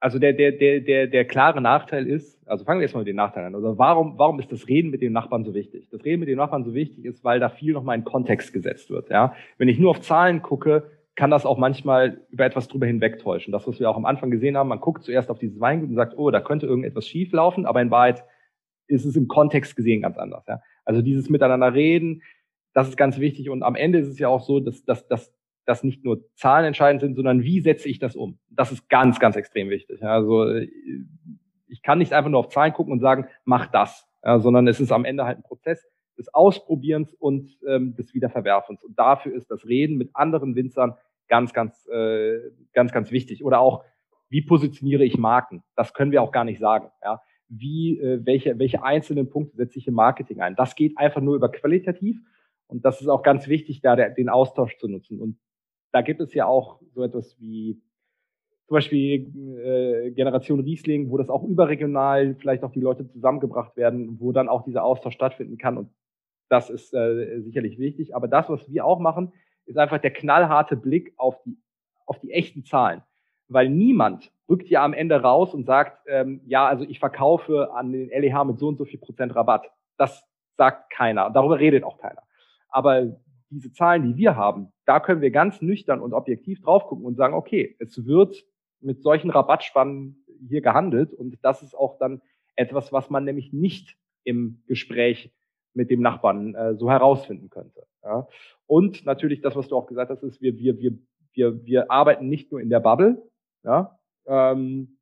also 0.00 0.18
der, 0.18 0.32
der, 0.32 0.52
der, 0.52 0.80
der, 0.80 1.06
der 1.06 1.24
klare 1.26 1.60
Nachteil 1.60 2.06
ist, 2.06 2.38
also 2.46 2.64
fangen 2.64 2.80
wir 2.80 2.84
erstmal 2.84 3.02
mit 3.02 3.08
den 3.08 3.16
Nachteilen 3.16 3.48
an. 3.48 3.54
Also 3.54 3.78
warum, 3.78 4.18
warum 4.18 4.40
ist 4.40 4.52
das 4.52 4.68
Reden 4.68 4.90
mit 4.90 5.02
den 5.02 5.12
Nachbarn 5.12 5.44
so 5.44 5.54
wichtig? 5.54 5.88
Das 5.90 6.04
Reden 6.04 6.20
mit 6.20 6.28
den 6.28 6.38
Nachbarn 6.38 6.64
so 6.64 6.74
wichtig 6.74 7.04
ist, 7.04 7.24
weil 7.24 7.40
da 7.40 7.48
viel 7.48 7.72
nochmal 7.72 7.98
in 7.98 8.04
Kontext 8.04 8.52
gesetzt 8.52 8.90
wird. 8.90 9.10
Ja? 9.10 9.34
Wenn 9.58 9.68
ich 9.68 9.78
nur 9.78 9.90
auf 9.90 10.00
Zahlen 10.00 10.42
gucke, 10.42 10.90
kann 11.18 11.32
das 11.32 11.44
auch 11.44 11.58
manchmal 11.58 12.20
über 12.30 12.44
etwas 12.44 12.68
drüber 12.68 12.86
hinwegtäuschen. 12.86 13.50
Das, 13.50 13.66
was 13.66 13.80
wir 13.80 13.90
auch 13.90 13.96
am 13.96 14.04
Anfang 14.04 14.30
gesehen 14.30 14.56
haben, 14.56 14.68
man 14.68 14.78
guckt 14.78 15.02
zuerst 15.02 15.30
auf 15.30 15.40
dieses 15.40 15.58
Weingut 15.58 15.88
und 15.88 15.96
sagt, 15.96 16.16
oh, 16.16 16.30
da 16.30 16.40
könnte 16.40 16.66
irgendetwas 16.66 17.08
schief 17.08 17.32
laufen, 17.32 17.66
aber 17.66 17.82
in 17.82 17.90
Wahrheit 17.90 18.22
ist 18.86 19.04
es 19.04 19.16
im 19.16 19.26
Kontext 19.26 19.74
gesehen 19.74 20.02
ganz 20.02 20.16
anders. 20.16 20.46
Ja? 20.46 20.60
Also 20.84 21.02
dieses 21.02 21.28
Miteinander 21.28 21.74
reden, 21.74 22.22
das 22.72 22.88
ist 22.88 22.96
ganz 22.96 23.18
wichtig. 23.18 23.50
Und 23.50 23.64
am 23.64 23.74
Ende 23.74 23.98
ist 23.98 24.06
es 24.06 24.20
ja 24.20 24.28
auch 24.28 24.42
so, 24.42 24.60
dass, 24.60 24.84
dass, 24.84 25.08
dass, 25.08 25.34
dass 25.64 25.82
nicht 25.82 26.04
nur 26.04 26.24
Zahlen 26.36 26.64
entscheidend 26.64 27.00
sind, 27.00 27.16
sondern 27.16 27.42
wie 27.42 27.62
setze 27.62 27.88
ich 27.88 27.98
das 27.98 28.14
um? 28.14 28.38
Das 28.48 28.70
ist 28.70 28.88
ganz, 28.88 29.18
ganz 29.18 29.34
extrem 29.34 29.70
wichtig. 29.70 30.00
Ja? 30.00 30.12
Also 30.12 30.46
ich 31.66 31.82
kann 31.82 31.98
nicht 31.98 32.12
einfach 32.12 32.30
nur 32.30 32.38
auf 32.38 32.50
Zahlen 32.50 32.72
gucken 32.72 32.92
und 32.92 33.00
sagen, 33.00 33.26
mach 33.44 33.66
das, 33.66 34.06
ja? 34.24 34.38
sondern 34.38 34.68
es 34.68 34.78
ist 34.78 34.92
am 34.92 35.04
Ende 35.04 35.24
halt 35.24 35.38
ein 35.38 35.42
Prozess 35.42 35.84
des 36.16 36.32
Ausprobierens 36.32 37.12
und 37.14 37.58
ähm, 37.66 37.96
des 37.96 38.14
Wiederverwerfens. 38.14 38.84
Und 38.84 38.96
dafür 38.96 39.34
ist 39.34 39.50
das 39.50 39.66
Reden 39.66 39.96
mit 39.96 40.10
anderen 40.14 40.54
Winzern 40.54 40.94
ganz, 41.28 41.52
ganz, 41.52 41.86
äh, 41.88 42.38
ganz, 42.72 42.92
ganz 42.92 43.10
wichtig. 43.10 43.44
Oder 43.44 43.60
auch, 43.60 43.84
wie 44.28 44.42
positioniere 44.42 45.04
ich 45.04 45.16
Marken? 45.16 45.62
Das 45.76 45.94
können 45.94 46.12
wir 46.12 46.22
auch 46.22 46.32
gar 46.32 46.44
nicht 46.44 46.60
sagen. 46.60 46.90
Ja? 47.02 47.22
Wie, 47.48 47.98
äh, 47.98 48.24
welche, 48.24 48.58
welche 48.58 48.82
einzelnen 48.82 49.30
Punkte 49.30 49.56
setze 49.56 49.78
ich 49.78 49.88
im 49.88 49.94
Marketing 49.94 50.40
ein? 50.40 50.56
Das 50.56 50.74
geht 50.74 50.98
einfach 50.98 51.20
nur 51.20 51.36
über 51.36 51.50
qualitativ. 51.50 52.20
Und 52.66 52.84
das 52.84 53.00
ist 53.00 53.08
auch 53.08 53.22
ganz 53.22 53.48
wichtig, 53.48 53.80
da 53.80 53.96
der, 53.96 54.10
den 54.10 54.28
Austausch 54.28 54.76
zu 54.76 54.88
nutzen. 54.88 55.20
Und 55.20 55.38
da 55.92 56.02
gibt 56.02 56.20
es 56.20 56.34
ja 56.34 56.46
auch 56.46 56.80
so 56.92 57.02
etwas 57.02 57.38
wie 57.40 57.80
zum 58.66 58.74
Beispiel 58.74 59.32
äh, 59.64 60.10
Generation 60.10 60.60
Riesling, 60.60 61.10
wo 61.10 61.16
das 61.16 61.30
auch 61.30 61.42
überregional 61.42 62.34
vielleicht 62.38 62.62
auch 62.62 62.70
die 62.70 62.80
Leute 62.80 63.08
zusammengebracht 63.08 63.78
werden, 63.78 64.20
wo 64.20 64.30
dann 64.32 64.50
auch 64.50 64.62
dieser 64.62 64.84
Austausch 64.84 65.14
stattfinden 65.14 65.56
kann. 65.56 65.78
Und 65.78 65.90
das 66.50 66.68
ist 66.68 66.92
äh, 66.92 67.40
sicherlich 67.40 67.78
wichtig. 67.78 68.14
Aber 68.14 68.28
das, 68.28 68.50
was 68.50 68.70
wir 68.70 68.84
auch 68.84 68.98
machen, 68.98 69.32
ist 69.68 69.78
einfach 69.78 69.98
der 69.98 70.12
knallharte 70.12 70.76
Blick 70.76 71.12
auf 71.16 71.40
die, 71.44 71.58
auf 72.06 72.18
die 72.20 72.32
echten 72.32 72.64
Zahlen. 72.64 73.02
Weil 73.48 73.68
niemand 73.68 74.30
rückt 74.48 74.68
ja 74.68 74.84
am 74.84 74.92
Ende 74.92 75.20
raus 75.20 75.54
und 75.54 75.64
sagt, 75.64 76.02
ähm, 76.06 76.40
ja, 76.46 76.66
also 76.66 76.84
ich 76.84 76.98
verkaufe 76.98 77.70
an 77.72 77.92
den 77.92 78.08
LEH 78.08 78.44
mit 78.44 78.58
so 78.58 78.68
und 78.68 78.78
so 78.78 78.84
viel 78.84 78.98
Prozent 78.98 79.34
Rabatt. 79.34 79.70
Das 79.96 80.24
sagt 80.56 80.90
keiner. 80.90 81.30
Darüber 81.30 81.58
redet 81.58 81.84
auch 81.84 81.98
keiner. 81.98 82.22
Aber 82.68 83.16
diese 83.50 83.72
Zahlen, 83.72 84.02
die 84.02 84.16
wir 84.16 84.36
haben, 84.36 84.72
da 84.84 85.00
können 85.00 85.20
wir 85.20 85.30
ganz 85.30 85.62
nüchtern 85.62 86.00
und 86.00 86.12
objektiv 86.12 86.60
drauf 86.60 86.86
gucken 86.86 87.04
und 87.04 87.16
sagen, 87.16 87.34
okay, 87.34 87.76
es 87.78 88.06
wird 88.06 88.44
mit 88.80 89.02
solchen 89.02 89.30
Rabattspannen 89.30 90.24
hier 90.46 90.60
gehandelt 90.60 91.12
und 91.12 91.38
das 91.42 91.62
ist 91.62 91.74
auch 91.74 91.98
dann 91.98 92.20
etwas, 92.56 92.92
was 92.92 93.10
man 93.10 93.24
nämlich 93.24 93.52
nicht 93.52 93.96
im 94.24 94.62
Gespräch 94.66 95.32
mit 95.78 95.90
dem 95.90 96.02
Nachbarn 96.02 96.54
äh, 96.54 96.74
so 96.74 96.90
herausfinden 96.90 97.48
könnte. 97.50 97.84
Ja. 98.02 98.26
Und 98.66 99.06
natürlich 99.06 99.40
das, 99.40 99.54
was 99.54 99.68
du 99.68 99.76
auch 99.76 99.86
gesagt 99.86 100.10
hast, 100.10 100.24
ist, 100.24 100.42
wir, 100.42 100.58
wir, 100.58 100.78
wir, 100.78 100.98
wir, 101.32 101.64
wir 101.64 101.90
arbeiten 101.90 102.28
nicht 102.28 102.50
nur 102.50 102.60
in 102.60 102.68
der 102.68 102.80
Bubble, 102.80 103.22
ja, 103.64 103.96
ähm, 104.26 104.98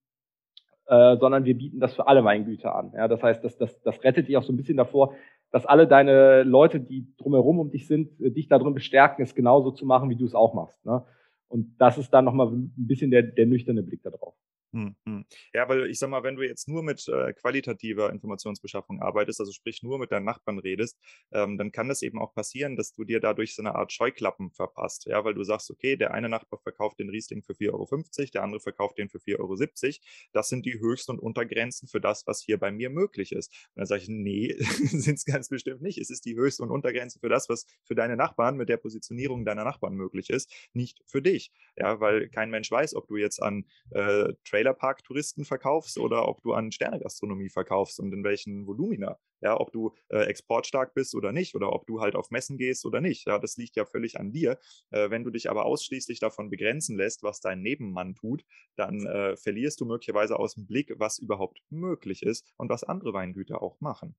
äh, 0.87 1.16
sondern 1.16 1.47
wir 1.47 1.57
bieten 1.57 1.81
das 1.81 1.95
für 1.95 2.07
alle 2.07 2.22
Weingüter 2.24 2.74
an. 2.74 2.93
Ja. 2.95 3.09
Das 3.09 3.22
heißt, 3.22 3.43
das, 3.43 3.57
das, 3.57 3.81
das 3.81 4.05
rettet 4.05 4.29
dich 4.29 4.37
auch 4.37 4.43
so 4.43 4.53
ein 4.53 4.57
bisschen 4.59 4.77
davor, 4.77 5.14
dass 5.51 5.64
alle 5.64 5.89
deine 5.89 6.43
Leute, 6.43 6.79
die 6.79 7.07
drumherum 7.16 7.59
um 7.59 7.70
dich 7.70 7.87
sind, 7.87 8.20
äh, 8.20 8.31
dich 8.31 8.49
darin 8.49 8.74
bestärken, 8.74 9.22
es 9.22 9.35
genauso 9.35 9.70
zu 9.70 9.87
machen, 9.87 10.11
wie 10.11 10.16
du 10.16 10.27
es 10.27 10.35
auch 10.35 10.53
machst. 10.53 10.85
Ne? 10.85 11.03
Und 11.49 11.74
das 11.79 11.97
ist 11.97 12.11
dann 12.11 12.27
nochmal 12.27 12.49
ein 12.49 12.72
bisschen 12.77 13.11
der, 13.11 13.22
der 13.22 13.47
nüchterne 13.47 13.83
Blick 13.83 14.03
darauf. 14.03 14.35
Hm, 14.77 14.95
hm. 15.07 15.24
Ja, 15.55 15.66
weil 15.70 15.87
ich 15.91 15.99
sag 15.99 16.11
mal, 16.11 16.22
wenn 16.22 16.37
du 16.37 16.43
jetzt 16.43 16.68
nur 16.68 16.83
mit 16.83 17.09
äh, 17.09 17.33
qualitativer 17.33 18.11
Informationsbeschaffung 18.11 19.01
arbeitest, 19.01 19.41
also 19.41 19.51
sprich 19.53 19.83
nur 19.83 19.99
mit 19.99 20.12
deinen 20.12 20.27
Nachbarn 20.27 20.59
redest, 20.59 20.99
ähm, 21.33 21.57
dann 21.57 21.72
kann 21.72 21.89
das 21.89 22.03
eben 22.03 22.20
auch 22.20 22.35
passieren, 22.35 22.77
dass 22.77 22.93
du 22.93 23.05
dir 23.05 23.18
dadurch 23.20 23.55
so 23.55 23.62
eine 23.62 23.74
Art 23.74 23.91
Scheuklappen 23.93 24.51
verpasst. 24.51 25.07
Ja, 25.07 25.24
weil 25.24 25.33
du 25.33 25.45
sagst, 25.45 25.70
okay, 25.70 25.97
der 25.97 26.12
eine 26.12 26.29
Nachbar 26.29 26.61
verkauft 26.61 26.99
den 26.99 27.09
Riesling 27.09 27.43
für 27.43 27.55
4,50 27.55 27.72
Euro, 27.72 28.31
der 28.35 28.43
andere 28.43 28.61
verkauft 28.61 28.99
den 28.99 29.09
für 29.09 29.18
4,70 29.18 29.39
Euro. 29.39 30.05
Das 30.33 30.49
sind 30.51 30.66
die 30.66 30.79
Höchst- 30.79 31.09
und 31.09 31.20
Untergrenzen 31.20 31.89
für 31.89 32.01
das, 32.01 32.27
was 32.27 32.43
hier 32.43 32.59
bei 32.59 32.70
mir 32.70 32.91
möglich 32.91 33.33
ist. 33.33 33.51
Und 33.74 33.81
dann 33.81 33.87
sage 33.87 34.03
ich, 34.03 34.09
nee, 34.11 34.55
sind 34.61 35.14
es 35.16 35.24
ganz 35.24 35.49
bestimmt 35.49 35.81
nicht. 35.81 35.97
Es 35.99 36.11
ist 36.11 36.27
die 36.27 36.37
Höchst- 36.37 36.61
und 36.61 36.70
Untergrenze 36.70 37.18
für 37.18 37.31
das, 37.31 37.49
was 37.49 37.64
für 37.85 37.95
deine 37.95 38.16
Nachbarn 38.16 38.57
mit 38.59 38.68
der 38.68 38.77
Positionierung 38.77 39.47
deiner 39.47 39.64
Nachbarn 39.64 39.95
möglich 39.95 40.29
ist, 40.29 40.53
nicht 40.74 41.01
für 41.07 41.22
dich. 41.22 41.51
Ja, 41.76 41.99
weil 42.01 42.29
kein 42.29 42.51
Mensch 42.51 42.71
weiß, 42.71 42.95
ob 42.95 43.09
du 43.09 43.17
jetzt 43.17 43.42
an 43.42 43.64
äh, 43.91 44.33
Trailer 44.45 44.66
Trailerpark-Touristen 44.67 45.45
verkaufst 45.45 45.99
oder 45.99 46.29
ob 46.29 46.43
du 46.43 46.53
an 46.53 46.72
Sternegastronomie 46.72 47.49
verkaufst 47.49 48.01
und 48.01 48.13
in 48.13 48.25
welchen 48.25 48.67
Volumina. 48.67 49.18
Ja, 49.41 49.59
ob 49.61 49.71
du 49.71 49.95
äh, 50.09 50.25
exportstark 50.25 50.95
bist 50.95 51.14
oder 51.14 51.33
nicht 51.33 51.55
oder 51.55 51.72
ob 51.72 51.87
du 51.87 52.01
halt 52.01 52.17
auf 52.17 52.30
Messen 52.30 52.57
gehst 52.57 52.84
oder 52.87 53.01
nicht. 53.01 53.26
Ja, 53.26 53.38
das 53.38 53.57
liegt 53.57 53.76
ja 53.76 53.84
völlig 53.84 54.18
an 54.18 54.33
dir. 54.33 54.59
Äh, 54.91 55.11
wenn 55.11 55.25
du 55.25 55.30
dich 55.30 55.51
aber 55.51 55.67
ausschließlich 55.67 56.21
davon 56.21 56.51
begrenzen 56.51 56.97
lässt, 56.97 57.22
was 57.22 57.41
dein 57.41 57.61
Nebenmann 57.61 58.14
tut, 58.14 58.45
dann 58.76 59.07
äh, 59.07 59.37
verlierst 59.37 59.80
du 59.80 59.84
möglicherweise 59.84 60.38
aus 60.38 60.55
dem 60.55 60.67
Blick, 60.67 60.95
was 60.97 61.18
überhaupt 61.18 61.61
möglich 61.71 62.22
ist 62.22 62.53
und 62.57 62.71
was 62.71 62.83
andere 62.83 63.13
Weingüter 63.13 63.63
auch 63.63 63.80
machen. 63.80 64.17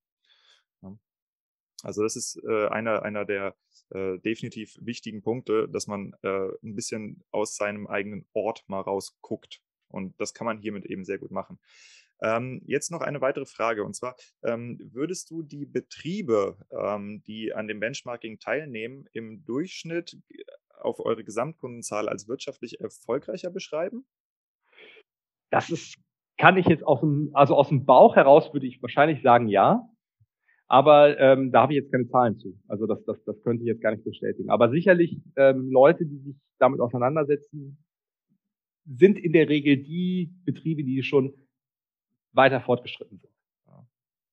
Ja. 0.81 0.97
Also 1.83 2.03
das 2.03 2.15
ist 2.15 2.41
äh, 2.47 2.67
einer, 2.67 3.03
einer 3.03 3.25
der 3.25 3.55
äh, 3.89 4.19
definitiv 4.19 4.77
wichtigen 4.81 5.21
Punkte, 5.21 5.67
dass 5.67 5.87
man 5.87 6.13
äh, 6.21 6.49
ein 6.63 6.75
bisschen 6.75 7.23
aus 7.31 7.55
seinem 7.55 7.87
eigenen 7.87 8.27
Ort 8.33 8.63
mal 8.67 8.81
rausguckt. 8.81 9.61
Und 9.89 10.19
das 10.19 10.33
kann 10.33 10.45
man 10.45 10.59
hiermit 10.59 10.85
eben 10.85 11.05
sehr 11.05 11.17
gut 11.17 11.31
machen. 11.31 11.59
Ähm, 12.21 12.61
jetzt 12.65 12.91
noch 12.91 13.01
eine 13.01 13.21
weitere 13.21 13.45
Frage 13.45 13.83
und 13.83 13.95
zwar, 13.95 14.15
ähm, 14.43 14.79
würdest 14.91 15.29
du 15.29 15.43
die 15.43 15.65
Betriebe, 15.65 16.57
ähm, 16.71 17.21
die 17.27 17.53
an 17.53 17.67
dem 17.67 17.79
Benchmarking 17.79 18.39
teilnehmen, 18.39 19.05
im 19.13 19.45
Durchschnitt 19.45 20.17
äh, 20.29 20.43
auf 20.79 20.99
eure 20.99 21.23
Gesamtkundenzahl 21.23 22.09
als 22.09 22.27
wirtschaftlich 22.27 22.79
erfolgreicher 22.79 23.51
beschreiben? 23.51 24.05
Das 25.51 25.69
ist, 25.69 25.95
kann 26.37 26.57
ich 26.57 26.65
jetzt 26.65 26.83
aus 26.83 27.01
dem, 27.01 27.29
also 27.33 27.55
aus 27.55 27.69
dem 27.69 27.85
Bauch 27.85 28.15
heraus 28.15 28.51
würde 28.51 28.67
ich 28.67 28.81
wahrscheinlich 28.81 29.21
sagen, 29.21 29.47
ja. 29.47 29.87
Aber 30.69 31.17
ähm, 31.19 31.51
da 31.51 31.61
habe 31.61 31.73
ich 31.73 31.79
jetzt 31.79 31.91
keine 31.91 32.07
Zahlen 32.09 32.37
zu. 32.37 32.59
Also 32.67 32.87
das, 32.87 33.03
das, 33.05 33.23
das 33.23 33.41
könnte 33.43 33.63
ich 33.63 33.67
jetzt 33.67 33.81
gar 33.81 33.91
nicht 33.91 34.03
bestätigen. 34.03 34.49
Aber 34.49 34.69
sicherlich 34.69 35.17
ähm, 35.37 35.69
Leute, 35.71 36.05
die 36.05 36.17
sich 36.17 36.35
damit 36.59 36.81
auseinandersetzen, 36.81 37.77
sind 38.87 39.17
in 39.17 39.33
der 39.33 39.49
Regel 39.49 39.77
die 39.77 40.33
Betriebe, 40.45 40.83
die 40.83 41.03
schon 41.03 41.33
weiter 42.33 42.61
fortgeschritten 42.61 43.19
sind. 43.19 43.33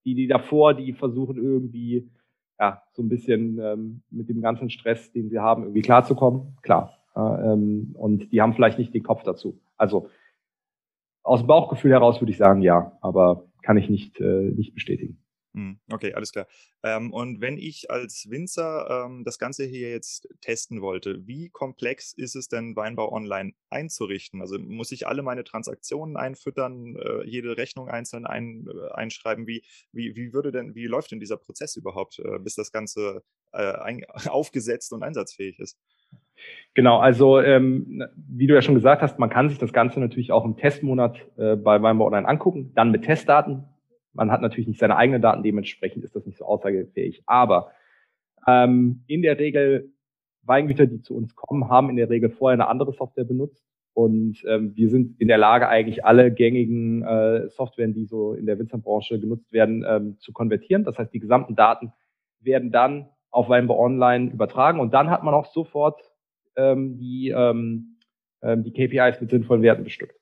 Die, 0.04 0.14
die 0.14 0.26
davor, 0.26 0.74
die 0.74 0.92
versuchen 0.92 1.36
irgendwie 1.36 2.10
ja, 2.58 2.82
so 2.92 3.02
ein 3.02 3.08
bisschen 3.08 3.58
ähm, 3.58 4.02
mit 4.10 4.28
dem 4.28 4.40
ganzen 4.40 4.70
Stress, 4.70 5.10
den 5.12 5.28
sie 5.28 5.38
haben, 5.38 5.62
irgendwie 5.62 5.82
klarzukommen. 5.82 6.56
Klar. 6.62 6.98
Äh, 7.16 7.20
ähm, 7.20 7.94
und 7.94 8.30
die 8.32 8.40
haben 8.40 8.54
vielleicht 8.54 8.78
nicht 8.78 8.94
den 8.94 9.02
Kopf 9.02 9.22
dazu. 9.22 9.60
Also 9.76 10.08
aus 11.22 11.40
dem 11.40 11.46
Bauchgefühl 11.46 11.90
heraus 11.90 12.20
würde 12.20 12.30
ich 12.30 12.36
sagen, 12.36 12.60
ja, 12.60 12.96
aber 13.00 13.46
kann 13.62 13.78
ich 13.78 13.88
nicht, 13.88 14.20
äh, 14.20 14.52
nicht 14.54 14.74
bestätigen. 14.74 15.23
Hm, 15.54 15.78
okay, 15.92 16.12
alles 16.14 16.32
klar. 16.32 16.48
Ähm, 16.82 17.12
und 17.12 17.40
wenn 17.40 17.58
ich 17.58 17.88
als 17.88 18.28
Winzer 18.28 19.06
ähm, 19.06 19.22
das 19.24 19.38
Ganze 19.38 19.64
hier 19.64 19.88
jetzt 19.90 20.28
testen 20.40 20.82
wollte, 20.82 21.28
wie 21.28 21.48
komplex 21.48 22.12
ist 22.12 22.34
es 22.34 22.48
denn, 22.48 22.74
Weinbau 22.74 23.12
online 23.12 23.52
einzurichten? 23.70 24.40
Also 24.40 24.58
muss 24.58 24.90
ich 24.90 25.06
alle 25.06 25.22
meine 25.22 25.44
Transaktionen 25.44 26.16
einfüttern, 26.16 26.96
äh, 26.96 27.22
jede 27.24 27.56
Rechnung 27.56 27.88
einzeln 27.88 28.26
ein, 28.26 28.66
äh, 28.66 28.92
einschreiben? 28.94 29.46
Wie, 29.46 29.62
wie, 29.92 30.16
wie 30.16 30.32
würde 30.32 30.50
denn, 30.50 30.74
wie 30.74 30.86
läuft 30.86 31.12
denn 31.12 31.20
dieser 31.20 31.36
Prozess 31.36 31.76
überhaupt, 31.76 32.18
äh, 32.18 32.40
bis 32.40 32.56
das 32.56 32.72
Ganze 32.72 33.22
äh, 33.52 33.74
ein, 33.76 34.04
aufgesetzt 34.28 34.92
und 34.92 35.04
einsatzfähig 35.04 35.60
ist? 35.60 35.78
Genau, 36.74 36.98
also 36.98 37.40
ähm, 37.40 38.02
wie 38.16 38.48
du 38.48 38.54
ja 38.54 38.62
schon 38.62 38.74
gesagt 38.74 39.02
hast, 39.02 39.20
man 39.20 39.30
kann 39.30 39.48
sich 39.48 39.58
das 39.58 39.72
Ganze 39.72 40.00
natürlich 40.00 40.32
auch 40.32 40.44
im 40.44 40.56
Testmonat 40.56 41.16
äh, 41.36 41.54
bei 41.54 41.80
Weinbau 41.80 42.06
Online 42.06 42.26
angucken, 42.26 42.72
dann 42.74 42.90
mit 42.90 43.04
Testdaten 43.04 43.68
man 44.14 44.30
hat 44.30 44.40
natürlich 44.40 44.68
nicht 44.68 44.80
seine 44.80 44.96
eigenen 44.96 45.22
Daten, 45.22 45.42
dementsprechend 45.42 46.04
ist 46.04 46.16
das 46.16 46.26
nicht 46.26 46.38
so 46.38 46.44
aussagefähig. 46.44 47.22
Aber 47.26 47.72
ähm, 48.46 49.04
in 49.06 49.22
der 49.22 49.38
Regel, 49.38 49.92
Weingüter, 50.42 50.86
die 50.86 51.00
zu 51.00 51.16
uns 51.16 51.34
kommen, 51.34 51.68
haben 51.68 51.90
in 51.90 51.96
der 51.96 52.10
Regel 52.10 52.30
vorher 52.30 52.54
eine 52.54 52.68
andere 52.68 52.92
Software 52.92 53.24
benutzt. 53.24 53.64
Und 53.94 54.42
ähm, 54.48 54.74
wir 54.74 54.90
sind 54.90 55.20
in 55.20 55.28
der 55.28 55.38
Lage, 55.38 55.68
eigentlich 55.68 56.04
alle 56.04 56.32
gängigen 56.32 57.02
äh, 57.02 57.48
Softwaren, 57.48 57.94
die 57.94 58.06
so 58.06 58.34
in 58.34 58.46
der 58.46 58.58
Winzerbranche 58.58 59.20
genutzt 59.20 59.52
werden, 59.52 59.84
ähm, 59.88 60.18
zu 60.18 60.32
konvertieren. 60.32 60.84
Das 60.84 60.98
heißt, 60.98 61.14
die 61.14 61.20
gesamten 61.20 61.54
Daten 61.54 61.92
werden 62.40 62.72
dann 62.72 63.08
auf 63.30 63.48
Weinbau 63.48 63.78
Online 63.78 64.30
übertragen 64.32 64.80
und 64.80 64.94
dann 64.94 65.10
hat 65.10 65.22
man 65.22 65.34
auch 65.34 65.46
sofort 65.46 66.00
ähm, 66.56 66.98
die, 66.98 67.30
ähm, 67.30 67.98
ähm 68.42 68.62
die 68.64 68.72
KPIs 68.72 69.20
mit 69.20 69.30
sinnvollen 69.30 69.62
Werten 69.62 69.84
bestückt. 69.84 70.16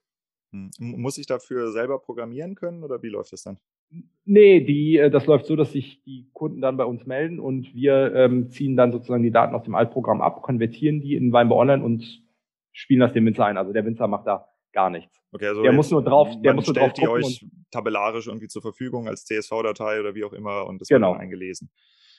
Hm. 0.52 0.70
Muss 0.78 1.18
ich 1.18 1.26
dafür 1.26 1.72
selber 1.72 1.98
programmieren 1.98 2.54
können 2.54 2.84
oder 2.84 3.02
wie 3.02 3.08
läuft 3.08 3.32
das 3.32 3.42
dann? 3.42 3.58
Nee, 4.24 4.60
die, 4.60 4.98
äh, 4.98 5.10
das 5.10 5.26
läuft 5.26 5.46
so, 5.46 5.56
dass 5.56 5.72
sich 5.72 6.02
die 6.04 6.28
Kunden 6.32 6.60
dann 6.60 6.76
bei 6.76 6.84
uns 6.84 7.06
melden 7.06 7.40
und 7.40 7.74
wir 7.74 8.14
ähm, 8.14 8.50
ziehen 8.50 8.76
dann 8.76 8.92
sozusagen 8.92 9.22
die 9.22 9.32
Daten 9.32 9.54
aus 9.54 9.64
dem 9.64 9.74
Altprogramm 9.74 10.20
ab, 10.20 10.42
konvertieren 10.42 11.00
die 11.00 11.16
in 11.16 11.32
Weinbau 11.32 11.58
Online 11.58 11.82
und 11.82 12.22
spielen 12.72 13.00
das 13.00 13.12
dem 13.12 13.26
Winzer 13.26 13.46
ein. 13.46 13.56
Also 13.56 13.72
der 13.72 13.84
Winzer 13.84 14.06
macht 14.06 14.26
da 14.26 14.48
gar 14.72 14.90
nichts. 14.90 15.20
Okay, 15.32 15.48
also 15.48 15.62
der 15.62 15.72
muss 15.72 15.90
nur 15.90 16.04
drauf, 16.04 16.28
der 16.40 16.54
muss 16.54 16.66
nur 16.66 16.74
drauf 16.74 16.92
die 16.92 17.08
euch 17.08 17.44
tabellarisch 17.70 18.28
irgendwie 18.28 18.48
zur 18.48 18.62
Verfügung 18.62 19.08
als 19.08 19.24
CSV-Datei 19.24 20.00
oder 20.00 20.14
wie 20.14 20.24
auch 20.24 20.32
immer 20.32 20.66
und 20.66 20.80
das 20.80 20.88
genau. 20.88 21.08
wird 21.08 21.16
dann 21.16 21.22
eingelesen. 21.22 21.70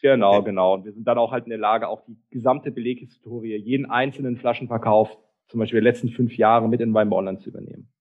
Genau, 0.01 0.37
okay. 0.37 0.45
genau. 0.49 0.73
Und 0.73 0.85
wir 0.85 0.91
sind 0.91 1.07
dann 1.07 1.17
auch 1.17 1.31
halt 1.31 1.45
in 1.45 1.51
der 1.51 1.59
Lage, 1.59 1.87
auch 1.87 2.01
die 2.01 2.17
gesamte 2.29 2.71
Beleghistorie, 2.71 3.55
jeden 3.55 3.85
einzelnen 3.85 4.35
Flaschenverkauf, 4.35 5.17
zum 5.47 5.61
Beispiel 5.61 5.81
der 5.81 5.91
letzten 5.91 6.09
fünf 6.09 6.35
Jahre 6.35 6.67
mit 6.67 6.81
in 6.81 6.93
Weinbau 6.93 7.17
Online 7.17 7.37
zu 7.37 7.49
übernehmen. 7.49 7.92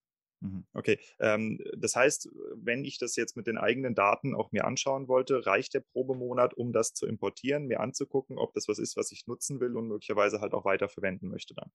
Mhm, 0.43 0.65
okay, 0.75 0.99
ähm, 1.21 1.61
das 1.77 1.95
heißt, 1.95 2.29
wenn 2.57 2.85
ich 2.85 2.99
das 2.99 3.15
jetzt 3.15 3.37
mit 3.37 3.47
den 3.47 3.59
eigenen 3.59 3.95
Daten 3.95 4.35
auch 4.35 4.51
mir 4.51 4.65
anschauen 4.65 5.07
wollte, 5.07 5.47
reicht 5.47 5.75
der 5.75 5.81
Probemonat, 5.81 6.55
um 6.55 6.73
das 6.73 6.95
zu 6.95 7.07
importieren, 7.07 7.67
mir 7.67 7.79
anzugucken, 7.79 8.39
ob 8.39 8.53
das 8.53 8.67
was 8.67 8.81
ist, 8.81 8.97
was 8.97 9.13
ich 9.13 9.27
nutzen 9.29 9.61
will 9.61 9.77
und 9.77 9.87
möglicherweise 9.87 10.41
halt 10.41 10.53
auch 10.53 10.65
weiter 10.65 10.89
verwenden 10.89 11.29
möchte 11.29 11.55
dann? 11.55 11.71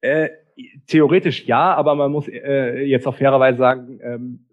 Äh, 0.00 0.28
theoretisch 0.86 1.46
ja, 1.46 1.74
aber 1.74 1.96
man 1.96 2.12
muss 2.12 2.28
äh, 2.28 2.82
jetzt 2.84 3.06
auch 3.06 3.16
fairerweise 3.16 3.58
sagen, 3.58 3.98
ähm, 4.00 4.46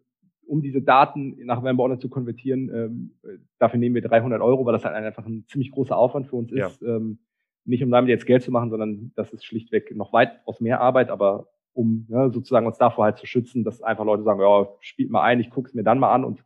um 0.47 0.61
diese 0.61 0.81
Daten 0.81 1.37
nach 1.45 1.61
Weinbauordner 1.61 1.99
zu 1.99 2.09
konvertieren, 2.09 2.69
ähm, 2.73 3.39
dafür 3.59 3.79
nehmen 3.79 3.95
wir 3.95 4.01
300 4.01 4.41
Euro, 4.41 4.65
weil 4.65 4.73
das 4.73 4.85
halt 4.85 4.95
einfach 4.95 5.25
ein 5.25 5.45
ziemlich 5.47 5.71
großer 5.71 5.95
Aufwand 5.95 6.27
für 6.27 6.35
uns 6.35 6.51
ist. 6.51 6.81
Ja. 6.81 6.95
Ähm, 6.95 7.19
nicht 7.65 7.83
um 7.83 7.91
damit 7.91 8.09
jetzt 8.09 8.25
Geld 8.25 8.41
zu 8.41 8.51
machen, 8.51 8.71
sondern 8.71 9.11
das 9.15 9.31
ist 9.31 9.45
schlichtweg 9.45 9.95
noch 9.95 10.11
weit 10.13 10.41
aus 10.45 10.59
mehr 10.59 10.81
Arbeit, 10.81 11.09
aber 11.09 11.47
um 11.73 12.05
ne, 12.09 12.31
sozusagen 12.31 12.67
uns 12.67 12.77
davor 12.77 13.05
halt 13.05 13.17
zu 13.17 13.25
schützen, 13.25 13.63
dass 13.63 13.81
einfach 13.81 14.05
Leute 14.05 14.23
sagen, 14.23 14.39
ja, 14.39 14.67
spielt 14.79 15.09
mal 15.09 15.23
ein, 15.23 15.39
ich 15.39 15.49
gucke 15.49 15.67
es 15.67 15.73
mir 15.73 15.83
dann 15.83 15.99
mal 15.99 16.13
an 16.13 16.23
und 16.23 16.43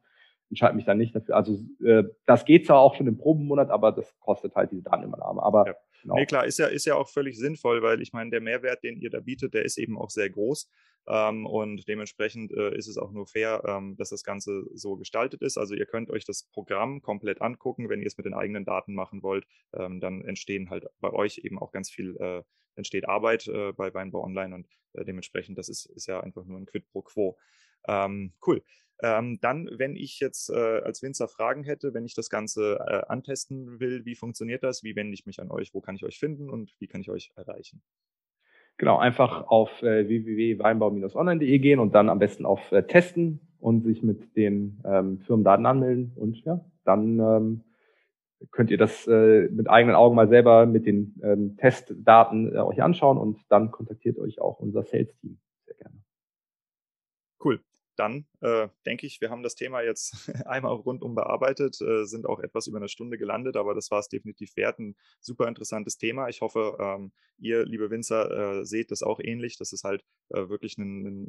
entscheide 0.49 0.75
mich 0.75 0.85
dann 0.85 0.97
nicht 0.97 1.15
dafür. 1.15 1.35
Also 1.35 1.59
äh, 1.83 2.03
das 2.25 2.45
geht 2.45 2.65
zwar 2.65 2.79
auch 2.79 2.95
schon 2.95 3.07
im 3.07 3.17
Probenmonat, 3.17 3.69
aber 3.69 3.91
das 3.91 4.17
kostet 4.19 4.55
halt 4.55 4.71
diese 4.71 4.83
Datenübernahme. 4.83 5.43
Aber 5.43 5.67
ja. 5.67 5.73
Genau. 6.07 6.15
Nee, 6.15 6.25
klar, 6.25 6.45
ist 6.45 6.59
ja, 6.59 6.67
ist 6.67 6.85
ja 6.85 6.95
auch 6.95 7.09
völlig 7.09 7.37
sinnvoll, 7.37 7.81
weil 7.81 8.01
ich 8.01 8.13
meine, 8.13 8.29
der 8.29 8.41
Mehrwert, 8.41 8.83
den 8.83 8.97
ihr 8.97 9.09
da 9.09 9.19
bietet, 9.19 9.53
der 9.53 9.65
ist 9.65 9.77
eben 9.77 9.97
auch 9.97 10.09
sehr 10.09 10.29
groß. 10.29 10.69
Ähm, 11.07 11.45
und 11.45 11.87
dementsprechend 11.87 12.51
äh, 12.51 12.75
ist 12.75 12.87
es 12.87 12.97
auch 12.97 13.11
nur 13.11 13.27
fair, 13.27 13.63
ähm, 13.65 13.95
dass 13.95 14.09
das 14.09 14.23
Ganze 14.23 14.65
so 14.73 14.97
gestaltet 14.97 15.41
ist. 15.41 15.57
Also 15.57 15.73
ihr 15.73 15.85
könnt 15.85 16.09
euch 16.09 16.25
das 16.25 16.43
Programm 16.51 17.01
komplett 17.01 17.41
angucken, 17.41 17.89
wenn 17.89 18.01
ihr 18.01 18.07
es 18.07 18.17
mit 18.17 18.25
den 18.25 18.33
eigenen 18.33 18.65
Daten 18.65 18.93
machen 18.93 19.23
wollt. 19.23 19.45
Ähm, 19.73 19.99
dann 20.01 20.23
entstehen 20.25 20.69
halt 20.69 20.85
bei 20.99 21.11
euch 21.11 21.39
eben 21.39 21.59
auch 21.59 21.71
ganz 21.71 21.89
viel, 21.89 22.17
äh, 22.17 22.43
entsteht 22.75 23.07
Arbeit 23.07 23.47
äh, 23.47 23.71
bei 23.71 23.93
Weinbau 23.93 24.23
Online 24.23 24.53
und 24.53 24.67
äh, 24.93 25.05
dementsprechend, 25.05 25.57
das 25.57 25.69
ist, 25.69 25.85
ist 25.85 26.07
ja 26.07 26.19
einfach 26.19 26.45
nur 26.45 26.59
ein 26.59 26.65
Quid 26.65 26.87
pro 26.89 27.01
Quo. 27.01 27.37
Ähm, 27.87 28.33
cool. 28.45 28.61
Ähm, 29.01 29.39
dann, 29.41 29.69
wenn 29.71 29.95
ich 29.95 30.19
jetzt 30.19 30.49
äh, 30.49 30.81
als 30.81 31.03
Winzer 31.03 31.27
Fragen 31.27 31.63
hätte, 31.63 31.93
wenn 31.93 32.05
ich 32.05 32.15
das 32.15 32.29
Ganze 32.29 32.79
äh, 32.85 33.05
antesten 33.07 33.79
will, 33.79 34.05
wie 34.05 34.15
funktioniert 34.15 34.63
das? 34.63 34.83
Wie 34.83 34.95
wende 34.95 35.13
ich 35.13 35.25
mich 35.25 35.39
an 35.39 35.51
euch? 35.51 35.73
Wo 35.73 35.81
kann 35.81 35.95
ich 35.95 36.03
euch 36.03 36.17
finden 36.19 36.49
und 36.49 36.75
wie 36.79 36.87
kann 36.87 37.01
ich 37.01 37.09
euch 37.09 37.31
erreichen? 37.35 37.83
Genau, 38.77 38.97
einfach 38.97 39.47
auf 39.47 39.81
äh, 39.81 40.07
www.weinbau-online.de 40.07 41.59
gehen 41.59 41.79
und 41.79 41.95
dann 41.95 42.09
am 42.09 42.19
besten 42.19 42.45
auf 42.45 42.71
äh, 42.71 42.83
Testen 42.83 43.39
und 43.59 43.83
sich 43.83 44.03
mit 44.03 44.35
den 44.35 44.79
ähm, 44.85 45.19
Firmendaten 45.21 45.65
anmelden. 45.65 46.13
Und 46.15 46.43
ja, 46.45 46.63
dann 46.83 47.19
ähm, 47.19 47.63
könnt 48.51 48.69
ihr 48.69 48.77
das 48.77 49.07
äh, 49.07 49.49
mit 49.49 49.67
eigenen 49.67 49.95
Augen 49.95 50.15
mal 50.15 50.29
selber 50.29 50.67
mit 50.67 50.85
den 50.85 51.19
ähm, 51.23 51.57
Testdaten 51.57 52.53
äh, 52.53 52.59
euch 52.59 52.83
anschauen 52.83 53.17
und 53.17 53.39
dann 53.49 53.71
kontaktiert 53.71 54.19
euch 54.19 54.39
auch 54.39 54.59
unser 54.59 54.83
Sales-Team. 54.83 55.39
Sehr 55.65 55.75
gerne. 55.75 55.95
Cool 57.43 57.59
dann 57.97 58.25
äh, 58.41 58.67
denke 58.85 59.05
ich, 59.05 59.21
wir 59.21 59.29
haben 59.29 59.43
das 59.43 59.55
Thema 59.55 59.81
jetzt 59.81 60.29
einmal 60.45 60.73
rundum 60.73 61.15
bearbeitet, 61.15 61.81
äh, 61.81 62.05
sind 62.05 62.25
auch 62.25 62.39
etwas 62.39 62.67
über 62.67 62.77
eine 62.77 62.89
Stunde 62.89 63.17
gelandet, 63.17 63.57
aber 63.57 63.73
das 63.73 63.91
war 63.91 63.99
es 63.99 64.07
definitiv 64.07 64.55
wert. 64.55 64.79
Ein 64.79 64.95
super 65.19 65.47
interessantes 65.47 65.97
Thema. 65.97 66.29
Ich 66.29 66.41
hoffe, 66.41 66.77
ähm, 66.79 67.11
ihr, 67.37 67.65
liebe 67.65 67.89
Winzer, 67.89 68.59
äh, 68.59 68.65
seht 68.65 68.91
das 68.91 69.03
auch 69.03 69.19
ähnlich, 69.21 69.57
dass 69.57 69.73
es 69.73 69.83
halt 69.83 70.03
äh, 70.29 70.49
wirklich 70.49 70.77
ein, 70.77 71.05
ein, 71.05 71.27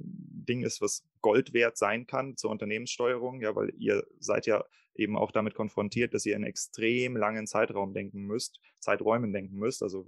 Ding 0.48 0.62
ist, 0.62 0.80
was 0.80 1.04
Gold 1.20 1.52
wert 1.52 1.76
sein 1.76 2.06
kann 2.06 2.36
zur 2.38 2.50
Unternehmenssteuerung, 2.50 3.42
ja, 3.42 3.54
weil 3.54 3.70
ihr 3.76 4.06
seid 4.18 4.46
ja 4.46 4.64
eben 4.94 5.16
auch 5.16 5.30
damit 5.30 5.54
konfrontiert, 5.54 6.14
dass 6.14 6.26
ihr 6.26 6.36
in 6.36 6.44
extrem 6.44 7.16
langen 7.16 7.46
Zeitraum 7.46 7.94
denken 7.94 8.22
müsst, 8.22 8.60
Zeiträumen 8.80 9.32
denken 9.32 9.56
müsst. 9.56 9.82
Also 9.82 10.06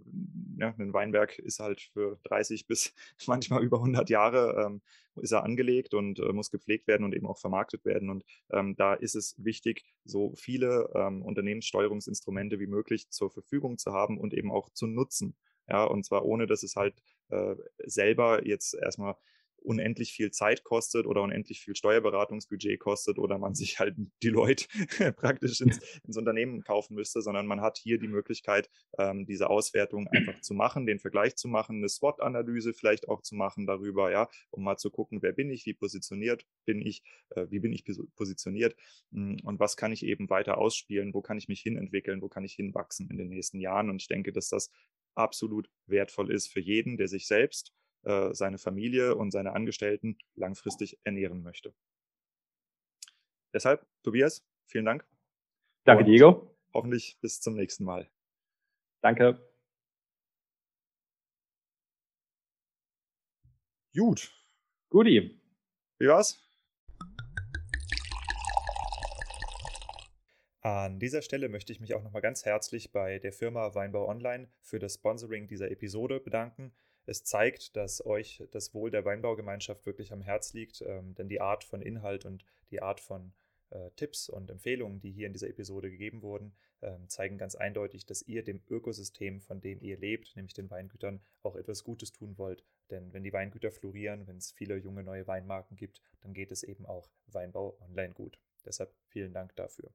ja, 0.59 0.75
ein 0.79 0.93
Weinberg 0.93 1.39
ist 1.39 1.61
halt 1.61 1.81
für 1.93 2.19
30 2.25 2.67
bis 2.67 2.95
manchmal 3.27 3.63
über 3.63 3.79
100 3.79 4.11
Jahre 4.11 4.65
ähm, 4.67 4.83
ist 5.17 5.33
er 5.33 5.45
angelegt 5.45 5.95
und 5.95 6.19
äh, 6.19 6.33
muss 6.33 6.51
gepflegt 6.51 6.87
werden 6.87 7.05
und 7.05 7.15
eben 7.15 7.27
auch 7.27 7.39
vermarktet 7.39 7.85
werden. 7.85 8.11
Und 8.11 8.25
ähm, 8.51 8.75
da 8.77 8.95
ist 8.95 9.15
es 9.15 9.35
wichtig, 9.39 9.85
so 10.05 10.35
viele 10.37 10.91
ähm, 10.95 11.23
Unternehmenssteuerungsinstrumente 11.23 12.61
wie 12.61 12.67
möglich 12.67 13.09
zur 13.11 13.31
Verfügung 13.31 13.79
zu 13.79 13.93
haben 13.93 14.19
und 14.19 14.35
eben 14.35 14.51
auch 14.51 14.71
zu 14.71 14.87
nutzen. 14.87 15.37
Ja, 15.69 15.85
und 15.85 16.05
zwar 16.05 16.25
ohne, 16.25 16.47
dass 16.47 16.63
es 16.63 16.77
halt 16.77 16.95
äh, 17.29 17.55
selber 17.79 18.47
jetzt 18.47 18.75
erstmal 18.75 19.17
unendlich 19.63 20.13
viel 20.13 20.31
Zeit 20.31 20.65
kostet 20.65 21.07
oder 21.07 21.23
unendlich 21.23 21.61
viel 21.61 21.75
Steuerberatungsbudget 21.75 22.81
kostet 22.81 23.19
oder 23.19 23.39
man 23.39 23.55
sich 23.61 23.79
halt 23.79 23.97
die 24.23 24.29
Leute 24.29 24.67
praktisch 25.17 25.61
ins, 25.61 25.79
ins, 26.07 26.17
Unternehmen 26.17 26.63
kaufen 26.63 26.95
müsste, 26.95 27.23
sondern 27.23 27.47
man 27.47 27.61
hat 27.61 27.79
hier 27.79 27.99
die 27.99 28.09
Möglichkeit, 28.09 28.69
ähm, 28.99 29.27
diese 29.27 29.51
Auswertung 29.51 30.07
einfach 30.09 30.41
zu 30.41 30.55
machen, 30.55 30.87
den 30.87 30.99
Vergleich 30.99 31.37
zu 31.37 31.49
machen, 31.49 31.77
eine 31.77 31.89
SWOT-Analyse 31.89 32.73
vielleicht 32.75 33.09
auch 33.09 33.23
zu 33.23 33.35
machen 33.35 33.67
darüber, 33.67 34.11
ja, 34.11 34.29
um 34.51 34.65
mal 34.65 34.77
zu 34.77 34.91
gucken, 34.91 35.23
wer 35.23 35.33
bin 35.33 35.51
ich, 35.51 35.67
wie 35.67 35.75
positioniert 35.75 36.47
bin 36.65 36.81
ich, 36.81 37.03
äh, 37.31 37.47
wie 37.51 37.61
bin 37.61 37.73
ich 37.73 37.85
positioniert 38.17 38.77
mh, 39.11 39.39
hm, 39.39 39.47
und 39.47 39.61
was 39.61 39.77
kann 39.77 39.93
ich 39.93 40.05
eben 40.05 40.29
weiter 40.31 40.59
ausspielen, 40.59 41.15
wo 41.15 41.23
kann 41.23 41.39
ich 41.39 41.49
mich 41.49 41.61
hinentwickeln, 41.61 42.23
wo 42.23 42.29
kann 42.29 42.45
ich 42.45 42.55
hinwachsen 42.55 43.09
in 43.11 43.19
den 43.19 43.29
nächsten 43.29 43.61
Jahren. 43.61 43.91
Und 43.91 44.01
ich 44.03 44.09
denke, 44.09 44.33
dass 44.33 44.49
das 44.49 44.71
absolut 45.15 45.71
wertvoll 45.87 46.33
ist 46.33 46.49
für 46.49 46.61
jeden, 46.61 46.97
der 46.97 47.09
sich 47.09 47.27
selbst 47.27 47.73
äh, 48.03 48.35
seine 48.35 48.59
Familie 48.59 49.15
und 49.15 49.31
seine 49.31 49.53
Angestellten 49.53 50.19
langfristig 50.35 50.99
ernähren 51.05 51.43
möchte. 51.43 51.75
Deshalb, 53.53 53.87
Tobias, 54.03 54.47
vielen 54.67 54.85
Dank. 54.85 55.05
Danke, 55.85 56.05
Diego. 56.05 56.57
Hoffentlich 56.73 57.19
bis 57.21 57.41
zum 57.41 57.55
nächsten 57.55 57.85
Mal. 57.85 58.09
Danke. 59.01 59.41
Gut. 63.95 64.33
Guti. 64.89 65.41
Wie 65.99 66.07
war's? 66.07 66.47
An 70.63 71.01
dieser 71.01 71.23
Stelle 71.23 71.49
möchte 71.49 71.73
ich 71.73 71.81
mich 71.81 71.95
auch 71.95 72.03
nochmal 72.03 72.23
ganz 72.23 72.45
herzlich 72.45 72.93
bei 72.93 73.19
der 73.19 73.33
Firma 73.33 73.75
Weinbau 73.75 74.07
Online 74.07 74.49
für 74.61 74.79
das 74.79 74.95
Sponsoring 74.95 75.49
dieser 75.49 75.71
Episode 75.71 76.21
bedanken. 76.21 76.73
Es 77.11 77.25
zeigt, 77.25 77.75
dass 77.75 78.07
euch 78.07 78.41
das 78.53 78.73
Wohl 78.73 78.93
der 78.93 79.05
Weinbaugemeinschaft 79.05 79.85
wirklich 79.85 80.13
am 80.13 80.23
Herz 80.23 80.53
liegt, 80.53 80.81
ähm, 80.83 81.13
denn 81.17 81.29
die 81.29 81.41
Art 81.41 81.65
von 81.65 81.83
Inhalt 81.83 82.25
und 82.25 82.45
die 82.71 82.83
Art 82.83 83.01
von 83.01 83.33
äh, 83.71 83.91
Tipps 83.97 84.29
und 84.29 84.49
Empfehlungen, 84.49 85.01
die 85.01 85.11
hier 85.11 85.27
in 85.27 85.33
dieser 85.33 85.49
Episode 85.49 85.91
gegeben 85.91 86.23
wurden, 86.23 86.55
ähm, 86.83 87.09
zeigen 87.09 87.37
ganz 87.37 87.57
eindeutig, 87.57 88.07
dass 88.07 88.23
ihr 88.23 88.45
dem 88.45 88.63
Ökosystem, 88.69 89.41
von 89.41 89.61
dem 89.61 89.81
ihr 89.83 89.99
lebt, 89.99 90.37
nämlich 90.37 90.55
den 90.55 90.71
Weingütern, 90.71 91.21
auch 91.43 91.57
etwas 91.57 91.83
Gutes 91.83 92.13
tun 92.13 92.39
wollt. 92.39 92.63
Denn 92.91 93.13
wenn 93.13 93.25
die 93.25 93.33
Weingüter 93.33 93.73
florieren, 93.73 94.29
wenn 94.29 94.37
es 94.37 94.53
viele 94.53 94.77
junge 94.77 95.03
neue 95.03 95.27
Weinmarken 95.27 95.77
gibt, 95.77 96.01
dann 96.21 96.33
geht 96.33 96.53
es 96.53 96.63
eben 96.63 96.87
auch 96.87 97.11
Weinbau 97.27 97.77
online 97.81 98.15
gut. 98.15 98.39
Deshalb 98.65 98.95
vielen 99.09 99.33
Dank 99.33 99.57
dafür. 99.57 99.91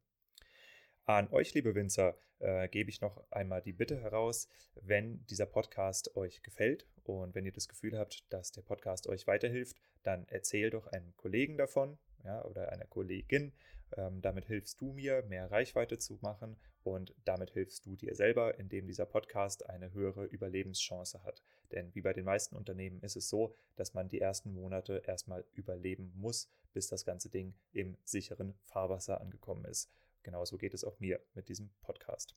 An 1.07 1.31
euch, 1.31 1.53
liebe 1.53 1.75
Winzer, 1.75 2.17
äh, 2.39 2.67
gebe 2.67 2.89
ich 2.89 2.99
noch 2.99 3.23
einmal 3.29 3.61
die 3.61 3.73
Bitte 3.73 4.01
heraus, 4.01 4.49
wenn 4.73 5.23
dieser 5.27 5.45
Podcast 5.45 6.15
euch 6.15 6.41
gefällt 6.41 6.87
und 7.03 7.35
wenn 7.35 7.45
ihr 7.45 7.51
das 7.51 7.67
Gefühl 7.67 7.95
habt, 7.95 8.25
dass 8.33 8.51
der 8.51 8.63
Podcast 8.63 9.07
euch 9.07 9.27
weiterhilft, 9.27 9.77
dann 10.01 10.25
erzähl 10.29 10.71
doch 10.71 10.87
einem 10.87 11.15
Kollegen 11.15 11.57
davon 11.57 11.99
ja, 12.23 12.43
oder 12.45 12.71
einer 12.71 12.85
Kollegin. 12.85 13.53
Ähm, 13.95 14.19
damit 14.23 14.45
hilfst 14.45 14.81
du 14.81 14.93
mir, 14.93 15.21
mehr 15.29 15.51
Reichweite 15.51 15.99
zu 15.99 16.17
machen 16.23 16.57
und 16.81 17.13
damit 17.23 17.51
hilfst 17.51 17.85
du 17.85 17.95
dir 17.95 18.15
selber, 18.15 18.57
indem 18.57 18.87
dieser 18.87 19.05
Podcast 19.05 19.69
eine 19.69 19.93
höhere 19.93 20.25
Überlebenschance 20.25 21.23
hat. 21.23 21.43
Denn 21.71 21.93
wie 21.93 22.01
bei 22.01 22.13
den 22.13 22.25
meisten 22.25 22.55
Unternehmen 22.55 22.99
ist 23.01 23.15
es 23.15 23.29
so, 23.29 23.53
dass 23.75 23.93
man 23.93 24.09
die 24.09 24.21
ersten 24.21 24.51
Monate 24.55 25.03
erstmal 25.05 25.45
überleben 25.53 26.13
muss, 26.15 26.49
bis 26.73 26.87
das 26.87 27.05
ganze 27.05 27.29
Ding 27.29 27.53
im 27.73 27.95
sicheren 28.03 28.55
Fahrwasser 28.65 29.21
angekommen 29.21 29.65
ist. 29.65 29.91
Genauso 30.25 30.57
geht 30.57 30.73
es 30.73 30.83
auch 30.83 30.99
mir 30.99 31.23
mit 31.35 31.49
diesem 31.49 31.69
Podcast. 31.81 32.35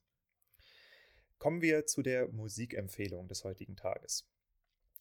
Kommen 1.38 1.62
wir 1.62 1.86
zu 1.86 2.02
der 2.02 2.28
Musikempfehlung 2.28 3.28
des 3.28 3.44
heutigen 3.44 3.76
Tages. 3.76 4.28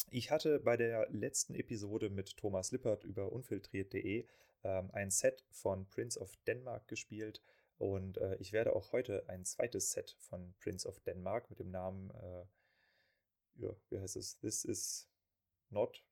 Ich 0.09 0.31
hatte 0.31 0.61
bei 0.61 0.77
der 0.77 1.09
letzten 1.09 1.53
Episode 1.53 2.09
mit 2.09 2.37
Thomas 2.37 2.71
Lippert 2.71 3.03
über 3.03 3.33
unfiltriert.de 3.33 4.25
ähm, 4.63 4.89
ein 4.93 5.11
Set 5.11 5.43
von 5.51 5.85
Prince 5.89 6.17
of 6.17 6.37
Denmark 6.47 6.87
gespielt 6.87 7.43
und 7.77 8.19
äh, 8.19 8.37
ich 8.37 8.53
werde 8.53 8.73
auch 8.73 8.93
heute 8.93 9.27
ein 9.27 9.43
zweites 9.43 9.91
Set 9.91 10.15
von 10.21 10.55
Prince 10.61 10.87
of 10.87 10.97
Denmark 11.01 11.49
mit 11.49 11.59
dem 11.59 11.71
Namen, 11.71 12.09
äh, 12.11 12.45
ja, 13.65 13.75
wie 13.89 13.99
heißt 13.99 14.15
es? 14.15 14.39
This 14.39 14.63
is 14.63 15.09
not, 15.69 16.05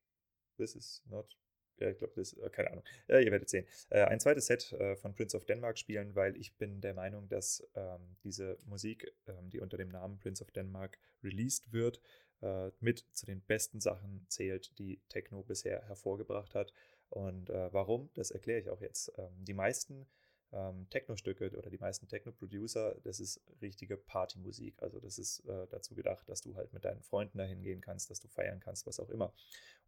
this 0.57 0.75
is 0.75 1.01
not 1.05 1.37
ja, 1.79 1.89
ich 1.89 1.97
glaube, 1.97 2.13
das, 2.15 2.33
äh, 2.33 2.49
keine 2.49 2.71
Ahnung. 2.71 2.83
Äh, 3.07 3.23
ihr 3.23 3.31
werdet 3.31 3.49
sehen. 3.49 3.65
Äh, 3.89 4.03
ein 4.03 4.19
zweites 4.19 4.47
Set 4.47 4.71
äh, 4.73 4.95
von 4.95 5.13
Prince 5.13 5.35
of 5.35 5.45
Denmark 5.45 5.77
spielen, 5.77 6.15
weil 6.15 6.35
ich 6.37 6.55
bin 6.57 6.81
der 6.81 6.93
Meinung, 6.93 7.27
dass 7.27 7.67
ähm, 7.75 8.15
diese 8.23 8.57
Musik, 8.65 9.13
ähm, 9.27 9.49
die 9.49 9.59
unter 9.59 9.77
dem 9.77 9.89
Namen 9.89 10.19
Prince 10.19 10.43
of 10.43 10.51
Denmark 10.51 10.97
released 11.23 11.73
wird, 11.73 12.01
äh, 12.41 12.71
mit 12.79 13.05
zu 13.13 13.25
den 13.25 13.41
besten 13.41 13.81
Sachen 13.81 14.25
zählt, 14.29 14.77
die 14.77 15.01
Techno 15.09 15.43
bisher 15.43 15.87
hervorgebracht 15.87 16.55
hat. 16.55 16.73
Und 17.09 17.49
äh, 17.49 17.73
warum, 17.73 18.09
das 18.13 18.31
erkläre 18.31 18.59
ich 18.59 18.69
auch 18.69 18.81
jetzt. 18.81 19.11
Ähm, 19.17 19.45
die 19.45 19.53
meisten 19.53 20.07
ähm, 20.51 20.87
Techno-Stücke 20.89 21.51
oder 21.57 21.69
die 21.69 21.77
meisten 21.77 22.07
Techno-Producer, 22.07 22.95
das 23.03 23.19
ist 23.19 23.41
richtige 23.61 23.97
Partymusik. 23.97 24.81
Also 24.81 24.99
das 24.99 25.17
ist 25.17 25.39
äh, 25.41 25.67
dazu 25.69 25.95
gedacht, 25.95 26.27
dass 26.29 26.41
du 26.41 26.55
halt 26.55 26.73
mit 26.73 26.85
deinen 26.85 27.01
Freunden 27.01 27.37
dahin 27.37 27.61
gehen 27.61 27.81
kannst, 27.81 28.09
dass 28.09 28.19
du 28.19 28.27
feiern 28.27 28.59
kannst, 28.59 28.87
was 28.87 28.99
auch 28.99 29.09
immer. 29.09 29.33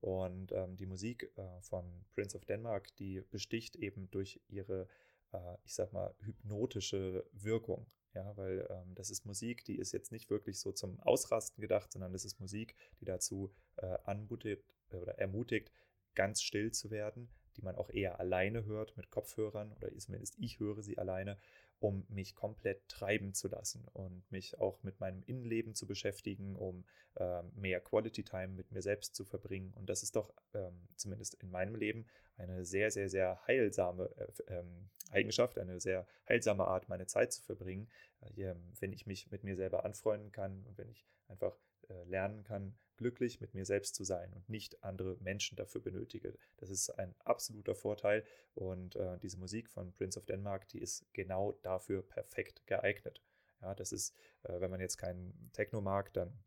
Und 0.01 0.51
ähm, 0.51 0.75
die 0.75 0.85
Musik 0.85 1.31
äh, 1.37 1.61
von 1.61 2.05
Prince 2.13 2.37
of 2.37 2.45
Denmark, 2.45 2.95
die 2.97 3.21
besticht 3.31 3.75
eben 3.75 4.09
durch 4.11 4.39
ihre, 4.47 4.87
äh, 5.31 5.55
ich 5.65 5.73
sag 5.73 5.91
mal, 5.93 6.13
hypnotische 6.19 7.25
Wirkung. 7.33 7.87
Ja, 8.13 8.35
weil 8.35 8.65
ähm, 8.69 8.95
das 8.95 9.11
ist 9.11 9.25
Musik, 9.25 9.63
die 9.65 9.77
ist 9.77 9.91
jetzt 9.91 10.11
nicht 10.11 10.29
wirklich 10.29 10.59
so 10.59 10.71
zum 10.71 10.99
Ausrasten 11.01 11.61
gedacht, 11.61 11.91
sondern 11.91 12.13
das 12.13 12.25
ist 12.25 12.39
Musik, 12.39 12.75
die 12.99 13.05
dazu 13.05 13.53
äh, 13.75 13.97
anmutigt 14.05 14.73
oder 14.91 15.19
ermutigt, 15.19 15.71
ganz 16.15 16.41
still 16.41 16.71
zu 16.71 16.89
werden, 16.89 17.29
die 17.57 17.61
man 17.61 17.75
auch 17.75 17.91
eher 17.91 18.19
alleine 18.19 18.65
hört 18.65 18.97
mit 18.97 19.11
Kopfhörern 19.11 19.71
oder 19.73 19.95
zumindest 19.97 20.35
ich 20.39 20.59
höre 20.59 20.81
sie 20.81 20.97
alleine, 20.97 21.37
um 21.79 22.05
mich 22.09 22.35
komplett 22.35 22.87
treiben 22.87 23.33
zu 23.33 23.47
lassen 23.47 23.85
und 23.93 24.23
mich 24.31 24.59
auch 24.59 24.81
mit 24.83 24.99
meinem 24.99 25.23
Innenleben 25.25 25.75
zu 25.75 25.85
beschäftigen, 25.85 26.55
um 26.55 26.85
äh, 27.15 27.43
mehr 27.55 27.79
Quality 27.81 28.23
Time 28.23 28.49
mit 28.49 28.71
mir 28.71 28.81
selbst 28.81 29.15
zu 29.15 29.25
verbringen. 29.25 29.73
Und 29.75 29.87
das 29.89 30.03
ist 30.03 30.15
doch 30.15 30.33
ähm, 30.53 30.87
zumindest 30.95 31.35
in 31.35 31.51
meinem 31.51 31.75
Leben 31.75 32.07
eine 32.37 32.65
sehr, 32.65 32.91
sehr, 32.91 33.09
sehr 33.09 33.39
heilsame 33.45 34.09
äh, 34.17 34.53
ähm, 34.53 34.89
Eigenschaft, 35.11 35.57
eine 35.59 35.79
sehr 35.79 36.07
heilsame 36.27 36.65
Art, 36.65 36.89
meine 36.89 37.07
Zeit 37.07 37.31
zu 37.31 37.41
verbringen, 37.41 37.89
äh, 38.21 38.55
wenn 38.79 38.93
ich 38.93 39.05
mich 39.05 39.29
mit 39.31 39.43
mir 39.43 39.55
selber 39.55 39.85
anfreunden 39.85 40.31
kann 40.31 40.63
und 40.65 40.77
wenn 40.77 40.89
ich 40.89 41.05
einfach 41.27 41.55
äh, 41.89 42.03
lernen 42.05 42.43
kann, 42.43 42.75
glücklich 42.97 43.41
mit 43.41 43.53
mir 43.53 43.65
selbst 43.65 43.95
zu 43.95 44.03
sein 44.03 44.31
und 44.33 44.49
nicht 44.49 44.83
andere 44.83 45.17
Menschen 45.19 45.55
dafür 45.55 45.81
benötige. 45.81 46.33
Das 46.57 46.69
ist 46.69 46.89
ein 46.91 47.15
absoluter 47.23 47.75
Vorteil 47.75 48.23
und 48.55 48.95
äh, 48.95 49.17
diese 49.19 49.37
Musik 49.37 49.69
von 49.69 49.93
Prince 49.93 50.19
of 50.19 50.25
Denmark, 50.25 50.67
die 50.69 50.79
ist 50.79 51.05
genau 51.13 51.53
dafür 51.63 52.01
perfekt 52.01 52.65
geeignet. 52.65 53.21
Ja, 53.61 53.73
das 53.73 53.91
ist, 53.91 54.15
äh, 54.43 54.59
wenn 54.59 54.71
man 54.71 54.81
jetzt 54.81 54.97
keinen 54.97 55.51
Techno 55.53 55.81
mag, 55.81 56.13
dann 56.13 56.37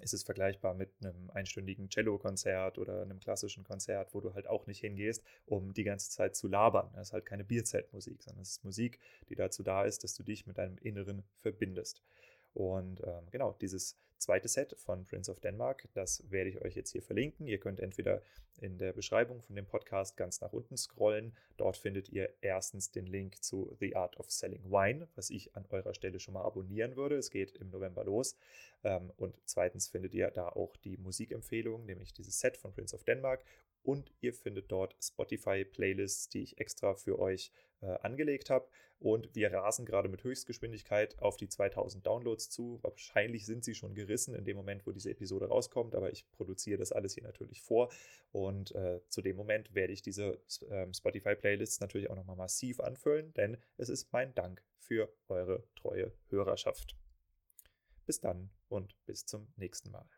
ist 0.00 0.14
es 0.14 0.22
vergleichbar 0.22 0.74
mit 0.74 0.90
einem 1.00 1.30
einstündigen 1.30 1.88
Cello-Konzert 1.88 2.78
oder 2.78 3.02
einem 3.02 3.18
klassischen 3.18 3.64
Konzert, 3.64 4.14
wo 4.14 4.20
du 4.20 4.34
halt 4.34 4.46
auch 4.46 4.66
nicht 4.66 4.80
hingehst, 4.80 5.24
um 5.46 5.72
die 5.72 5.82
ganze 5.82 6.10
Zeit 6.10 6.36
zu 6.36 6.46
labern. 6.46 6.90
Das 6.94 7.08
ist 7.08 7.12
halt 7.12 7.26
keine 7.26 7.44
Bierzeltmusik, 7.44 8.22
sondern 8.22 8.42
es 8.42 8.50
ist 8.50 8.64
Musik, 8.64 9.00
die 9.28 9.34
dazu 9.34 9.62
da 9.62 9.84
ist, 9.84 10.04
dass 10.04 10.14
du 10.14 10.22
dich 10.22 10.46
mit 10.46 10.58
deinem 10.58 10.78
Inneren 10.78 11.24
verbindest. 11.38 12.02
Und 12.58 13.00
ähm, 13.06 13.30
genau, 13.30 13.52
dieses 13.60 13.96
zweite 14.18 14.48
Set 14.48 14.74
von 14.76 15.04
Prince 15.04 15.30
of 15.30 15.38
Denmark, 15.38 15.88
das 15.94 16.28
werde 16.28 16.50
ich 16.50 16.60
euch 16.60 16.74
jetzt 16.74 16.90
hier 16.90 17.02
verlinken. 17.02 17.46
Ihr 17.46 17.58
könnt 17.58 17.78
entweder 17.78 18.20
in 18.60 18.78
der 18.78 18.92
Beschreibung 18.92 19.40
von 19.42 19.54
dem 19.54 19.64
Podcast 19.64 20.16
ganz 20.16 20.40
nach 20.40 20.52
unten 20.52 20.76
scrollen. 20.76 21.36
Dort 21.56 21.76
findet 21.76 22.08
ihr 22.08 22.34
erstens 22.40 22.90
den 22.90 23.06
Link 23.06 23.40
zu 23.44 23.76
The 23.78 23.94
Art 23.94 24.16
of 24.16 24.28
Selling 24.28 24.64
Wine, 24.64 25.06
was 25.14 25.30
ich 25.30 25.54
an 25.54 25.66
eurer 25.68 25.94
Stelle 25.94 26.18
schon 26.18 26.34
mal 26.34 26.42
abonnieren 26.42 26.96
würde. 26.96 27.14
Es 27.14 27.30
geht 27.30 27.52
im 27.52 27.70
November 27.70 28.02
los. 28.02 28.36
Ähm, 28.82 29.12
und 29.16 29.36
zweitens 29.44 29.86
findet 29.86 30.12
ihr 30.12 30.28
da 30.32 30.48
auch 30.48 30.76
die 30.78 30.96
Musikempfehlung, 30.96 31.86
nämlich 31.86 32.12
dieses 32.12 32.40
Set 32.40 32.56
von 32.56 32.72
Prince 32.72 32.96
of 32.96 33.04
Denmark. 33.04 33.44
Und 33.82 34.12
ihr 34.20 34.34
findet 34.34 34.70
dort 34.70 34.96
Spotify-Playlists, 35.02 36.28
die 36.28 36.42
ich 36.42 36.58
extra 36.58 36.94
für 36.94 37.18
euch 37.18 37.52
äh, 37.80 37.86
angelegt 38.02 38.50
habe. 38.50 38.68
Und 39.00 39.34
wir 39.34 39.52
rasen 39.52 39.86
gerade 39.86 40.08
mit 40.08 40.24
Höchstgeschwindigkeit 40.24 41.18
auf 41.20 41.36
die 41.36 41.48
2000 41.48 42.04
Downloads 42.04 42.50
zu. 42.50 42.80
Wahrscheinlich 42.82 43.46
sind 43.46 43.64
sie 43.64 43.74
schon 43.74 43.94
gerissen 43.94 44.34
in 44.34 44.44
dem 44.44 44.56
Moment, 44.56 44.86
wo 44.86 44.90
diese 44.90 45.10
Episode 45.10 45.46
rauskommt, 45.46 45.94
aber 45.94 46.10
ich 46.10 46.28
produziere 46.32 46.78
das 46.78 46.90
alles 46.90 47.14
hier 47.14 47.22
natürlich 47.22 47.62
vor. 47.62 47.90
Und 48.32 48.74
äh, 48.74 49.00
zu 49.08 49.22
dem 49.22 49.36
Moment 49.36 49.74
werde 49.74 49.92
ich 49.92 50.02
diese 50.02 50.40
äh, 50.68 50.92
Spotify-Playlists 50.92 51.80
natürlich 51.80 52.10
auch 52.10 52.16
nochmal 52.16 52.36
massiv 52.36 52.80
anfüllen, 52.80 53.32
denn 53.34 53.56
es 53.76 53.88
ist 53.88 54.12
mein 54.12 54.34
Dank 54.34 54.64
für 54.78 55.12
eure 55.28 55.62
treue 55.76 56.12
Hörerschaft. 56.28 56.96
Bis 58.04 58.20
dann 58.20 58.50
und 58.68 58.96
bis 59.06 59.26
zum 59.26 59.52
nächsten 59.56 59.90
Mal. 59.90 60.17